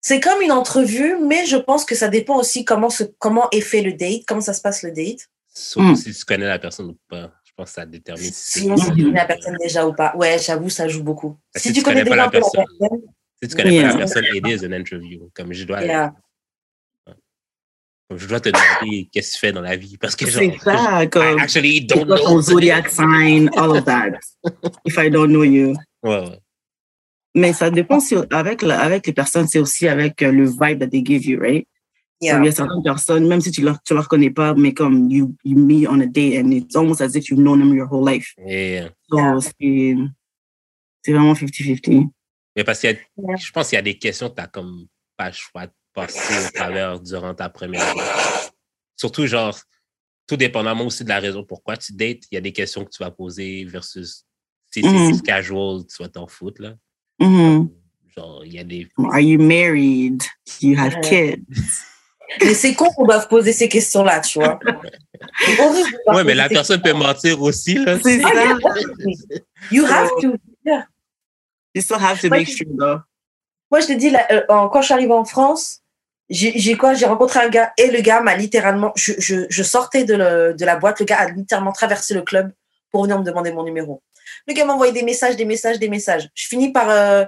c'est 0.00 0.20
comme 0.20 0.40
une 0.42 0.52
entrevue, 0.52 1.16
mais 1.20 1.44
je 1.46 1.56
pense 1.56 1.84
que 1.84 1.94
ça 1.94 2.08
dépend 2.08 2.36
aussi 2.38 2.64
comment 2.64 2.90
se 2.90 3.04
comment 3.18 3.48
est 3.50 3.60
fait 3.60 3.82
le 3.82 3.92
date, 3.92 4.22
comment 4.26 4.40
ça 4.40 4.52
se 4.54 4.60
passe 4.60 4.82
le 4.82 4.92
date. 4.92 5.28
Surtout 5.54 5.88
Mm. 5.92 5.96
si 5.96 6.12
tu 6.14 6.24
connais 6.24 6.46
la 6.46 6.58
personne 6.58 6.86
ou 6.90 6.98
pas. 7.08 7.32
Je 7.44 7.52
pense 7.56 7.70
que 7.70 7.74
ça 7.74 7.86
détermine 7.86 8.30
si 8.32 8.60
Si 8.60 8.68
Mhm. 8.68 8.76
connaît 8.78 9.10
la 9.12 9.24
personne 9.26 9.56
déjà 9.60 9.84
ou 9.86 9.92
pas. 9.92 10.14
Ouais, 10.16 10.38
j'avoue, 10.38 10.70
ça 10.70 10.86
joue 10.86 11.02
beaucoup. 11.02 11.36
Si 11.56 11.68
tu 11.72 11.74
tu 11.74 11.82
connais 11.82 12.04
connais 12.04 12.10
pas 12.10 12.16
déjà 12.16 12.16
la 12.16 12.26
un 12.26 12.30
peu 12.30 12.36
la 12.38 12.42
personne. 12.42 12.64
personne, 12.78 13.00
Si 13.42 13.48
tu 13.48 13.56
connais 13.56 13.74
Yeah. 13.74 13.82
pas 13.88 13.92
la 13.94 13.98
personne, 13.98 14.24
it 14.34 14.46
is 14.46 14.64
an 14.66 14.72
interview. 14.72 15.30
Comme 15.34 15.52
je 15.52 15.64
dois, 15.64 15.82
yeah. 15.82 16.14
comme 18.08 18.18
je 18.18 18.26
dois 18.26 18.40
te 18.40 18.48
demander 18.50 19.08
qu'est-ce 19.12 19.28
que 19.30 19.34
tu 19.34 19.38
fais 19.40 19.52
dans 19.52 19.60
la 19.60 19.76
vie. 19.76 19.98
Parce 19.98 20.14
que 20.16 20.26
genre, 20.30 20.42
C'est 20.42 20.58
ça, 20.64 21.06
comme 21.08 21.38
actually 21.38 21.84
don't 21.84 22.06
ton 22.06 22.16
know. 22.16 22.40
zodiac 22.40 22.88
sign, 22.88 23.50
all 23.56 23.70
of 23.76 23.84
that. 23.84 24.12
If 24.84 24.96
I 24.96 25.10
don't 25.10 25.28
know 25.30 25.42
you. 25.44 25.74
Ouais, 26.04 26.20
ouais. 26.20 26.38
Mais 27.38 27.52
ça 27.52 27.70
dépend 27.70 28.00
si, 28.00 28.14
avec, 28.30 28.62
la- 28.62 28.80
avec 28.80 29.06
les 29.06 29.12
personnes, 29.12 29.46
c'est 29.48 29.58
aussi 29.58 29.86
avec 29.88 30.22
euh, 30.22 30.32
le 30.32 30.44
vibe 30.46 30.80
that 30.80 30.88
they 30.88 31.04
give 31.04 31.24
you, 31.26 31.38
right? 31.40 31.66
Yeah. 32.20 32.38
Il 32.40 32.46
y 32.46 32.48
a 32.48 32.52
certaines 32.52 32.82
personnes, 32.82 33.28
même 33.28 33.40
si 33.40 33.50
tu 33.52 33.60
ne 33.60 33.66
leur, 33.66 33.82
tu 33.82 33.94
leur 33.94 34.08
connais 34.08 34.30
pas, 34.30 34.52
mais 34.54 34.74
comme 34.74 35.08
you, 35.08 35.36
you 35.44 35.56
meet 35.56 35.86
on 35.88 36.00
a 36.00 36.06
date 36.06 36.44
and 36.44 36.50
it's 36.50 36.74
almost 36.74 37.00
as 37.00 37.14
if 37.14 37.28
you've 37.28 37.38
known 37.40 37.60
them 37.60 37.72
your 37.74 37.86
whole 37.90 38.04
life. 38.04 38.34
So, 38.36 38.44
Yeah. 38.48 39.38
c'est, 39.60 41.12
vraiment 41.12 41.34
50-50. 41.34 42.08
mais 42.56 42.64
parce 42.64 42.80
qu'il 42.80 42.90
y 42.90 42.92
a, 42.94 42.96
Yeah. 42.96 43.36
je 43.36 43.50
pense 43.52 43.68
qu'il 43.68 43.76
y 43.76 43.78
a 43.78 43.82
des 43.82 43.98
questions 43.98 44.28
que 44.30 44.34
tu 44.34 44.40
n'as 44.40 44.48
comme 44.48 44.86
pas 45.16 45.28
le 45.28 45.34
choix 45.34 45.66
de 45.66 45.72
passer 45.94 46.46
au 46.46 46.50
travers 46.52 46.98
durant 47.00 47.34
ta 47.34 47.48
première 47.48 47.94
date. 47.94 48.52
Surtout, 48.96 49.26
genre, 49.26 49.56
tout 50.26 50.36
dépendamment 50.36 50.86
aussi 50.86 51.04
de 51.04 51.08
la 51.08 51.20
raison 51.20 51.44
pourquoi 51.44 51.76
tu 51.76 51.92
dates, 51.92 52.24
il 52.30 52.34
y 52.34 52.38
a 52.38 52.40
des 52.40 52.52
questions 52.52 52.84
que 52.84 52.90
tu 52.90 53.02
vas 53.02 53.10
poser 53.12 53.64
versus 53.64 54.24
si 54.70 54.82
c'est 54.82 54.88
Mhm. 54.92 55.08
juste 55.08 55.22
casual, 55.24 55.82
tu 55.86 56.02
vas 56.02 56.08
t'en 56.08 56.26
foutre, 56.26 56.60
là. 56.62 56.74
Mhm. 57.20 57.68
Genre, 58.16 58.42
il 58.44 58.54
y 58.54 58.58
a 58.58 58.64
des. 58.64 58.88
Are 59.10 59.20
you 59.20 59.38
married? 59.40 60.18
Do 60.60 60.68
you 60.68 60.78
have 60.78 60.92
Yeah. 60.92 61.00
kids? 61.36 61.44
Mais 62.44 62.52
c'est 62.54 62.74
con 62.74 62.90
qu'on 62.94 63.06
doive 63.06 63.26
poser 63.28 63.52
ces 63.54 63.68
questions-là, 63.70 64.20
tu 64.20 64.38
vois. 64.38 64.58
Ouais, 66.08 66.24
mais 66.24 66.34
la 66.34 66.48
personne 66.50 66.80
peut 66.82 66.92
mentir 66.92 67.40
aussi, 67.40 67.74
là. 67.76 67.98
C'est 68.02 68.20
Ah, 68.22 68.58
ça. 68.60 68.74
You 69.70 69.84
have 69.86 70.10
to. 70.20 70.34
You 71.74 71.80
still 71.82 71.96
have 71.98 72.20
to 72.20 72.28
make 72.28 72.46
sure, 72.48 72.66
though. 72.78 73.00
Moi, 73.70 73.80
je 73.80 73.86
te 73.86 73.92
dis, 73.94 74.10
là, 74.10 74.26
euh, 74.30 74.42
en- 74.50 74.68
quand 74.68 74.80
je 74.82 74.86
suis 74.86 74.94
arrivée 74.94 75.12
en 75.14 75.24
France, 75.24 75.80
j'ai 76.28 76.52
j'ai 76.58 76.76
quoi? 76.76 76.92
J'ai 76.92 77.06
rencontré 77.06 77.40
un 77.40 77.48
gars 77.48 77.72
et 77.78 77.90
le 77.90 78.00
gars 78.02 78.20
m'a 78.20 78.36
littéralement. 78.36 78.92
Je, 78.94 79.14
je, 79.18 79.46
je 79.48 79.62
sortais 79.62 80.04
de, 80.04 80.14
le- 80.14 80.54
de 80.54 80.64
la 80.66 80.76
boîte, 80.76 81.00
le 81.00 81.06
gars 81.06 81.18
a 81.20 81.30
littéralement 81.30 81.72
traversé 81.72 82.12
le 82.12 82.20
club 82.22 82.52
pour 82.90 83.04
venir 83.04 83.18
me 83.18 83.24
demander 83.24 83.52
mon 83.52 83.64
numéro. 83.64 84.02
Le 84.46 84.54
gars 84.54 84.64
m'a 84.64 84.74
envoyé 84.74 84.92
des 84.92 85.02
messages, 85.02 85.36
des 85.36 85.44
messages, 85.44 85.78
des 85.78 85.88
messages. 85.88 86.28
Je 86.34 86.46
finis 86.48 86.72
par. 86.72 86.88
euh, 86.90 87.24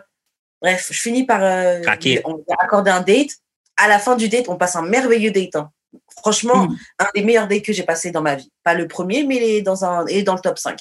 bref, 0.60 0.88
je 0.90 1.00
finis 1.00 1.24
par. 1.26 1.42
euh, 1.42 1.80
Craquer. 1.82 2.20
on 2.24 2.36
a 2.50 2.62
accordé 2.64 2.90
un 2.90 3.00
date. 3.00 3.30
À 3.76 3.88
la 3.88 3.98
fin 3.98 4.16
du 4.16 4.28
date, 4.28 4.48
on 4.48 4.56
passe 4.56 4.76
un 4.76 4.82
merveilleux 4.82 5.30
date. 5.30 5.56
hein. 5.56 5.70
Franchement, 6.18 6.66
Mm. 6.68 6.76
un 7.00 7.08
des 7.14 7.22
meilleurs 7.24 7.48
dates 7.48 7.62
que 7.64 7.72
j'ai 7.72 7.82
passé 7.82 8.10
dans 8.10 8.22
ma 8.22 8.34
vie. 8.36 8.50
Pas 8.62 8.74
le 8.74 8.86
premier, 8.86 9.24
mais 9.24 9.36
il 9.36 9.42
est 9.42 9.62
dans, 9.62 9.84
un, 9.84 10.06
il 10.08 10.18
est 10.18 10.22
dans 10.22 10.34
le 10.34 10.40
top 10.40 10.58
5. 10.58 10.78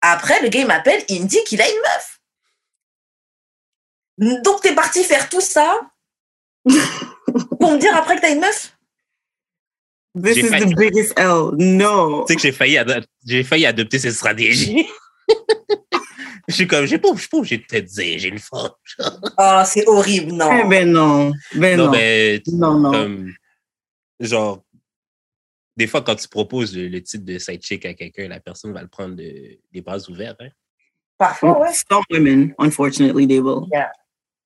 Après, 0.00 0.40
le 0.42 0.48
gars, 0.48 0.60
il 0.60 0.66
m'appelle, 0.66 1.02
il 1.08 1.22
me 1.22 1.26
dit 1.28 1.42
qu'il 1.44 1.60
a 1.60 1.68
une 1.68 1.80
meuf. 1.80 2.18
Donc, 4.42 4.62
t'es 4.62 4.74
parti 4.74 5.04
faire 5.04 5.28
tout 5.28 5.40
ça 5.42 5.80
pour 6.64 7.70
me 7.72 7.78
dire 7.78 7.94
après 7.96 8.16
que 8.16 8.22
t'as 8.22 8.30
une 8.32 8.40
meuf? 8.40 8.75
This 10.22 10.36
is 10.38 10.50
failli- 10.50 10.70
the 10.70 10.76
biggest 10.76 11.12
L. 11.18 11.52
No. 11.58 12.24
Tu 12.26 12.32
sais 12.32 12.36
que 12.36 12.42
j'ai 12.42 12.52
failli, 12.52 12.78
ado- 12.78 13.04
j'ai 13.26 13.44
failli 13.44 13.66
adopter 13.66 13.98
cette 13.98 14.14
stratégie. 14.14 14.86
je 16.48 16.54
suis 16.54 16.66
comme, 16.66 16.86
j'ai 16.86 16.98
pas, 16.98 17.08
je 17.14 17.20
suis 17.20 17.28
pas 17.28 17.36
obligé 17.38 17.58
de 17.58 17.64
te 17.64 17.76
dire, 17.76 18.18
j'ai 18.18 18.28
une 18.28 18.38
femme. 18.38 18.70
Oh, 19.38 19.62
c'est 19.66 19.86
horrible, 19.86 20.32
non. 20.32 20.50
Eh 20.64 20.68
ben 20.68 20.90
non. 20.90 21.32
Ben 21.54 21.76
Non, 21.76 21.84
non. 21.86 21.90
mais 21.92 22.42
Non, 22.52 22.78
non. 22.80 22.92
comme, 22.92 23.32
genre, 24.20 24.62
des 25.76 25.86
fois, 25.86 26.00
quand 26.02 26.16
tu 26.16 26.28
proposes 26.28 26.74
le, 26.76 26.88
le 26.88 27.02
titre 27.02 27.24
de 27.24 27.38
side 27.38 27.62
chick 27.62 27.84
à 27.84 27.92
quelqu'un, 27.94 28.28
la 28.28 28.40
personne 28.40 28.72
va 28.72 28.80
le 28.82 28.88
prendre 28.88 29.14
de, 29.16 29.58
des 29.72 29.80
bras 29.82 29.98
ouverts. 30.08 30.36
Hein. 30.40 30.48
Parfois, 31.18 31.60
ouais. 31.60 31.72
Some 31.90 32.02
women, 32.10 32.54
unfortunately, 32.58 33.26
they 33.26 33.40
will. 33.40 33.66
Yeah. 33.72 33.90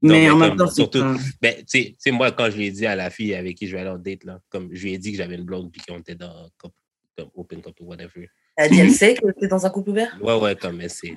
Mais 0.03 0.31
en 0.31 0.37
même 0.37 0.51
comme, 0.51 0.59
temps, 0.59 0.67
c'est 0.69 0.75
surtout- 0.77 1.05
Ben, 1.43 1.55
tu 1.71 1.95
sais- 1.99 2.11
moi, 2.11 2.33
quand 2.33 2.51
je 2.51 2.57
lui 2.57 2.67
ai 2.67 2.71
dit 2.71 2.87
à 2.87 2.97
la 2.97 3.11
fille 3.11 3.35
avec 3.35 3.57
qui 3.57 3.67
je 3.67 3.75
vais 3.75 3.81
aller 3.83 3.91
en 3.91 3.99
date, 3.99 4.25
là, 4.25 4.41
comme 4.49 4.71
je 4.73 4.83
lui 4.83 4.95
ai 4.95 4.99
dit 4.99 5.13
que 5.13 5.19
j'avais 5.19 5.35
une 5.35 5.45
blonde 5.45 5.71
puis 5.71 5.83
qu'on 5.87 5.99
était 5.99 6.15
dans 6.15 6.49
couple, 6.59 6.75
comme 7.19 7.31
open 7.35 7.61
couple 7.63 7.83
ou 7.83 7.87
whatever. 7.87 8.29
Elle 8.57 8.65
a 8.65 8.69
dit, 8.69 8.81
elle 8.81 8.93
sait 8.93 9.15
que 9.15 9.31
t'es 9.39 9.47
dans 9.47 9.65
un 9.67 9.71
couple 9.71 9.91
ouvert? 9.91 10.17
Ouais, 10.23 10.35
ouais, 10.39 10.57
comme 10.57 10.81
elle 10.81 10.91
sait. 10.91 11.17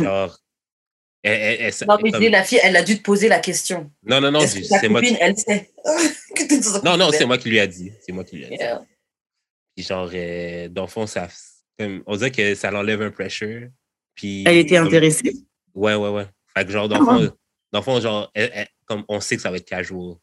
Genre, 0.00 0.38
elle- 1.22 1.32
elle- 1.40 1.60
elle- 1.60 1.86
Non, 1.88 1.96
mais 2.02 2.10
comme- 2.12 2.20
dis, 2.20 2.28
la 2.28 2.44
fille, 2.44 2.60
elle 2.62 2.76
a 2.76 2.82
dû 2.82 2.98
te 2.98 3.02
poser 3.02 3.28
la 3.28 3.40
question. 3.40 3.90
non, 4.04 4.20
non, 4.20 4.30
non, 4.30 4.40
c'est 4.46 4.88
moi 4.88 5.00
qui... 5.02 5.16
elle 5.20 5.36
sait 5.36 5.70
que 6.36 6.46
t'es 6.48 6.58
dans 6.60 6.68
un 6.70 6.72
couple 6.74 6.84
Non, 6.88 6.96
non, 6.96 7.10
c'est 7.12 7.26
moi 7.26 7.36
qui 7.38 7.50
lui 7.50 7.58
a 7.58 7.66
dit. 7.66 7.90
C'est 8.00 8.12
moi 8.12 8.22
qui 8.24 8.36
lui 8.36 8.44
a 8.44 8.48
dit. 8.48 8.54
Yeah. 8.54 8.84
Puis 9.76 9.84
genre, 9.84 10.10
euh, 10.12 10.68
dans 10.68 10.82
le 10.82 10.88
fond, 10.88 11.06
ça, 11.06 11.28
comme, 11.78 12.02
on 12.06 12.16
dirait 12.16 12.30
que 12.30 12.54
ça 12.54 12.70
l'enlève 12.70 13.02
un 13.02 13.10
pressure. 13.10 13.68
Puis, 14.14 14.44
Elle 14.46 14.58
était 14.58 14.76
comme- 14.76 14.86
intéressée? 14.88 15.32
Ouais, 15.74 15.94
ouais, 15.94 16.08
ouais. 16.10 16.26
Fait 16.56 16.64
que 16.64 16.70
genre, 16.72 16.88
dans 16.88 16.96
Ah 16.96 16.98
le 16.98 17.04
fond, 17.04 17.22
ouais. 17.24 17.30
Dans 17.72 17.78
le 17.80 17.84
fond, 17.84 18.00
genre, 18.00 18.30
elle- 18.34 18.50
elle- 18.54 18.68
comme 18.86 19.04
on 19.08 19.20
sait 19.20 19.36
que 19.36 19.42
ça 19.42 19.50
va 19.50 19.56
être 19.58 19.68
casual. 19.68 20.16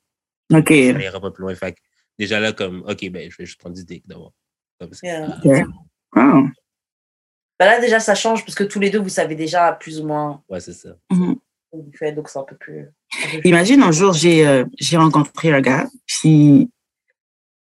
OK. 0.54 0.68
Ça 0.70 0.74
ira 0.74 1.20
pas 1.20 1.32
plus 1.32 1.42
loin. 1.44 1.56
Fait 1.56 1.74
que 1.74 1.80
déjà 2.20 2.40
là, 2.40 2.52
comme, 2.54 2.84
OK, 2.88 3.10
ben, 3.10 3.30
je 3.32 3.38
vais 3.38 3.46
juste 3.46 3.60
prendre 3.60 3.76
du 3.76 3.84
dick 3.84 4.08
d'abord. 4.08 4.34
Comme 4.80 4.94
ça. 4.94 5.08
Yeah. 5.08 5.38
OK. 5.44 5.66
Oh. 6.16 6.48
Bah 7.60 7.66
là, 7.66 7.80
déjà, 7.80 8.00
ça 8.00 8.14
change 8.16 8.44
parce 8.46 8.56
que 8.56 8.64
tous 8.64 8.80
les 8.80 8.90
deux, 8.90 9.00
vous 9.00 9.10
savez 9.10 9.36
déjà 9.36 9.74
plus 9.74 10.00
ou 10.00 10.06
moins 10.08 10.44
Ouais, 10.48 10.60
c'est 10.60 10.74
ça. 10.74 10.90
Mhm. 11.12 11.36
donc 11.74 12.30
c'est 12.30 12.38
un 12.40 12.44
peu 12.44 12.56
plus. 12.56 12.88
Imagine 13.46 13.82
un 13.82 13.92
jour, 13.92 14.14
j'ai 14.14 14.48
euh, 14.48 14.64
j'ai 14.80 14.98
rencontré 14.98 15.52
un 15.52 15.62
gars, 15.62 15.88
puis 16.06 16.70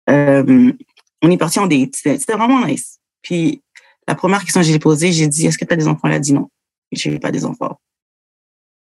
euh, 0.09 0.74
on 1.22 1.32
est 1.32 1.38
parti 1.38 1.59
en 1.59 1.67
date. 1.67 1.95
C'était 1.95 2.34
vraiment 2.34 2.65
nice. 2.65 2.99
Puis 3.22 3.61
la 4.07 4.15
première 4.15 4.41
question 4.43 4.61
que 4.61 4.67
j'ai 4.67 4.80
posée, 4.80 5.11
j'ai 5.11 5.28
dit 5.28 5.45
Est-ce 5.47 5.57
que 5.57 5.65
tu 5.65 5.74
as 5.74 5.78
des 5.78 5.88
enfants? 5.88 6.07
Il 6.07 6.13
a 6.13 6.20
dit 6.20 6.34
non. 6.34 6.49
Je 6.91 7.09
n'ai 7.09 7.20
pas 7.20 7.32
des 7.32 7.45
enfants. 7.45 7.80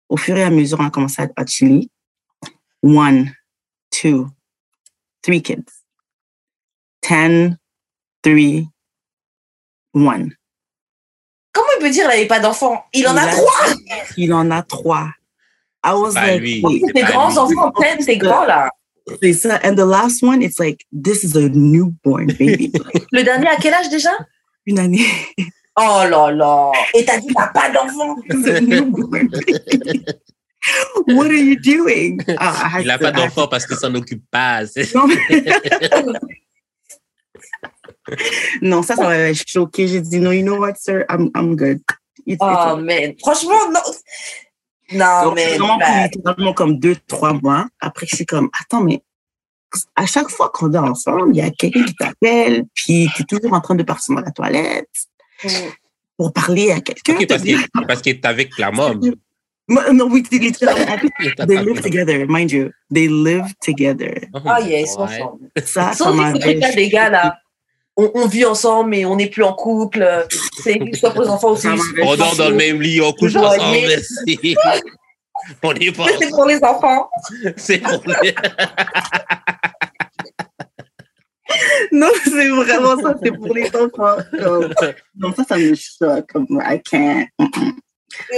Au 0.09 0.16
fur 0.16 0.36
et 0.36 0.42
à 0.44 0.50
mesure, 0.50 0.78
on 0.80 0.86
a 0.86 0.90
commencé 0.90 1.22
à, 1.22 1.28
à 1.36 1.44
chiller. 1.46 1.88
One, 2.82 3.32
two, 3.90 4.28
three 5.22 5.42
kids. 5.42 5.64
Ten, 7.00 7.59
three, 8.22 8.66
one. 9.94 10.34
Comment 11.52 11.68
il 11.78 11.82
peut 11.82 11.90
dire 11.90 12.02
qu'il 12.04 12.11
n'avait 12.11 12.26
pas 12.26 12.40
d'enfant? 12.40 12.84
Il 12.92 13.06
en 13.09 13.12
Il 13.14 13.18
a 13.18 13.22
a- 13.22 13.32
trois 13.32 13.74
Il 14.16 14.32
en 14.32 14.50
a 14.50 14.62
trois. 14.62 15.11
I 15.84 15.92
was 15.92 16.14
like, 16.14 16.40
lui. 16.40 16.61
wait, 16.62 16.80
C'est 16.86 16.92
Tes 16.92 17.02
grands 17.02 17.30
lui. 17.30 17.38
enfants, 17.38 17.72
t'es 18.04 18.16
grand 18.18 18.44
là. 18.44 18.70
c'est 19.22 19.32
ça. 19.32 19.61
And 19.64 19.74
the 19.76 19.86
last 19.86 20.22
one, 20.22 20.42
it's 20.42 20.59
like, 20.59 20.84
this 20.92 21.22
is 21.24 21.36
a 21.36 21.48
newborn 21.48 22.26
baby. 22.38 22.72
Le 23.12 23.22
dernier, 23.22 23.48
à 23.48 23.56
quel 23.56 23.74
âge 23.74 23.88
déjà? 23.88 24.11
Une 24.66 24.78
année. 24.78 25.06
Oh 25.81 26.03
là 26.11 26.31
là 26.33 26.72
Et 26.95 27.05
t'as 27.05 27.18
dit, 27.18 27.29
t'as 27.35 27.49
pas 27.49 27.70
d'enfant 27.70 28.16
It's. 28.29 30.14
What 31.09 31.26
are 31.26 31.33
you 31.33 31.57
doing? 31.57 32.18
I 32.29 32.35
had 32.39 32.83
Il 32.83 32.89
n'a 32.89 32.99
pas 32.99 33.12
d'enfant 33.12 33.47
parce 33.47 33.64
qu'il 33.66 33.76
s'en 33.76 33.95
occupe 33.95 34.24
pas. 34.31 34.62
Non, 34.95 35.07
mais- 35.07 35.45
non, 38.62 38.83
ça, 38.83 38.97
ça 38.97 39.03
m'avait 39.05 39.35
choqué. 39.35 39.87
J'ai 39.87 40.01
dit, 40.01 40.18
no, 40.18 40.33
you 40.33 40.43
know 40.43 40.59
what, 40.59 40.74
sir, 40.79 41.05
I'm, 41.11 41.31
I'm 41.37 41.55
good. 41.57 41.79
It's- 42.26 42.35
it's 42.35 42.39
Oh 42.41 42.72
okay. 42.74 42.83
man, 42.83 43.14
franchement, 43.20 43.70
non. 43.72 43.81
Non, 44.93 45.24
Donc, 45.24 45.35
mais. 45.37 45.59
vraiment 46.24 46.55
comme 46.55 46.79
deux, 46.79 46.97
trois 47.07 47.35
mois. 47.35 47.66
Après, 47.81 48.07
je 48.07 48.16
suis 48.16 48.26
comme, 48.26 48.49
attends, 48.61 48.81
mais 48.83 49.03
à 49.97 50.07
chaque 50.07 50.31
fois 50.31 50.51
qu'on 50.53 50.68
dort 50.68 50.85
ensemble, 50.85 51.31
il 51.35 51.37
y 51.37 51.43
a 51.43 51.51
quelqu'un 51.51 51.85
qui 51.85 51.95
t'appelle, 51.95 52.64
puis 52.74 53.09
tu 53.14 53.22
es 53.22 53.24
toujours 53.26 53.53
en 53.53 53.61
train 53.61 53.74
de 53.74 53.83
partir 53.83 54.14
dans 54.14 54.22
la 54.22 54.31
toilette. 54.31 54.89
Pour 56.16 56.32
parler 56.32 56.72
à 56.72 56.80
quelqu'un. 56.80 57.14
Parce 57.28 57.43
que 57.43 57.82
parce 57.86 58.03
que 58.03 58.11
t'es 58.11 58.26
avec 58.26 58.57
la 58.59 58.70
mom. 58.70 59.01
Moi, 59.70 59.93
Non, 59.93 60.09
oui, 60.11 60.24
littéralement. 60.32 60.95
En 60.95 60.99
plus, 60.99 61.11
T'as 61.36 61.47
They 61.47 61.59
live 61.59 61.80
together, 61.82 62.24
mind 62.28 62.51
you. 62.51 62.70
They 62.93 63.07
live 63.09 63.53
together. 63.62 64.14
Oh 64.32 64.39
Ah, 64.47 64.61
yeah, 64.61 64.80
ils 64.80 64.86
sont 64.86 65.01
ensemble. 65.03 65.51
Ça, 65.57 65.93
ça 65.93 65.93
Sans 65.93 66.32
truc-là, 66.32 66.70
les 66.72 66.89
gars, 66.89 67.11
là. 67.11 67.36
On, 67.95 68.11
on 68.14 68.26
vit 68.28 68.45
ensemble, 68.45 68.91
mais 68.91 69.05
on 69.05 69.16
n'est 69.16 69.28
plus 69.28 69.43
en 69.43 69.53
couple. 69.53 70.26
C'est 70.62 70.78
soit 70.95 71.11
pour 71.11 71.22
les 71.24 71.28
enfants 71.28 71.51
aussi. 71.51 71.66
On 72.03 72.16
dort 72.16 72.34
dans 72.36 72.49
le 72.49 72.55
même 72.57 72.80
lit, 72.80 73.01
on 73.03 73.12
couche 73.12 73.34
ensemble. 73.36 73.91
c'est- 74.26 74.39
On 75.62 75.72
est 75.72 75.97
pas. 75.97 76.05
C'est 76.20 76.28
pour 76.30 76.45
les 76.47 76.62
enfants. 76.62 77.09
C'est 77.57 77.78
pour 77.78 78.03
les- 78.22 78.34
Non, 81.92 82.09
c'est 82.24 82.48
vraiment 82.48 83.00
ça, 83.00 83.14
c'est 83.22 83.32
pour 83.32 83.54
les 83.54 83.66
enfants. 83.74 84.16
Comme- 84.42 84.72
Donc 85.14 85.36
ça, 85.36 85.44
ça 85.44 85.56
me 85.59 85.74
choque. 85.74 86.26
Comme, 86.32 86.46
I 86.64 86.80
can't. 86.82 87.26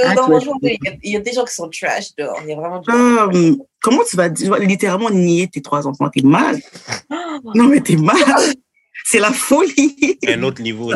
Ah, 0.04 0.14
dans 0.14 0.28
mon 0.28 0.40
il 0.62 0.78
y, 1.04 1.16
a- 1.16 1.20
des 1.20 1.32
gens 1.32 1.44
qui 1.44 1.54
sont 1.54 1.68
trash 1.70 2.14
dehors. 2.18 2.38
Il 2.42 2.50
y 2.50 2.52
a 2.52 2.56
vraiment 2.56 2.80
du 2.80 2.90
Comme, 2.90 3.56
comment 3.80 4.02
tu 4.08 4.16
vas 4.16 4.28
dire- 4.28 4.54
littéralement 4.56 5.10
nier 5.10 5.48
tes 5.48 5.62
trois 5.62 5.86
enfants? 5.86 6.08
T'es 6.10 6.22
mal. 6.22 6.58
Oh, 7.42 7.52
Non, 7.54 7.64
mais 7.68 7.80
t'es 7.80 7.96
mal. 7.96 8.16
C'est 9.04 9.18
la 9.18 9.30
folie. 9.32 10.18
un 10.28 10.42
autre 10.42 10.60
niveau. 10.60 10.92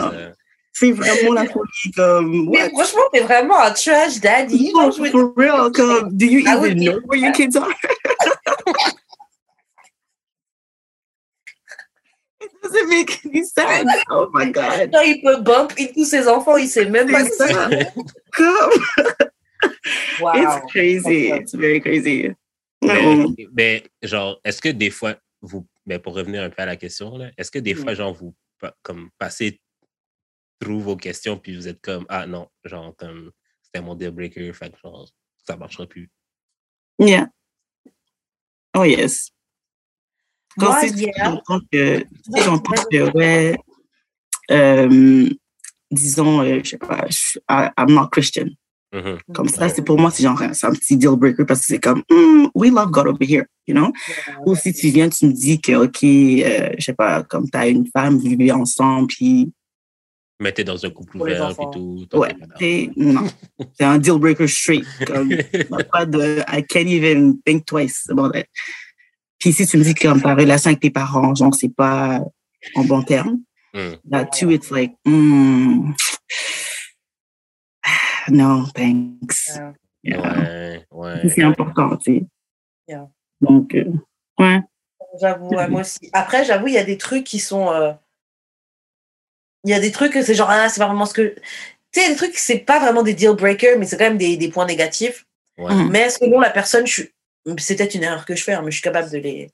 C'est 0.72 0.90
vraiment 0.92 1.32
la 1.32 1.46
folie. 1.46 1.92
Comme, 1.96 2.48
Mais 2.50 2.64
what? 2.64 2.70
franchement, 2.70 3.02
t'es 3.12 3.20
vraiment 3.20 3.58
un 3.60 3.70
trash 3.70 4.20
daddy. 4.20 4.72
For 5.10 5.32
real, 5.36 5.70
comme, 5.72 6.10
do 6.12 6.26
you 6.26 6.40
even 6.40 6.74
know 6.78 7.00
where 7.06 7.18
your 7.18 7.32
kids 7.32 7.56
are? 7.56 7.68
Doesn't 12.74 12.88
make 12.90 13.24
any 13.24 13.44
sense. 13.44 13.90
Oh 14.10 14.28
my 14.34 14.50
God. 14.50 14.90
genre, 14.92 15.04
il 15.04 15.20
peut 15.22 15.40
bump 15.42 15.72
tous 15.94 16.04
ses 16.04 16.28
enfants, 16.28 16.56
il 16.56 16.68
sait 16.68 16.84
même 16.88 17.10
pas 17.10 17.24
ça. 17.24 17.68
c'est. 17.70 17.92
Comme, 18.32 18.70
Wow. 20.20 20.32
It's 20.36 20.72
crazy. 20.72 21.30
It's 21.30 21.54
very 21.54 21.80
crazy. 21.80 22.30
Mais, 23.52 23.82
genre, 24.02 24.38
est-ce 24.44 24.60
que 24.60 24.68
des 24.68 24.90
fois, 24.90 25.16
vous, 25.40 25.66
mais 25.86 25.98
pour 25.98 26.14
revenir 26.14 26.42
un 26.42 26.50
peu 26.50 26.62
à 26.62 26.66
la 26.66 26.76
question, 26.76 27.16
là, 27.16 27.30
est-ce 27.38 27.50
que 27.50 27.58
des 27.58 27.74
Mm. 27.74 27.78
fois, 27.78 27.94
genre, 27.94 28.12
vous 28.14 28.34
comme 28.82 29.10
passez 29.18 29.60
through 30.60 30.80
vos 30.80 30.96
questions, 30.96 31.38
puis 31.38 31.54
vous 31.56 31.68
êtes 31.68 31.80
comme, 31.82 32.06
ah 32.08 32.26
non, 32.26 32.48
genre, 32.64 32.94
comme, 32.96 33.30
c'était 33.62 33.80
mon 33.84 33.94
deal 33.94 34.10
breaker, 34.10 34.52
fait 34.52 34.70
que, 34.70 34.78
genre, 34.82 35.08
ça 35.46 35.56
marchera 35.56 35.86
plus? 35.86 36.10
Yeah. 36.98 37.28
Oh 38.76 38.84
yes. 38.84 39.30
Quand 40.58 40.66
Moi, 40.66 40.80
si 40.88 40.94
yeah. 41.04 41.12
j'entends 41.24 41.60
que, 41.72 41.98
si 42.00 42.42
j'entends 42.42 42.82
que, 42.90 43.16
ouais, 43.16 43.56
euh, 44.50 45.28
disons, 45.90 46.40
euh, 46.42 46.60
je 46.62 46.70
sais 46.70 46.78
pas, 46.78 47.04
je- 47.08 47.38
I- 47.48 47.70
I'm 47.78 47.94
not 47.94 48.08
Christian. 48.10 48.46
Mhm. 48.92 49.18
Comme 49.34 49.48
ça, 49.48 49.68
c'est 49.68 49.82
pour 49.82 49.98
moi, 49.98 50.10
c'est 50.12 50.22
genre, 50.22 50.40
c'est 50.52 50.66
un 50.66 50.72
petit 50.72 50.96
deal 50.96 51.16
breaker 51.16 51.44
parce 51.44 51.60
que 51.60 51.66
c'est 51.66 51.80
comme, 51.80 52.02
Hmm, 52.08 52.46
we 52.54 52.70
love 52.70 52.90
God 52.92 53.08
over 53.08 53.24
here, 53.26 53.44
you 53.66 53.74
know? 53.74 53.92
Ou 54.46 54.54
si 54.54 54.72
tu 54.72 54.88
viens, 54.90 55.08
tu 55.08 55.26
me 55.26 55.32
dis 55.32 55.60
que, 55.60 55.72
OK, 55.72 56.04
euh, 56.04 56.70
je 56.78 56.84
sais 56.84 56.92
pas, 56.94 57.24
comme 57.24 57.50
tu 57.50 57.58
as 57.58 57.66
une 57.66 57.88
femme, 57.88 58.14
vous 58.18 58.28
vivez 58.28 58.52
ensemble, 58.52 59.08
puis, 59.08 59.52
Mettez 60.40 60.64
dans 60.64 60.84
un 60.84 60.90
couple 60.90 61.16
ouvert, 61.18 61.54
puis 61.56 61.66
tout. 61.72 62.06
ouais, 62.18 62.34
t'es 62.58 62.90
c'est, 62.96 63.00
non. 63.00 63.24
C'est 63.78 63.84
un 63.84 63.98
deal 63.98 64.18
breaker 64.18 64.48
straight. 64.48 64.84
Comme, 65.06 65.28
pas 65.92 66.04
de, 66.06 66.40
I 66.48 66.62
can't 66.68 66.88
even 66.88 67.40
think 67.46 67.64
twice 67.66 68.04
about 68.10 68.36
it. 68.36 68.46
Puis 69.44 69.52
si 69.52 69.66
tu 69.66 69.76
me 69.76 69.84
dis 69.84 69.92
que 69.92 70.08
comme 70.08 70.22
ta 70.22 70.34
relation 70.34 70.68
avec 70.70 70.80
tes 70.80 70.88
parents, 70.88 71.34
genre, 71.34 71.54
c'est 71.54 71.68
pas 71.68 72.18
en 72.76 72.84
bon 72.84 73.02
terme, 73.02 73.40
Mm. 73.74 73.96
that 74.10 74.24
too, 74.32 74.50
it's 74.50 74.70
like, 74.70 74.94
no, 75.08 75.92
thanks. 78.74 79.50
Yeah. 79.54 79.74
Yeah. 80.02 80.22
Ouais, 80.22 80.86
ouais. 80.90 81.28
C'est 81.28 81.42
important, 81.42 81.94
tu 81.98 82.20
sais. 82.20 82.24
Yeah. 82.88 83.10
Donc, 83.42 83.74
euh, 83.74 83.84
ouais. 84.38 84.60
J'avoue, 85.20 85.48
ouais, 85.48 85.68
moi 85.68 85.82
aussi. 85.82 86.08
Après, 86.14 86.42
j'avoue, 86.46 86.68
il 86.68 86.74
y 86.74 86.78
a 86.78 86.84
des 86.84 86.96
trucs 86.96 87.24
qui 87.24 87.38
sont. 87.38 87.70
euh, 87.70 87.92
Il 89.64 89.70
y 89.70 89.74
a 89.74 89.80
des 89.80 89.92
trucs 89.92 90.14
que 90.14 90.22
c'est 90.22 90.34
genre, 90.34 90.48
ah, 90.50 90.70
c'est 90.70 90.80
pas 90.80 90.86
vraiment 90.86 91.04
ce 91.04 91.12
que. 91.12 91.34
Tu 91.92 92.00
sais, 92.00 92.08
des 92.08 92.16
trucs, 92.16 92.38
c'est 92.38 92.60
pas 92.60 92.80
vraiment 92.80 93.02
des 93.02 93.12
deal 93.12 93.32
breakers, 93.36 93.78
mais 93.78 93.84
c'est 93.84 93.98
quand 93.98 94.04
même 94.08 94.16
des, 94.16 94.38
des 94.38 94.48
points 94.48 94.64
négatifs. 94.66 95.26
Ouais. 95.58 95.74
Mm. 95.74 95.90
Mais 95.90 96.08
selon 96.08 96.40
la 96.40 96.48
personne, 96.50 96.86
je 96.86 96.92
suis. 96.92 97.10
C'est 97.58 97.76
peut-être 97.76 97.94
une 97.94 98.04
erreur 98.04 98.24
que 98.24 98.34
je 98.34 98.42
fais, 98.42 98.54
hein, 98.54 98.62
mais 98.64 98.70
je 98.70 98.76
suis 98.76 98.82
capable 98.82 99.10
de 99.10 99.18
les 99.18 99.50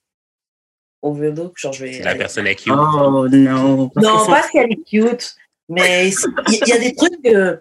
overlook. 1.02 1.54
Genre, 1.56 1.72
je 1.72 1.84
vais. 1.84 1.98
La 2.00 2.14
personne 2.14 2.46
est 2.46 2.54
cute. 2.54 2.72
Oh, 2.72 3.26
no. 3.28 3.88
Parce 3.88 4.06
Non, 4.06 4.26
pas 4.26 4.42
si 4.48 4.58
elle 4.58 4.72
est 4.72 4.84
cute, 4.88 5.34
mais 5.68 6.10
il 6.48 6.68
y, 6.68 6.72
a 6.72 6.78
des 6.78 6.94
trucs 6.94 7.22
que, 7.22 7.60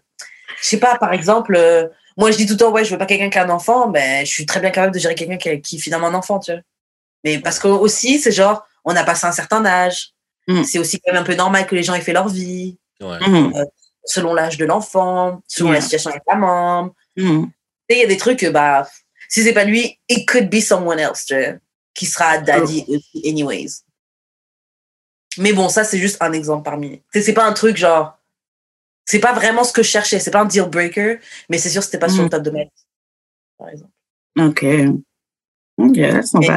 je 0.62 0.68
sais 0.68 0.80
pas, 0.80 0.98
par 0.98 1.14
exemple, 1.14 1.56
euh, 1.56 1.88
moi 2.18 2.32
je 2.32 2.38
dis 2.38 2.46
tout 2.46 2.54
le 2.54 2.60
temps, 2.60 2.72
ouais, 2.72 2.86
je 2.86 2.92
veux 2.92 2.98
pas 2.98 3.06
quelqu'un 3.06 3.30
qui 3.30 3.38
a 3.38 3.46
un 3.46 3.50
enfant, 3.50 3.90
mais 3.90 4.26
je 4.26 4.32
suis 4.32 4.46
très 4.46 4.60
bien 4.60 4.72
capable 4.72 4.94
de 4.94 5.00
gérer 5.00 5.16
quelqu'un 5.16 5.38
qui, 5.38 5.62
qui 5.62 5.76
est 5.78 5.80
finalement 5.80 6.08
un 6.08 6.14
enfant, 6.14 6.40
tu 6.40 6.52
vois. 6.52 6.62
Mais 7.24 7.40
parce 7.40 7.60
que 7.60 7.68
aussi, 7.68 8.20
c'est 8.20 8.32
genre, 8.32 8.66
on 8.86 8.96
a 8.96 9.04
passé 9.04 9.26
un 9.26 9.32
certain 9.32 9.66
âge, 9.66 10.14
Mm. 10.50 10.64
c'est 10.64 10.80
aussi 10.80 11.00
quand 11.00 11.14
même 11.14 11.22
un 11.22 11.26
peu 11.26 11.36
normal 11.36 11.68
que 11.68 11.76
les 11.76 11.84
gens 11.84 11.94
aient 11.94 12.02
fait 12.02 12.14
leur 12.14 12.28
vie, 12.28 12.78
Ouais. 13.02 13.18
Mhm, 13.26 13.54
selon 14.04 14.34
l'âge 14.34 14.58
de 14.58 14.66
l'enfant, 14.66 15.42
selon 15.48 15.72
la 15.72 15.80
situation 15.80 16.10
avec 16.10 16.24
la 16.28 16.36
maman. 16.36 16.94
Tu 17.16 17.24
sais, 17.24 17.96
il 17.96 18.00
y 18.00 18.04
a 18.04 18.08
des 18.08 18.18
trucs 18.18 18.40
que, 18.40 18.48
bah, 18.48 18.90
si 19.30 19.44
c'est 19.44 19.54
pas 19.54 19.64
lui, 19.64 19.98
it 20.10 20.28
could 20.28 20.50
be 20.50 20.60
someone 20.60 21.00
else, 21.00 21.24
tu 21.26 21.36
qui 21.94 22.06
sera 22.06 22.38
daddy 22.40 22.84
aussi 22.88 23.22
anyways. 23.26 23.84
Mais 25.38 25.54
bon, 25.54 25.70
ça, 25.70 25.84
c'est 25.84 26.00
juste 26.00 26.18
un 26.22 26.34
exemple 26.34 26.64
parmi. 26.64 27.02
C'est 27.14 27.34
pas 27.34 27.46
un 27.46 27.54
truc 27.54 27.78
genre. 27.78 28.18
C'est 29.06 29.20
pas 29.20 29.34
vraiment 29.34 29.64
ce 29.64 29.72
que 29.74 29.82
je 29.84 29.90
cherchais. 29.90 30.20
C'est 30.20 30.32
pas 30.32 30.42
un 30.42 30.46
deal 30.46 30.66
breaker, 30.70 31.18
mais 31.50 31.58
c'est 31.58 31.70
sûr 31.70 31.82
que 31.82 31.86
c'était 31.86 32.00
pas 32.00 32.10
sur 32.10 32.22
le 32.22 32.28
Mm. 32.28 32.30
top 32.30 32.44
de 32.44 32.50
ma 32.52 32.60
liste, 32.64 32.88
par 33.58 33.70
exemple. 33.70 33.92
OK. 34.40 34.64
OK, 35.78 35.98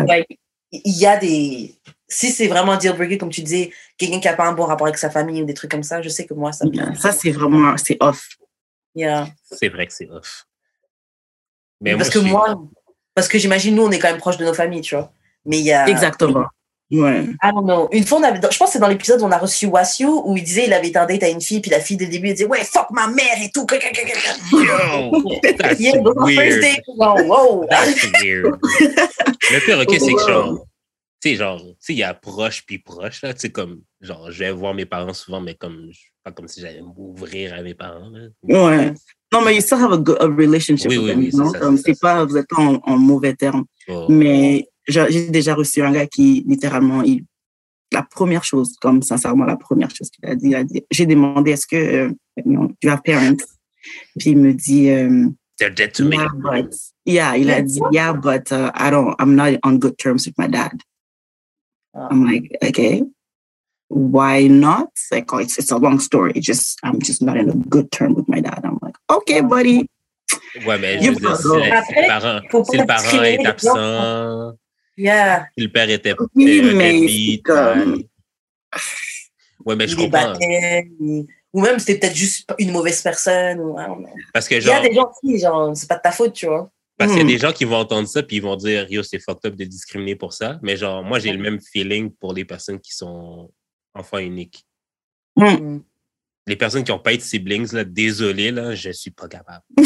ouais, 0.08 0.26
Il 0.72 0.98
y 0.98 1.06
a 1.06 1.16
des. 1.16 1.74
Si 2.08 2.30
c'est 2.30 2.48
vraiment 2.48 2.72
un 2.72 2.76
deal 2.76 2.92
breaker, 2.94 3.18
comme 3.18 3.30
tu 3.30 3.42
disais, 3.42 3.72
quelqu'un 3.96 4.20
qui 4.20 4.28
a 4.28 4.34
pas 4.34 4.46
un 4.46 4.52
bon 4.52 4.64
rapport 4.64 4.86
avec 4.86 4.98
sa 4.98 5.10
famille 5.10 5.42
ou 5.42 5.46
des 5.46 5.54
trucs 5.54 5.70
comme 5.70 5.82
ça, 5.82 6.02
je 6.02 6.08
sais 6.08 6.26
que 6.26 6.34
moi, 6.34 6.52
ça 6.52 6.66
me. 6.66 6.74
Yeah, 6.74 6.94
Ça, 6.94 7.12
c'est 7.12 7.30
vraiment, 7.30 7.74
c'est 7.78 7.96
off. 8.00 8.28
Yeah. 8.94 9.28
C'est 9.50 9.68
vrai 9.68 9.86
que 9.86 9.92
c'est 9.94 10.08
off. 10.10 10.46
Mais 11.82 11.96
parce 11.96 12.14
moi, 12.14 12.24
que 12.24 12.28
moi, 12.28 12.62
parce 13.14 13.28
que 13.28 13.38
j'imagine, 13.38 13.74
nous, 13.74 13.84
on 13.84 13.90
est 13.90 13.98
quand 13.98 14.08
même 14.08 14.18
proche 14.18 14.36
de 14.38 14.44
nos 14.44 14.54
familles, 14.54 14.80
tu 14.80 14.94
vois. 14.94 15.12
Mais 15.44 15.58
il 15.58 15.64
y 15.64 15.72
a. 15.72 15.88
Exactement. 15.88 16.46
Ouais. 16.90 17.24
I 17.42 17.50
don't 17.54 17.64
know. 17.64 17.88
Une 17.90 18.04
fois, 18.04 18.18
on 18.18 18.22
avait, 18.22 18.36
je 18.36 18.58
pense 18.58 18.68
que 18.68 18.72
c'est 18.74 18.78
dans 18.78 18.88
l'épisode 18.88 19.22
où 19.22 19.24
on 19.24 19.30
a 19.30 19.38
reçu 19.38 19.64
Wasu, 19.66 20.04
où 20.06 20.36
il 20.36 20.44
disait 20.44 20.66
il 20.66 20.72
avait 20.74 20.88
été 20.88 20.98
un 20.98 21.06
date 21.06 21.22
à 21.22 21.28
une 21.30 21.40
fille, 21.40 21.60
puis 21.60 21.70
la 21.70 21.80
fille, 21.80 21.96
dès 21.96 22.04
le 22.04 22.10
début, 22.10 22.28
elle 22.28 22.34
disait 22.34 22.46
Ouais, 22.46 22.62
fuck 22.64 22.90
ma 22.90 23.06
mère 23.06 23.36
et 23.42 23.50
tout. 23.50 23.66
Yo! 24.52 25.32
That's 25.58 25.80
Yeah, 25.80 26.02
weird. 26.02 26.60
date, 26.60 26.84
genre, 26.98 27.16
wow. 27.26 27.66
That's 27.70 28.02
weird. 28.22 28.58
Le 29.50 29.64
pire, 29.64 29.78
ok, 29.78 29.96
c'est 29.98 30.12
que 30.12 30.20
genre, 30.20 30.66
tu 31.22 31.30
sais, 31.30 31.36
genre, 31.36 31.60
tu 31.60 31.74
sais, 31.80 31.92
il 31.94 31.98
y 31.98 32.02
a 32.02 32.12
proche 32.12 32.62
puis 32.66 32.78
proche, 32.78 33.22
là, 33.22 33.32
tu 33.32 33.40
sais, 33.40 33.50
comme, 33.50 33.80
genre, 34.02 34.30
je 34.30 34.40
vais 34.40 34.50
voir 34.50 34.74
mes 34.74 34.84
parents 34.84 35.14
souvent, 35.14 35.40
mais 35.40 35.54
comme, 35.54 35.90
pas 36.22 36.30
comme 36.32 36.46
si 36.48 36.60
j'allais 36.60 36.82
m'ouvrir 36.82 37.54
à 37.54 37.62
mes 37.62 37.74
parents, 37.74 38.10
là. 38.10 38.28
Ouais. 38.42 38.92
Non, 39.32 39.40
mais 39.40 39.54
you 39.54 39.62
still 39.62 39.78
have 39.78 39.92
a, 39.92 39.96
good, 39.98 40.18
a 40.20 40.28
relationship 40.28 40.90
Oui, 40.90 40.98
with 40.98 41.06
oui, 41.06 41.10
them, 41.12 41.20
oui, 41.20 41.30
c'est 41.30 41.38
non? 41.38 41.76
c'est 41.78 41.94
ça. 41.94 42.00
pas, 42.00 42.24
vous 42.24 42.36
êtes 42.36 42.48
pas 42.48 42.60
en, 42.60 42.80
en 42.84 42.98
mauvais 42.98 43.34
termes. 43.34 43.64
Oh. 43.88 44.06
Mais 44.08 44.68
j'ai 44.86 45.30
déjà 45.30 45.54
reçu 45.54 45.82
un 45.82 45.90
gars 45.92 46.06
qui, 46.06 46.44
littéralement, 46.46 47.02
il, 47.02 47.24
la 47.92 48.02
première 48.02 48.44
chose, 48.44 48.76
comme 48.80 49.02
sincèrement, 49.02 49.44
la 49.44 49.56
première 49.56 49.90
chose 49.90 50.10
qu'il 50.10 50.28
a 50.28 50.34
dit, 50.34 50.48
il 50.48 50.54
a 50.54 50.64
dit, 50.64 50.82
j'ai 50.90 51.06
demandé 51.06 51.52
est-ce 51.52 51.66
que, 51.66 51.76
euh, 51.76 52.08
you 52.44 52.52
know, 52.52 52.70
you 52.82 52.90
have 52.90 53.02
parents? 53.02 53.42
Puis 54.18 54.30
il 54.30 54.38
me 54.38 54.52
dit, 54.52 54.90
euh, 54.90 55.28
They're 55.58 55.70
dead 55.74 55.92
to 55.94 56.04
me. 56.04 56.16
yeah, 56.16 56.28
but, 56.34 56.74
yeah, 57.06 57.36
il 57.36 57.50
a 57.50 57.62
dit, 57.62 57.80
yeah, 57.92 58.12
but 58.12 58.50
uh, 58.52 58.70
I 58.74 58.90
don't, 58.90 59.14
I'm 59.18 59.34
not 59.34 59.58
on 59.62 59.78
good 59.78 59.96
terms 59.98 60.26
with 60.26 60.36
my 60.38 60.48
dad. 60.48 60.82
Ah. 61.94 62.08
I'm 62.10 62.24
like, 62.24 62.56
okay, 62.64 63.02
why 63.88 64.46
not? 64.48 64.88
Like, 65.10 65.32
oh, 65.32 65.38
it's, 65.38 65.58
it's 65.58 65.70
a 65.70 65.76
long 65.76 65.98
story. 66.00 66.32
Just, 66.40 66.78
I'm 66.82 66.98
just 67.00 67.22
not 67.22 67.36
in 67.36 67.50
a 67.50 67.54
good 67.54 67.92
term 67.92 68.14
with 68.14 68.28
my 68.28 68.40
dad. 68.40 68.64
Okay, 69.16 69.42
buddy. 69.42 69.86
Ouais, 70.66 70.78
mais 70.78 71.02
je 71.02 71.10
veux 71.10 71.16
dire, 71.16 71.36
si, 71.36 71.46
le 71.48 72.06
parent, 72.08 72.40
si 72.64 72.76
le 72.76 72.86
parent 72.86 73.22
est 73.22 73.46
absent, 73.46 74.52
Yeah. 74.96 75.46
si 75.56 75.64
le 75.64 75.72
père 75.72 75.88
était 75.88 76.14
Oui, 76.34 76.60
euh, 76.62 76.74
mais 76.74 77.38
comme- 77.42 78.02
ouais. 79.64 79.76
Mais 79.76 79.88
je 79.88 79.96
comprends. 79.96 80.34
ou 81.54 81.60
même 81.60 81.78
c'était 81.78 81.98
peut-être 81.98 82.16
juste 82.16 82.52
une 82.58 82.72
mauvaise 82.72 83.00
personne. 83.02 83.60
Ou. 83.60 83.76
Parce 84.32 84.48
que, 84.48 84.54
Il 84.56 84.62
y 84.66 84.70
a 84.70 84.74
genre, 84.74 84.82
des 84.82 84.94
gens 84.94 85.10
qui, 85.20 85.38
genre, 85.38 85.76
c'est 85.76 85.88
pas 85.88 85.96
de 85.96 86.02
ta 86.02 86.12
faute, 86.12 86.34
tu 86.34 86.46
vois. 86.46 86.70
Parce 86.98 87.10
qu'il 87.12 87.20
y 87.20 87.22
a 87.22 87.24
Hmm. 87.24 87.28
des 87.28 87.38
gens 87.38 87.52
qui 87.52 87.64
vont 87.64 87.76
entendre 87.76 88.06
ça 88.06 88.22
puis 88.22 88.36
ils 88.36 88.42
vont 88.42 88.54
dire 88.56 88.86
Yo, 88.90 89.02
c'est 89.02 89.18
fucked 89.18 89.46
up 89.50 89.56
de 89.56 89.64
discriminer 89.64 90.14
pour 90.14 90.32
ça. 90.34 90.58
Mais 90.62 90.76
genre, 90.76 91.02
moi, 91.02 91.18
j'ai 91.18 91.32
le 91.32 91.38
même 91.42 91.58
feeling 91.60 92.10
pour 92.20 92.32
les 92.34 92.44
personnes 92.44 92.78
qui 92.80 92.92
sont 92.94 93.50
enfants 93.94 94.18
uniques. 94.18 94.64
Hmm. 95.36 95.44
Mm. 95.46 95.82
Les 96.46 96.56
personnes 96.56 96.82
qui 96.84 96.90
n'ont 96.90 96.98
pas 96.98 97.12
été 97.12 97.24
siblings, 97.24 97.72
là, 97.72 97.84
désolé, 97.84 98.50
là, 98.50 98.74
je 98.74 98.90
suis 98.90 99.10
pas 99.10 99.28
capable. 99.28 99.62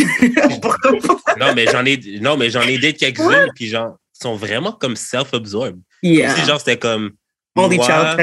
Non, 1.39 1.55
mais 1.55 1.67
j'en 1.67 1.85
ai, 1.85 2.01
non, 2.21 2.39
mais 2.39 2.49
j'en 2.49 2.63
ai 2.63 2.79
des 2.79 2.95
quelques-unes, 2.95 3.51
puis 3.55 3.67
genre, 3.67 3.99
sont 4.13 4.37
vraiment 4.37 4.73
comme 4.73 4.97
self-absorbed. 4.97 5.81
Yeah. 6.03 6.35
C'est 6.35 6.47
genre, 6.47 6.59
c'était 6.59 6.79
comme. 6.79 7.13
Only 7.55 7.77
moi, 7.77 8.17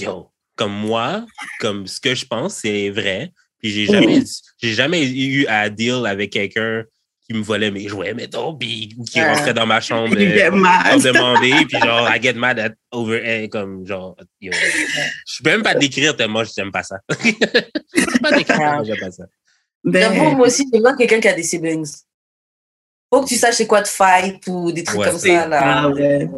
yo, 0.00 0.30
comme 0.56 0.72
moi, 0.72 1.26
comme 1.60 1.86
ce 1.86 2.00
que 2.00 2.14
je 2.14 2.26
pense, 2.26 2.54
c'est 2.56 2.90
vrai. 2.90 3.32
Puis 3.60 3.70
j'ai 3.70 3.86
jamais, 3.86 4.22
j'ai 4.60 4.74
jamais 4.74 5.08
eu 5.08 5.46
à 5.46 5.68
deal 5.68 6.06
avec 6.06 6.32
quelqu'un 6.32 6.84
qui 7.26 7.34
me 7.34 7.42
volait 7.42 7.70
mes 7.72 7.88
jouets, 7.88 8.14
mettons, 8.14 8.54
puis 8.54 8.94
ou 8.96 9.04
qui 9.04 9.18
Ah. 9.18 9.34
rentrait 9.34 9.52
dans 9.54 9.66
ma 9.66 9.80
chambre 9.80 10.14
euh, 10.18 10.50
pour 10.50 11.02
demander, 11.02 11.66
puis 11.68 11.78
genre, 11.80 12.08
I 12.08 12.22
get 12.22 12.34
mad 12.34 12.58
at 12.60 12.72
over, 12.92 13.20
eh, 13.24 13.48
comme 13.48 13.84
genre, 13.86 14.16
yo, 14.40 14.52
je 14.52 15.42
peux 15.42 15.50
même 15.50 15.62
pas 15.62 15.74
décrire 15.74 16.16
tellement 16.16 16.44
j'aime 16.44 16.70
pas 16.70 16.84
ça. 16.84 16.98
je 17.10 17.32
peux 17.32 18.18
pas 18.22 18.30
décrire 18.32 18.58
tellement 18.58 18.84
j'aime 18.84 19.00
pas 19.00 19.10
ça. 19.10 19.24
Ben, 19.82 20.36
moi 20.36 20.46
aussi, 20.46 20.64
j'ai 20.72 20.78
besoin 20.78 20.96
quelqu'un 20.96 21.20
qui 21.20 21.28
a 21.28 21.32
des 21.32 21.42
siblings. 21.42 21.86
Faut 23.12 23.22
que 23.22 23.28
tu 23.28 23.36
saches 23.36 23.54
c'est 23.56 23.66
quoi 23.68 23.82
de 23.82 23.86
fight 23.88 24.42
ou 24.48 24.72
des 24.72 24.82
trucs 24.82 24.98
Ouais, 24.98 25.08
comme 25.10 25.18
ça. 25.18 25.46
Là. 25.46 25.60
ah 25.62 25.88
ouais. 25.90 26.28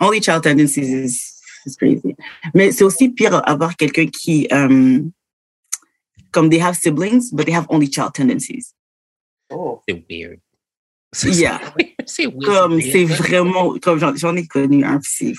Only 0.00 0.22
child 0.22 0.42
tendencies 0.42 0.88
is, 0.88 1.32
is 1.66 1.76
crazy. 1.76 2.14
Mais 2.54 2.70
c'est 2.70 2.84
aussi 2.84 3.08
pire 3.08 3.42
avoir 3.48 3.74
quelqu'un 3.76 4.06
qui, 4.06 4.46
um, 4.52 5.10
comme 6.30 6.48
they 6.50 6.60
have 6.60 6.76
siblings, 6.76 7.30
but 7.32 7.46
they 7.46 7.54
have 7.54 7.66
only 7.68 7.90
child 7.90 8.12
tendencies. 8.14 8.74
Oh. 9.54 9.80
C'est 9.88 10.04
weird. 10.10 10.38
C'est 11.12 11.30
Yeah. 11.30 11.60
c'est 12.06 12.26
weird. 12.26 12.44
Comme 12.44 12.80
c'est 12.80 13.04
vraiment, 13.04 13.74
comme 13.80 13.98
j'en 13.98 14.14
j'en 14.16 14.34
ai 14.36 14.46
connu 14.46 14.84
un, 14.84 14.98
c'est, 15.02 15.32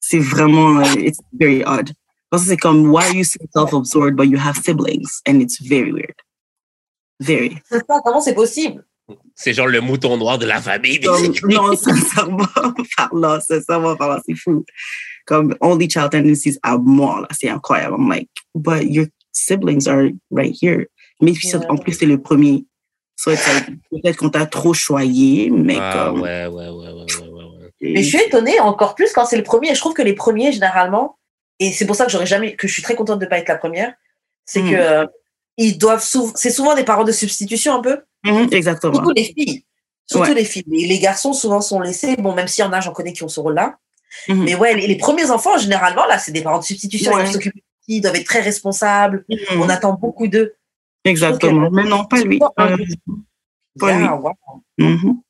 c'est 0.00 0.18
vraiment, 0.18 0.80
euh, 0.80 0.84
it's 0.98 1.18
very 1.38 1.62
odd. 1.64 1.90
Parce 2.30 2.42
que 2.44 2.50
c'est 2.50 2.56
comme, 2.58 2.90
why 2.90 3.04
are 3.04 3.14
you 3.14 3.24
so 3.24 3.38
self-absorbed, 3.54 4.14
but 4.16 4.28
you 4.28 4.36
have 4.38 4.56
siblings? 4.62 5.22
And 5.26 5.40
it's 5.40 5.58
very 5.62 5.92
weird. 5.92 6.14
Very. 7.20 7.56
C'est 7.70 7.78
ça, 7.86 8.00
comment 8.04 8.20
c'est 8.20 8.34
possible? 8.34 8.84
C'est 9.34 9.54
genre 9.54 9.68
le 9.68 9.80
mouton 9.80 10.18
noir 10.18 10.36
de 10.38 10.44
la 10.44 10.60
famille. 10.60 11.00
Comme, 11.00 11.32
non, 11.48 11.74
sincèrement, 11.74 12.44
parlant, 12.96 13.40
sincèrement 13.40 13.96
parlant, 13.96 14.20
c'est 14.26 14.34
fou. 14.36 14.64
Comme, 15.26 15.54
only 15.62 15.88
child 15.88 16.10
tendencies 16.10 16.58
à 16.62 16.76
moi, 16.76 17.22
là, 17.22 17.28
c'est 17.30 17.48
incroyable. 17.48 17.94
I'm 17.98 18.08
like, 18.10 18.28
but 18.54 18.82
your 18.84 19.06
siblings 19.32 19.88
are 19.88 20.10
right 20.30 20.54
here. 20.60 20.86
Mais 21.22 21.32
Ouais. 21.32 21.66
en 21.70 21.76
plus, 21.78 21.94
c'est 21.94 22.06
le 22.06 22.20
premier. 22.20 22.66
Peut-être 23.24 24.16
qu'on 24.16 24.30
t'a 24.30 24.46
trop 24.46 24.74
choyé, 24.74 25.50
mais 25.50 25.76
Ah, 25.80 26.06
comme. 26.10 26.22
ouais, 26.22 26.46
ouais, 26.46 26.68
ouais, 26.68 26.68
ouais, 26.68 26.92
ouais, 26.92 27.28
ouais, 27.28 27.44
ouais. 27.44 27.70
Mais 27.80 28.02
je 28.02 28.08
suis 28.16 28.24
étonnée 28.26 28.58
encore 28.60 28.94
plus 28.94 29.12
quand 29.12 29.24
c'est 29.24 29.36
le 29.36 29.42
premier. 29.42 29.74
Je 29.74 29.80
trouve 29.80 29.94
que 29.94 30.02
les 30.02 30.14
premiers, 30.14 30.52
généralement, 30.52 31.18
et 31.60 31.72
c'est 31.72 31.86
pour 31.86 31.96
ça 31.96 32.06
que 32.06 32.12
j'aurais 32.12 32.26
jamais, 32.26 32.54
que 32.56 32.66
je 32.68 32.72
suis 32.72 32.82
très 32.82 32.94
contente 32.94 33.18
de 33.18 33.24
ne 33.24 33.30
pas 33.30 33.38
être 33.38 33.48
la 33.48 33.56
première, 33.56 33.92
c'est 34.44 34.62
Mm. 34.62 34.70
que 34.70 34.76
euh, 34.76 35.06
ils 35.56 35.76
doivent 35.78 36.02
souvent, 36.04 36.32
c'est 36.36 36.50
souvent 36.50 36.74
des 36.74 36.84
parents 36.84 37.04
de 37.04 37.12
substitution 37.12 37.74
un 37.74 37.80
peu. 37.80 38.00
Mhm, 38.24 38.48
exactement. 38.52 38.94
Surtout 38.94 39.10
les 39.12 39.24
filles. 39.24 39.64
Surtout 40.06 40.28
Ouais. 40.30 40.34
les 40.34 40.44
filles. 40.44 40.64
Les, 40.68 40.86
les 40.86 40.98
garçons 40.98 41.32
souvent 41.32 41.60
sont 41.60 41.80
laissés. 41.80 42.16
Bon, 42.16 42.32
même 42.34 42.48
s'il 42.48 42.64
y 42.64 42.66
en 42.68 42.72
a, 42.72 42.80
j'en 42.80 42.92
connais 42.92 43.12
qui 43.12 43.22
ont 43.24 43.28
ce 43.28 43.40
rôle-là. 43.40 43.76
Mhm. 44.28 44.44
Mais 44.44 44.54
ouais, 44.54 44.74
les, 44.74 44.86
les 44.86 44.96
premiers 44.96 45.30
enfants, 45.30 45.58
généralement, 45.58 46.06
là, 46.06 46.18
c'est 46.18 46.32
des 46.32 46.40
parents 46.42 46.58
de 46.60 46.64
substitution. 46.64 47.12
Ouais. 47.12 47.18
Ils 47.18 47.22
doivent 47.24 47.32
s'occuper 47.32 47.58
de 47.58 47.64
filles, 47.84 47.96
ils 47.96 48.00
doivent 48.00 48.16
être 48.16 48.24
très 48.26 48.40
responsables. 48.40 49.24
On 49.58 49.68
attend 49.68 49.92
beaucoup 49.94 50.28
d'eux. 50.28 50.54
Exactement. 51.04 51.70
Mais 51.70 51.84
non, 51.84 52.04
pas 52.04 52.22
lui. 52.22 52.40
Euh, 52.42 52.48
Pas 52.56 52.76
lui. 52.76 52.86
Yeah, 53.80 54.14
wow. 54.16 54.32
mhm. 54.78 55.20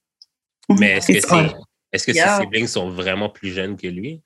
Mais 0.78 0.92
est-ce 0.98 1.26
que, 1.26 1.34
odd. 1.34 1.56
est-ce 1.92 2.06
que 2.06 2.12
Yeah. 2.12 2.36
ses 2.38 2.42
siblings 2.42 2.66
sont 2.66 2.90
vraiment 2.90 3.28
plus 3.28 3.50
jeunes 3.52 3.76
que 3.76 3.88
lui? 3.88 4.22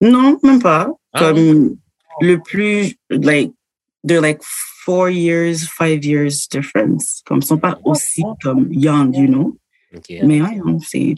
Non, 0.00 0.38
même 0.42 0.60
pas. 0.60 0.88
Ah, 1.12 1.20
Comme 1.20 1.76
le 2.20 2.38
plus, 2.38 2.96
like, 3.10 3.52
they're 4.06 4.20
like 4.20 4.40
four 4.84 5.08
years, 5.10 5.66
five 5.66 6.04
years 6.04 6.46
difference. 6.48 7.22
Comme 7.26 7.38
ils 7.38 7.46
sont 7.46 7.58
pas 7.58 7.78
aussi 7.84 8.22
comme 8.42 8.70
young, 8.72 9.14
you 9.16 9.26
know? 9.28 9.56
Mais 10.22 10.42
ouais, 10.42 10.56
non, 10.56 10.78
c'est, 10.80 11.14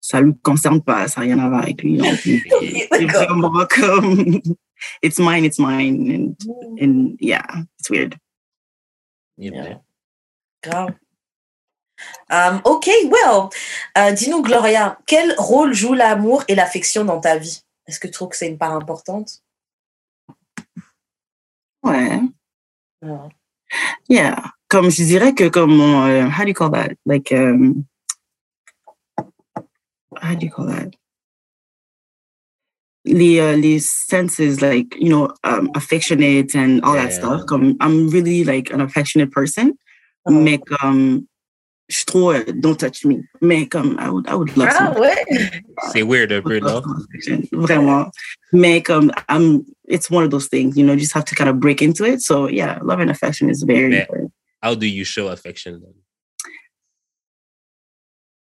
ça 0.00 0.20
lui 0.20 0.34
concerne 0.42 0.82
pas, 0.82 1.08
ça 1.08 1.20
n'a 1.20 1.26
rien 1.26 1.38
à 1.38 1.48
voir 1.48 1.62
avec 1.62 1.82
lui. 1.82 2.00
C'est 2.22 3.04
vraiment 3.06 3.66
comme, 3.68 4.40
it's 5.02 5.18
mine, 5.18 5.44
it's 5.44 5.58
mine. 5.58 6.34
And, 6.40 6.80
and 6.80 7.16
yeah, 7.20 7.44
it's 7.78 7.90
weird. 7.90 8.16
Yeah. 9.38 9.80
Grave. 10.62 10.94
Um, 12.30 12.60
ok, 12.64 12.88
well, 13.10 13.48
euh, 13.96 14.12
dis-nous, 14.12 14.42
Gloria, 14.42 14.98
quel 15.06 15.34
rôle 15.38 15.72
joue 15.72 15.94
l'amour 15.94 16.44
et 16.48 16.54
l'affection 16.54 17.04
dans 17.04 17.20
ta 17.20 17.38
vie? 17.38 17.62
Est-ce 17.86 18.00
que 18.00 18.06
tu 18.06 18.12
trouves 18.12 18.30
que 18.30 18.36
c'est 18.36 18.48
une 18.48 18.58
part 18.58 18.72
importante? 18.72 19.42
Ouais. 21.82 22.20
Yeah. 24.08 24.42
Comme 24.68 24.90
je 24.90 25.04
dirais 25.04 25.34
que 25.34 25.48
comme 25.48 25.76
mon, 25.76 26.06
euh, 26.06 26.28
how 26.28 26.42
do 26.42 26.48
you 26.48 26.54
call 26.54 26.70
that? 26.72 26.96
Like, 27.06 27.32
um, 27.32 27.84
how 30.20 30.34
do 30.34 30.46
you 30.46 30.50
call 30.50 30.66
that? 30.66 30.90
Les, 33.06 33.38
uh, 33.40 33.56
les 33.56 33.78
senses, 33.78 34.60
like, 34.60 34.94
you 34.98 35.08
know, 35.08 35.32
um, 35.44 35.70
affectionate 35.74 36.54
and 36.56 36.80
all 36.82 36.94
that 36.94 37.10
Yeah. 37.10 37.18
stuff. 37.18 37.46
Comme, 37.46 37.76
I'm 37.80 38.08
really 38.10 38.42
like 38.44 38.70
an 38.72 38.80
affectionate 38.80 39.30
person. 39.30 39.78
Mhm. 40.28 40.42
Mais 40.42 40.58
comme, 40.58 41.26
je 41.88 41.96
suis 41.98 42.18
euh, 42.18 42.52
don't 42.60 42.76
touch 42.76 43.04
me. 43.04 43.22
Mais 43.40 43.66
comme, 43.68 43.96
I 44.00 44.10
would, 44.10 44.26
I 44.28 44.34
would 44.34 44.56
love 44.56 44.68
Ah 44.72 44.92
some- 44.92 45.00
ouais 45.00 45.24
C'est 45.92 46.02
weird 46.02 46.32
un 46.32 46.42
peu, 46.42 46.58
non? 46.58 46.82
Vraiment. 47.52 48.10
Mais 48.52 48.82
comme, 48.82 49.12
I'm, 49.28 49.64
it's 49.88 50.10
one 50.10 50.24
of 50.24 50.30
those 50.30 50.48
things, 50.48 50.76
you 50.76 50.84
know, 50.84 50.92
you 50.94 50.98
just 50.98 51.14
have 51.14 51.24
to 51.26 51.36
kind 51.36 51.48
of 51.48 51.60
break 51.60 51.80
into 51.80 52.04
it. 52.04 52.20
So 52.22 52.48
yeah, 52.48 52.80
love 52.82 52.98
and 52.98 53.08
affection 53.08 53.48
is 53.48 53.62
very 53.62 53.88
Mais- 53.88 54.00
important. 54.00 54.32
How 54.62 54.74
do 54.74 54.86
you 54.88 55.04
show 55.04 55.28
affection? 55.28 55.80
then? 55.80 55.94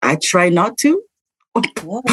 I 0.01 0.15
try 0.15 0.47
not 0.49 0.77
to. 0.79 1.01
Wow. 1.83 2.03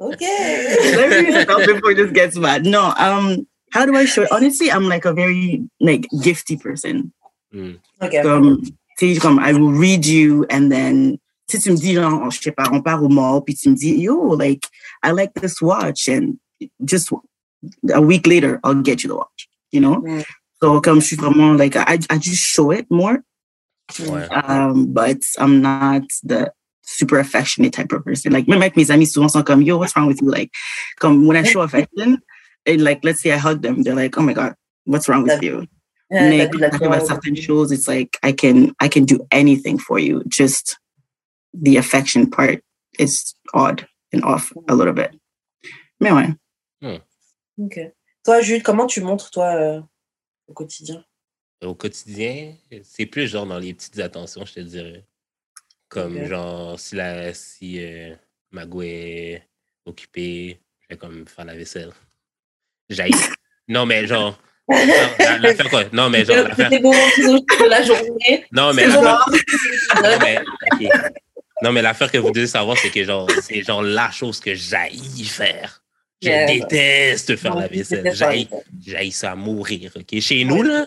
ok. 0.00 0.22
Let 0.96 1.08
me 1.24 1.42
stop 1.42 1.66
before 1.66 1.94
this 1.94 2.10
gets 2.12 2.38
bad. 2.38 2.66
No, 2.66 2.92
um, 2.98 3.46
how 3.72 3.86
do 3.86 3.96
I 3.96 4.04
show 4.04 4.22
it? 4.22 4.32
Honestly, 4.32 4.70
I'm 4.70 4.88
like 4.88 5.04
a 5.04 5.12
very 5.12 5.62
like 5.80 6.06
gifty 6.20 6.60
person. 6.60 7.12
Hmm. 7.52 7.76
Ok. 8.00 8.22
Comme, 8.22 8.62
tu 8.98 9.14
sais, 9.14 9.20
comme 9.20 9.38
I 9.38 9.52
will 9.52 9.72
read 9.72 10.04
you 10.06 10.44
and 10.50 10.70
then 10.70 11.18
si 11.48 11.58
tu 11.58 11.70
me 11.72 11.76
dis 11.76 11.94
genre, 11.94 12.30
je 12.30 12.40
sais 12.40 12.52
pas, 12.52 12.68
on 12.70 12.82
part 12.82 13.02
au 13.02 13.08
mall, 13.08 13.42
puis 13.42 13.54
tu 13.54 13.70
me 13.70 13.74
dis, 13.74 13.96
yo, 13.98 14.34
like, 14.36 14.66
I 15.02 15.12
like 15.12 15.32
this 15.34 15.62
watch 15.62 16.08
and 16.08 16.38
just 16.84 17.10
a 17.92 18.00
week 18.00 18.26
later, 18.26 18.60
I'll 18.62 18.82
get 18.82 19.02
you 19.02 19.08
the 19.08 19.16
watch, 19.16 19.48
you 19.72 19.80
know? 19.80 20.02
Mm. 20.02 20.24
So 20.60 20.80
comme 20.80 21.00
je 21.00 21.06
suis 21.06 21.16
vraiment 21.16 21.56
like, 21.56 21.76
I, 21.76 21.98
I 22.10 22.18
just 22.18 22.42
show 22.42 22.70
it 22.70 22.86
more, 22.90 23.24
Ouais. 24.00 24.28
um, 24.30 24.92
but 24.92 25.18
I'm 25.38 25.60
not 25.62 26.02
the 26.22 26.52
super 26.82 27.18
affectionate 27.18 27.72
type 27.72 27.92
of 27.92 28.04
person. 28.04 28.32
Like, 28.32 28.46
même 28.46 28.62
avec 28.62 28.76
mes 28.76 28.90
amis, 28.90 29.06
souvent 29.06 29.28
sont 29.28 29.44
comme, 29.44 29.62
yo, 29.62 29.78
what's 29.78 29.94
wrong 29.96 30.06
with 30.06 30.20
you? 30.22 30.30
Like, 30.30 30.50
comme 30.98 31.26
when 31.26 31.36
I 31.36 31.42
show 31.42 31.60
affection, 31.62 32.18
and 32.66 32.82
like, 32.82 33.04
let's 33.04 33.22
say 33.22 33.32
I 33.32 33.38
hug 33.38 33.62
them, 33.62 33.82
they're 33.82 33.94
like, 33.94 34.16
oh 34.18 34.22
my 34.22 34.32
God, 34.32 34.54
what's 34.84 35.08
wrong 35.08 35.24
with 35.24 35.42
you? 35.42 35.66
Euh, 36.10 36.28
Mais 36.30 36.38
t'as 36.38 36.50
vu 36.50 36.58
la 36.58 36.70
quand 36.70 36.78
j'arrive 36.78 36.92
à 36.92 36.98
chose. 37.00 37.08
certaines 37.08 37.72
it's 37.72 37.86
like, 37.86 38.18
I 38.22 38.32
can, 38.32 38.74
I 38.80 38.88
can 38.88 39.04
do 39.04 39.26
anything 39.30 39.78
for 39.78 39.98
you. 39.98 40.22
Just 40.26 40.78
the 41.52 41.76
affection 41.76 42.30
part 42.30 42.62
is 42.98 43.34
odd 43.52 43.86
and 44.12 44.24
off 44.24 44.52
a 44.68 44.74
little 44.74 44.94
bit. 44.94 45.10
Mais 46.00 46.10
ouais. 46.12 46.34
Ok. 47.58 47.78
Toi, 48.24 48.40
Jude, 48.40 48.62
comment 48.62 48.86
tu 48.86 49.00
montres, 49.02 49.30
toi, 49.30 49.54
euh, 49.54 49.80
au 50.46 50.52
quotidien 50.54 51.04
Au 51.62 51.74
quotidien, 51.74 52.54
c'est 52.84 53.06
plus 53.06 53.26
genre 53.28 53.46
dans 53.46 53.58
les 53.58 53.74
petites 53.74 53.98
attentions, 53.98 54.44
je 54.46 54.54
te 54.54 54.60
dirais. 54.60 55.04
Comme 55.88 56.16
Ok. 56.22 56.28
genre, 56.28 56.78
si, 56.78 56.94
la, 56.94 57.34
si 57.34 57.82
euh, 57.84 58.14
ma 58.52 58.64
est 58.82 59.42
occupée, 59.84 60.60
je 60.82 60.86
vais 60.94 60.98
comme 60.98 61.26
faire 61.26 61.44
la 61.46 61.54
vaisselle. 61.56 61.90
J'aille. 62.88 63.10
Non, 63.66 63.86
mais 63.86 64.06
genre. 64.06 64.40
la- 64.68 65.38
L'affaire 65.38 65.68
quoi? 65.70 65.84
Non, 65.92 66.10
mais 66.10 66.24
genre, 66.24 66.46
C'est 66.56 66.70
de 66.78 67.68
la 67.68 67.82
journée. 67.82 68.44
Non, 68.52 68.72
mais. 68.72 68.86
Non, 68.86 70.18
mais, 70.20 70.38
ok. 70.72 70.88
Non, 71.62 71.72
mais 71.72 71.82
l'affaire 71.82 72.12
que 72.12 72.18
vous 72.18 72.30
devez 72.30 72.46
savoir, 72.46 72.76
c'est 72.78 72.90
que 72.90 73.02
genre, 73.02 73.28
c'est 73.42 73.62
genre 73.62 73.82
la 73.82 74.10
chose 74.12 74.38
que 74.40 74.54
j'haïs 74.54 75.24
faire. 75.24 75.82
Je 76.22 76.28
Yeah. 76.28 76.46
déteste 76.46 77.36
faire 77.36 77.54
Non, 77.54 77.60
la 77.60 77.68
vaisselle. 77.68 78.02
la 78.04 78.12
j'haïs 78.84 79.12
ça 79.12 79.32
à 79.32 79.34
mourir. 79.36 79.92
ok? 79.96 80.20
Chez 80.20 80.44
nous, 80.44 80.62
là, 80.62 80.86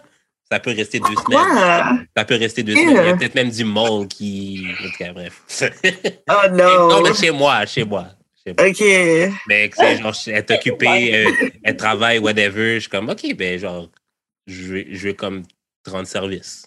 ça 0.51 0.59
peut 0.59 0.71
rester 0.71 0.99
deux 0.99 1.15
semaines. 1.15 2.07
Ça 2.15 2.25
peut 2.25 2.35
rester 2.35 2.63
deux 2.63 2.75
semaines. 2.75 2.89
Il 2.89 3.07
y 3.07 3.09
a 3.09 3.15
peut-être 3.17 3.35
même 3.35 3.49
du 3.49 3.63
mold 3.63 4.07
qui. 4.09 4.67
En 4.79 4.83
tout 4.83 4.97
cas, 4.97 5.13
bref. 5.13 5.41
Oh 6.29 6.47
non, 6.51 6.87
no. 6.89 7.01
mais 7.03 7.13
chez 7.13 7.31
moi, 7.31 7.65
chez 7.65 7.83
moi. 7.85 8.07
Chez 8.45 8.53
moi. 8.57 8.67
OK. 8.67 9.33
Mais 9.47 9.69
c'est 9.73 9.97
genre, 9.97 10.15
elle 10.27 10.33
est 10.35 10.51
occupée, 10.51 11.15
euh, 11.25 11.49
elle 11.63 11.77
travaille, 11.77 12.19
whatever. 12.19 12.75
Je 12.75 12.79
suis 12.81 12.89
comme, 12.89 13.09
OK, 13.09 13.33
ben, 13.35 13.57
genre, 13.59 13.89
je 14.47 14.73
vais, 14.73 14.87
je 14.91 15.07
vais 15.07 15.15
comme 15.15 15.43
te 15.83 15.89
rendre 15.89 16.07
service. 16.07 16.65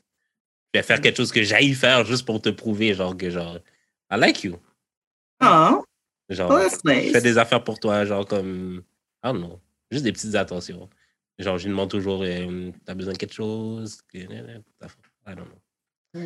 Je 0.73 0.81
vais 0.81 0.83
faire 0.85 1.01
quelque 1.01 1.17
chose 1.19 1.31
que 1.33 1.43
j'aille 1.43 1.75
faire 1.75 2.05
juste 2.05 2.25
pour 2.25 2.41
te 2.41 2.49
prouver, 2.49 2.95
genre, 2.95 3.17
que 3.17 3.29
genre, 3.31 3.59
I 4.11 4.17
like 4.19 4.43
you. 4.45 4.57
Oh, 5.43 5.85
Genre, 6.31 6.49
well, 6.51 6.63
that's 6.71 6.81
je 6.85 6.91
nice. 6.91 7.13
fais 7.13 7.21
des 7.21 7.37
affaires 7.37 7.63
pour 7.63 7.79
toi, 7.79 8.05
genre, 8.07 8.27
comme, 8.27 8.83
Ah 9.23 9.33
non. 9.33 9.61
Juste 9.91 10.05
des 10.05 10.13
petites 10.13 10.35
attentions. 10.37 10.89
Genre, 11.39 11.59
je 11.59 11.65
lui 11.65 11.71
demande 11.71 11.91
toujours, 11.91 12.23
euh, 12.23 12.71
t'as 12.87 12.95
besoin 12.95 13.13
de 13.13 13.19
quelque 13.19 13.35
chose? 13.35 13.99
I 14.15 14.27
don't 15.35 15.47
know. 15.47 15.59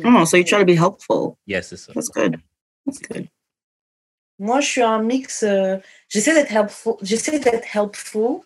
Oh, 0.05 0.25
so 0.25 0.37
you 0.37 0.43
try 0.43 0.59
to 0.59 0.65
be 0.65 0.77
helpful. 0.77 1.37
Yes, 1.47 1.69
c'est 1.69 1.77
ça. 1.77 1.93
That's 1.93 2.09
good. 2.09 2.37
That's 2.85 2.99
good. 3.01 3.27
Moi, 4.37 4.61
je 4.61 4.67
suis 4.67 4.81
un 4.81 5.01
mix. 5.01 5.41
euh, 5.43 5.77
j'essaie 6.07 6.33
d'être 6.33 6.51
helpful. 6.53 6.93
J'essaie 7.01 7.39
d'être 7.39 7.75
helpful. 7.75 8.41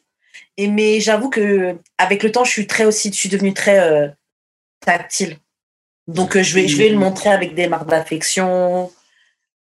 Et 0.58 0.68
mais 0.68 1.02
j'avoue 1.02 1.30
que 1.30 1.78
avec 1.98 2.24
le 2.24 2.32
temps, 2.32 2.46
je 2.46 2.52
suis 2.52 2.66
très 2.66 2.86
aussi. 2.86 3.10
Je 3.10 3.18
suis 3.18 3.30
devenue 3.30 3.54
très 3.54 3.80
euh, 3.80 4.08
tactile. 4.80 5.38
Donc, 6.08 6.36
euh, 6.38 6.44
je 6.44 6.56
vais, 6.56 6.68
je 6.68 6.78
vais 6.78 6.90
le 6.90 6.98
montrer 6.98 7.30
avec 7.30 7.56
des 7.56 7.68
marques 7.68 7.90
d'affection. 7.90 8.92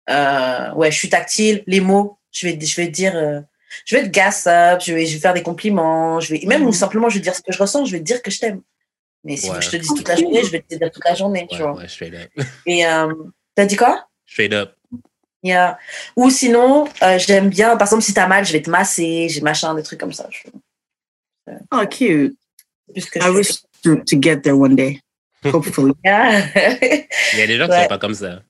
Euh, 0.09 0.73
ouais, 0.73 0.89
je 0.89 0.97
suis 0.97 1.09
tactile. 1.09 1.63
Les 1.67 1.81
mots, 1.81 2.17
je 2.31 2.47
vais, 2.47 2.59
je 2.59 2.75
vais 2.77 2.87
dire. 2.87 3.43
Euh, 3.73 3.81
je 3.85 3.95
vais 3.95 4.01
être 4.03 4.11
gas 4.11 4.43
up. 4.47 4.81
Je 4.85 4.93
vais, 4.93 5.05
je 5.05 5.13
vais 5.15 5.19
faire 5.19 5.33
des 5.33 5.43
compliments. 5.43 6.19
Je 6.19 6.33
vais 6.33 6.45
même 6.45 6.61
Mhm. 6.61 6.67
ou 6.69 6.73
simplement, 6.73 7.09
je 7.09 7.15
vais 7.15 7.21
dire 7.21 7.35
ce 7.35 7.41
que 7.41 7.51
je 7.51 7.57
ressens. 7.59 7.85
Je 7.85 7.91
vais 7.93 7.99
te 7.99 8.03
dire 8.05 8.21
que 8.21 8.31
je 8.31 8.39
t'aime. 8.39 8.61
Mais 9.23 9.37
si 9.37 9.49
Ouais. 9.49 9.61
je 9.61 9.69
te 9.69 9.77
dis 9.77 9.87
toute 9.87 10.07
la 10.07 10.15
journée, 10.15 10.43
je 10.43 10.51
vais 10.51 10.59
te 10.61 10.75
dire 10.75 10.91
toute 10.91 11.05
la 11.05 11.15
journée. 11.15 11.47
tu 11.49 11.55
Ouais, 11.57 11.61
vois. 11.63 11.73
ouais, 11.77 11.87
straight 11.87 12.13
up. 12.13 12.29
Et 12.65 12.85
euh, 12.85 13.13
t'as 13.55 13.65
dit 13.65 13.75
quoi? 13.77 14.05
Straight 14.25 14.53
up. 14.53 14.73
Yeah. 15.43 15.77
Ou 16.15 16.29
sinon, 16.29 16.87
euh, 17.01 17.17
j'aime 17.19 17.49
bien, 17.49 17.75
par 17.77 17.87
exemple, 17.87 18.03
si 18.03 18.13
t'as 18.13 18.27
mal, 18.27 18.45
je 18.45 18.53
vais 18.53 18.61
te 18.61 18.69
masser, 18.69 19.27
j'ai 19.29 19.41
machin, 19.41 19.73
des 19.75 19.83
trucs 19.83 19.99
comme 19.99 20.13
ça. 20.13 20.27
Je- 20.31 20.49
Oh, 21.71 21.81
cute. 21.89 22.35
c'est 22.87 22.93
plus 22.93 23.01
ce 23.01 23.11
que 23.11 23.19
I 23.19 23.29
wish 23.29 23.61
to, 23.83 23.95
to 23.97 24.21
get 24.21 24.41
there 24.41 24.53
one 24.57 24.75
day. 24.75 24.99
Hopefully. 25.45 25.93
Yeah. 26.05 26.45
Il 27.33 27.39
y 27.39 27.41
a 27.41 27.47
des 27.47 27.57
gens 27.57 27.67
qui 27.67 27.73
sont 27.81 27.87
pas 27.87 27.97
comme 27.97 28.13
ça. 28.13 28.41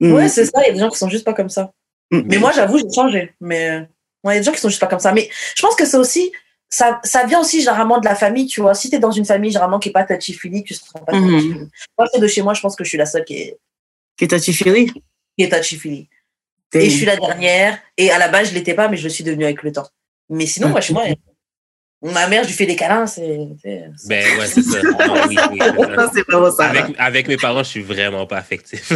Mm. 0.00 0.12
ouais, 0.12 0.28
c'est 0.28 0.44
ça, 0.44 0.60
il 0.62 0.66
y 0.66 0.70
a 0.70 0.72
des 0.74 0.80
gens 0.80 0.90
qui 0.90 0.98
sont 0.98 1.08
juste 1.08 1.24
pas 1.24 1.32
comme 1.32 1.48
ça. 1.48 1.72
Mm. 2.10 2.22
Mais 2.26 2.36
moi, 2.38 2.52
j'avoue, 2.52 2.78
j'ai 2.78 2.92
changé. 2.94 3.34
Mais 3.40 3.70
euh, 3.70 3.82
il 4.30 4.34
y 4.34 4.36
a 4.36 4.38
des 4.40 4.44
gens 4.44 4.52
qui 4.52 4.60
sont 4.60 4.68
juste 4.68 4.80
pas 4.80 4.86
comme 4.86 4.98
ça. 5.00 5.12
Mais 5.12 5.28
je 5.56 5.62
pense 5.62 5.74
que 5.74 5.84
c'est 5.84 5.96
aussi, 5.96 6.32
ça, 6.68 7.00
ça 7.04 7.24
vient 7.26 7.40
aussi 7.40 7.60
généralement 7.60 7.98
de 7.98 8.04
la 8.04 8.14
famille, 8.14 8.46
tu 8.46 8.60
vois. 8.60 8.74
Si 8.74 8.88
t'es 8.90 8.98
dans 8.98 9.10
une 9.10 9.24
famille 9.24 9.50
généralement 9.50 9.78
qui 9.78 9.88
est 9.88 9.92
pas 9.92 10.04
touchy-feely, 10.04 10.62
tu 10.64 10.74
seras 10.74 11.00
pas 11.00 11.12
Mhm. 11.18 11.30
touchy-feely. 11.30 11.68
Moi, 11.98 12.08
c'est 12.12 12.20
de 12.20 12.26
chez 12.28 12.42
moi, 12.42 12.54
je 12.54 12.60
pense 12.60 12.76
que 12.76 12.84
je 12.84 12.88
suis 12.88 12.98
la 12.98 13.06
seule 13.06 13.24
qui 13.24 13.34
est, 13.34 13.58
Que 14.18 14.26
touchy 14.26 14.52
feely? 14.52 14.86
qui 15.36 15.44
est 15.44 15.48
touchy-feely. 15.48 16.08
Et 16.74 16.88
je 16.88 16.96
suis 16.96 17.04
la 17.06 17.16
dernière. 17.16 17.78
Et 17.98 18.10
à 18.10 18.18
la 18.18 18.28
base, 18.28 18.48
je 18.50 18.54
l'étais 18.54 18.72
pas, 18.74 18.88
mais 18.88 18.96
je 18.96 19.04
le 19.04 19.10
suis 19.10 19.24
devenue 19.24 19.44
avec 19.44 19.62
le 19.62 19.72
temps. 19.72 19.88
Mais 20.30 20.46
sinon, 20.46 20.68
moi, 20.70 20.80
chez 20.80 20.94
moi, 20.94 21.04
ma 22.00 22.26
mère, 22.28 22.44
je 22.44 22.48
lui 22.48 22.54
fais 22.54 22.64
des 22.64 22.76
câlins, 22.76 23.06
c'est. 23.06 23.36
Ben 24.06 24.38
ouais, 24.38 24.46
c'est 24.46 24.62
ça. 24.62 24.78
Oui, 25.28 25.36
oui, 25.50 25.58
c'est 26.14 26.22
vraiment 26.26 26.50
ça. 26.50 26.64
Avec, 26.70 26.84
avec 26.98 27.28
mes 27.28 27.36
parents, 27.36 27.62
je 27.62 27.68
suis 27.68 27.82
vraiment 27.82 28.26
pas 28.26 28.38
affectif. 28.38 28.90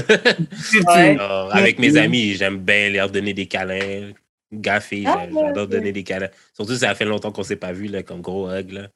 Ouais. 0.87 1.17
Genre, 1.19 1.51
avec 1.55 1.79
mes 1.79 1.97
amis, 1.99 2.35
j'aime 2.35 2.59
bien 2.59 2.89
leur 2.89 3.11
donner 3.11 3.35
des 3.35 3.47
câlins. 3.47 4.13
Gaffé, 4.53 5.05
Ah, 5.07 5.27
j'adore 5.33 5.67
donner 5.67 5.93
des 5.93 6.05
câlins. 6.05 6.31
Surtout, 6.55 6.77
ça 6.77 6.95
fait 6.95 7.05
longtemps 7.05 7.33
qu'on 7.33 7.43
s'est 7.43 7.57
pas 7.57 7.73
vu, 7.73 7.89
là, 7.89 8.03
comme 8.03 8.21
gros 8.21 8.49
hug. 8.49 8.71
Là. 8.71 8.89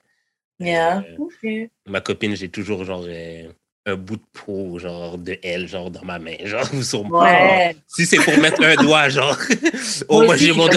Yeah. 0.60 1.02
Euh, 1.44 1.66
ma 1.86 2.00
copine, 2.00 2.36
j'ai 2.36 2.50
toujours 2.50 2.84
genre 2.84 3.04
euh, 3.08 3.48
un 3.86 3.96
bout 3.96 4.16
de 4.16 4.22
peau, 4.32 4.78
genre 4.78 5.16
de 5.16 5.38
elle, 5.42 5.66
genre 5.66 5.90
dans 5.90 6.04
ma 6.04 6.18
main, 6.18 6.36
genre 6.44 6.68
ou 6.74 6.82
sur 6.82 7.04
moi. 7.04 7.24
Ouais. 7.24 7.76
Si 7.86 8.06
c'est 8.06 8.18
pour 8.18 8.36
mettre 8.38 8.62
un 8.62 8.76
doigt, 8.76 9.08
genre, 9.08 9.36
au 10.08 10.16
Moi 10.16 10.26
moins 10.26 10.36
j'ai 10.36 10.52
mon, 10.52 10.68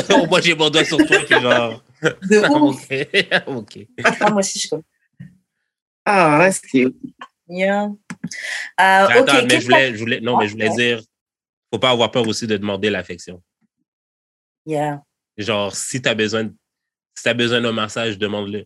j'ai 0.41 0.55
mon 0.55 0.69
doigt 0.69 0.85
sur 0.85 0.97
toi, 0.97 1.17
puis 1.27 1.39
genre. 1.39 1.83
De 2.03 2.37
ouf. 2.59 2.85
ok. 3.47 3.47
ok. 3.47 3.87
Ah, 4.03 4.29
moi 4.29 4.39
aussi, 4.39 4.53
je 4.55 4.59
suis 4.59 4.69
comme. 4.69 4.83
Ah, 6.05 6.39
that's 6.41 6.59
cute. 6.59 6.95
Yeah. 7.47 7.85
Euh, 7.85 7.93
Attends, 8.77 9.45
mais 9.47 9.61
je 9.61 9.65
voulais, 9.65 9.93
je 9.93 9.99
voulais, 9.99 10.19
non, 10.19 10.37
mais 10.37 10.47
je 10.47 10.53
voulais 10.53 10.69
dire, 10.69 11.01
faut 11.71 11.79
pas 11.79 11.91
avoir 11.91 12.11
peur 12.11 12.27
aussi 12.27 12.45
de 12.47 12.57
demander 12.57 12.89
l'affection. 12.89 13.41
Yeah. 14.65 15.01
Genre, 15.37 15.75
si 15.75 16.01
tu 16.01 16.09
as 16.09 16.15
besoin, 16.15 16.49
si 17.15 17.23
t'as 17.23 17.33
besoin 17.33 17.61
d'un 17.61 17.71
massage, 17.71 18.17
demande-le. 18.17 18.65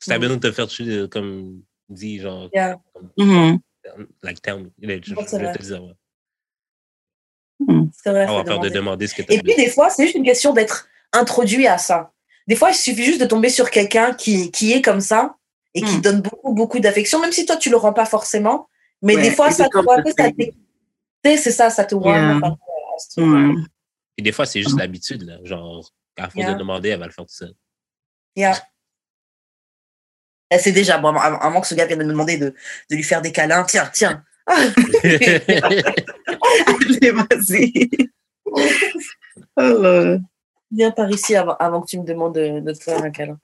Si 0.00 0.08
tu 0.08 0.12
as 0.12 0.16
Mhm. 0.16 0.20
besoin 0.20 0.36
de 0.36 0.40
te 0.48 0.52
faire 0.52 0.66
tuer, 0.66 1.08
comme 1.08 1.62
dit, 1.88 2.18
genre, 2.18 2.48
Yeah. 2.52 2.78
Mhm. 3.18 3.58
like, 4.22 4.40
tell 4.42 4.58
me. 4.64 4.70
Je, 4.80 4.86
je 5.02 5.14
vais 5.14 5.52
te 5.52 5.62
dire, 5.62 5.82
ouais. 5.84 5.92
C'est 7.94 8.10
vrai. 8.10 8.22
Avoir 8.22 8.44
peur 8.44 8.58
de 8.60 8.68
demander. 8.68 9.06
ce 9.06 9.14
que 9.14 9.22
tu 9.22 9.30
as 9.32 9.34
Et 9.34 9.38
puis, 9.38 9.52
besoin. 9.52 9.64
des 9.64 9.70
fois, 9.70 9.90
c'est 9.90 10.02
juste 10.04 10.16
une 10.16 10.24
question 10.24 10.52
d'être 10.52 10.88
introduit 11.12 11.66
à 11.66 11.78
ça. 11.78 12.10
Des 12.48 12.56
fois, 12.56 12.70
il 12.70 12.74
suffit 12.74 13.04
juste 13.04 13.20
de 13.20 13.26
tomber 13.26 13.48
sur 13.50 13.70
quelqu'un 13.70 14.12
qui, 14.14 14.50
qui 14.50 14.72
est 14.72 14.82
comme 14.82 15.00
ça 15.00 15.36
et 15.74 15.80
qui 15.82 15.98
Mm. 15.98 16.00
donne 16.00 16.20
beaucoup, 16.22 16.52
beaucoup 16.52 16.80
d'affection, 16.80 17.20
même 17.20 17.30
si 17.32 17.46
toi, 17.46 17.56
tu 17.56 17.70
le 17.70 17.76
rends 17.76 17.92
pas 17.92 18.04
forcément. 18.06 18.68
Mais 19.00 19.14
Ouais, 19.14 19.22
des 19.22 19.30
fois, 19.30 19.50
ça 19.52 19.66
te 19.66 19.70
comme 19.70 19.84
voit, 19.84 19.96
ça 20.02 20.28
c'est 21.24 21.50
ça, 21.52 21.70
ça 21.70 21.84
te 21.84 21.94
voit. 21.94 22.16
Yeah. 22.16 22.40
Puis 24.16 24.22
des 24.22 24.32
fois, 24.32 24.46
c'est 24.46 24.62
juste 24.62 24.78
l'habitude, 24.78 25.22
là. 25.22 25.38
Genre, 25.44 25.90
à 26.16 26.24
force 26.24 26.36
Yeah. 26.36 26.54
de 26.54 26.58
demander, 26.58 26.90
elle 26.90 27.00
va 27.00 27.06
le 27.06 27.12
faire 27.12 27.24
tout 27.24 27.34
seul. 27.34 27.54
Yeah. 28.36 28.60
Elle 30.50 30.60
sait 30.60 30.72
déjà, 30.72 30.98
bon, 30.98 31.14
avant 31.16 31.60
que 31.60 31.66
ce 31.66 31.74
gars 31.74 31.86
vienne 31.86 32.00
de 32.00 32.04
me 32.04 32.10
demander 32.10 32.36
de, 32.36 32.54
de 32.90 32.96
lui 32.96 33.02
faire 33.02 33.22
des 33.22 33.32
câlins, 33.32 33.64
tiens, 33.64 33.90
tiens. 33.92 34.22
Allez, 34.46 35.82
vas-y. 37.10 37.88
Alors, 39.56 40.18
Viens 40.70 40.90
par 40.90 41.10
ici 41.10 41.36
avant, 41.36 41.54
avant 41.56 41.82
que 41.82 41.86
tu 41.86 41.98
me 41.98 42.04
demandes 42.04 42.34
de, 42.34 42.60
de 42.60 42.72
te 42.72 42.82
faire 42.82 43.02
un 43.02 43.10
câlin. 43.10 43.38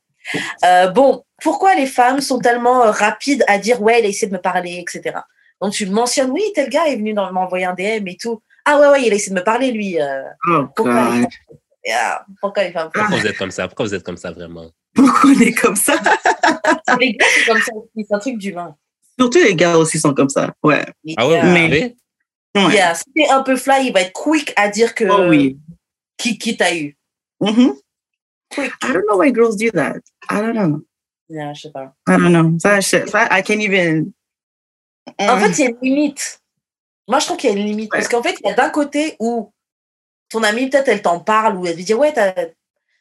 Euh, 0.65 0.89
bon, 0.89 1.24
pourquoi 1.43 1.74
les 1.74 1.86
femmes 1.86 2.20
sont 2.20 2.39
tellement 2.39 2.85
euh, 2.85 2.90
rapides 2.90 3.45
à 3.47 3.59
dire 3.59 3.81
ouais, 3.82 3.99
elle 3.99 4.07
a 4.07 4.09
essayé 4.09 4.28
de 4.28 4.32
me 4.32 4.40
parler, 4.40 4.78
etc. 4.86 5.19
Donc 5.61 5.73
tu 5.73 5.86
mentionnes 5.86 6.31
oui, 6.31 6.43
tel 6.55 6.70
gars 6.70 6.86
est 6.86 6.97
venu 6.97 7.12
m'envoyer 7.15 7.66
un 7.66 7.74
DM 7.74 8.07
et 8.09 8.16
tout. 8.19 8.43
Ah 8.64 8.78
ouais, 8.80 8.89
ouais, 8.89 9.02
il 9.06 9.12
a 9.12 9.16
essayé 9.16 9.35
de 9.35 9.39
me 9.40 9.44
parler 9.44 9.70
lui. 9.72 10.01
euh, 10.01 10.22
oh 10.51 10.66
pourquoi, 10.76 11.10
les 11.14 11.20
God. 11.22 11.30
femmes, 11.30 11.59
Yeah, 11.86 12.26
pourquoi 12.40 12.64
Pourquoi 12.70 13.06
vous 13.18 13.26
êtes 13.26 13.39
comme 13.39 13.51
ça? 13.51 13.66
Pourquoi 13.68 13.86
vous 13.86 13.94
êtes 13.94 14.02
comme 14.02 14.16
ça, 14.18 14.30
vraiment? 14.30 14.70
Pourquoi 14.94 15.30
on 15.30 15.40
est 15.40 15.52
comme 15.55 15.76
ça? 15.76 15.94
Les 17.01 17.12
gars, 17.14 17.26
c'est 17.35 17.44
comme 17.47 17.60
ça 17.62 17.72
aussi, 17.74 18.06
c'est 18.06 18.14
un 18.14 18.18
truc 18.18 18.36
d'humain. 18.39 18.76
Surtout 19.18 19.39
les 19.39 19.55
gars 19.55 19.76
aussi 19.78 19.98
sont 19.98 20.12
comme 20.12 20.28
ça. 20.28 20.52
Ouais. 20.62 20.85
Ah 21.16 21.26
ouais, 21.28 21.40
vous 21.40 21.47
Mais-? 21.52 21.97
Ouais. 22.56 22.74
Yeah, 22.74 22.94
Si 22.94 23.05
t'es 23.14 23.28
un 23.28 23.43
peu 23.43 23.56
fly, 23.56 23.86
il 23.86 23.93
va 23.93 24.02
être 24.02 24.12
quick 24.12 24.52
à 24.56 24.68
dire 24.68 24.94
que 24.94 25.05
Oh 25.09 25.28
oui. 25.28 25.59
qui, 26.16 26.36
qui 26.39 26.56
t'a 26.56 26.74
eu. 26.76 26.97
Mhm. 27.40 27.74
Quick. 28.51 28.72
I 28.82 28.93
don't 28.93 29.05
know 29.09 29.18
why 29.18 29.32
girls 29.32 29.56
do 29.56 29.70
that. 29.70 30.01
I 30.30 30.40
don't 30.40 30.55
know. 30.55 30.82
Yeah, 31.28 31.52
je 31.55 31.62
sais 31.62 31.70
pas. 31.70 31.94
I 32.09 32.16
don't 32.18 32.30
know. 32.32 32.59
Ça, 32.59 32.80
je- 32.80 33.06
ça, 33.06 33.28
I 33.30 33.43
can't 33.43 33.60
even. 33.60 34.12
En 35.18 35.36
Mm. 35.36 35.40
fait, 35.40 35.51
il 35.59 35.64
y 35.64 35.66
a 35.66 35.70
une 35.70 35.78
limite. 35.82 36.40
Moi, 37.09 37.18
je 37.20 37.24
trouve 37.26 37.36
qu'il 37.39 37.51
y 37.51 37.52
a 37.52 37.56
une 37.56 37.64
limite. 37.66 37.90
Parce 37.90 38.06
qu'en 38.09 38.22
fait, 38.22 38.36
il 38.44 38.48
y 38.48 38.52
a 38.52 38.55
d'un 38.55 38.70
côté 38.70 39.16
où 39.18 39.51
ton 40.30 40.43
amie, 40.43 40.68
peut-être, 40.68 40.89
elle 40.89 41.02
t'en 41.02 41.20
parle, 41.20 41.56
ou 41.56 41.66
elle 41.66 41.76
te 41.76 41.80
dit, 41.82 41.94
ouais, 41.94 42.12
t'as. 42.12 42.35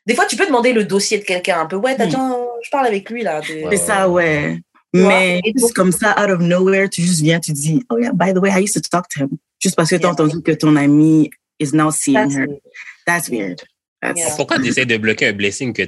Des 0.06 0.16
fois, 0.16 0.26
tu 0.26 0.38
peux 0.38 0.46
demander 0.46 0.72
le 0.74 0.86
dossier 0.86 1.18
de 1.20 1.26
quelqu'un 1.26 1.60
un 1.60 1.66
peu. 1.66 1.76
Ouais, 1.76 1.96
t'as 1.98 2.06
Hmm. 2.06 2.10
tiens, 2.10 2.38
je 2.64 2.70
parle 2.70 2.88
avec 2.88 3.10
lui, 3.10 3.24
là. 3.24 3.42
C'est 3.46 3.78
ça, 3.78 4.10
ouais. 4.10 4.58
Mais 4.94 5.40
Et 5.40 5.52
juste 5.52 5.60
donc- 5.60 5.74
comme 5.74 5.92
ça, 5.92 6.16
out 6.18 6.30
of 6.32 6.40
nowhere, 6.40 6.90
tu 6.90 7.02
juste 7.02 7.22
viens, 7.22 7.40
tu 7.42 7.52
dis, 7.52 7.84
oh 7.92 7.98
yeah, 8.00 8.12
by 8.14 8.34
the 8.34 8.38
way, 8.38 8.50
I 8.50 8.64
used 8.64 8.74
to 8.74 8.80
talk 8.90 9.08
to 9.10 9.20
him. 9.26 9.30
Juste 9.62 9.76
parce 9.76 9.90
que 9.90 9.96
tu 9.96 10.06
as 10.06 10.08
Yeah. 10.08 10.12
entendu 10.14 10.42
que 10.42 10.54
ton 10.54 10.76
ami 10.78 11.30
is 11.60 11.72
now 11.74 11.92
seeing 11.92 12.32
her. 12.32 12.48
c'est- 12.48 12.62
That's 13.06 13.30
weird. 13.30 13.62
That's 14.02 14.18
Yeah. 14.20 14.36
Pourquoi 14.38 14.58
tu 14.60 14.68
essaies 14.70 14.86
de 14.86 14.96
bloquer 14.98 15.28
un 15.28 15.34
blessing 15.34 15.74
que. 15.74 15.84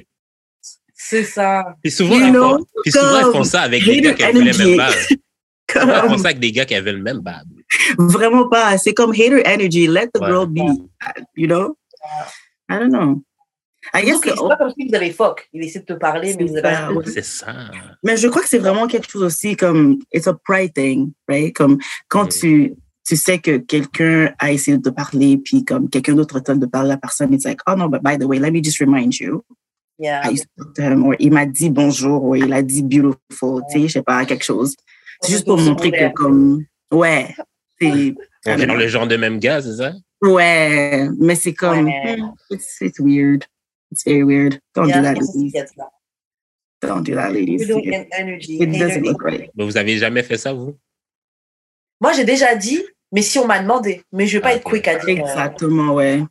C'est 0.93 1.23
ça. 1.23 1.75
Puis 1.81 1.91
souvent, 1.91 2.19
know, 2.29 2.57
font, 2.57 2.65
puis 2.83 2.91
souvent, 2.91 3.31
font 3.31 3.43
ça 3.45 3.61
avec 3.61 3.83
des 3.85 4.01
gars 4.01 4.13
qu'elles 4.13 4.35
energy. 4.37 4.65
même 4.75 4.77
pas. 4.77 4.91
Font 5.71 6.07
comme, 6.07 6.17
ça 6.17 6.25
avec 6.29 6.39
des 6.39 6.51
gars 6.51 6.65
qui 6.65 6.75
avaient 6.75 6.91
le 6.91 7.01
même 7.01 7.19
bab. 7.19 7.45
Vraiment 7.97 8.47
pas. 8.49 8.77
C'est 8.77 8.93
comme 8.93 9.11
hater 9.11 9.41
energy. 9.45 9.87
Let 9.87 10.09
the 10.13 10.21
Ouais. 10.21 10.27
girl 10.27 10.47
be. 10.47 10.61
You 11.35 11.47
know? 11.47 11.77
I 12.69 12.77
don't 12.79 12.89
know. 12.91 13.21
I 13.93 14.03
guess 14.03 14.19
c'est 14.23 14.35
pas 14.35 14.57
comme 14.57 14.71
si 14.77 14.87
vous 14.87 14.95
avez 14.95 15.11
fuck. 15.11 15.47
Il 15.53 15.63
essaie 15.63 15.79
de 15.79 15.85
te 15.85 15.93
parler, 15.93 16.35
mais 16.37 16.45
vous 16.45 16.57
avez 16.57 16.93
ouais. 16.95 17.03
C'est 17.07 17.23
ça. 17.23 17.47
Mais 18.03 18.17
je 18.17 18.27
crois 18.27 18.41
que 18.41 18.49
c'est 18.49 18.57
vraiment 18.59 18.87
quelque 18.87 19.09
chose 19.09 19.23
aussi 19.23 19.55
comme 19.55 19.99
it's 20.13 20.27
a 20.27 20.33
pride 20.33 20.73
thing, 20.73 21.11
right? 21.27 21.55
Comme 21.55 21.77
quand 22.09 22.25
Mm. 22.25 22.39
tu 22.39 22.73
tu 23.07 23.15
sais 23.15 23.39
que 23.39 23.57
quelqu'un 23.57 24.31
a 24.37 24.51
essayé 24.51 24.77
de 24.77 24.83
te 24.83 24.89
parler 24.93 25.37
puis 25.37 25.65
comme 25.65 25.89
quelqu'un 25.89 26.13
d'autre 26.13 26.39
tente 26.41 26.59
de 26.59 26.67
parler 26.67 26.91
à 26.91 26.93
la 26.93 26.97
personne, 26.97 27.33
it's 27.33 27.45
like 27.45 27.61
oh 27.67 27.73
no, 27.75 27.89
but 27.89 28.03
by 28.03 28.17
the 28.17 28.25
way, 28.25 28.37
let 28.37 28.51
me 28.51 28.61
just 28.63 28.79
remind 28.79 29.15
you, 29.19 29.43
Yeah. 29.97 30.21
I 30.23 30.31
used 30.33 30.45
to 30.57 30.63
talk 30.65 30.73
to 30.75 30.81
him, 30.83 31.05
or 31.05 31.15
il 31.19 31.31
m'a 31.33 31.45
dit 31.45 31.69
bonjour, 31.71 32.23
ou 32.23 32.35
il 32.35 32.53
a 32.53 32.61
dit 32.61 32.83
beautiful, 32.83 33.63
tu 33.71 33.79
sais, 33.81 33.87
je 33.87 33.93
sais 33.93 34.03
pas 34.03 34.23
quelque 34.25 34.45
chose. 34.45 34.75
C'est 35.21 35.31
juste 35.31 35.45
pour 35.45 35.57
montrer 35.57 35.91
que 35.91 36.13
comme 36.13 36.63
ouais, 36.91 37.33
c'est 37.81 38.65
dans 38.65 38.75
le 38.75 38.87
genre 38.87 39.07
de 39.07 39.15
même 39.17 39.39
gars, 39.39 39.61
c'est 39.61 39.75
ça? 39.77 39.93
ouais, 40.21 41.07
mais 41.17 41.35
c'est 41.35 41.53
comme 41.53 41.85
Ouais. 41.85 42.17
it's 42.49 42.81
it's 42.81 42.99
weird, 42.99 43.45
it's 43.91 44.03
very 44.05 44.23
weird. 44.23 44.59
Don't 44.75 44.87
Yeah, 44.87 44.97
do 44.97 45.03
that, 45.03 45.13
ladies. 45.21 45.53
Don't 46.81 47.03
do 47.03 47.15
that, 47.15 47.31
ladies. 47.31 47.61
It, 47.69 47.71
an 47.93 48.05
energy. 48.17 48.57
it 48.61 48.67
doesn't 48.67 48.81
energy. 48.91 48.99
look 49.09 49.21
right. 49.23 49.49
Mais 49.55 49.65
vous 49.65 49.77
avez 49.77 49.97
jamais 49.97 50.23
fait 50.23 50.37
ça, 50.37 50.53
vous? 50.53 50.77
Moi, 52.01 52.13
j'ai 52.13 52.23
déjà 52.23 52.55
dit, 52.55 52.81
mais 53.11 53.21
si 53.21 53.37
on 53.39 53.45
m'a 53.47 53.59
demandé. 53.59 54.01
Mais 54.13 54.27
je 54.27 54.37
vais 54.37 54.41
pas 54.41 54.49
Ah, 54.49 54.55
être 54.55 54.63
quick 54.63 54.87
à 54.87 54.95
dire. 54.95 55.17
euh, 55.17 55.27
Exactement, 55.27 55.93
ouais, 55.93 56.23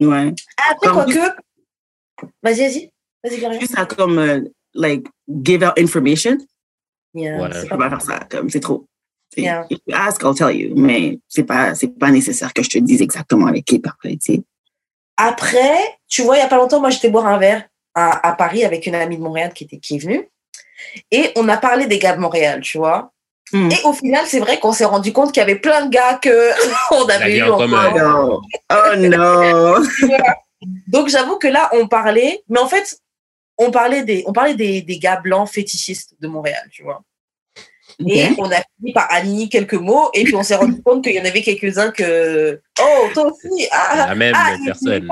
ouais. 0.00 0.32
Après, 0.70 0.88
Comme 0.88 1.04
quoique. 1.04 1.18
Vas-y, 2.42 2.60
vas-y. 2.60 2.90
Vas-y, 3.24 3.38
Gloria. 3.38 3.60
juste 3.60 3.78
à 3.78 3.84
comme 3.86 4.18
euh, 4.18 4.40
like 4.74 5.06
give 5.44 5.62
out 5.62 5.78
information 5.78 6.38
Yeah, 7.14 7.38
Ouais. 7.42 7.48
c'est 7.52 7.64
je 7.66 7.68
peux 7.68 7.76
pas 7.78 7.90
faire 7.90 8.00
ça 8.00 8.20
comme 8.30 8.48
c'est 8.48 8.60
trop 8.60 8.86
Yeah. 9.36 9.64
if 9.70 9.78
you 9.86 9.94
ask 9.94 10.22
I'll 10.22 10.34
tell 10.34 10.54
you 10.54 10.74
mais 10.76 11.18
c'est 11.26 11.44
pas 11.44 11.74
c'est 11.74 11.88
pas 11.88 12.10
nécessaire 12.10 12.52
que 12.52 12.62
je 12.62 12.68
te 12.68 12.78
dise 12.78 13.00
exactement 13.00 13.46
avec 13.46 13.64
qui 13.64 13.78
parler 13.78 14.18
tu 14.18 14.34
sais 14.34 14.42
Après, 15.16 15.98
tu 16.08 16.22
vois, 16.22 16.36
il 16.36 16.40
y 16.40 16.42
a 16.42 16.48
pas 16.48 16.56
longtemps, 16.56 16.80
moi, 16.80 16.90
j'étais 16.90 17.10
boire 17.10 17.26
un 17.26 17.38
verre 17.38 17.64
à, 17.94 18.28
à 18.28 18.32
Paris 18.32 18.64
avec 18.64 18.86
une 18.86 18.94
amie 18.94 19.16
de 19.16 19.22
Montréal 19.22 19.52
qui, 19.52 19.64
était, 19.64 19.78
qui 19.78 19.96
est 19.96 19.98
venue. 19.98 20.28
Et 21.10 21.30
on 21.36 21.48
a 21.48 21.56
parlé 21.56 21.86
des 21.86 21.98
gars 21.98 22.16
de 22.16 22.20
Montréal, 22.20 22.60
tu 22.60 22.78
vois. 22.78 23.12
Hmm. 23.52 23.70
Et 23.70 23.76
au 23.84 23.92
final, 23.92 24.24
c'est 24.26 24.40
vrai 24.40 24.58
qu'on 24.58 24.72
s'est 24.72 24.86
rendu 24.86 25.12
compte 25.12 25.32
qu'il 25.32 25.40
y 25.40 25.44
avait 25.44 25.58
plein 25.58 25.86
de 25.86 25.90
gars 25.90 26.18
que 26.20 26.50
on 26.92 27.06
avait 27.08 27.36
eu 27.36 27.42
en 27.42 27.58
commun. 27.58 27.92
Oh 27.94 27.98
no. 27.98 28.42
Oh 28.70 28.96
no. 28.96 29.84
Donc 30.88 31.08
j'avoue 31.08 31.36
que 31.36 31.48
là, 31.48 31.70
on 31.72 31.86
parlait, 31.88 32.42
mais 32.48 32.60
en 32.60 32.68
fait, 32.68 32.98
on 33.58 33.70
parlait 33.70 34.04
des, 34.04 34.24
on 34.26 34.32
parlait 34.32 34.54
des, 34.54 34.80
des 34.80 34.98
gars 34.98 35.20
blancs 35.20 35.48
fétichistes 35.48 36.14
de 36.20 36.28
Montréal, 36.28 36.68
tu 36.70 36.82
vois. 36.82 37.02
Et 38.00 38.28
Ok. 38.30 38.34
on 38.38 38.50
a 38.50 38.56
fini 38.78 38.92
par 38.92 39.06
aligner 39.10 39.48
quelques 39.48 39.74
mots, 39.74 40.10
et 40.14 40.24
puis 40.24 40.34
on 40.34 40.42
s'est 40.42 40.54
rendu 40.56 40.82
compte 40.82 41.04
qu'il 41.04 41.14
y 41.14 41.20
en 41.20 41.24
avait 41.24 41.42
quelques-uns 41.42 41.90
que. 41.90 42.60
Oh, 42.80 43.08
toi 43.14 43.32
aussi 43.32 43.68
Ah, 43.70 44.06
La 44.08 44.14
même 44.14 44.34
ah, 44.36 44.54
il 44.56 44.62
est 44.62 44.66
personne. 44.66 45.08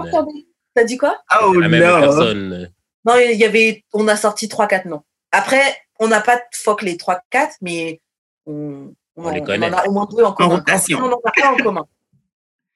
T'as 0.74 0.85
dit 0.85 0.97
quoi? 0.97 1.19
Oh 1.43 1.52
La 1.55 1.69
même 1.69 1.82
no. 1.82 2.01
personne. 2.01 2.73
Non, 3.05 3.15
il 3.16 3.36
y 3.39 3.44
avait. 3.44 3.85
On 3.93 4.07
a 4.09 4.16
sorti 4.16 4.47
3-4 4.48 4.86
noms. 4.89 5.02
Après, 5.32 5.77
on 5.98 6.09
n'a 6.09 6.20
pas 6.20 6.40
fuck 6.52 6.82
les 6.82 6.97
3-4, 6.97 7.57
mais 7.62 8.01
on, 8.47 8.93
On 9.16 9.31
les 9.31 9.40
en- 9.40 9.44
connaît. 9.44 9.69
en 9.70 9.73
a 9.73 9.86
au 9.86 9.93
moins 9.93 10.07
deux 10.07 10.23
en 10.24 10.32
commun. 10.32 10.57
rotation. 10.57 10.98
On 11.01 11.11
en 11.12 11.20
a 11.24 11.48
un 11.48 11.52
en 11.52 11.57
commun. 11.57 11.86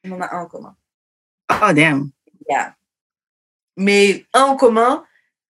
On 0.06 0.12
en 0.12 0.20
a 0.20 0.34
un 0.34 0.40
en 0.42 0.46
commun. 0.46 0.76
Oh 1.50 1.72
damn. 1.72 2.10
Yeah. 2.48 2.74
Mais 3.76 4.24
un 4.32 4.42
en 4.42 4.56
commun, 4.56 5.04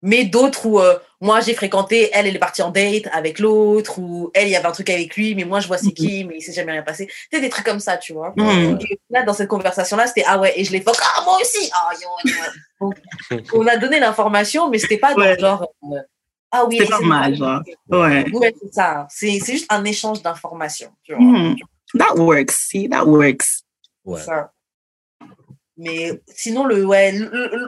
mais 0.02 0.26
d'autres 0.26 0.65
où 0.65 0.80
euh, 0.80 0.99
moi 1.22 1.39
j'ai 1.39 1.53
fréquenté, 1.53 2.10
elle, 2.14 2.26
elle 2.26 2.35
est 2.35 2.39
partie 2.39 2.64
en 2.64 2.72
date 2.72 3.07
avec 3.14 3.38
l'autre, 3.38 3.99
ou 3.99 4.31
elle, 4.34 4.48
il 4.48 4.52
y 4.52 4.56
avait 4.56 4.68
un 4.68 4.72
truc 4.72 4.89
avec 4.89 5.15
lui, 5.15 5.35
mais 5.35 5.45
moi 5.45 5.60
je 5.60 5.68
vois 5.68 5.77
c'est 5.77 5.91
qui, 5.91 6.26
mais 6.26 6.38
il 6.38 6.41
s'est 6.41 6.52
jamais 6.52 6.72
rien 6.72 6.81
passé. 6.81 7.07
Tu 7.31 7.39
des 7.39 7.49
trucs 7.49 7.65
comme 7.65 7.80
ça, 7.80 7.98
tu 7.98 8.14
vois. 8.14 8.34
Hmm. 8.35 8.77
Et 8.89 8.99
là, 9.11 9.23
dans 9.23 9.34
cette 9.34 9.48
conversation-là, 9.48 10.07
c'était 10.07 10.23
ah 10.27 10.39
ouais, 10.39 10.60
et 10.60 10.64
je 10.64 10.72
fuck, 10.80 10.98
ah 10.99 11.22
moi 11.23 11.38
aussi, 11.39 11.69
ah 11.73 11.91
yo, 12.02 12.10
yo. 12.31 12.35
Donc, 12.81 12.95
on 13.53 13.68
a 13.68 13.77
donné 13.77 13.99
l'information, 13.99 14.69
mais 14.69 14.80
c'était 14.80 14.98
pas 14.98 15.14
dans 15.14 15.22
Ouais. 15.22 15.35
le 15.35 15.39
genre 15.39 15.68
euh, 15.84 15.99
ah 16.52 16.65
oui, 16.65 16.80
C'est 16.81 16.89
normal, 16.89 17.35
genre. 17.35 17.61
Ouais. 17.89 18.26
Ouais, 18.34 18.53
c'est 18.60 18.73
ça. 18.73 19.07
C'est 19.10 19.39
c'est 19.39 19.53
juste 19.53 19.72
un 19.72 19.85
échange 19.85 20.22
d'informations, 20.23 20.91
tu 21.03 21.14
vois. 21.14 21.23
Hmm. 21.23 21.56
That 21.98 22.15
works. 22.15 22.52
See, 22.52 22.89
that 22.89 23.06
works. 23.06 23.61
Ouais. 24.03 24.19
Ça. 24.19 24.52
Mais 25.77 26.22
sinon, 26.27 26.65
le, 26.65 26.85
ouais, 26.85 27.14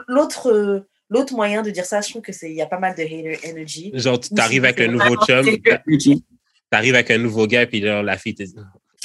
l'autre, 0.08 0.50
euh, 0.50 0.88
l'autre 1.10 1.34
moyen 1.34 1.62
de 1.62 1.70
dire 1.70 1.84
ça, 1.84 2.00
je 2.00 2.10
trouve 2.10 2.22
que 2.22 2.32
c'est, 2.32 2.50
il 2.50 2.56
y 2.56 2.62
a 2.62 2.66
pas 2.66 2.78
mal 2.78 2.94
de 2.96 3.02
hater 3.02 3.38
energy. 3.48 3.90
Genre, 3.94 4.18
tu 4.20 4.30
t'arrives 4.30 4.64
avec 4.64 4.80
un 4.80 4.88
nouveau 4.88 5.16
chum, 5.16 5.44
c'est 5.44 5.60
energy. 5.86 6.24
t'arrives 6.70 6.94
avec 6.94 7.10
un 7.10 7.18
nouveau 7.18 7.46
gars, 7.46 7.66
puis 7.66 7.80
genre, 7.82 8.02
la 8.02 8.16
fille 8.18 8.34
te 8.34 8.42
dit, 8.42 8.54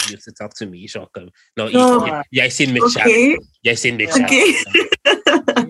You 0.10 0.18
should 0.18 0.34
talk 0.36 0.54
to 0.56 0.66
me. 0.66 0.88
Genre, 0.88 1.10
comme, 1.12 1.30
non, 1.58 1.68
il, 1.68 1.78
Non. 1.78 2.06
il- 2.06 2.14
il 2.32 2.42
a 2.42 2.46
essayé 2.46 2.72
de 2.72 2.74
me 2.74 2.88
chat. 2.88 3.02
Okay. 3.06 3.38
Il 3.64 3.70
a 3.70 3.74
essayé 3.74 3.94
de 3.96 3.98
me 4.02 4.08
Ok. 4.08 4.16
chat. 4.18 4.28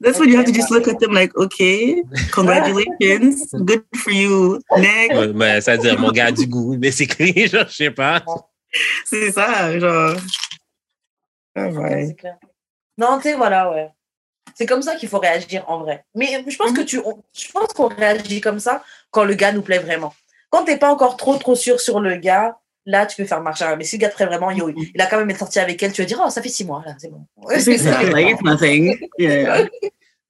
That's 0.00 0.18
when 0.18 0.28
you 0.28 0.36
have 0.36 0.44
to 0.46 0.50
Okay. 0.50 0.60
just 0.60 0.70
look 0.70 0.86
at 0.88 0.98
them 1.00 1.12
like, 1.12 1.34
okay, 1.36 2.02
congratulations, 2.32 3.46
good 3.52 3.84
for 3.96 4.12
you. 4.12 4.60
Next. 4.76 5.14
Ouais, 5.16 5.32
mais 5.32 5.60
ça 5.60 5.72
veut 5.76 5.82
dire, 5.82 5.98
mon 5.98 6.10
gars 6.12 6.26
a 6.26 6.32
du 6.32 6.46
goût, 6.46 6.76
mais 6.78 6.90
c'est 6.90 7.04
écrit, 7.04 7.46
genre, 7.48 7.66
je 7.68 7.74
sais 7.74 7.90
pas. 7.90 8.22
C'est 9.04 9.32
ça, 9.32 9.78
genre. 9.78 10.16
Ah 11.54 11.68
Ouais, 11.68 12.14
c'est. 12.20 12.30
Non, 12.98 13.16
tu 13.18 13.24
sais, 13.30 13.34
voilà, 13.34 13.70
ouais. 13.70 13.88
C'est 14.54 14.66
comme 14.66 14.82
ça 14.82 14.94
qu'il 14.96 15.08
faut 15.08 15.18
réagir 15.18 15.64
en 15.68 15.78
vrai. 15.78 16.04
Mais 16.14 16.44
je 16.46 16.56
pense 16.56 16.72
que 16.72 16.82
tu, 16.82 16.98
on- 16.98 17.22
je 17.36 17.50
pense 17.50 17.72
qu'on 17.72 17.88
réagit 17.88 18.40
comme 18.40 18.58
ça 18.60 18.84
quand 19.10 19.24
le 19.24 19.34
gars 19.34 19.52
nous 19.52 19.62
plaît 19.62 19.78
vraiment. 19.78 20.14
Quand 20.50 20.64
t'es 20.64 20.76
pas 20.76 20.92
encore 20.92 21.16
trop 21.16 21.36
trop 21.36 21.54
sûr 21.56 21.80
sur 21.80 21.98
le 22.00 22.16
gars, 22.16 22.56
là 22.86 23.06
tu 23.06 23.16
peux 23.16 23.24
faire 23.26 23.40
marche 23.40 23.62
arrière. 23.62 23.76
Mais 23.78 23.84
si 23.84 23.96
le 23.96 24.02
gars 24.02 24.10
te 24.10 24.16
plaît 24.16 24.26
vraiment, 24.26 24.50
yo, 24.50 24.68
il 24.94 25.00
a 25.00 25.06
quand 25.06 25.18
même 25.18 25.30
été 25.30 25.38
sorti 25.40 25.58
avec 25.58 25.82
elle, 25.82 25.92
tu 25.92 26.02
vas 26.02 26.06
dire 26.06 26.22
oh 26.24 26.30
ça 26.30 26.40
fait 26.42 26.48
six 26.48 26.64
mois 26.64 26.82
là, 26.86 26.94
c'est 26.98 27.10
bon. 27.10 27.26
C'est 27.58 27.78
ça, 27.78 28.02
like, 28.12 28.28
it's 28.30 28.42
nothing. 28.42 29.08
Yeah. 29.18 29.66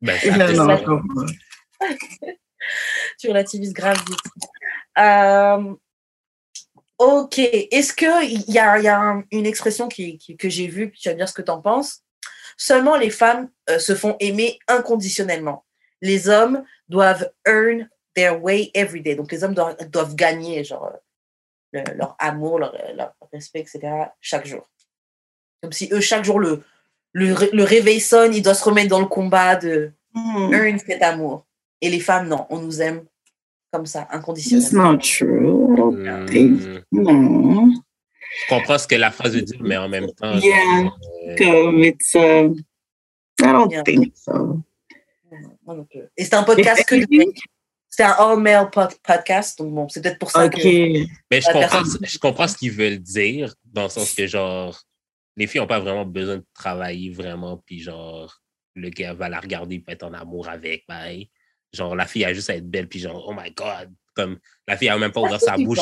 Ben, 0.00 0.18
ça, 0.56 0.76
tu 3.18 3.28
relativises 3.28 3.72
grave 3.74 3.98
vite. 4.06 4.18
Euh, 4.98 5.74
ok. 6.98 7.38
Est-ce 7.38 7.92
qu'il 7.92 8.08
y 8.48 8.58
a, 8.58 8.78
il 8.78 8.84
y 8.84 8.88
a 8.88 8.98
un- 9.00 9.24
une 9.30 9.44
expression 9.46 9.88
qui, 9.88 10.18
qui- 10.18 10.36
que 10.36 10.48
j'ai 10.48 10.68
vue, 10.68 10.90
puis 10.90 11.00
tu 11.00 11.08
vas 11.08 11.14
me 11.14 11.18
dire 11.18 11.28
ce 11.28 11.34
que 11.34 11.42
tu 11.42 11.50
en 11.50 11.60
penses? 11.60 12.00
Seulement 12.56 12.96
les 12.96 13.10
femmes 13.10 13.48
euh, 13.70 13.78
se 13.78 13.94
font 13.94 14.16
aimer 14.20 14.58
inconditionnellement. 14.68 15.64
Les 16.00 16.28
hommes 16.28 16.64
doivent 16.88 17.30
earn 17.46 17.88
their 18.14 18.42
way 18.42 18.70
every 18.74 19.00
day. 19.00 19.14
Donc 19.14 19.32
les 19.32 19.42
hommes 19.44 19.54
doivent, 19.54 19.76
doivent 19.90 20.14
gagner 20.14 20.62
genre, 20.64 20.92
euh, 21.74 21.82
le- 21.86 21.94
leur 21.96 22.14
amour, 22.18 22.58
leur, 22.58 22.74
leur 22.94 23.14
respect, 23.32 23.60
etc. 23.60 23.80
chaque 24.20 24.46
jour. 24.46 24.68
Comme 25.62 25.72
si 25.72 25.88
eux, 25.92 26.00
chaque 26.00 26.24
jour, 26.24 26.38
le, 26.38 26.62
le, 27.12 27.32
ré- 27.32 27.50
le 27.52 27.64
réveil 27.64 28.00
sonne, 28.00 28.34
ils 28.34 28.42
doivent 28.42 28.56
se 28.58 28.64
remettre 28.64 28.88
dans 28.90 29.00
le 29.00 29.06
combat 29.06 29.56
de 29.56 29.92
Hmm. 30.16 30.52
earn 30.54 30.78
cet 30.78 31.02
amour. 31.02 31.44
Et 31.80 31.90
les 31.90 31.98
femmes, 31.98 32.28
non, 32.28 32.46
on 32.48 32.60
nous 32.60 32.80
aime 32.80 33.04
comme 33.72 33.84
ça, 33.84 34.02
It's 34.02 34.14
inconditionnellement. 34.14 34.92
not 34.92 34.98
true. 34.98 36.78
Hmm. 36.92 37.70
Je 38.42 38.48
comprends 38.48 38.78
ce 38.78 38.86
que 38.86 38.94
la 38.96 39.10
phrase 39.10 39.34
veut 39.34 39.42
dire, 39.42 39.60
mais 39.62 39.76
en 39.76 39.88
même 39.88 40.10
temps. 40.12 40.38
Yeah. 40.38 40.90
euh, 41.28 41.36
Comme, 41.36 41.84
it's, 41.84 42.14
uh, 42.14 42.50
I 43.40 43.46
don't 43.52 43.70
Yeah. 43.70 43.82
think 43.82 44.12
so. 44.16 44.60
Moi 45.66 45.74
non 45.76 45.84
plus. 45.84 46.00
Et 46.16 46.24
c'était 46.24 46.36
un 46.36 46.42
podcast 46.44 46.84
que. 46.86 46.96
C'était 47.88 48.08
un 48.08 48.16
all-male 48.18 48.70
pod- 48.70 48.96
podcast, 49.06 49.56
donc 49.58 49.72
bon, 49.72 49.88
c'est 49.88 50.02
peut-être 50.02 50.18
pour 50.18 50.30
ça 50.30 50.48
que. 50.48 50.58
Mais 51.30 51.40
je 51.40 51.46
comprends, 51.46 51.60
personne- 51.68 51.98
je 52.06 52.18
comprends 52.18 52.48
ce 52.48 52.56
qu'ils 52.56 52.72
veulent 52.72 52.98
dire, 52.98 53.54
dans 53.64 53.84
le 53.84 53.88
sens 53.88 54.12
que, 54.14 54.26
genre, 54.26 54.76
les 55.36 55.46
filles 55.46 55.60
n'ont 55.60 55.66
pas 55.68 55.78
vraiment 55.78 56.04
besoin 56.04 56.38
de 56.38 56.44
travailler 56.54 57.10
vraiment, 57.10 57.56
puis 57.64 57.78
genre, 57.80 58.40
le 58.74 58.90
gars 58.90 59.14
va 59.14 59.28
la 59.28 59.38
regarder 59.38 59.78
puis 59.78 59.92
être 59.94 60.02
en 60.02 60.12
amour 60.12 60.48
avec, 60.48 60.84
bye. 60.88 61.30
Genre, 61.72 61.94
la 61.94 62.06
fille 62.06 62.24
a 62.24 62.32
juste 62.34 62.50
à 62.50 62.56
être 62.56 62.68
belle, 62.68 62.88
puis 62.88 62.98
genre, 62.98 63.24
oh 63.28 63.32
my 63.32 63.50
God. 63.52 63.92
Comme, 64.16 64.38
la 64.66 64.76
fille 64.76 64.88
a 64.88 64.98
même 64.98 65.12
pas 65.12 65.20
ouvert 65.20 65.40
sa 65.40 65.56
bouche. 65.56 65.78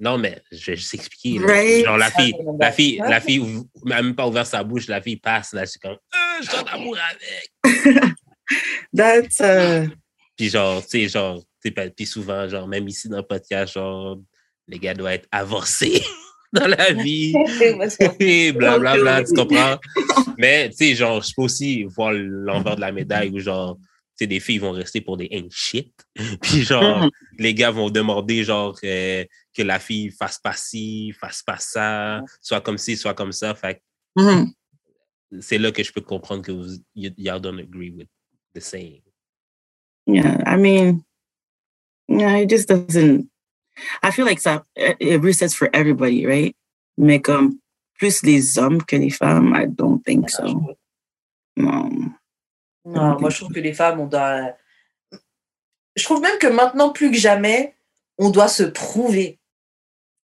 Non, 0.00 0.16
mais 0.16 0.40
je 0.50 0.70
vais 0.70 0.76
juste 0.76 0.94
expliquer. 0.94 1.38
là. 1.38 1.46
Right. 1.46 1.84
Genre, 1.84 1.98
la 1.98 2.10
fille, 2.10 2.34
la 2.58 2.72
fille, 2.72 2.98
la 2.98 3.20
fille 3.20 3.62
même 3.84 4.14
pas 4.14 4.26
ouvert 4.26 4.46
sa 4.46 4.64
bouche, 4.64 4.86
la 4.88 5.02
fille 5.02 5.18
passe, 5.18 5.52
là, 5.52 5.64
je 5.66 5.72
suis 5.72 5.80
comme, 5.80 5.92
Euh, 5.92 6.42
je 6.42 6.48
suis 6.48 6.58
en 6.58 6.64
amour 6.64 6.96
avec. 6.98 8.14
That's, 8.96 9.40
uh, 9.40 9.90
Puis 10.36 10.48
genre, 10.48 10.82
tu 10.82 10.88
sais, 11.02 11.08
genre, 11.08 11.42
puis 11.62 12.06
souvent, 12.06 12.48
genre, 12.48 12.66
même 12.66 12.88
ici 12.88 13.08
dans 13.08 13.18
le 13.18 13.22
podcast, 13.22 13.74
genre, 13.74 14.18
les 14.66 14.78
gars 14.78 14.94
doivent 14.94 15.12
être 15.12 15.28
avancés 15.30 16.02
dans 16.52 16.66
la 16.66 16.92
vie. 16.94 17.34
Et 18.18 18.52
blablabla, 18.52 19.24
tu 19.24 19.34
comprends? 19.34 19.78
Mais, 20.38 20.70
tu 20.70 20.76
sais, 20.76 20.94
genre, 20.94 21.22
je 21.22 21.32
peux 21.36 21.42
aussi 21.42 21.84
voir 21.84 22.12
l'envers 22.12 22.76
de 22.76 22.80
la 22.80 22.90
médaille 22.92 23.30
où, 23.30 23.38
genre, 23.38 23.76
sais, 24.20 24.26
des 24.26 24.40
filles 24.40 24.58
vont 24.58 24.72
rester 24.72 25.00
pour 25.00 25.16
des 25.16 25.28
ain't 25.30 25.50
shit. 25.50 25.92
Puis, 26.42 26.62
genre, 26.62 27.04
Mhm. 27.04 27.10
les 27.38 27.54
gars 27.54 27.70
vont 27.70 27.90
demander, 27.90 28.44
genre, 28.44 28.78
euh, 28.84 29.24
que 29.54 29.62
la 29.62 29.78
fille 29.78 30.10
fasse 30.10 30.38
pas 30.38 30.54
ci, 30.54 31.12
fasse 31.18 31.42
pas 31.42 31.58
ça, 31.58 32.22
soit 32.40 32.60
comme 32.60 32.78
ci, 32.78 32.96
soit 32.96 33.14
comme 33.14 33.32
ça. 33.32 33.54
Fait 33.54 33.82
que 34.16 34.22
mhm. 34.22 34.52
c'est 35.40 35.58
là 35.58 35.72
que 35.72 35.82
je 35.82 35.92
peux 35.92 36.00
comprendre 36.00 36.42
que 36.42 36.52
vous, 36.52 36.76
y'all 36.94 37.40
don't 37.40 37.58
agree 37.58 37.90
with 37.90 38.08
the 38.54 38.60
saying. 38.60 39.02
Yeah, 40.06 40.42
I 40.46 40.56
mean, 40.56 41.04
yeah, 42.08 42.38
it 42.38 42.48
just 42.50 42.68
doesn't. 42.68 43.28
I 44.02 44.10
feel 44.10 44.24
like 44.24 44.40
ça, 44.40 44.64
it 44.76 44.96
it 45.00 45.20
resets 45.22 45.54
for 45.54 45.70
everybody, 45.72 46.26
right? 46.26 46.56
Mais 46.98 47.20
comme 47.20 47.58
plus 47.98 48.22
les 48.22 48.58
hommes 48.58 48.82
que 48.82 48.96
les 48.96 49.10
femmes, 49.10 49.54
I 49.54 49.66
don't 49.66 50.02
think 50.04 50.28
so. 50.30 50.76
No. 51.56 51.90
Non, 52.84 53.18
moi 53.20 53.30
je 53.30 53.36
trouve 53.38 53.52
que 53.52 53.60
les 53.60 53.72
femmes, 53.74 54.00
on 54.00 54.06
doit. 54.06 54.52
Je 55.96 56.04
trouve 56.04 56.20
même 56.20 56.38
que 56.38 56.46
maintenant, 56.46 56.90
plus 56.90 57.10
que 57.10 57.16
jamais, 57.16 57.74
on 58.18 58.30
doit 58.30 58.48
se 58.48 58.62
prouver. 58.62 59.38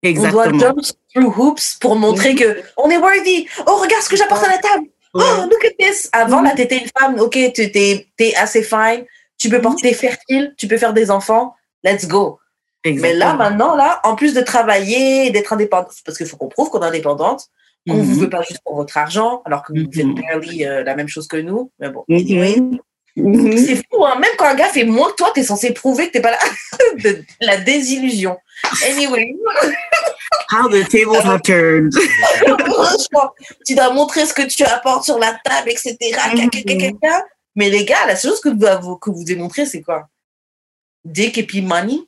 On 0.04 0.12
doit 0.30 0.46
Exactement. 0.46 0.58
jump 0.58 0.78
through 1.14 1.38
hoops 1.38 1.74
pour 1.80 1.96
montrer 1.96 2.34
que 2.34 2.62
on 2.76 2.88
est 2.90 2.98
worthy. 2.98 3.48
Oh, 3.66 3.76
regarde 3.76 4.02
ce 4.02 4.08
que 4.08 4.16
j'apporte 4.16 4.44
à 4.44 4.50
la 4.50 4.58
table. 4.58 4.86
Oh, 5.14 5.20
look 5.50 5.64
at 5.64 5.72
this. 5.78 6.08
Avant, 6.12 6.38
Mhm. 6.38 6.44
là, 6.44 6.50
t'étais 6.54 6.78
une 6.78 6.88
femme. 6.98 7.18
Ok, 7.20 7.32
tu 7.54 7.62
es, 7.62 8.34
assez 8.36 8.62
fine. 8.62 9.04
Tu 9.38 9.48
peux 9.48 9.60
porter 9.60 9.92
fertile. 9.94 10.54
Tu 10.56 10.68
peux 10.68 10.76
faire 10.76 10.92
des 10.92 11.10
enfants. 11.10 11.54
Let's 11.82 12.06
go. 12.06 12.38
Mais 12.84 12.92
là, 12.92 13.08
Exactement. 13.08 13.36
maintenant, 13.36 13.74
là, 13.76 14.00
en 14.04 14.14
plus 14.14 14.32
de 14.34 14.40
travailler 14.42 15.30
d'être 15.30 15.52
indépendante, 15.52 15.94
parce 16.04 16.16
qu'il 16.16 16.26
faut 16.26 16.36
qu'on 16.36 16.48
prouve 16.48 16.70
qu'on 16.70 16.82
est 16.82 16.86
indépendante, 16.86 17.48
qu'on 17.88 17.96
ne 17.96 18.02
vous 18.02 18.14
Mhm. 18.14 18.20
veut 18.20 18.30
pas 18.30 18.42
juste 18.42 18.60
pour 18.64 18.76
votre 18.76 18.96
argent, 18.96 19.42
alors 19.44 19.62
que 19.62 19.72
vous 19.72 19.80
Mhm. 19.86 19.92
faites 19.92 20.14
barely 20.26 20.64
euh, 20.66 20.82
la 20.84 20.94
même 20.96 21.08
chose 21.08 21.26
que 21.28 21.36
nous. 21.36 21.70
Mais 21.78 21.90
bon. 21.90 22.04
Mhm. 22.08 22.16
Anyway, 22.18 22.56
c'est 23.56 23.76
fou, 23.76 24.04
hein? 24.04 24.18
Même 24.18 24.30
quand 24.38 24.46
un 24.46 24.54
gars 24.54 24.68
fait 24.68 24.84
moins 24.84 25.10
que 25.10 25.16
toi, 25.16 25.30
t'es 25.34 25.42
censé 25.42 25.72
prouver 25.72 26.08
que 26.08 26.12
t'es 26.12 26.20
pas 26.20 26.32
là. 26.32 26.38
de 27.04 27.24
la 27.40 27.56
désillusion. 27.58 28.36
Anyway, 28.88 29.34
How 30.52 30.68
the 30.68 30.88
tables 30.88 31.16
have 31.24 31.42
turned. 31.42 31.92
franchement, 31.94 33.30
tu 33.66 33.74
dois 33.74 33.92
montrer 33.92 34.26
ce 34.26 34.32
que 34.34 34.42
tu 34.42 34.62
apportes 34.64 35.04
sur 35.04 35.18
la 35.18 35.36
table, 35.44 35.70
etc. 35.70 35.96
Caca. 36.00 37.24
Mais 37.56 37.70
les 37.70 37.84
gars, 37.84 38.06
la 38.06 38.16
seule 38.16 38.32
chose 38.32 38.40
que 38.40 38.48
vous, 38.80 38.96
que 38.96 39.10
vous 39.10 39.24
démontrez, 39.24 39.66
c'est 39.66 39.82
quoi? 39.82 40.08
Dick 41.04 41.38
et 41.38 41.42
puis 41.44 41.62
money, 41.62 41.98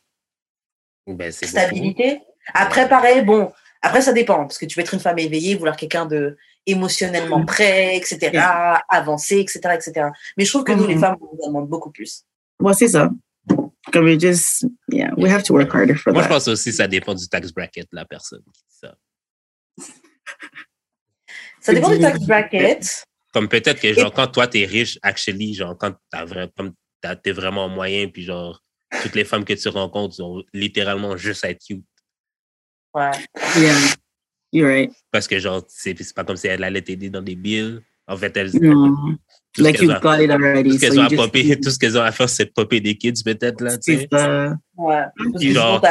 Ben, 1.06 1.30
beaucoup. 1.32 1.46
stabilité? 1.46 2.20
Après, 2.54 2.88
pareil, 2.88 3.22
bon, 3.22 3.50
après, 3.82 4.00
ça 4.02 4.12
dépend, 4.12 4.38
parce 4.38 4.58
que 4.58 4.66
tu 4.66 4.74
peux 4.74 4.80
être 4.82 4.94
une 4.94 5.00
femme 5.00 5.18
éveillée, 5.18 5.54
vouloir 5.54 5.76
quelqu'un 5.76 6.06
de 6.06 6.36
émotionnellement 6.66 7.44
prêt, 7.44 7.96
etc., 7.96 8.42
avancé, 8.88 9.38
etc., 9.38 9.60
etc. 9.74 10.08
Mais 10.36 10.44
je 10.44 10.50
trouve 10.50 10.64
que 10.64 10.72
nous, 10.72 10.86
les 10.86 10.94
Mhm. 10.96 11.00
femmes, 11.00 11.16
on 11.20 11.36
nous 11.36 11.46
demande 11.46 11.68
beaucoup 11.68 11.90
plus. 11.90 12.24
Well, 12.60 12.74
c'est 12.74 12.88
ça. 12.88 13.10
Comme 13.92 14.04
we 14.04 14.20
just, 14.20 14.66
yeah, 14.92 15.10
we 15.16 15.30
have 15.32 15.42
to 15.44 15.54
work 15.54 15.72
harder 15.74 15.94
for 15.94 16.12
Moi, 16.12 16.22
je 16.22 16.28
that. 16.28 16.34
pense 16.34 16.48
aussi 16.48 16.70
que 16.70 16.76
ça 16.76 16.86
dépend 16.88 17.14
du 17.14 17.26
tax 17.28 17.50
bracket 17.52 17.86
de 17.90 17.96
la 17.96 18.04
personne. 18.04 18.42
qui 18.52 18.60
dit 18.68 18.76
ça. 18.80 18.96
Ça 21.60 21.72
dépend 21.74 21.90
du 21.90 21.98
tax 21.98 22.18
bracket. 22.20 23.04
Comme 23.32 23.48
peut-être 23.48 23.80
que, 23.80 23.92
genre, 23.92 24.12
quand 24.12 24.26
toi, 24.28 24.46
t'es 24.46 24.64
riche, 24.64 24.98
actually, 25.02 25.54
genre, 25.54 25.76
quand 25.76 25.94
t'as 26.10 26.24
vrai, 26.24 26.50
comme 26.56 26.72
t'es 27.22 27.32
vraiment 27.32 27.68
moyen, 27.68 28.08
puis 28.08 28.22
genre, 28.24 28.62
toutes 29.02 29.14
les 29.14 29.24
femmes 29.24 29.44
que 29.44 29.52
tu 29.52 29.68
rencontres 29.68 30.14
sont 30.16 30.42
littéralement 30.54 31.16
juste 31.16 31.44
à 31.44 31.50
être 31.50 31.62
cute. 31.64 31.84
Ouais. 32.94 33.10
Yeah, 33.60 33.74
you're 34.52 34.68
right. 34.68 34.92
Parce 35.12 35.26
que, 35.28 35.38
genre, 35.38 35.62
c'est 35.68 35.96
c'est 36.02 36.14
pas 36.14 36.24
comme 36.24 36.36
si 36.36 36.46
elle 36.48 36.64
allait 36.64 36.82
t'aider 36.82 37.10
dans 37.10 37.22
des 37.22 37.36
bills. 37.36 37.80
En 38.06 38.16
fait, 38.16 38.34
elles, 38.36 38.50
No, 38.54 38.96
tout 39.52 39.62
like 39.62 39.76
qu'elles 39.76 39.84
you 39.86 39.92
ont- 39.92 40.00
got 40.00 40.16
it 40.16 40.28
tout 40.28 40.32
already. 40.32 40.72
ce 40.72 40.78
So 40.78 40.80
qu'elles 40.80 40.98
ont 40.98 41.02
à 41.04 41.08
just, 41.08 41.16
popper, 41.22 41.60
tout 41.60 41.70
ce 41.70 41.78
qu'elles 41.78 41.98
ont 41.98 42.02
à 42.02 42.12
faire, 42.12 42.28
c'est 42.28 42.46
popper 42.46 42.80
des 42.80 42.96
kids, 42.96 43.22
peut-être, 43.24 43.60
là, 43.60 43.76
tu 43.76 43.92
sais. 43.98 44.08
c'est 44.10 44.18
ça. 44.18 44.54
Ouais. 44.78 45.02
Puis 45.38 45.52
genre- 45.52 45.82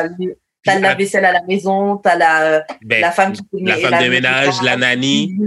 t'as 0.64 0.80
la 0.80 0.96
vaisselle 0.96 1.24
à 1.26 1.32
la 1.32 1.44
maison, 1.44 1.98
t'as 1.98 2.16
la, 2.18 2.66
Ben, 2.84 3.00
la 3.02 3.12
femme 3.12 3.32
qui 3.34 3.42
la 3.62 3.78
femme 3.78 4.04
de 4.04 4.10
ménage, 4.10 4.56
la 4.64 4.76
nanny. 4.76 5.38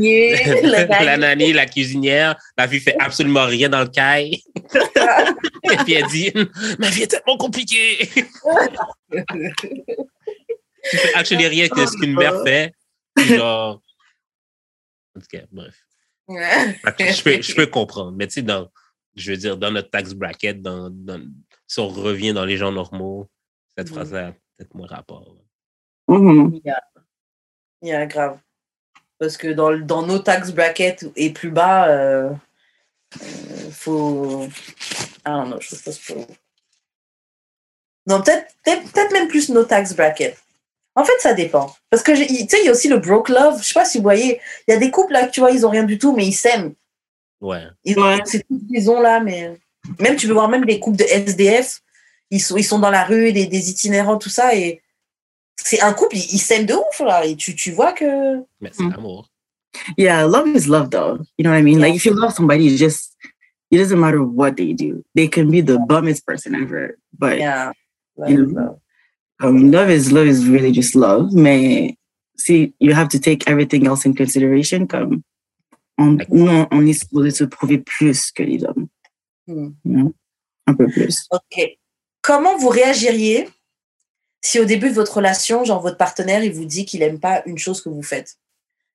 la 0.63 0.87
la 0.87 1.17
nanny. 1.17 1.21
nanny, 1.21 1.53
la 1.53 1.67
cuisinière, 1.67 2.37
la 2.57 2.69
fille 2.69 2.81
fait 2.81 2.95
absolument 3.01 3.45
rien 3.47 3.69
dans 3.69 3.81
le 3.81 3.89
caille. 3.89 4.41
Et 5.73 5.77
puis 5.85 5.93
elle 5.95 6.07
dit 6.07 6.33
Ma 6.79 6.89
vie 6.89 7.03
est 7.03 7.09
tellement 7.09 7.37
compliquée. 7.37 8.09
tu 10.91 10.97
fais 10.97 11.15
actually 11.15 11.47
rien 11.47 11.69
que 11.69 11.85
ce 11.87 11.97
qu'une 11.97 12.15
mère 12.15 12.43
fait. 12.45 12.75
Genre. 13.19 13.81
En 15.17 15.21
tout 15.21 15.27
cas, 15.31 15.43
bref. 15.51 15.75
Je 16.29 17.23
peux, 17.23 17.43
je 17.43 17.55
peux 17.55 17.67
comprendre. 17.67 18.13
Mais 18.17 18.27
tu 18.29 18.35
sais, 18.35 18.43
dans, 18.43 18.71
je 19.17 19.33
veux 19.33 19.37
dire, 19.37 19.57
dans 19.57 19.71
notre 19.73 19.91
tax 19.91 20.13
bracket, 20.15 20.63
dans, 20.63 20.89
dans, 20.91 21.21
si 21.67 21.81
on 21.81 21.89
revient 21.89 22.33
dans 22.33 22.45
les 22.45 22.57
gens 22.57 22.71
normaux, 22.73 23.29
cette 23.77 23.89
Mhm. 23.89 23.95
phrase-là 23.95 24.27
a 24.29 24.33
peut-être 24.33 24.75
moins 24.75 24.87
rapport. 24.87 25.35
Mhm. 26.09 26.55
Il 26.55 26.63
y 26.65 26.71
a, 26.71 26.83
il 27.83 27.89
y 27.89 27.93
a 27.93 28.07
grave. 28.07 28.39
Parce 29.19 29.37
que 29.37 29.49
dans, 29.49 29.71
le- 29.71 29.83
dans 29.83 30.07
nos 30.07 30.19
tax 30.21 30.51
brackets 30.53 31.05
et 31.17 31.31
plus 31.33 31.51
bas, 31.51 31.89
euh, 31.89 32.31
euh, 33.21 33.71
faut. 33.73 34.49
Ah 35.25 35.45
non, 35.47 35.59
je 35.61 35.75
trouve 35.77 36.27
pas 36.27 36.33
Non, 38.07 38.23
peut-être 38.23 38.55
peut 38.65 38.91
peut 38.95 39.13
même 39.13 39.29
plus 39.29 39.51
nos 39.51 39.65
tax 39.65 39.95
brackets. 39.95 40.39
En 41.01 41.05
fait, 41.05 41.19
ça 41.21 41.33
dépend. 41.35 41.75
Parce 41.89 42.03
que, 42.03 42.15
j'ai- 42.15 42.27
tu 42.27 42.47
sais, 42.49 42.59
il 42.63 42.67
y 42.67 42.69
a 42.69 42.73
aussi 42.73 42.89
le 42.89 42.99
broke 42.99 43.29
love. 43.31 43.59
Je 43.63 43.67
sais 43.69 43.75
pas 43.75 43.85
si 43.85 43.99
vous 43.99 44.03
voyez, 44.03 44.41
il 44.69 44.73
y 44.73 44.75
a 44.75 44.79
des 44.79 44.91
couples 44.91 45.13
là, 45.15 45.27
que 45.27 45.33
tu 45.33 45.41
vois, 45.41 45.51
ils 45.51 45.65
ont 45.65 45.71
rien 45.71 45.85
du 45.85 45.99
tout, 45.99 46.15
mais 46.15 46.27
ils 46.27 46.33
s'aiment. 46.33 46.75
Ouais. 47.41 47.65
Ils 47.85 47.99
ont, 47.99 48.03
Ouais. 48.03 48.19
c'est 48.25 48.41
tout 48.47 48.61
ce 48.61 48.67
qu'ils 48.73 48.91
ont 48.91 49.01
là, 49.01 49.21
mais 49.21 49.59
même 49.99 50.17
tu 50.17 50.27
peux 50.27 50.35
voir 50.35 50.49
même 50.49 50.65
des 50.67 50.79
couples 50.79 50.99
de 50.99 51.05
SDF, 51.05 51.81
ils 52.31 52.41
sont, 52.41 52.57
ils 52.59 52.65
sont 52.65 52.79
dans 52.79 52.91
la 52.91 53.05
rue, 53.05 53.33
des, 53.33 53.47
des 53.47 53.71
itinérants, 53.71 54.19
tout 54.19 54.29
ça, 54.29 54.55
et 54.55 54.83
c'est 55.57 55.81
un 55.81 55.93
couple, 55.95 56.17
ils 56.17 56.35
ils 56.35 56.39
s'aiment 56.39 56.67
de 56.67 56.75
ouf 56.75 57.01
là, 57.01 57.25
et 57.25 57.35
tu, 57.37 57.55
tu 57.55 57.71
vois 57.73 57.93
que. 57.93 58.39
Mais 58.61 58.71
c'est 58.73 58.83
Mhm. 58.85 58.91
l'amour. 58.93 59.29
Yeah, 59.97 60.27
love 60.27 60.49
is 60.49 60.67
love, 60.67 60.91
though. 60.91 61.19
You 61.39 61.45
know 61.45 61.51
what 61.51 61.59
I 61.59 61.63
mean? 61.63 61.79
Yeah. 61.79 61.87
Like, 61.87 61.97
if 61.97 62.05
you 62.05 62.13
love 62.13 62.35
somebody, 62.35 62.67
it's 62.67 62.79
just, 62.79 63.15
it 63.71 63.79
doesn't 63.79 63.99
matter 63.99 64.21
what 64.21 64.53
they 64.57 64.75
do. 64.75 65.03
They 65.15 65.29
can 65.29 65.45
be 65.51 65.63
the 65.63 65.79
bummest 65.79 66.27
person 66.27 66.55
ever, 66.55 66.97
but 67.19 67.39
Yeah. 67.39 67.73
You 68.29 68.47
know. 68.47 68.81
Um, 69.41 69.71
love 69.71 69.91
is 69.91 70.13
love 70.13 70.27
is 70.27 70.49
really 70.49 70.73
just 70.73 70.95
love. 70.95 71.33
Mais 71.33 71.97
see, 72.37 72.75
you 72.81 72.95
have 72.95 73.09
to 73.09 73.19
take 73.19 73.49
everything 73.49 73.87
else 73.87 74.07
in 74.07 74.15
consideration. 74.15 74.87
Comme 74.87 75.23
on, 75.99 76.19
nous, 76.29 76.67
on 76.71 76.87
est 76.87 76.93
supposé 76.95 77.31
se 77.31 77.45
prouver 77.45 77.79
plus 77.79 78.31
que 78.33 78.43
les 78.43 78.65
hommes. 78.65 78.89
Hmm. 79.47 79.71
you 79.85 79.93
know? 79.93 80.15
Un 80.67 80.75
peu 80.75 80.87
plus. 80.87 81.27
Ok. 81.31 81.79
Comment 82.23 82.57
vous 82.59 82.69
réagiriez 82.69 83.49
si 84.43 84.59
au 84.59 84.65
début 84.65 84.89
de 84.89 84.95
votre 84.95 85.17
relation, 85.17 85.65
genre 85.65 85.83
votre 85.83 85.97
partenaire, 85.99 86.43
il 86.45 86.53
vous 86.53 86.65
dit 86.65 86.85
qu'il 86.85 87.03
aime 87.03 87.21
pas 87.21 87.43
une 87.47 87.59
chose 87.59 87.83
que 87.83 87.89
vous 87.89 88.03
faites? 88.03 88.37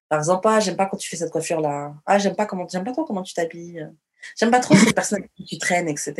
Par 0.09 0.19
exemple, 0.19 0.47
ah, 0.47 0.59
j'aime 0.59 0.76
pas 0.76 0.85
quand 0.85 0.97
tu 0.97 1.09
fais 1.09 1.17
cette 1.17 1.31
coiffure 1.31 1.59
là. 1.59 1.93
Ah, 2.05 2.19
j'aime 2.19 2.35
pas 2.35 2.45
comment, 2.45 2.67
j'aime 2.67 2.84
pas 2.84 2.91
trop 2.91 3.05
comment 3.05 3.23
tu 3.23 3.34
t'habilles. 3.34 3.89
J'aime 4.39 4.51
pas 4.51 4.59
trop 4.59 4.76
cette 4.76 4.95
personne 4.95 5.19
avec 5.19 5.31
qui 5.35 5.45
tu 5.45 5.57
traînes, 5.57 5.89
etc. 5.89 6.13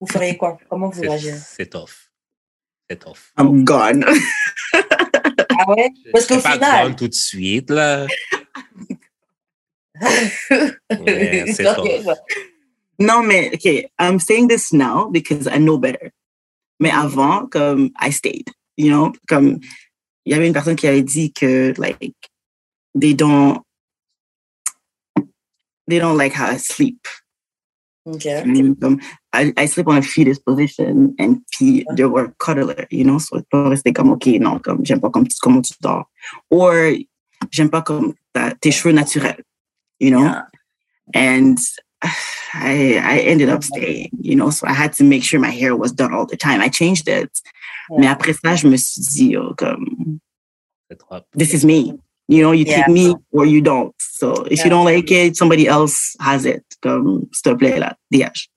Vous 0.00 0.06
feriez 0.06 0.36
quoi? 0.36 0.58
Comment 0.68 0.88
vous 0.88 1.00
réagirez? 1.00 1.38
C'est 1.38 1.70
tough. 1.70 2.07
C'est 2.90 2.98
tough. 2.98 3.32
I'm 3.36 3.64
gone. 3.64 4.04
Ah 5.60 5.72
ouais? 5.72 5.90
Parce 6.12 6.26
qu'au 6.26 6.34
C'est 6.36 6.42
pas 6.42 6.52
final, 6.52 6.84
grande 6.84 6.96
tout 6.98 7.08
de 7.08 7.14
suite, 7.14 7.70
là. 7.70 8.06
Ouais, 10.90 11.44
c'est 11.52 11.64
tough. 11.64 12.16
non, 13.00 13.22
mais 13.24 13.50
okay, 13.54 13.90
I'm 13.98 14.20
saying 14.20 14.46
this 14.46 14.72
now 14.72 15.10
because 15.10 15.48
I 15.48 15.58
know 15.58 15.76
better. 15.76 16.12
Mais 16.78 16.90
avant, 16.92 17.48
comme 17.48 17.90
I 18.00 18.10
stayed, 18.12 18.50
you 18.76 18.90
know, 18.90 19.12
comme 19.26 19.58
il 20.24 20.32
y 20.32 20.34
avait 20.34 20.46
une 20.46 20.52
personne 20.52 20.76
qui 20.76 20.86
avait 20.86 21.02
dit 21.02 21.32
que 21.32 21.74
like 21.76 22.14
they 22.94 23.14
don't 23.14 23.60
they 25.88 25.98
don't 25.98 26.16
like 26.16 26.34
how 26.34 26.46
I 26.52 26.58
sleep. 26.58 27.08
Ok. 28.10 28.24
Mm, 28.46 28.74
Comme, 28.80 28.98
I, 29.34 29.52
I 29.56 29.66
sleep 29.66 29.86
on 29.88 29.96
a 29.98 30.02
fetus 30.02 30.38
position 30.38 31.14
and 31.18 31.42
puis 31.52 31.84
they 31.96 32.04
were 32.06 32.32
cuddler, 32.38 32.86
you 32.90 33.04
know, 33.04 33.18
so 33.18 33.40
pas 33.50 33.68
rester 33.68 33.92
comme 33.92 34.10
ok 34.12 34.26
non 34.40 34.58
comme 34.60 34.84
j'aime 34.84 35.00
pas 35.00 35.10
comme 35.10 35.26
tu- 35.26 35.36
comment 35.42 35.60
tu 35.62 35.74
dors, 35.82 36.06
or 36.50 36.72
j'aime 37.50 37.68
pas 37.68 37.82
comme 37.82 38.14
ta- 38.32 38.54
tes 38.60 38.70
cheveux 38.70 38.92
naturels, 38.94 39.42
you 40.00 40.10
know, 40.10 40.22
Yeah. 40.24 40.42
and 41.14 41.58
I 42.54 42.98
I 43.02 43.18
ended 43.28 43.50
up 43.50 43.62
staying, 43.62 44.08
you 44.22 44.34
know, 44.36 44.50
so 44.50 44.66
I 44.66 44.72
had 44.72 44.94
to 44.94 45.04
make 45.04 45.22
sure 45.22 45.38
my 45.38 45.50
hair 45.50 45.76
was 45.76 45.92
done 45.92 46.14
all 46.14 46.24
the 46.26 46.36
time. 46.36 46.60
I 46.62 46.68
changed 46.70 47.08
it, 47.08 47.30
mais 47.90 48.06
après 48.06 48.32
ça 48.32 48.56
je 48.56 48.66
me 48.68 48.76
suis 48.78 49.02
dit 49.02 49.36
oh, 49.36 49.52
comme 49.54 50.18
this 51.36 51.52
is 51.52 51.64
me. 51.66 51.92
You 52.28 52.42
know, 52.42 52.52
you 52.52 52.64
Yeah. 52.66 52.84
take 52.84 52.88
me 52.92 53.14
or 53.32 53.46
you 53.46 53.60
don't. 53.62 53.94
So 53.98 54.44
if 54.50 54.58
Yeah. 54.58 54.64
you 54.66 54.70
don't 54.70 54.84
like 54.84 55.10
it, 55.10 55.34
somebody 55.36 55.66
else 55.66 56.14
has 56.20 56.44
it. 56.44 56.62
Comme, 56.82 57.26
s'il 57.32 57.42
te 57.42 57.54
plaît, 57.54 57.78
là, 57.78 57.96
dégage. 58.10 58.48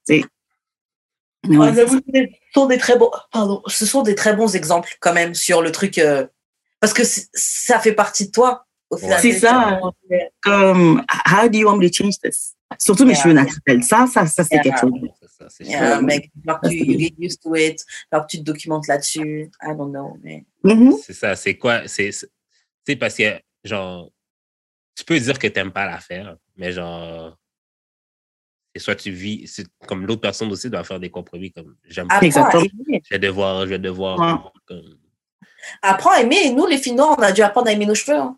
ouais, 1.48 1.74
j'avoue, 1.74 2.00
ce 2.14 2.28
sont 2.54 2.68
des 2.68 2.78
très 2.78 2.98
bons, 2.98 3.10
pardon, 3.32 3.62
ce 3.68 3.86
sont 3.86 4.04
des 4.04 4.16
très 4.16 4.36
bons 4.36 4.56
exemples 4.56 4.96
quand 5.00 5.14
même 5.14 5.34
sur 5.34 5.62
le 5.62 5.72
truc, 5.72 5.98
euh, 5.98 6.28
parce 6.80 6.94
que 6.94 7.04
c'est- 7.04 7.30
ça 7.34 7.80
fait 7.80 7.94
partie 7.94 8.28
de 8.28 8.32
toi. 8.32 8.66
Au 8.90 8.98
final. 8.98 9.20
C'est 9.22 9.32
ça. 9.40 9.80
comme, 10.44 11.02
how 11.26 11.48
do 11.48 11.58
you 11.58 11.66
want 11.66 11.78
me 11.78 11.88
to 11.90 11.94
change 11.94 12.16
this? 12.22 12.56
Surtout 12.78 13.06
mes 13.06 13.14
Yeah. 13.14 13.24
cheveux 13.24 13.34
naturels. 13.34 13.84
Ça, 13.84 14.06
ça, 14.12 14.26
ça, 14.26 14.44
c'est 14.44 14.56
Yeah. 14.56 14.64
quelque 14.64 14.80
chose. 14.82 14.92
C'est 15.22 15.30
ça, 15.30 15.46
c'est 15.50 15.64
Yeah, 15.64 15.94
sûr. 15.96 16.02
mec, 16.04 16.30
alors 16.46 16.60
que 16.60 16.68
tu 16.68 16.76
you 16.76 17.00
get 17.00 17.14
used 17.18 17.40
to 17.42 17.56
it, 17.56 17.86
alors 18.12 18.26
que 18.28 18.32
tu 18.32 18.40
te 18.40 18.44
documentes 18.44 18.88
là-dessus. 18.88 19.50
I 19.64 19.74
don't 19.78 19.92
know, 19.92 20.18
mais. 20.22 20.44
Mhm. 20.66 20.98
C'est 21.06 21.14
ça, 21.14 21.38
c'est 21.38 21.56
quoi? 21.58 21.88
C'est, 21.88 22.12
c'est- 22.12 22.96
parce 22.98 23.16
que, 23.16 23.40
genre, 23.64 24.10
tu 24.96 25.04
peux 25.06 25.20
dire 25.20 25.38
que 25.40 25.48
t'aimes 25.48 25.72
pas 25.72 25.86
l'affaire, 25.86 26.38
mais 26.58 26.72
genre, 26.72 27.38
c'est 28.74 28.82
soit 28.82 28.96
tu 28.96 29.12
vis, 29.12 29.48
c'est 29.48 29.66
comme 29.88 30.06
l'autre 30.06 30.22
personne 30.22 30.52
aussi 30.52 30.70
doit 30.70 30.84
faire 30.84 31.00
des 31.00 31.10
compromis, 31.10 31.52
comme, 31.52 31.76
j'aime 31.86 32.08
pas, 32.08 32.16
Apprends 32.16 32.26
Exactement. 32.28 32.62
à 32.64 32.66
aimer. 32.66 33.02
je 33.04 33.14
vais 33.16 33.20
devoir, 33.20 33.62
je 33.66 33.70
vais 33.70 33.80
devoir, 33.80 34.20
Ouais. 34.20 34.50
comme, 34.66 34.98
Apprends 35.84 36.12
à 36.12 36.22
aimer. 36.22 36.38
Et 36.46 36.50
nous, 36.52 36.66
les 36.66 36.78
filles 36.80 36.94
noires, 36.96 37.16
on 37.20 37.22
a 37.22 37.32
dû 37.32 37.42
apprendre 37.42 37.68
à 37.68 37.72
aimer 37.72 37.86
nos 37.86 37.94
cheveux. 37.96 38.18
hein. 38.18 38.38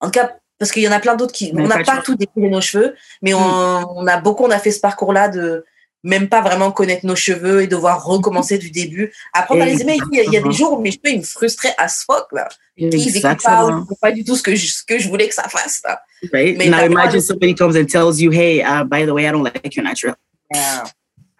En 0.00 0.06
tout 0.06 0.12
cas, 0.18 0.36
parce 0.58 0.72
qu'il 0.72 0.82
y 0.82 0.88
en 0.88 0.92
a 0.92 0.98
plein 0.98 1.14
d'autres 1.14 1.32
qui. 1.32 1.52
Mais 1.52 1.62
on 1.62 1.68
n'a 1.68 1.84
pas 1.84 2.02
tout 2.02 2.16
découvert 2.16 2.50
nos 2.50 2.60
cheveux, 2.60 2.96
mais 3.22 3.34
on, 3.34 3.38
Mm. 3.80 3.86
on 3.90 4.06
a 4.08 4.20
beaucoup, 4.20 4.42
on 4.44 4.50
a 4.50 4.58
fait 4.58 4.72
ce 4.72 4.80
parcours-là 4.80 5.28
de 5.28 5.64
même 6.04 6.28
pas 6.28 6.40
vraiment 6.40 6.70
connaître 6.72 7.04
nos 7.06 7.16
cheveux 7.16 7.62
et 7.62 7.66
devoir 7.66 8.04
recommencer 8.04 8.58
du 8.58 8.70
début. 8.70 9.12
Apprendre 9.32 9.62
à 9.62 9.66
les 9.66 9.80
aimer. 9.82 9.98
Il 10.12 10.16
y 10.18 10.20
a- 10.20 10.24
il 10.24 10.32
y 10.32 10.36
a 10.36 10.42
des 10.42 10.52
jours 10.52 10.74
où 10.78 10.80
mes 10.80 10.90
cheveux, 10.92 11.10
ils 11.12 11.18
me 11.18 11.24
frustraient 11.24 11.74
as 11.78 12.04
fuck, 12.06 12.26
là. 12.32 12.48
Exactement. 12.76 13.68
ils 13.80 13.84
faisaient 13.84 13.96
pas 14.00 14.12
du 14.12 14.22
tout 14.24 14.36
ce 14.36 14.42
que 14.42 14.54
je, 14.54 14.66
ce 14.66 14.82
que 14.84 14.98
je 14.98 15.08
voulais 15.08 15.28
que 15.28 15.34
ça 15.34 15.48
fasse, 15.48 15.80
là. 15.84 16.00
Right? 16.32 16.56
Mais 16.58 16.68
Now 16.68 16.84
imagine 16.84 17.20
somebody 17.20 17.54
comes 17.54 17.76
and 17.76 17.86
tells 17.86 18.20
you, 18.20 18.30
hey, 18.30 18.60
uh, 18.62 18.84
by 18.84 19.04
the 19.06 19.10
way, 19.12 19.24
I 19.26 19.30
don't 19.32 19.42
like 19.44 19.74
your 19.74 19.84
natural. 19.84 20.14
Yeah. 20.54 20.84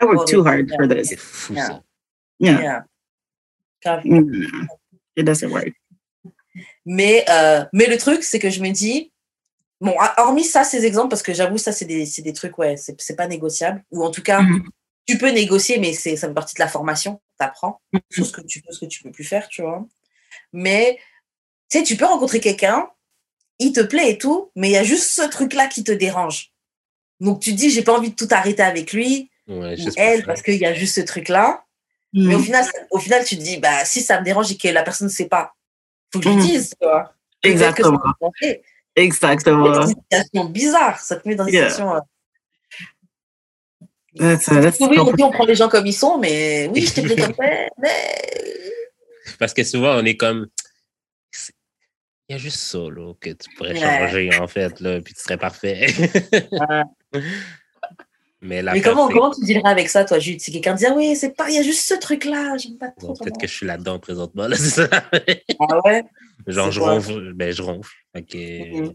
I 0.01 0.05
worked 0.05 0.23
Oh, 0.23 0.25
too 0.25 0.43
hard 0.45 0.69
yeah. 0.69 0.77
for 0.77 0.87
this. 0.89 1.15
Yeah. 1.51 1.81
Yeah. 2.41 2.61
Yeah. 2.63 2.81
Grave. 3.85 4.05
Mm. 4.05 4.67
It 5.17 5.25
doesn't 5.25 5.51
work. 5.51 5.73
Mais, 6.85 7.25
euh, 7.29 7.65
mais 7.73 7.87
le 7.87 7.97
truc, 7.99 8.23
c'est 8.23 8.39
que 8.39 8.51
je 8.51 8.61
me 8.61 8.71
dis, 8.71 9.13
bon, 9.81 9.95
hormis 10.19 10.45
ça, 10.45 10.65
ces 10.65 10.85
exemples, 10.85 11.09
parce 11.09 11.23
que 11.23 11.35
j'avoue, 11.35 11.59
ça, 11.59 11.73
c'est 11.73 11.85
des, 11.85 12.33
trucs, 12.33 12.59
ouais, 12.59 12.77
c'est 12.77 13.17
pas 13.17 13.27
négociable. 13.27 13.85
Ou 13.91 14.05
en 14.05 14.11
tout 14.11 14.23
cas, 14.23 14.43
Mhm. 14.43 14.69
tu 15.07 15.19
peux 15.19 15.31
négocier, 15.31 15.79
mais 15.79 15.93
c'est 15.93 16.17
ça 16.17 16.29
fait 16.29 16.35
partie 16.35 16.55
de 16.55 16.61
la 16.61 16.69
formation. 16.69 17.21
Tu 17.39 17.45
apprends 17.47 17.81
Mhm. 17.93 18.01
sur 18.11 18.27
ce 18.27 18.33
que 18.33 18.41
tu 18.43 18.61
peux, 18.63 18.73
ce 18.73 18.81
que 18.81 18.87
tu 18.87 19.03
peux 19.03 19.11
plus 19.11 19.25
faire, 19.25 19.49
tu 19.49 19.63
vois. 19.63 19.87
Mais, 20.53 20.99
tu 21.71 21.79
sais, 21.79 21.85
tu 21.85 21.97
peux 21.97 22.05
rencontrer 22.07 22.41
quelqu'un, 22.41 22.89
il 23.59 23.73
te 23.73 23.81
plaît 23.81 24.11
et 24.13 24.19
tout, 24.19 24.51
mais 24.57 24.69
il 24.69 24.73
y 24.73 24.77
a 24.77 24.85
juste 24.85 25.11
ce 25.11 25.23
truc-là 25.23 25.67
qui 25.69 25.85
te 25.85 25.93
dérange. 25.93 26.53
Donc, 27.21 27.41
tu 27.41 27.53
te 27.53 27.57
dis, 27.57 27.71
j'ai 27.71 27.83
pas 27.83 27.97
envie 27.97 28.11
de 28.11 28.15
tout 28.17 28.29
arrêter 28.31 28.63
avec 28.63 28.93
lui 28.93 29.31
Ouais, 29.49 29.77
ou 29.81 29.91
elle, 29.97 30.25
parce 30.25 30.43
qu'il 30.43 30.57
y 30.57 30.67
a 30.67 30.75
juste 30.75 30.97
ce 30.97 31.01
truc-là. 31.01 31.65
Mais 32.13 32.35
au 32.35 32.39
Mm. 32.39 32.45
final, 32.45 32.65
ça- 32.65 32.73
au 32.91 32.99
final, 32.99 33.25
tu 33.25 33.37
te 33.37 33.43
dis, 33.43 33.59
bah, 33.59 33.85
si 33.85 34.01
ça 34.01 34.19
me 34.21 34.25
dérange 34.25 34.51
et 34.51 34.57
que 34.57 34.69
la 34.69 34.83
personne 34.83 35.07
ne 35.07 35.13
sait 35.13 35.29
pas, 35.29 35.55
faut 36.13 36.19
que 36.19 36.25
je 36.25 36.31
Mhm. 36.31 36.41
dise, 36.41 36.75
tu 36.81 36.87
vois. 36.87 37.15
Exactement. 37.43 38.01
Exactement. 38.97 39.75
C'est 39.75 39.93
une 39.93 39.97
situation 40.11 40.45
bizarre. 40.47 40.99
Ça 41.01 41.17
te 41.17 41.29
met 41.29 41.35
dans 41.35 41.47
une 41.47 41.53
Yeah. 41.55 41.69
situation. 41.69 41.95
euh, 41.97 42.01
That's, 44.19 44.47
uh, 44.49 44.61
that's 44.63 44.81
Oui, 44.81 44.99
on 44.99 45.13
dit 45.13 45.23
on 45.23 45.31
prend 45.31 45.45
les 45.45 45.55
gens 45.55 45.69
comme 45.69 45.87
ils 45.87 45.93
sont, 45.93 46.17
mais 46.19 46.69
oui, 46.73 46.87
je 46.87 46.95
t'ai 46.95 47.03
pris 47.03 47.17
comme 47.17 47.35
ça, 47.35 47.45
mais. 47.79 48.73
Parce 49.39 49.53
que 49.53 49.63
souvent, 49.63 49.95
on 50.01 50.05
est 50.07 50.17
comme. 50.17 50.47
Il 52.29 52.33
y 52.33 52.35
a 52.35 52.39
juste 52.39 52.59
ça, 52.59 52.79
là, 52.79 53.13
que 53.21 53.31
tu 53.31 53.51
pourrais 53.55 53.75
Ouais. 53.75 53.81
changer, 53.81 54.35
en 54.35 54.49
fait, 54.49 54.81
là, 54.81 55.01
puis 55.03 55.13
tu 55.15 55.21
serais 55.23 55.37
parfait. 55.37 55.87
Mais 58.43 58.63
la 58.63 58.75
Mais 58.75 58.83
comment, 58.83 59.09
comment 59.09 59.33
tu 59.33 59.45
dirais 59.45 59.63
avec 59.65 59.89
ça, 59.89 60.05
toi, 60.05 60.19
Jude? 60.19 60.41
Si 60.41 60.53
quelqu'un 60.53 60.75
dit, 60.75 60.87
ah 60.87 60.93
oui, 60.95 61.17
c'est 61.17 61.35
pas, 61.35 61.49
il 61.49 61.57
y 61.57 61.59
a 61.59 61.63
juste 61.63 61.87
ce 61.89 61.95
truc-là, 61.95 62.57
j'aime 62.59 62.77
pas 62.77 62.91
trop. 62.91 63.09
Bon, 63.09 63.15
peut-être 63.15 63.39
que 63.39 63.47
je 63.47 63.55
suis 63.55 63.67
là-dedans 63.67 63.99
présentement, 63.99 64.47
là, 64.47 64.57
c'est 64.59 64.87
ça. 64.87 64.89
Ah 65.59 65.81
ouais? 65.85 66.05
Genre, 66.47 66.71
je 66.71 66.81
ronfle. 66.81 67.33
Ben, 67.33 67.53
je 67.53 67.63
ronfle. 67.63 67.95
Euh, 68.15 68.93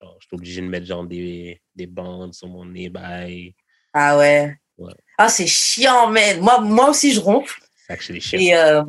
genre, 0.00 0.16
je 0.20 0.26
suis 0.26 0.34
obligé 0.34 0.60
de 0.62 0.66
mettre 0.66 0.86
genre 0.86 1.04
des, 1.04 1.60
des 1.74 1.86
bandes 1.86 2.32
sur 2.32 2.48
mon 2.48 2.64
nez, 2.64 2.88
bye. 2.88 3.54
Ah 3.92 4.16
ouais? 4.16 4.56
Ouais. 4.78 4.92
Ah, 5.18 5.28
c'est 5.28 5.46
chiant, 5.46 6.08
man. 6.08 6.40
Moi, 6.40 6.60
moi 6.60 6.90
aussi, 6.90 7.12
je 7.12 7.20
ronfle. 7.20 7.60
Chiens. 8.00 8.38
Et 8.38 8.54
euh, 8.56 8.82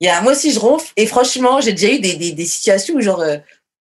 yeah, 0.00 0.20
moi 0.20 0.32
aussi, 0.32 0.52
je 0.52 0.60
ronfle. 0.60 0.92
Et 0.96 1.06
franchement, 1.06 1.60
j'ai 1.60 1.72
déjà 1.72 1.92
eu 1.92 1.98
des, 1.98 2.16
des, 2.16 2.32
des 2.32 2.46
situations 2.46 2.94
où, 2.94 3.00
genre, 3.00 3.20
euh, 3.20 3.38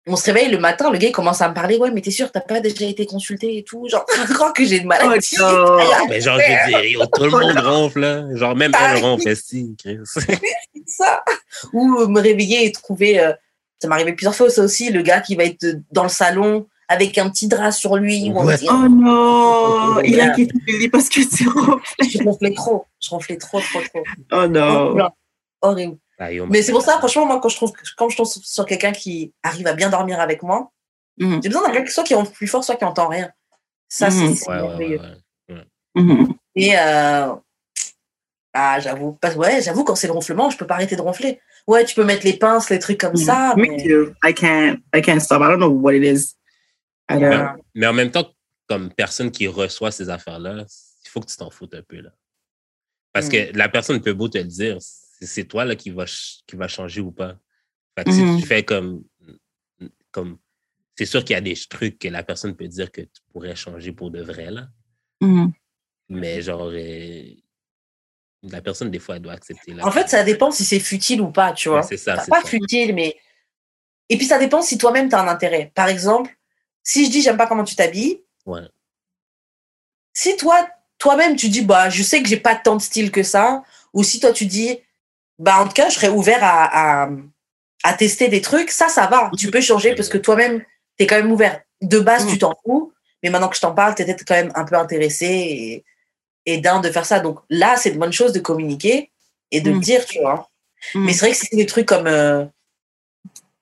on 0.06 0.16
se 0.16 0.26
réveille 0.26 0.50
le 0.52 0.58
matin, 0.58 0.92
le 0.92 0.98
gars, 0.98 1.08
il 1.08 1.14
commence 1.14 1.42
à 1.42 1.48
me 1.48 1.54
parler. 1.54 1.78
Ouais, 1.78 1.90
mais 1.92 2.02
t'es 2.02 2.12
sûr, 2.12 2.32
t'as 2.32 2.42
pas 2.42 2.60
déjà 2.60 2.86
été 2.86 3.06
consulté 3.06 3.58
et 3.58 3.64
tout? 3.64 3.88
Genre, 3.88 4.06
je 4.28 4.34
crois 4.34 4.52
que 4.52 4.66
j'ai 4.66 4.78
une 4.78 4.88
maladie. 4.88 5.36
Oh. 5.40 5.80
Mais 6.10 6.20
genre, 6.20 6.38
je 6.40 7.00
veux 7.00 7.06
tout 7.08 7.24
le 7.24 7.30
monde 7.30 7.58
ronfle, 7.66 8.00
là. 8.02 8.36
Genre, 8.36 8.56
même 8.56 8.72
elle 8.78 9.02
ronfle, 9.02 9.36
si, 9.36 9.76
Chris. 9.80 10.00
ça. 10.88 11.24
Ou 11.72 12.00
euh, 12.00 12.08
me 12.08 12.20
réveiller 12.20 12.66
et 12.66 12.72
trouver. 12.72 13.20
euh, 13.20 13.32
ça 13.80 13.88
m'est 13.88 13.96
arrivé 13.96 14.14
plusieurs 14.14 14.36
fois, 14.36 14.50
ça 14.50 14.64
aussi, 14.64 14.92
le 14.92 15.02
gars 15.02 15.22
qui 15.22 15.36
va 15.36 15.46
être 15.46 15.64
euh, 15.64 15.80
dans 15.92 16.04
le 16.04 16.10
salon 16.10 16.68
avec 16.90 17.18
un 17.18 17.30
petit 17.30 17.48
drap 17.48 17.72
sur 17.72 17.96
lui. 17.96 18.30
où 18.30 18.40
on 18.40 18.46
dit, 18.46 18.68
Oh 18.70 18.88
non, 18.90 20.00
il 20.04 20.20
a 20.20 20.30
quitté 20.32 20.54
le 20.68 20.80
lit 20.80 20.90
parce 20.90 21.08
que 21.10 21.22
tu 21.22 21.48
ronfles. 21.48 21.82
je 22.10 22.24
ronflais 22.24 22.54
trop. 22.54 22.86
Je 23.02 23.10
ronflais 23.10 23.38
trop, 23.38 23.62
trop, 23.62 23.80
trop. 23.82 24.04
Oh 24.32 24.48
non. 24.48 25.10
Horrible. 25.62 25.98
Ah, 26.19 26.31
yo, 26.31 26.45
Mais 26.48 26.61
c'est 26.61 26.72
pour 26.72 26.81
ça, 26.84 26.98
franchement, 26.99 27.26
moi, 27.26 27.40
quand 27.41 27.49
je 27.49 27.56
trouve, 27.56 27.72
quand 27.98 28.10
je 28.10 28.15
tombe 28.18 28.27
sur 28.27 28.65
quelqu'un 28.65 28.91
qui 28.91 29.34
arrive 29.41 29.68
à 29.68 29.73
bien 29.73 29.90
dormir 29.90 30.19
avec 30.19 30.44
moi, 30.44 30.72
Mhm, 31.18 31.41
j'ai 31.44 31.49
besoin 31.49 31.72
d'un 31.72 31.84
qui 31.84 31.91
soit 31.91 32.03
qui 32.03 32.15
ronfle 32.15 32.31
plus 32.34 32.48
fort, 32.48 32.64
soit 32.64 32.76
qui 32.76 32.85
entend 32.85 33.07
rien. 33.07 33.31
Ça, 33.88 34.10
c'est- 34.10 34.18
Mhm. 34.23 34.35
c'est 34.35 34.49
Ouais, 34.49 34.56
ouais, 34.56 34.61
ouais, 34.61 34.68
merveilleux. 34.69 35.02
ouais. 35.49 35.65
mhm. 35.95 36.34
Et 36.56 36.77
euh, 36.77 37.34
ah, 38.53 38.80
j'avoue, 38.80 39.14
parce 39.22 39.35
ouais, 39.35 39.61
j'avoue, 39.61 39.84
quand 39.84 39.95
c'est 39.95 40.07
le 40.07 40.14
ronflement, 40.14 40.49
je 40.49 40.57
peux 40.57 40.68
pas 40.68 40.76
arrêter 40.76 40.95
de 40.95 41.02
ronfler. 41.02 41.40
Ouais, 41.68 41.85
tu 41.85 41.95
peux 41.95 42.03
mettre 42.03 42.26
les 42.26 42.34
pinces, 42.38 42.69
les 42.69 42.80
trucs 42.80 42.99
comme 42.99 43.15
ça. 43.15 43.53
Me 43.56 43.61
mais- 43.68 43.84
too. 43.84 44.14
I 44.23 44.34
can't. 44.34 44.77
I 44.94 45.02
can't 45.02 45.19
stop. 45.19 45.41
I 45.41 45.48
don't 45.48 45.57
know 45.57 45.69
what 45.69 45.94
it 45.94 46.03
is. 46.03 46.35
I 47.10 47.14
don't. 47.19 47.22
Yeah. 47.31 47.56
Mais 47.76 47.88
en 47.88 47.94
même 47.94 48.11
temps, 48.11 48.27
comme 48.68 48.91
personne 48.94 49.31
qui 49.31 49.48
reçoit 49.48 49.91
ces 49.91 50.10
affaires-là, 50.10 50.65
il 51.06 51.10
faut 51.10 51.19
que 51.22 51.27
tu 51.27 51.38
t'en 51.38 51.49
foutes 51.49 51.73
un 51.73 51.81
peu, 51.88 52.02
là. 52.02 52.10
Parce 53.14 53.27
Mm. 53.27 53.31
que 53.31 53.57
la 53.57 53.69
personne 53.69 54.02
peut 54.02 54.14
beau 54.14 54.27
te 54.30 54.38
le 54.40 54.44
dire, 54.45 54.77
c'est 55.26 55.45
toi, 55.45 55.66
là, 55.66 55.76
qui 55.76 55.90
va, 55.90 56.06
qui 56.06 56.56
va 56.56 56.68
changer 56.68 57.02
ou 57.02 57.12
pas. 57.12 57.38
Fait 57.98 58.06
que 58.06 58.12
si 58.12 58.22
tu 58.40 58.45
fais 58.45 58.64
comme... 58.64 59.04
comme 60.12 60.38
c'est 60.95 61.06
sûr 61.06 61.24
qu'il 61.24 61.34
y 61.34 61.38
a 61.38 61.41
des 61.41 61.56
trucs 61.70 61.98
que 61.98 62.08
la 62.08 62.24
personne 62.24 62.56
peut 62.56 62.68
dire 62.68 62.91
que 62.91 63.02
tu 63.02 63.22
pourrais 63.32 63.56
changer 63.56 63.91
pour 63.91 64.12
de 64.12 64.22
vrai, 64.22 64.52
là. 64.52 64.68
Mhm. 65.22 65.52
Mais 66.10 66.41
genre, 66.41 66.70
euh, 66.72 67.24
la 68.44 68.62
personne, 68.62 68.91
des 68.91 69.00
fois, 69.00 69.16
elle 69.16 69.22
doit 69.22 69.34
accepter. 69.34 69.74
la 69.74 69.88
En 69.88 69.91
fait, 69.91 70.08
ça 70.10 70.24
dépend 70.24 70.52
si 70.52 70.64
c'est 70.66 70.80
futile 70.80 71.22
ou 71.22 71.32
pas, 71.32 71.54
tu 71.54 71.70
vois. 71.70 71.80
Ouais, 71.80 71.88
c'est 71.88 71.98
ça, 71.98 72.16
pas 72.30 72.41
ça. 72.41 72.48
futile, 72.48 72.94
mais. 72.94 73.18
Et 74.10 74.18
puis 74.18 74.26
ça 74.26 74.38
dépend 74.38 74.62
si 74.62 74.78
toi-même 74.78 75.10
tu 75.10 75.16
as 75.16 75.22
un 75.22 75.28
intérêt. 75.28 75.72
Par 75.74 75.88
exemple, 75.88 76.38
si 76.84 77.06
je 77.06 77.10
dis 77.12 77.22
j'aime 77.22 77.38
pas 77.38 77.48
comment 77.48 77.64
tu 77.64 77.76
t'habilles, 77.76 78.22
Ouais. 78.45 78.68
si 80.14 80.36
toi, 80.38 80.68
toi-même 80.98 81.36
tu 81.38 81.50
dis 81.50 81.62
bah 81.62 81.90
je 81.90 82.04
sais 82.04 82.22
que 82.22 82.28
j'ai 82.28 82.38
pas 82.38 82.56
tant 82.56 82.76
de 82.76 82.82
style 82.82 83.12
que 83.12 83.24
ça, 83.24 83.64
ou 83.94 84.04
si 84.04 84.20
toi 84.20 84.34
tu 84.34 84.45
dis 84.45 84.78
bah 85.39 85.60
en 85.60 85.65
tout 85.68 85.73
cas 85.73 85.89
je 85.89 85.95
serais 85.95 86.10
ouvert 86.10 86.43
à, 86.43 87.03
à, 87.05 87.10
à 87.84 87.93
tester 87.93 88.27
des 88.30 88.41
trucs, 88.41 88.72
ça 88.72 88.88
ça 88.89 89.07
va. 89.07 89.31
Tu 89.38 89.49
peux 89.51 89.61
changer 89.61 89.95
parce 89.95 90.10
que 90.10 90.18
toi-même 90.18 90.60
tu 90.97 91.03
es 91.03 91.07
quand 91.07 91.15
même 91.18 91.31
ouvert. 91.31 91.61
De 91.81 91.99
base 91.99 92.27
tu 92.27 92.38
t'en 92.38 92.53
fous, 92.64 92.93
mais 93.22 93.30
maintenant 93.30 93.49
que 93.49 93.55
je 93.55 93.61
t'en 93.61 93.73
parle, 93.73 93.95
tu 93.95 94.03
peut-être 94.05 94.23
quand 94.26 94.35
même 94.35 94.51
un 94.55 94.64
peu 94.65 94.76
intéressé 94.76 95.26
et, 95.26 95.85
et 96.45 96.57
d'un 96.60 96.80
de 96.80 96.89
faire 96.89 97.05
ça. 97.05 97.19
Donc 97.19 97.39
là 97.49 97.76
c'est 97.77 97.89
une 97.91 97.99
bonne 97.99 98.14
chose 98.14 98.31
de 98.34 98.39
communiquer 98.39 99.11
et 99.51 99.61
de 99.61 99.69
le 99.69 99.76
Mhm. 99.76 99.81
dire, 99.81 100.05
tu 100.05 100.19
vois. 100.19 100.49
Mhm. 100.95 101.05
Mais 101.05 101.14
c'est 101.14 101.19
vrai 101.26 101.31
que 101.31 101.38
si 101.38 101.45
c'est 101.47 101.55
des 101.55 101.65
trucs 101.65 101.88
comme 101.88 102.07
euh, 102.07 102.45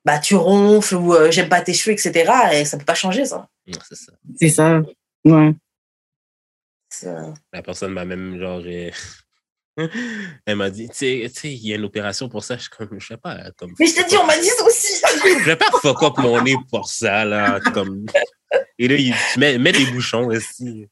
bah 0.04 0.18
tu 0.18 0.34
ronfles 0.36 0.94
ou 0.96 1.14
euh, 1.14 1.30
j'aime 1.30 1.48
pas 1.48 1.60
tes 1.60 1.74
cheveux, 1.74 1.92
etc. 1.94 2.30
Et 2.54 2.64
ça 2.64 2.76
peut 2.78 2.84
pas 2.84 2.94
changer 2.94 3.24
ça. 3.24 3.48
C'est 3.88 3.94
ça. 3.94 4.12
C'est 4.38 4.48
ça. 4.48 4.80
Ouais. 5.24 5.52
Ça- 6.88 7.32
La 7.52 7.62
personne 7.62 7.92
m'a 7.92 8.04
même, 8.04 8.38
genre... 8.38 8.60
Elle 10.46 10.56
m'a 10.56 10.70
dit, 10.70 10.88
tu 10.88 10.96
sais, 10.96 11.30
il 11.44 11.66
y 11.66 11.72
a 11.72 11.76
une 11.76 11.84
opération 11.84 12.28
pour 12.28 12.44
ça. 12.44 12.56
Je 12.56 12.62
suis 12.62 12.70
comme, 12.70 12.88
je 12.98 13.06
sais 13.06 13.16
pas, 13.16 13.38
comme... 13.56 13.72
Mais 13.78 13.86
je 13.86 13.94
t'ai 13.94 14.04
dit, 14.04 14.16
on 14.16 14.26
m'a 14.26 14.36
dit 14.36 14.48
ça 14.48 14.64
aussi. 14.64 15.02
Je 15.38 15.44
vais 15.44 15.56
pas 15.56 15.70
fuck 15.80 16.02
up 16.02 16.18
mon 16.18 16.42
nez 16.42 16.56
pour 16.70 16.88
ça, 16.88 17.24
là. 17.24 17.58
Comme... 17.72 18.06
Et 18.78 18.88
là, 18.88 18.96
il 18.96 19.14
mets 19.38 19.72
des 19.72 19.86
bouchons 19.86 20.26
aussi. 20.26 20.88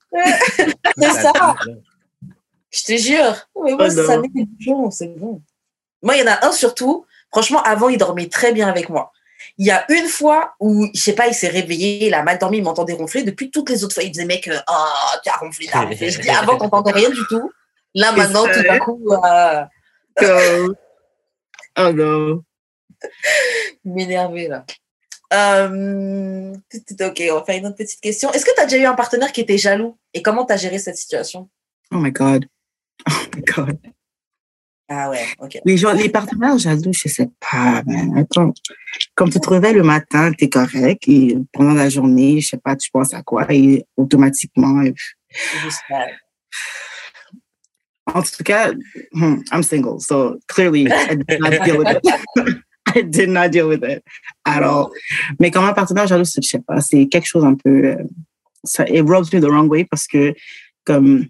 C'est 0.96 1.10
ça. 1.10 1.32
Je 2.70 2.84
te 2.84 2.96
jure. 2.96 3.36
Mais 3.64 3.72
moi, 3.72 3.88
Oh 3.90 4.06
ça 4.06 4.18
met 4.18 4.28
des 4.28 4.44
bouchons, 4.44 4.90
c'est 4.90 5.18
bon. 5.18 5.42
Moi, 6.02 6.16
il 6.16 6.20
y 6.20 6.22
en 6.22 6.32
a 6.32 6.46
un 6.46 6.52
surtout. 6.52 7.04
Franchement, 7.30 7.62
avant, 7.62 7.88
il 7.88 7.98
dormait 7.98 8.28
très 8.28 8.52
bien 8.52 8.68
avec 8.68 8.88
moi. 8.88 9.12
Il 9.58 9.66
y 9.66 9.70
a 9.70 9.84
une 9.90 10.08
fois 10.08 10.54
où, 10.60 10.88
je 10.94 11.00
sais 11.00 11.12
pas, 11.14 11.26
il 11.28 11.34
s'est 11.34 11.48
réveillé, 11.48 12.06
il 12.06 12.14
a 12.14 12.22
mal 12.22 12.38
dormi, 12.38 12.58
il 12.58 12.62
m'entendait 12.62 12.94
ronfler. 12.94 13.24
Depuis 13.24 13.50
toutes 13.50 13.68
les 13.68 13.84
autres 13.84 13.94
fois, 13.94 14.02
il 14.02 14.10
disait, 14.10 14.24
mec, 14.24 14.48
euh, 14.48 14.58
oh, 14.70 15.16
tu 15.22 15.28
as 15.28 15.36
ronflé, 15.36 15.66
tu 15.66 15.76
as 15.76 15.82
ronflé. 15.82 16.10
Je 16.10 16.20
dis, 16.20 16.30
avant, 16.30 16.56
t'entendais 16.56 16.92
rien 16.92 17.10
du 17.10 17.20
tout. 17.28 17.50
Là, 17.94 18.12
maintenant, 18.12 18.44
tout 18.46 18.62
d'un 18.62 18.78
coup, 18.78 19.00
euh. 19.12 19.64
Oh 21.78 21.92
no. 21.92 22.44
m'énerver, 23.84 24.48
là. 24.48 24.64
Euh, 25.32 26.52
ok, 26.52 27.22
on 27.30 27.34
va 27.34 27.44
faire 27.44 27.56
une 27.58 27.66
autre 27.66 27.76
petite 27.76 28.00
question. 28.00 28.30
Est-ce 28.32 28.44
que 28.44 28.54
tu 28.54 28.60
as 28.60 28.66
déjà 28.66 28.82
eu 28.82 28.86
un 28.86 28.94
partenaire 28.94 29.30
qui 29.32 29.40
était 29.40 29.56
jaloux? 29.56 29.96
Et 30.12 30.22
comment 30.22 30.44
tu 30.44 30.52
as 30.52 30.56
géré 30.56 30.78
cette 30.80 30.96
situation? 30.96 31.48
Oh 31.92 31.96
my 31.98 32.10
God. 32.10 32.46
Oh 33.08 33.12
my 33.36 33.42
God. 33.42 33.78
Ah 34.92 35.08
ouais, 35.08 35.24
ok. 35.38 35.60
Les 35.64 35.76
gens, 35.76 35.92
les 35.92 36.08
partenaires 36.08 36.58
jaloux, 36.58 36.92
je 36.92 37.08
sais 37.08 37.30
pas, 37.38 37.80
man. 37.86 38.18
Attends. 38.18 38.52
Comme 39.14 39.30
tu 39.30 39.38
te 39.38 39.48
réveilles 39.48 39.74
le 39.74 39.84
matin, 39.84 40.32
t'es 40.32 40.48
correct, 40.48 41.04
et 41.06 41.36
pendant 41.52 41.74
la 41.74 41.88
journée, 41.88 42.40
je 42.40 42.48
sais 42.48 42.58
pas, 42.58 42.74
tu 42.74 42.90
penses 42.90 43.14
à 43.14 43.22
quoi, 43.22 43.46
et 43.50 43.86
automatiquement, 43.96 44.82
et- 44.82 44.92
euh, 45.92 45.94
en 48.14 48.22
tout 48.22 48.44
cas, 48.44 48.72
hmm, 49.12 49.42
I'm 49.52 49.62
single, 49.62 50.00
so 50.00 50.38
clearly, 50.48 50.86
I 50.90 51.14
did 51.16 51.40
not 51.40 51.50
deal 51.64 51.78
with 51.78 51.88
it. 51.88 52.06
I 52.86 53.02
did 53.02 53.28
not 53.28 53.50
deal 53.52 53.68
with 53.68 53.84
it 53.84 54.02
at 54.44 54.62
all. 54.62 54.90
Mais 55.38 55.50
comme 55.50 55.64
un 55.64 55.72
partenaire 55.72 56.06
jaloux, 56.06 56.24
je 56.24 56.40
sais 56.40 56.58
pas, 56.60 56.80
c'est 56.80 57.06
quelque 57.06 57.26
chose 57.26 57.44
un 57.44 57.54
peu, 57.54 57.84
euh, 57.84 57.96
ça, 58.64 58.84
it 58.88 59.02
rubs 59.06 59.32
me 59.32 59.40
the 59.40 59.44
wrong 59.48 59.70
way 59.70 59.84
parce 59.84 60.06
que, 60.06 60.34
comme, 60.84 61.26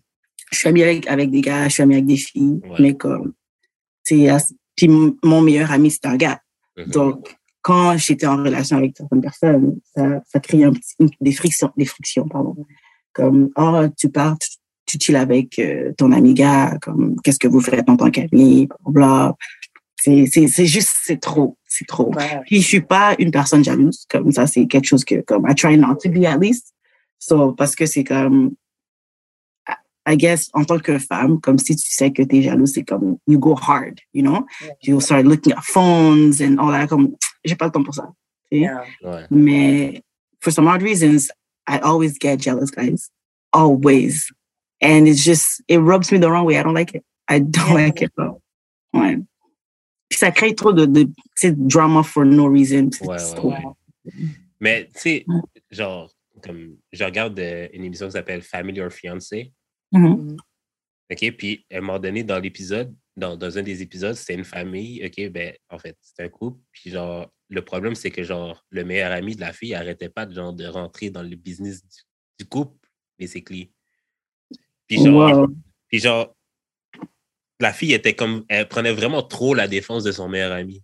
je 0.53 0.59
suis 0.59 0.69
amie 0.69 0.83
avec, 0.83 1.07
avec 1.07 1.31
des 1.31 1.41
gars, 1.43 1.69
je 1.69 1.75
suis 1.75 1.83
amie 1.83 1.95
avec 1.95 2.07
des 2.07 2.17
filles, 2.17 2.61
Ouais. 2.65 2.77
mais 2.79 2.95
comme, 2.97 3.33
c'est, 4.05 4.29
puis 4.77 4.89
mon 4.89 5.43
meilleur 5.43 5.71
ami, 5.71 5.91
c'est 5.91 6.07
un 6.07 6.17
gars. 6.17 6.41
Mhm. 6.77 6.87
Donc, 6.87 7.37
quand 7.63 7.97
j'étais 7.99 8.27
en 8.27 8.39
relation 8.39 8.79
avec 8.79 8.97
certaines 8.97 9.21
personnes, 9.21 9.81
ça, 9.95 10.23
ça 10.27 10.41
crée 10.41 10.65
un 10.65 10.73
petit, 10.73 10.97
des 11.21 11.33
frictions, 11.33 11.71
des 11.77 11.85
frictions, 11.85 12.27
pardon. 12.27 12.57
Comme, 13.13 13.51
oh, 13.57 13.83
tu 13.99 14.09
pars, 14.09 14.39
tu, 14.39 14.49
tu 14.99 15.07
chilles 15.07 15.17
avec 15.17 15.59
euh, 15.59 15.93
ton 15.97 16.13
ami 16.13 16.35
gars, 16.35 16.77
comme, 16.83 17.17
qu'est-ce 17.23 17.39
que 17.39 17.49
vous 17.49 17.61
faites 17.61 17.89
en 17.89 17.97
tant 17.97 18.11
qu'ami, 18.11 18.69
bla. 18.87 19.35
C'est, 20.03 20.27
c'est, 20.33 20.49
c'est 20.49 20.67
juste, 20.67 20.97
c'est 21.05 21.21
trop, 21.21 21.57
c'est 21.67 21.87
trop. 21.87 22.11
ouais. 22.15 22.41
Puis, 22.47 22.63
je 22.63 22.67
suis 22.67 22.81
pas 22.81 23.15
une 23.19 23.31
personne 23.31 23.63
jalouse, 23.63 24.07
comme 24.09 24.33
ça, 24.33 24.47
c'est 24.47 24.67
quelque 24.67 24.87
chose 24.87 25.05
que, 25.05 25.21
comme, 25.23 25.47
I 25.49 25.55
try 25.55 25.77
not 25.77 25.97
to 26.03 26.09
be 26.11 26.25
at 26.25 26.39
least. 26.39 26.73
So, 27.19 27.53
parce 27.53 27.75
que 27.75 27.85
c'est 27.85 28.05
comme, 28.05 28.53
I- 30.09 30.17
guess, 30.17 30.49
en 30.55 30.65
tant 30.65 30.79
que 30.79 30.99
femme, 30.99 31.39
comme 31.41 31.59
si 31.59 31.77
tu 31.77 31.87
sais 31.93 32.11
que 32.11 32.23
t'es 32.23 32.41
jalouse, 32.43 32.73
c'est 32.73 32.83
comme, 32.85 33.19
you 33.27 33.39
go 33.39 33.55
hard, 33.55 34.01
you 34.15 34.23
know? 34.23 34.47
Ouais. 34.63 34.73
You 34.83 35.01
start 35.01 35.25
looking 35.25 35.53
at 35.53 35.63
phones 35.63 36.41
and 36.41 36.57
all 36.59 36.73
that, 36.73 36.87
comme, 36.87 37.15
j'ai 37.45 37.55
pas 37.57 37.67
le 37.67 37.73
temps 37.73 37.85
pour 37.85 37.95
ça. 37.95 38.11
Yeah. 38.51 38.83
Ouais. 39.03 39.27
Mais, 39.31 40.03
for 40.41 40.51
some 40.51 40.67
odd 40.67 40.83
reasons, 40.83 41.31
I 41.69 41.79
always 41.83 42.15
get 42.19 42.39
jealous, 42.39 42.71
guys. 42.71 43.11
Always. 43.53 44.31
And 44.83 45.07
it's 45.07 45.23
just, 45.25 45.63
it 45.69 45.79
rubs 45.79 46.11
me 46.11 46.19
the 46.19 46.31
wrong 46.31 46.47
way. 46.47 46.57
I 46.57 46.63
don't 46.63 46.75
like 46.75 46.95
it. 46.95 47.05
I 47.29 47.41
don't 47.41 47.69
Yeah. 47.77 47.87
like 47.87 48.03
it. 48.03 48.13
though. 48.17 48.41
Ouais. 48.95 49.19
Puis 50.09 50.19
ça 50.19 50.31
crée 50.33 50.55
trop 50.55 50.73
de, 50.73 50.87
de 50.87 51.07
drama 51.69 52.03
for 52.03 52.25
no 52.25 52.49
reason. 52.49 52.91
C'est 52.93 53.07
Ouais, 53.07 53.19
c'est 53.19 53.39
ouais. 53.39 53.63
Mais, 54.61 54.87
tu 54.95 55.01
sais, 55.01 55.25
Ouais. 55.29 55.41
genre, 55.71 56.11
comme, 56.43 56.77
je 56.93 57.05
regarde 57.05 57.39
euh, 57.39 57.69
une 57.73 57.85
émission 57.85 58.07
qui 58.07 58.13
s'appelle 58.13 58.43
Family 58.43 58.81
or 58.81 58.91
Fiancé. 58.91 59.53
Mhm. 59.93 60.37
OK? 61.13 61.33
Puis, 61.37 61.65
à 61.73 61.79
un 61.79 61.81
moment 61.81 61.99
donné, 61.99 62.25
dans 62.25 62.39
l'épisode, 62.39 62.95
dans, 63.17 63.37
dans 63.37 63.59
un 63.59 63.63
des 63.63 63.83
épisodes, 63.83 64.15
c'était 64.15 64.35
une 64.35 64.45
famille, 64.45 65.05
OK, 65.05 65.29
ben, 65.31 65.55
en 65.69 65.79
fait, 65.79 65.97
c'est 66.01 66.23
un 66.23 66.29
couple, 66.29 66.61
puis 66.73 66.91
genre, 66.91 67.31
le 67.49 67.63
problème, 67.63 67.95
c'est 67.95 68.11
que 68.11 68.23
genre, 68.23 68.65
le 68.71 68.85
meilleur 68.85 69.13
ami 69.13 69.35
de 69.35 69.41
la 69.41 69.53
fille 69.53 69.75
arrêtait 69.75 70.09
pas 70.09 70.25
de, 70.27 70.35
genre, 70.35 70.53
de 70.53 70.67
rentrer 70.67 71.11
dans 71.11 71.23
le 71.23 71.35
business 71.37 71.83
du, 71.83 72.03
du 72.39 72.47
couple, 72.47 72.89
basically. 73.19 73.73
Puis 74.91 75.05
genre, 75.05 75.39
Wow. 75.39 75.49
puis 75.89 75.99
genre, 76.01 76.35
la 77.61 77.73
fille 77.73 77.93
était 77.93 78.15
comme, 78.15 78.45
elle 78.49 78.67
prenait 78.69 78.93
vraiment 78.93 79.23
trop 79.23 79.55
la 79.55 79.69
défense 79.69 80.03
de 80.03 80.11
son 80.13 80.29
meilleur 80.29 80.51
ami. 80.53 80.83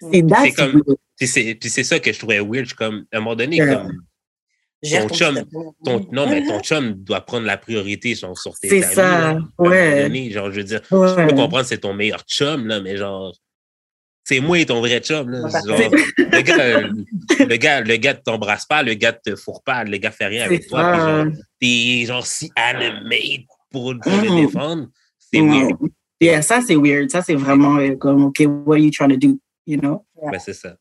C'est 0.00 0.24
C'est 0.42 0.52
comme-. 0.52 0.82
Puis 1.16 1.26
c'est, 1.28 1.54
puis 1.54 1.68
c'est 1.70 1.84
ça 1.84 1.98
que 2.00 2.12
je 2.12 2.18
trouvais 2.18 2.40
weird, 2.40 2.66
je 2.66 2.74
comme, 2.74 3.04
à 3.12 3.16
un 3.18 3.20
moment 3.20 3.36
donné, 3.36 3.56
Yeah. 3.56 3.76
comme, 3.76 5.08
Ton 5.08 5.08
chum, 5.14 5.44
ton, 5.84 6.06
non, 6.12 6.28
mais 6.28 6.44
ton 6.46 6.60
chum 6.62 6.92
doit 6.94 7.20
prendre 7.20 7.46
la 7.46 7.56
priorité 7.58 8.14
genre, 8.14 8.38
sur 8.38 8.56
tes 8.58 8.68
C'est 8.68 8.84
amis. 8.84 8.94
ça, 8.94 9.02
là. 9.02 9.26
À 9.26 9.30
un 9.30 9.34
moment 9.34 9.70
ouais. 9.70 10.02
donné, 10.04 10.30
genre, 10.30 10.50
je 10.52 10.56
veux 10.56 10.64
dire, 10.64 10.80
je 10.84 10.88
peux 11.28 11.34
comprendre 11.34 11.64
c'est 11.64 11.78
ton 11.78 11.94
meilleur 11.94 12.22
chum, 12.22 12.66
là, 12.68 12.80
mais 12.80 12.96
genre, 12.96 13.36
c'est 14.28 14.40
moi 14.40 14.58
et 14.58 14.66
ton 14.66 14.80
vrai 14.80 15.00
chum, 15.00 15.30
là. 15.30 15.40
Genre, 15.48 15.90
le, 16.18 16.40
gars, 16.42 16.58
euh, 16.60 16.92
le, 17.48 17.56
gars, 17.56 17.80
le 17.80 17.96
gars 17.96 18.12
t'embrasse 18.14 18.66
pas, 18.66 18.82
le 18.82 18.92
gars 18.92 19.12
te 19.14 19.34
fourre 19.36 19.62
pas, 19.62 19.84
le 19.84 19.96
gars 19.96 20.10
fait 20.10 20.26
rien 20.26 20.44
avec 20.44 20.66
toi. 20.68 20.90
puis 20.92 21.00
ça. 21.00 21.24
genre, 21.24 21.32
T'es 21.58 22.04
genre 22.06 22.26
si 22.26 22.52
animé 22.54 23.46
pour, 23.70 23.94
pour 24.02 24.12
le 24.12 24.28
Mhm. 24.30 24.46
défendre. 24.46 24.88
C'est 25.18 25.40
weird. 25.40 25.76
Yeah, 26.20 26.42
ça 26.42 26.60
c'est 26.60 26.76
weird. 26.76 27.10
Ça 27.10 27.22
c'est 27.22 27.34
vraiment 27.36 27.76
euh, 27.78 27.96
comme, 27.96 28.24
OK, 28.26 28.42
what 28.66 28.74
are 28.76 28.78
you 28.82 28.90
trying 28.90 29.10
to 29.10 29.16
do? 29.16 29.38
You 29.66 29.78
know? 29.78 30.04
Ben, 30.30 30.38
c'est 30.38 30.52
ça. 30.54 30.76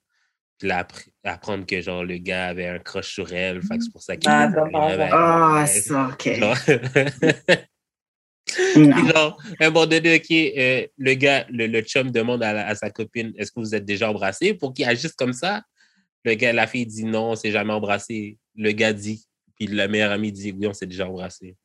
Puis 0.59 0.67
là, 0.67 0.85
apprendre 1.23 1.65
que 1.65 1.79
genre 1.81 2.03
le 2.03 2.17
gars 2.17 2.47
avait 2.47 2.67
un 2.67 2.79
crush 2.79 3.13
sur 3.13 3.31
elle, 3.31 3.61
fait 3.61 3.77
que 3.77 3.83
c'est 3.83 3.91
pour 3.91 4.01
ça 4.01 4.17
qu'il 4.17 4.29
Ah, 4.29 4.43
avait-. 4.43 5.09
Ah, 5.11 5.65
ça, 5.67 6.09
OK. 6.11 6.29
Genre, 8.75 9.37
à 9.59 9.65
un 9.65 9.69
moment 9.69 9.85
donné, 9.85 10.15
OK, 10.15 10.31
euh, 10.31 10.85
le 10.97 11.13
gars, 11.15 11.45
le, 11.49 11.67
le 11.67 11.81
chum 11.81 12.11
demande 12.11 12.43
à, 12.43 12.53
la- 12.53 12.67
à 12.67 12.75
sa 12.75 12.89
copine 12.89 13.33
Est-ce 13.37 13.51
que 13.51 13.59
vous 13.59 13.75
êtes 13.75 13.85
déjà 13.85 14.09
embrassés 14.09 14.53
pour 14.53 14.73
qu'il 14.73 14.85
agisse 14.85 15.13
comme 15.13 15.33
ça 15.33 15.61
Le 16.23 16.33
gars, 16.35 16.53
la 16.53 16.67
fille 16.67 16.85
dit 16.85 17.03
non, 17.05 17.31
on 17.31 17.35
s'est 17.35 17.51
jamais 17.51 17.73
embrassé. 17.73 18.37
Le 18.55 18.71
gars 18.71 18.93
dit, 18.93 19.23
puis 19.57 19.67
le 19.67 19.87
meilleur 19.87 20.11
ami 20.11 20.31
dit 20.31 20.53
oui, 20.57 20.67
on 20.67 20.73
s'est 20.73 20.85
déjà 20.85 21.07
embrassé. 21.07 21.55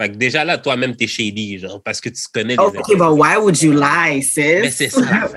Fait 0.00 0.08
que 0.10 0.14
déjà 0.16 0.44
là, 0.44 0.58
toi-même, 0.58 0.94
t'es 0.94 1.08
shady, 1.08 1.58
genre, 1.58 1.82
parce 1.82 2.00
que 2.00 2.08
tu 2.08 2.22
connais 2.32 2.54
les 2.54 2.62
OK, 2.62 2.76
but 2.96 3.00
why 3.10 3.36
would 3.36 3.60
you 3.60 3.72
lie, 3.72 4.22
sis? 4.22 4.60
Mais 4.60 4.70
c'est 4.70 4.90
ça. 4.90 5.00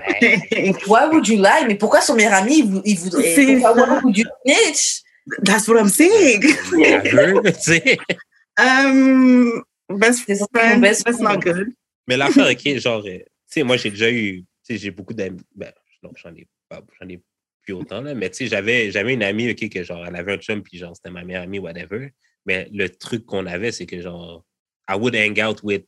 Why 0.88 1.08
would 1.12 1.28
you 1.28 1.38
lie? 1.38 1.66
Mais 1.68 1.74
pourquoi 1.76 2.02
son 2.02 2.14
meilleur 2.16 2.34
ami, 2.36 2.60
il, 2.60 2.82
il 2.86 2.98
voudrait. 3.00 3.34
C'est 3.34 3.56
Pourquoi 3.56 3.74
ça. 3.76 3.90
why 3.96 4.00
would 4.04 4.18
you 4.18 4.26
snitch? 4.46 5.02
That's 5.44 5.68
what 5.68 5.80
I'm 5.80 5.90
saying. 5.90 6.44
Um, 8.60 9.64
best 9.98 10.24
friend, 10.24 10.40
mon 10.76 10.80
best 10.82 11.04
that's 11.06 11.20
not 11.20 11.42
friend. 11.42 11.44
good. 11.44 11.74
Mais 12.08 12.18
l'affaire, 12.18 12.50
OK, 12.52 12.78
genre, 12.80 13.04
euh, 13.06 13.18
tu 13.20 13.24
sais, 13.48 13.64
moi, 13.64 13.78
j'ai 13.78 13.90
déjà 13.92 14.12
eu, 14.12 14.42
tu 14.42 14.46
sais, 14.64 14.78
j'ai 14.78 14.92
beaucoup 14.92 15.14
d'amis. 15.14 15.42
Ben, 15.56 15.72
non, 16.04 16.12
j'en 16.16 16.34
ai 16.36 16.48
pas, 16.70 16.82
j'en 17.00 17.08
ai 17.10 17.22
plus 17.64 17.74
autant, 17.74 18.02
là. 18.02 18.14
Mais 18.16 18.30
tu 18.30 18.38
sais, 18.38 18.48
j'avais, 18.48 18.92
j'avais 18.92 19.14
une 19.14 19.24
amie, 19.24 19.52
OK, 19.52 19.70
que 19.70 19.84
genre, 19.84 20.06
elle 20.08 20.16
avait 20.16 20.34
un 20.34 20.38
chum, 20.38 20.62
puis 20.64 20.78
genre, 20.78 20.96
c'était 20.96 21.12
ma 21.12 21.24
meilleure 21.24 21.44
amie, 21.44 21.60
whatever. 21.60 22.12
Mais 22.46 22.68
le 22.74 22.90
truc 22.90 23.26
qu'on 23.26 23.46
avait, 23.46 23.72
c'est 23.72 23.86
que 23.86 24.02
genre, 24.02 24.44
I 24.90 24.96
would 24.96 25.16
hang 25.16 25.40
out 25.42 25.62
with 25.64 25.84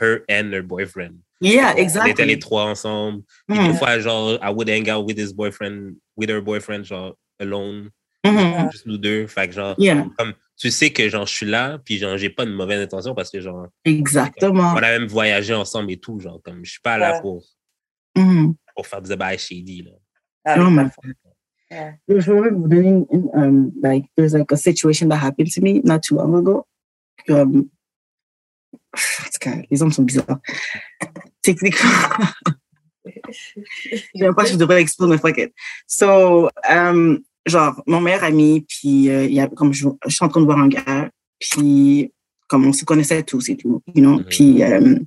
her 0.00 0.24
and 0.30 0.52
her 0.52 0.62
boyfriend. 0.62 1.16
Yeah, 1.40 1.68
On 1.68 1.72
était 1.72 1.82
exactly. 1.82 2.24
les 2.26 2.38
trois 2.38 2.64
ensemble. 2.64 3.22
Puis 3.48 3.58
Mm. 3.58 3.72
des 3.72 3.78
fois, 3.78 3.98
genre, 3.98 4.38
I 4.42 4.50
would 4.52 4.68
hang 4.70 4.88
out 4.90 5.04
with 5.06 5.18
his 5.18 5.32
boyfriend, 5.34 5.96
with 6.16 6.30
her 6.30 6.40
boyfriend, 6.40 6.84
genre, 6.84 7.14
alone, 7.40 7.90
Mhm. 8.32 8.70
juste 8.72 8.86
nous 8.86 8.98
deux. 8.98 9.26
Fait 9.26 9.48
que 9.48 9.54
genre, 9.54 9.74
Yeah, 9.78 10.06
comme, 10.18 10.32
tu 10.56 10.70
sais 10.70 10.90
que 10.90 11.08
genre, 11.08 11.26
je 11.26 11.34
suis 11.34 11.46
là, 11.46 11.78
puis 11.84 11.98
genre, 11.98 12.16
j'ai 12.16 12.30
pas 12.30 12.44
de 12.46 12.52
mauvaise 12.52 12.80
intention 12.82 13.14
parce 13.14 13.30
que 13.30 13.40
genre, 13.40 13.68
exactement. 13.84 14.72
on 14.74 14.76
a 14.78 14.80
même 14.98 15.06
voyagé 15.06 15.54
ensemble 15.54 15.90
et 15.92 15.98
tout, 15.98 16.18
genre, 16.20 16.40
comme, 16.42 16.64
je 16.64 16.72
suis 16.72 16.80
pas 16.80 16.96
là 16.98 17.14
Ouais. 17.16 17.20
pour, 17.22 17.44
Mhm. 18.16 18.54
pour 18.74 18.86
faire 18.86 19.02
des 19.02 19.16
bails 19.16 19.38
shady, 19.38 19.82
là. 19.82 19.92
Ah, 20.44 20.56
Oh 20.58 20.70
mais 20.70 20.84
my 20.84 20.90
pas- 20.90 21.02
God. 21.02 22.20
Je 22.22 22.30
remember 22.30 22.76
in, 22.78 23.04
um, 23.34 23.72
like, 23.82 24.06
there's 24.16 24.32
like 24.34 24.52
a 24.52 24.56
situation 24.56 25.08
that 25.08 25.16
happened 25.18 25.50
to 25.52 25.60
me 25.60 25.80
not 25.84 26.00
too 26.02 26.14
long 26.14 26.34
ago. 26.36 26.64
Um, 27.28 27.68
en 28.94 29.24
tout 29.32 29.38
cas, 29.40 29.56
les 29.68 29.82
hommes 29.82 29.90
sont 29.92 30.04
bizarres. 30.04 30.38
Techniquement, 31.42 31.90
j'ai 34.14 34.32
pas 34.34 34.44
que 34.44 34.50
je 34.50 34.56
devrais 34.56 34.80
expliquer, 34.80 35.10
mais 35.10 35.18
fuck 35.18 35.38
it. 35.38 35.52
So, 35.86 36.50
um, 36.68 37.22
genre, 37.46 37.82
mon 37.86 38.00
meilleur 38.00 38.24
ami, 38.24 38.64
puis 38.68 39.08
euh, 39.08 39.24
il 39.26 39.32
y 39.34 39.40
a, 39.40 39.46
comme 39.48 39.72
je, 39.72 39.88
je 40.06 40.14
suis 40.14 40.24
en 40.24 40.28
train 40.28 40.40
de 40.40 40.46
voir 40.46 40.58
un 40.58 40.68
gars, 40.68 41.10
puis 41.38 42.12
comme 42.48 42.66
on 42.66 42.72
se 42.72 42.84
connaissait 42.84 43.22
tous 43.22 43.48
et 43.48 43.56
tout, 43.56 43.82
you 43.94 44.02
know, 44.02 44.18
Mhm. 44.18 44.24
puis 44.24 44.62
euh, 44.62 44.98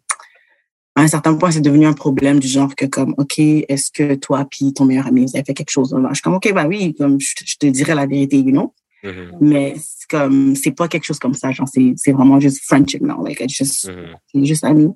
à 0.95 1.01
un 1.03 1.07
certain 1.07 1.35
point, 1.35 1.51
c'est 1.51 1.61
devenu 1.61 1.85
un 1.85 1.93
problème 1.93 2.39
du 2.39 2.47
genre 2.47 2.75
que 2.75 2.85
comme, 2.85 3.13
OK, 3.17 3.39
est-ce 3.39 3.91
que 3.91 4.15
toi 4.15 4.45
puis 4.49 4.73
ton 4.73 4.85
meilleur 4.85 5.07
ami, 5.07 5.25
vous 5.25 5.35
avez 5.35 5.45
fait 5.45 5.53
quelque 5.53 5.69
chose? 5.71 5.95
Je 6.09 6.13
suis 6.13 6.21
comme, 6.21 6.33
OK, 6.33 6.51
bah 6.53 6.65
oui, 6.67 6.93
comme 6.95 7.19
je, 7.21 7.33
je 7.45 7.55
te 7.57 7.67
dirais 7.67 7.95
la 7.95 8.05
vérité, 8.05 8.37
you 8.37 8.51
know? 8.51 8.73
Mhm, 9.03 9.37
Mais 9.39 9.75
comme, 10.09 10.55
c'est 10.55 10.71
pas 10.71 10.87
quelque 10.89 11.05
chose 11.05 11.19
comme 11.19 11.33
ça, 11.33 11.51
genre, 11.51 11.67
c'est, 11.71 11.93
c'est 11.95 12.11
vraiment 12.11 12.39
juste 12.41 12.61
friendship, 12.65 13.01
non? 13.01 13.21
Like, 13.23 13.39
it's 13.39 13.55
just, 13.55 13.89
c'est 14.33 14.45
juste 14.45 14.63
ami. 14.65 14.89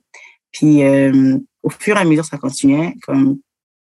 Puis, 0.52 0.84
euh, 0.84 1.38
au 1.62 1.70
fur 1.70 1.96
et 1.96 2.00
à 2.00 2.04
mesure, 2.06 2.26
ça 2.26 2.38
continuait. 2.38 2.96
Comme, 3.04 3.40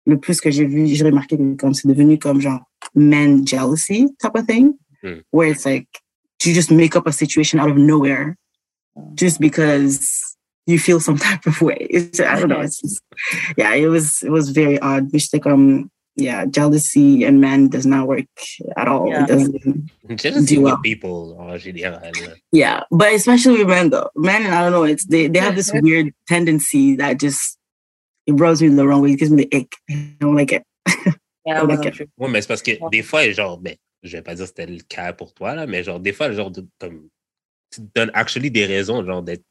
le 0.06 0.20
plus 0.20 0.40
que 0.40 0.52
j'ai 0.52 0.66
vu, 0.66 0.86
j'ai 0.88 1.04
remarqué 1.06 1.38
que 1.38 1.56
comme 1.56 1.74
c'est 1.74 1.88
devenu 1.88 2.20
comme 2.20 2.42
genre 2.42 2.60
man 2.94 3.46
jealousy 3.46 4.08
type 4.22 4.36
of 4.36 4.46
thing, 4.46 4.78
Hmm. 5.02 5.20
where 5.32 5.50
it's 5.50 5.66
like, 5.66 5.88
you 6.46 6.54
just 6.54 6.72
make 6.72 6.96
up 6.96 7.08
a 7.08 7.12
situation 7.14 7.60
out 7.60 7.70
of 7.70 7.78
nowhere 7.78 8.38
just 9.16 9.40
because 9.40 10.36
you 10.66 10.78
feel 10.80 11.00
some 11.00 11.18
type 11.28 11.46
of 11.46 11.62
way. 11.62 11.88
It's, 11.90 12.20
I 12.20 12.40
don't 12.40 12.50
know. 12.50 12.62
It's 12.62 12.80
just, 12.82 13.02
yeah, 13.58 13.74
it 13.74 13.88
was, 13.88 14.22
it 14.24 14.30
was 14.30 14.50
very 14.50 14.80
odd. 14.80 15.12
Which 15.12 15.28
like, 15.34 15.46
um, 15.46 15.90
yeah, 16.16 16.46
jealousy 16.46 17.24
and 17.24 17.42
men 17.42 17.70
does 17.70 17.86
not 17.86 18.08
work 18.08 18.26
at 18.78 18.88
all. 18.88 19.10
Yeah. 19.10 19.24
It 19.24 19.28
doesn't. 19.28 19.90
Just 20.16 20.48
Do 20.48 20.62
with 20.62 20.74
well. 20.74 20.82
people 20.84 21.38
en 21.40 21.58
général. 21.60 22.02
là. 22.02 22.36
Yeah, 22.52 22.84
but 22.92 23.14
especially 23.14 23.58
with 23.60 23.68
men 23.68 23.90
though. 23.90 24.10
Men, 24.16 24.46
I 24.46 24.62
don't 24.62 24.72
know. 24.74 24.84
It's 24.84 25.06
they 25.06 25.28
they 25.28 25.40
have 25.40 25.56
this 25.56 25.72
weird 25.82 26.14
tendency 26.28 26.96
that 26.98 27.20
just 27.20 27.58
it 28.28 28.34
rubs 28.34 28.62
me 28.62 28.68
the 28.70 28.88
wrong 28.88 29.02
way. 29.02 29.12
It 29.14 29.20
gives 29.20 29.32
me 29.32 29.46
the 29.46 29.58
ick. 29.58 29.74
I 29.90 30.16
don't 30.20 30.36
like 30.36 30.52
it. 30.52 30.64
Plus. 31.46 32.08
Oui, 32.18 32.32
mais 32.32 32.42
c'est 32.42 32.48
parce 32.48 32.62
que 32.64 32.90
des 32.90 33.04
fois, 33.04 33.30
genre, 33.32 33.58
ben, 33.58 33.76
je 34.02 34.18
vais 34.18 34.24
pas 34.24 34.36
dire 34.36 34.46
que 34.46 34.50
c'était 34.50 34.66
le 34.66 34.82
cas 34.82 35.14
pour 35.14 35.34
toi, 35.34 35.56
là, 35.56 35.68
mais 35.68 35.84
genre, 35.84 36.00
des 36.00 36.14
fois, 36.14 36.32
genre, 36.32 36.52
de, 36.52 36.66
comme, 36.80 37.10
tu 37.72 37.82
te 37.82 37.88
donnes 37.96 38.12
actually 38.14 38.52
des 38.52 38.66
raisons, 38.66 39.06
genre, 39.06 39.22
d'être, 39.22 39.44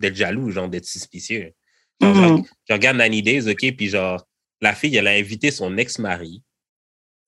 d'être 0.00 0.16
jaloux, 0.16 0.50
genre, 0.50 0.68
d'être 0.68 0.86
suspicieux. 0.86 1.52
Genre, 2.00 2.14
Mhm. 2.14 2.44
je, 2.68 2.72
regarde 2.74 2.96
Nanny 2.96 3.22
Days, 3.22 3.48
OK, 3.48 3.76
puis 3.76 3.88
genre, 3.88 4.26
la 4.60 4.74
fille, 4.74 4.96
elle 4.96 5.06
a 5.06 5.12
invité 5.12 5.50
son 5.50 5.76
ex-mari 5.76 6.42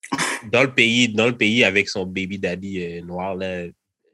dans 0.53 0.63
le 0.63 0.75
pays, 0.75 1.09
dans 1.09 1.27
le 1.27 1.37
pays 1.37 1.65
avec 1.65 1.89
son 1.89 2.07
baby 2.07 2.39
daddy 2.39 2.83
euh, 2.83 3.01
noir, 3.03 3.35
là, 3.35 3.67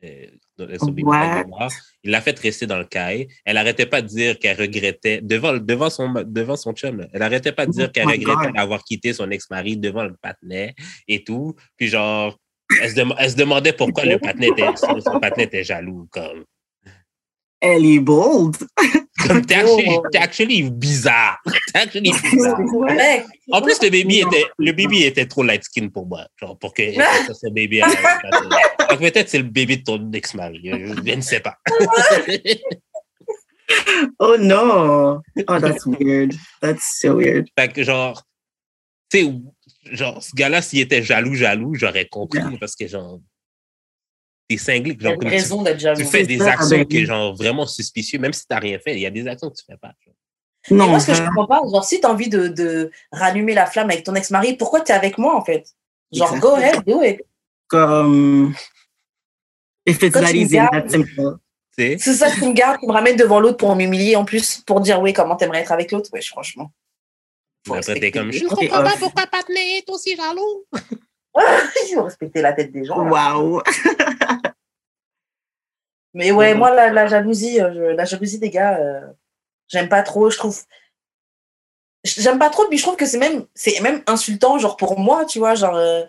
euh, 0.04 0.26
Il 0.58 2.10
l'a 2.10 2.20
fait 2.20 2.38
rester 2.38 2.66
dans 2.66 2.78
le 2.78 2.84
cahier. 2.84 3.28
Elle 3.44 3.56
arrêtait 3.56 3.86
pas 3.86 4.02
de 4.02 4.06
dire 4.06 4.38
qu'elle 4.38 4.58
regrettait, 4.60 5.20
devant, 5.20 5.56
devant, 5.56 5.90
son, 5.90 6.12
devant 6.26 6.56
son 6.56 6.72
chum, 6.72 7.06
elle 7.12 7.22
arrêtait 7.22 7.52
pas 7.52 7.66
de 7.66 7.72
dire 7.72 7.86
Oh 7.88 7.92
qu'elle 7.92 8.06
regrettait 8.06 8.52
d'avoir 8.52 8.84
quitté 8.84 9.12
son 9.12 9.30
ex-mari 9.30 9.76
devant 9.76 10.04
le 10.04 10.14
patinet 10.20 10.74
et 11.08 11.24
tout. 11.24 11.54
Puis 11.76 11.88
genre, 11.88 12.38
elle 12.80 12.90
se, 12.90 12.94
dem- 12.94 13.14
elle 13.18 13.30
se 13.30 13.36
demandait 13.36 13.72
pourquoi 13.72 14.04
le 14.04 14.18
patinet 14.18 14.48
était, 14.48 14.76
son, 14.76 15.00
son 15.00 15.20
patinet 15.20 15.44
était 15.44 15.64
jaloux. 15.64 16.06
Comme, 16.10 16.44
Ellie 17.64 17.98
bold. 17.98 18.56
comme 19.26 19.44
t'es 19.46 19.54
actually, 19.54 19.98
t'es 20.12 20.18
actually 20.18 20.70
bizarre. 20.70 21.38
T'es 21.72 21.80
actually 21.80 22.12
bizarre. 22.12 22.60
En 23.50 23.62
plus, 23.62 23.80
le 23.82 23.88
baby 23.90 24.20
était, 24.20 24.44
le 24.58 24.72
baby 24.72 25.04
était 25.04 25.26
trop 25.26 25.42
light 25.42 25.64
skin 25.64 25.88
pour 25.88 26.06
moi. 26.06 26.26
Genre, 26.36 26.58
pour 26.58 26.74
que 26.74 26.92
ça, 26.92 27.32
ce 27.34 27.50
bébé. 27.50 27.82
Peut-être 28.96 29.28
c'est 29.28 29.38
le 29.38 29.44
bébé 29.44 29.78
de 29.78 29.82
ton 29.84 30.12
ex-mari. 30.12 30.60
Je, 30.64 30.94
je 31.06 31.14
ne 31.14 31.20
sais 31.20 31.40
pas. 31.40 31.58
Oh 34.18 34.36
no. 34.38 35.22
Oh, 35.48 35.58
that's 35.58 35.86
weird. 35.86 36.34
That's 36.60 36.98
so 37.00 37.16
weird. 37.16 37.48
fait 37.58 37.72
que, 37.72 37.82
genre, 37.82 38.22
tu 39.10 39.18
sais, 39.24 39.32
genre, 39.96 40.22
ce 40.22 40.30
gars-là, 40.34 40.60
s'il 40.62 40.80
était 40.80 41.02
jaloux, 41.02 41.34
jaloux, 41.34 41.74
j'aurais 41.74 42.06
compris. 42.06 42.40
Yeah. 42.40 42.52
Parce 42.60 42.76
que, 42.76 42.86
genre, 42.86 43.20
t'es 44.48 44.58
cinglé. 44.58 44.96
il 44.98 45.02
y 45.02 45.06
a 45.06 45.10
Genre, 45.10 45.18
comme 45.18 45.30
raison 45.30 45.62
d'être 45.62 45.80
jaloux. 45.80 46.00
tu 46.00 46.06
fais 46.06 46.24
des 46.26 46.38
ça, 46.38 46.52
actions 46.52 46.76
ben 46.78 46.86
qui, 46.86 47.06
genre, 47.06 47.34
vraiment 47.34 47.66
suspicieux. 47.66 48.18
Même 48.18 48.32
si 48.32 48.46
t'as 48.46 48.58
rien 48.58 48.78
fait, 48.78 48.94
il 48.94 49.00
y 49.00 49.06
a 49.06 49.10
des 49.10 49.26
actions 49.26 49.48
que 49.50 49.56
tu 49.56 49.64
fais 49.66 49.78
pas. 49.78 49.92
genre. 50.04 50.14
Non, 50.70 50.88
moi, 50.88 51.00
ce 51.00 51.06
que 51.08 51.14
je 51.14 51.22
comprends 51.22 51.46
pas, 51.46 51.60
genre, 51.70 51.84
si 51.84 52.00
tu 52.00 52.06
as 52.06 52.10
envie 52.10 52.28
de, 52.28 52.48
de 52.48 52.90
rallumer 53.12 53.54
la 53.54 53.66
flamme 53.66 53.90
avec 53.90 54.04
ton 54.04 54.14
ex-mari, 54.14 54.56
pourquoi 54.56 54.80
tu 54.82 54.92
es 54.92 54.94
avec 54.94 55.16
moi, 55.18 55.34
en 55.36 55.44
fait? 55.44 55.66
Genre, 56.12 56.28
Exactement. 56.34 56.52
go 56.52 56.62
ahead, 56.62 56.84
do 56.86 57.02
it. 57.02 57.20
comme 57.66 58.54
if 59.86 60.02
it's 60.02 60.12
that 60.18 60.30
tu 60.30 60.36
easy 60.36 60.58
and 60.58 60.68
that 60.72 60.88
simple. 60.88 61.38
Tu? 61.76 61.98
C'est 61.98 62.14
ça 62.14 62.30
qui 62.30 62.46
me 62.46 62.52
garde, 62.52 62.78
qui 62.78 62.86
me 62.86 62.92
ramène 62.92 63.16
devant 63.16 63.40
l'autre 63.40 63.56
pour 63.56 63.74
m'humilier 63.74 64.14
en 64.16 64.24
plus, 64.24 64.58
pour 64.66 64.80
dire, 64.80 65.00
oui, 65.00 65.12
comment 65.12 65.36
t'aimerais 65.36 65.60
être 65.62 65.72
avec 65.72 65.90
l'autre? 65.92 66.08
Ouais, 66.12 66.22
franchement. 66.22 66.70
Faut 67.66 67.74
Après, 67.74 67.94
t'es 67.98 68.10
comme, 68.10 68.30
je 68.30 68.44
comprends 68.46 68.82
pas 68.82 68.96
pourquoi 68.98 69.26
Patney 69.26 69.78
est 69.78 69.88
aussi 69.90 70.14
jaloux. 70.16 70.64
Il 71.90 71.94
faut 71.94 72.02
respecter 72.04 72.42
la 72.42 72.52
tête 72.52 72.70
des 72.70 72.84
gens. 72.84 73.02
là. 73.02 73.10
Wow. 73.36 73.62
Mais 76.14 76.30
ouais, 76.30 76.54
moi, 76.54 76.70
la, 76.72 76.90
la 76.90 77.06
jalousie, 77.08 77.60
euh, 77.60 77.72
je- 77.74 77.96
la 77.96 78.04
jalousie 78.04 78.38
des 78.38 78.50
gars, 78.50 78.78
euh, 78.78 79.00
J'aime 79.66 79.88
pas 79.88 80.02
trop, 80.02 80.28
je 80.28 80.36
trouve. 80.36 80.60
J'aime 82.04 82.38
pas 82.38 82.50
trop, 82.50 82.68
puis 82.68 82.76
je 82.76 82.82
trouve 82.82 82.96
que 82.96 83.06
c'est 83.06 83.16
même, 83.18 83.46
c'est 83.54 83.80
même 83.80 84.02
insultant, 84.06 84.58
genre 84.58 84.76
pour 84.76 84.98
moi, 85.00 85.24
tu 85.24 85.38
vois, 85.38 85.54
genre, 85.54 85.74
euh, 85.74 86.04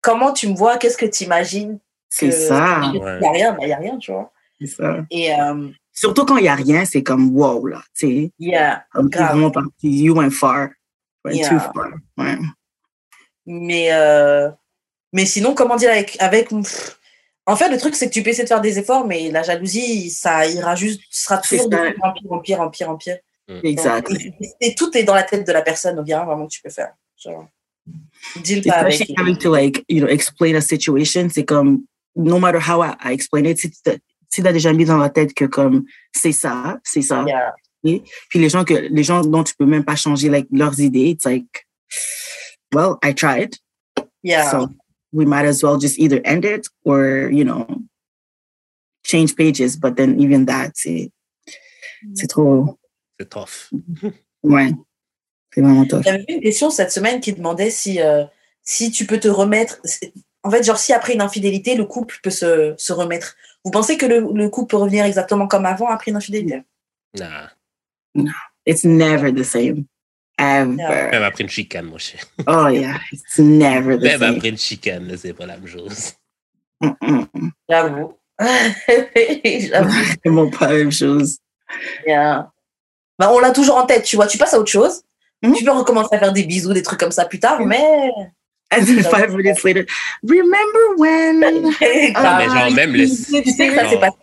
comment 0.00 0.32
tu 0.32 0.46
me 0.46 0.54
vois, 0.56 0.78
qu'est-ce 0.78 0.96
que 0.96 1.06
tu 1.06 1.24
imagines? 1.24 1.80
C'est 2.10 2.30
ça. 2.32 2.82
Il 2.92 3.00
Ouais. 3.00 3.20
n'y 3.20 3.26
a 3.26 3.30
rien, 3.30 3.52
bah, 3.52 3.58
il 3.62 3.66
n'y 3.68 3.72
a 3.72 3.76
rien, 3.78 3.96
tu 3.98 4.12
vois. 4.12 4.30
C'est 4.60 4.66
ça. 4.66 4.98
Et 5.10 5.32
euh, 5.32 5.68
Surtout 5.92 6.24
quand 6.26 6.36
il 6.36 6.42
n'y 6.42 6.48
a 6.48 6.54
rien, 6.54 6.84
c'est 6.84 7.02
comme 7.02 7.34
wow, 7.34 7.66
là. 7.66 7.82
Tu 7.96 8.06
sais, 8.06 8.32
yeah. 8.38 8.84
comme 8.92 9.08
Grave. 9.08 9.30
vraiment 9.32 9.50
parti. 9.50 9.88
You 10.02 10.14
went 10.14 10.30
far. 10.30 10.68
Went 11.24 11.34
Yeah. 11.36 11.48
too 11.48 11.58
far. 11.58 11.90
Ouais. 12.18 12.36
Mais, 13.46 13.88
euh, 13.92 14.50
mais 15.12 15.24
sinon, 15.24 15.54
comment 15.54 15.76
dire, 15.76 15.90
avec. 15.90 16.16
avec 16.20 16.48
pff, 16.50 16.98
en 17.46 17.56
fait, 17.56 17.68
le 17.70 17.78
truc, 17.78 17.94
c'est 17.96 18.08
que 18.08 18.12
tu 18.14 18.22
peux 18.22 18.30
essayer 18.30 18.44
de 18.44 18.48
faire 18.48 18.60
des 18.60 18.78
efforts, 18.78 19.06
mais 19.06 19.30
la 19.30 19.42
jalousie, 19.42 20.10
ça 20.10 20.46
ira 20.46 20.76
juste, 20.76 21.00
sera 21.10 21.38
toujours 21.38 21.68
de 21.68 21.76
pire 21.76 21.94
en 22.04 22.12
pire, 22.12 22.32
en 22.32 22.38
pire, 22.38 22.60
en 22.60 22.68
pire, 22.70 22.90
en 22.90 22.96
pire. 22.96 23.18
Exactly. 23.64 24.32
Et, 24.60 24.68
et 24.68 24.74
tout 24.74 24.96
est 24.96 25.02
dans 25.02 25.14
la 25.14 25.24
tête 25.24 25.44
de 25.46 25.52
la 25.52 25.62
personne, 25.62 25.96
donc 25.96 26.06
il 26.06 26.10
y 26.10 26.12
a 26.12 26.18
rien 26.18 26.26
vraiment 26.26 26.46
que 26.46 26.52
tu 26.52 26.62
peux 26.62 26.70
faire. 26.70 26.92
Genre, 27.16 27.46
deal 28.44 28.62
pas 28.62 28.74
avec. 28.74 28.92
Especially 28.94 29.14
having 29.18 29.36
to 29.38 29.50
like, 29.50 29.84
you 29.88 30.00
know, 30.00 30.08
explain 30.08 30.54
a 30.54 30.60
situation, 30.60 31.28
c'est 31.28 31.44
comme, 31.44 31.82
no 32.16 32.38
matter 32.38 32.60
how 32.60 32.82
I, 32.82 32.96
I 33.00 33.12
explain 33.12 33.46
it, 33.46 33.58
si 33.58 33.70
tu 33.70 34.00
si 34.32 34.42
t'as 34.42 34.52
déjà 34.52 34.72
mis 34.72 34.84
dans 34.84 34.98
la 34.98 35.10
tête 35.10 35.34
que 35.34 35.44
comme, 35.44 35.84
c'est 36.12 36.32
ça, 36.32 36.78
c'est 36.84 37.02
ça. 37.02 37.24
Yeah. 37.26 37.54
Puis 37.82 38.38
les 38.38 38.48
gens 38.48 38.64
que, 38.64 38.74
les 38.74 39.02
gens 39.02 39.22
dont 39.22 39.42
tu 39.42 39.54
peux 39.56 39.66
même 39.66 39.84
pas 39.84 39.96
changer, 39.96 40.28
like, 40.28 40.46
leurs 40.52 40.78
idées, 40.80 41.10
it's 41.10 41.24
like, 41.24 41.66
well, 42.72 42.96
I 43.02 43.12
tried. 43.12 43.56
Yeah. 44.22 44.50
So 44.50 44.68
we 45.12 45.26
might 45.26 45.46
as 45.46 45.62
well 45.62 45.78
just 45.78 45.98
either 45.98 46.20
end 46.24 46.44
it 46.44 46.68
or, 46.84 47.30
you 47.32 47.44
know, 47.44 47.66
change 49.04 49.34
pages. 49.34 49.76
But 49.76 49.96
then 49.96 50.20
even 50.20 50.46
that, 50.46 50.72
c'est, 50.74 51.10
c'est 52.14 52.28
trop, 52.28 52.78
C'est 53.18 53.28
tough. 53.28 53.70
ouais. 54.42 54.72
C'est 55.52 55.60
vraiment 55.60 55.84
tough. 55.84 56.02
J'avais 56.04 56.24
une 56.28 56.40
question 56.40 56.70
cette 56.70 56.90
semaine 56.90 57.20
qui 57.20 57.32
demandait 57.32 57.70
si, 57.70 58.00
euh, 58.00 58.24
si 58.62 58.90
tu 58.90 59.04
peux 59.04 59.18
te 59.18 59.28
remettre. 59.28 59.80
En 60.42 60.50
fait, 60.50 60.62
genre, 60.62 60.78
si 60.78 60.92
après 60.92 61.14
une 61.14 61.20
infidélité, 61.20 61.74
le 61.74 61.84
couple 61.84 62.16
peut 62.22 62.30
se, 62.30 62.74
se 62.76 62.92
remettre. 62.92 63.36
Vous 63.64 63.70
pensez 63.70 63.98
que 63.98 64.06
le, 64.06 64.20
le 64.34 64.48
couple 64.48 64.70
peut 64.70 64.76
revenir 64.78 65.04
exactement 65.04 65.46
comme 65.46 65.66
avant 65.66 65.88
après 65.88 66.10
une 66.10 66.16
infidélité? 66.16 66.62
Nah. 67.18 67.50
It's 68.66 68.84
never 68.84 69.32
the 69.32 69.42
same. 69.42 69.84
Ever. 70.38 70.76
Yeah. 70.78 71.10
Même 71.10 71.22
après 71.22 71.44
une 71.44 71.50
chicane, 71.50 71.84
mon 71.86 71.98
cher. 71.98 72.20
Oh 72.46 72.68
yeah. 72.68 72.98
It's 73.12 73.38
never 73.38 73.98
the 73.98 74.02
Même 74.02 74.20
same. 74.20 74.36
après 74.36 74.48
une 74.48 74.56
chicane, 74.58 75.14
c'est 75.18 75.34
pas 75.34 75.44
la 75.46 75.58
même 75.58 75.66
chose. 75.66 76.14
J'avoue. 77.68 78.14
J'avoue. 78.38 79.92
C'est 79.94 80.18
vraiment 80.24 80.48
pas 80.50 80.68
la 80.68 80.74
même 80.78 80.92
chose. 80.92 81.36
Yeah. 82.06 82.50
Bah, 83.18 83.30
on 83.32 83.38
l'a 83.38 83.50
toujours 83.50 83.76
en 83.76 83.84
tête, 83.84 84.04
tu 84.04 84.16
vois. 84.16 84.26
Tu 84.26 84.38
passes 84.38 84.54
à 84.54 84.58
autre 84.58 84.70
chose. 84.70 85.02
Mhm. 85.42 85.54
Tu 85.54 85.64
peux 85.64 85.70
recommencer 85.72 86.14
à 86.14 86.18
faire 86.18 86.32
des 86.32 86.44
bisous, 86.44 86.72
des 86.72 86.82
trucs 86.82 87.00
comme 87.00 87.12
ça 87.12 87.26
plus 87.26 87.38
tard, 87.40 87.60
mais. 87.66 88.10
And 88.72 88.84
then 88.86 89.02
five 89.02 89.34
minutes 89.34 89.64
later, 89.64 89.84
remember 90.22 90.94
when? 90.96 91.40
Mais 91.80 92.12
Grave. 92.12 92.50
genre, 92.52 92.70
même 92.70 92.92
le- 92.92 93.06
tu 93.08 93.14
sais 93.14 93.42
que 93.42 93.50
ça 93.50 93.56
s'est 93.56 93.90
genre, 93.90 94.00
passé. 94.00 94.16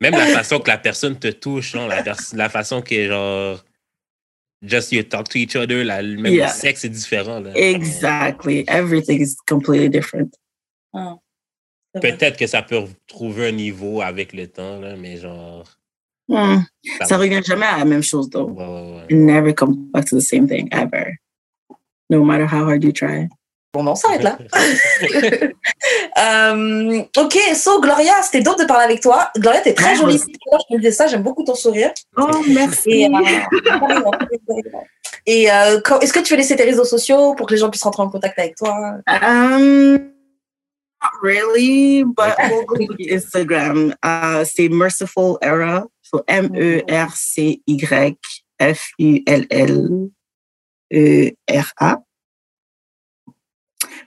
Même 0.00 0.12
la 0.12 0.26
façon 0.26 0.58
que 0.58 0.68
la 0.68 0.78
personne 0.78 1.18
te 1.18 1.28
touche, 1.28 1.72
genre, 1.72 1.88
la, 1.88 2.48
façon 2.48 2.82
que, 2.82 3.06
genre, 3.06 3.64
just 4.62 4.90
you 4.92 5.02
talk 5.04 5.28
to 5.28 5.38
each 5.38 5.54
other, 5.56 5.84
la, 5.84 6.02
même 6.02 6.26
Yeah. 6.26 6.46
le 6.48 6.52
sexe 6.52 6.84
est 6.84 6.88
différent. 6.88 7.40
Là. 7.40 7.50
Exactly. 7.54 8.64
Everything 8.68 9.20
is 9.22 9.36
completely 9.48 9.88
different. 9.88 10.34
Vrai. 10.92 11.14
Peut-être 12.00 12.36
que 12.36 12.46
ça 12.46 12.62
peut 12.62 12.84
trouver 13.06 13.48
un 13.48 13.52
niveau 13.52 14.02
avec 14.02 14.32
le 14.34 14.48
temps, 14.48 14.80
là, 14.80 14.96
mais 14.96 15.16
genre. 15.16 15.64
Hmm. 16.28 16.58
Ça, 16.98 17.04
Ça 17.06 17.16
revient 17.18 17.40
jamais 17.46 17.64
à 17.66 17.78
la 17.78 17.84
même 17.84 18.02
chose, 18.02 18.28
though. 18.28 18.50
Ouais, 18.50 18.66
ouais, 18.66 18.96
ouais. 18.96 19.04
It 19.08 19.16
never 19.16 19.54
comes 19.54 19.76
back 19.92 20.04
to 20.06 20.16
the 20.16 20.20
same 20.22 20.46
thing 20.48 20.68
ever. 20.72 21.12
No 22.10 22.22
matter 22.24 22.44
how 22.46 22.68
hard 22.68 22.82
you 22.84 22.92
try. 22.92 23.28
Bon, 23.76 23.86
on 23.86 23.94
s'arrête 23.94 24.22
là. 24.22 24.38
Euh, 26.18 27.02
ok, 27.16 27.38
so 27.54 27.78
Gloria, 27.80 28.14
c'était 28.22 28.40
dope 28.40 28.58
de 28.58 28.64
parler 28.64 28.84
avec 28.84 29.02
toi. 29.02 29.30
Gloria, 29.36 29.60
t'es 29.60 29.74
très 29.74 29.94
jolie. 29.94 30.18
Je 30.18 30.74
te 30.74 30.76
disais 30.78 30.90
ça, 30.90 31.06
j'aime 31.06 31.22
beaucoup 31.22 31.44
ton 31.44 31.54
sourire. 31.54 31.92
Oh, 32.16 32.42
merci. 32.48 33.02
Et, 33.02 33.06
euh, 33.06 34.10
et 35.26 35.52
euh, 35.52 35.80
est-ce 36.00 36.12
que 36.14 36.20
tu 36.20 36.32
veux 36.32 36.38
laisser 36.38 36.56
tes 36.56 36.64
réseaux 36.64 36.86
sociaux 36.86 37.34
pour 37.34 37.46
que 37.46 37.52
les 37.52 37.60
gens 37.60 37.68
puissent 37.68 37.82
rentrer 37.82 38.02
en 38.02 38.08
contact 38.08 38.38
avec 38.38 38.56
toi? 38.56 38.96
Um, 39.06 39.92
not 41.02 41.12
really, 41.22 42.02
but 42.04 42.34
Instagram. 43.10 43.94
Uh, 44.02 44.44
c'est 44.44 44.70
Merciful 44.70 45.36
Era. 45.42 45.84
So 46.00 46.24
M 46.26 46.50
E 46.56 46.82
R 46.88 47.14
C 47.14 47.60
Y 47.66 48.16
F 48.58 48.90
U 48.98 49.22
L 49.26 49.46
L 49.50 50.08
E 50.90 51.32
R 51.48 51.72
A. 51.78 51.98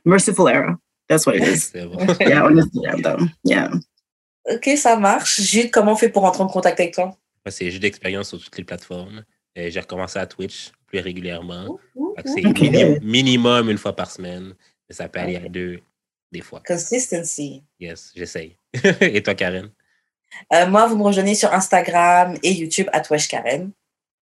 Merciful 0.06 0.50
Era. 0.50 0.78
That's 1.08 1.26
what 1.26 1.36
it 1.36 1.44
is. 1.48 1.72
Bon. 1.74 2.06
yeah, 2.20 2.46
on 2.46 2.56
Instagram 2.58 3.02
though. 3.02 3.26
Yeah. 3.44 3.70
Ok, 4.46 4.70
ça 4.78 4.96
marche. 4.98 5.42
Jude, 5.42 5.72
comment 5.72 5.94
on 5.94 5.96
fait 5.96 6.10
pour 6.10 6.24
rentrer 6.24 6.44
en 6.44 6.48
contact 6.48 6.80
avec 6.80 6.94
toi? 6.94 7.06
Moi, 7.06 7.52
c'est 7.52 7.70
juste 7.70 7.82
d'expérience 7.82 8.30
sur 8.30 8.40
toutes 8.40 8.58
les 8.58 8.64
plateformes. 8.64 9.24
Euh, 9.58 9.70
J'ai 9.70 9.80
recommencé 9.80 10.20
à 10.20 10.26
Twitch 10.26 10.72
plus 10.88 11.00
régulièrement. 11.00 11.78
C'est 12.26 12.46
Ok. 12.46 12.62
mini- 12.62 13.00
minimum 13.02 13.70
une 13.70 13.78
fois 13.78 13.96
par 13.96 14.10
semaine. 14.12 14.54
Mais 14.88 14.96
ça 14.96 15.08
peut 15.08 15.20
aller 15.20 15.36
à 15.36 15.48
deux, 15.50 15.80
des 16.32 16.42
fois. 16.42 16.62
Consistency. 16.66 17.64
Yes, 17.80 18.12
j'essaye. 18.16 18.58
Et 19.02 19.22
toi, 19.22 19.36
Karen? 19.36 19.70
Euh, 20.54 20.68
moi, 20.68 20.88
vous 20.88 20.98
me 20.98 21.04
rejoignez 21.04 21.36
sur 21.36 21.52
Instagram 21.54 22.36
et 22.44 22.52
YouTube 22.52 22.88
à 22.92 23.02
Karen. 23.02 23.72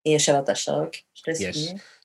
Et 0.06 0.18
Charlotte 0.20 0.48
à 0.50 0.56
Choc. 0.56 1.06
Je 1.14 1.22
te 1.24 1.38
Yes. 1.42 1.56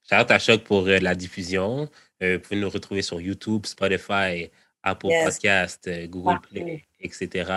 Shout 0.09 0.31
à 0.31 0.39
Choc 0.39 0.63
pour 0.65 0.87
euh, 0.87 0.99
la 0.99 1.15
diffusion. 1.15 1.89
Euh, 2.23 2.35
vous 2.37 2.41
pouvez 2.41 2.61
nous 2.61 2.71
retrouver 2.71 3.03
sur 3.03 3.21
YouTube, 3.21 3.67
Spotify, 3.67 4.51
Apple 4.83 5.07
Yes. 5.09 5.25
Podcast, 5.25 5.89
euh, 5.89 6.07
Google. 6.07 6.39
Play, 6.51 6.85
etc. 7.01 7.51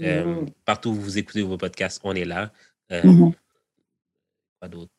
Euh, 0.00 0.24
Mhm. 0.24 0.46
Partout 0.64 0.90
où 0.90 0.94
vous 0.94 1.18
écoutez 1.18 1.42
vos 1.42 1.56
podcasts, 1.56 2.00
on 2.04 2.14
est 2.14 2.24
là. 2.24 2.52
Quoi 4.60 4.68
d'autre? 4.68 4.90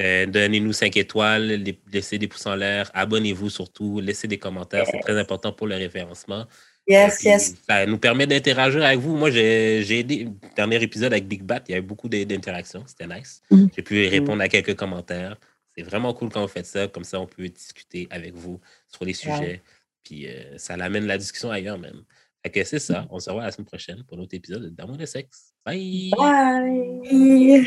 Euh, 0.00 0.26
Donnez-nous 0.26 0.72
5 0.72 0.96
étoiles, 0.96 1.46
les- 1.46 1.78
laissez 1.92 2.18
des 2.18 2.26
pouces 2.26 2.46
en 2.46 2.56
l'air, 2.56 2.90
abonnez-vous 2.94 3.48
surtout, 3.48 4.00
laissez 4.00 4.26
des 4.26 4.38
commentaires, 4.38 4.86
c'est 4.90 4.98
très 5.00 5.16
important 5.18 5.52
pour 5.52 5.68
le 5.68 5.76
référencement. 5.76 6.46
Yes, 6.88 7.18
puis 7.18 7.28
yes. 7.28 7.54
Ça 7.68 7.86
nous 7.86 7.96
permet 7.98 8.26
d'interagir 8.26 8.82
avec 8.84 8.98
vous. 8.98 9.16
Moi, 9.16 9.30
j'ai 9.30 9.98
aidé, 10.00 10.28
dernier 10.56 10.82
épisode 10.82 11.12
avec 11.12 11.28
Big 11.28 11.42
Bat, 11.42 11.62
il 11.68 11.72
y 11.72 11.74
avait 11.74 11.80
beaucoup 11.86 12.08
d'interactions, 12.08 12.82
c'était 12.86 13.06
nice. 13.06 13.40
Mhm. 13.50 13.68
J'ai 13.74 13.82
pu 13.82 14.06
répondre 14.08 14.42
à 14.42 14.48
quelques 14.48 14.74
commentaires. 14.74 15.36
C'est 15.76 15.82
vraiment 15.82 16.14
cool 16.14 16.28
quand 16.30 16.40
vous 16.42 16.48
faites 16.48 16.66
ça, 16.66 16.86
comme 16.88 17.04
ça 17.04 17.20
on 17.20 17.26
peut 17.26 17.48
discuter 17.48 18.06
avec 18.10 18.34
vous 18.34 18.60
sur 18.88 19.04
les 19.04 19.10
Ouais. 19.10 19.14
sujets. 19.36 19.62
Puis 20.04 20.28
euh, 20.28 20.56
ça 20.58 20.76
l'amène 20.76 21.06
la 21.06 21.18
discussion 21.18 21.50
ailleurs 21.50 21.78
même. 21.78 22.04
Fait 22.42 22.50
que 22.50 22.62
c'est 22.64 22.78
ça, 22.78 23.06
on 23.10 23.18
se 23.18 23.30
revoit 23.30 23.44
la 23.44 23.50
semaine 23.52 23.66
prochaine 23.66 24.04
pour 24.04 24.16
l'autre 24.18 24.34
épisode 24.34 24.74
d'Amour 24.74 24.98
de 24.98 25.06
sexe. 25.06 25.54
Bye! 25.64 26.10
Bye. 26.16 27.66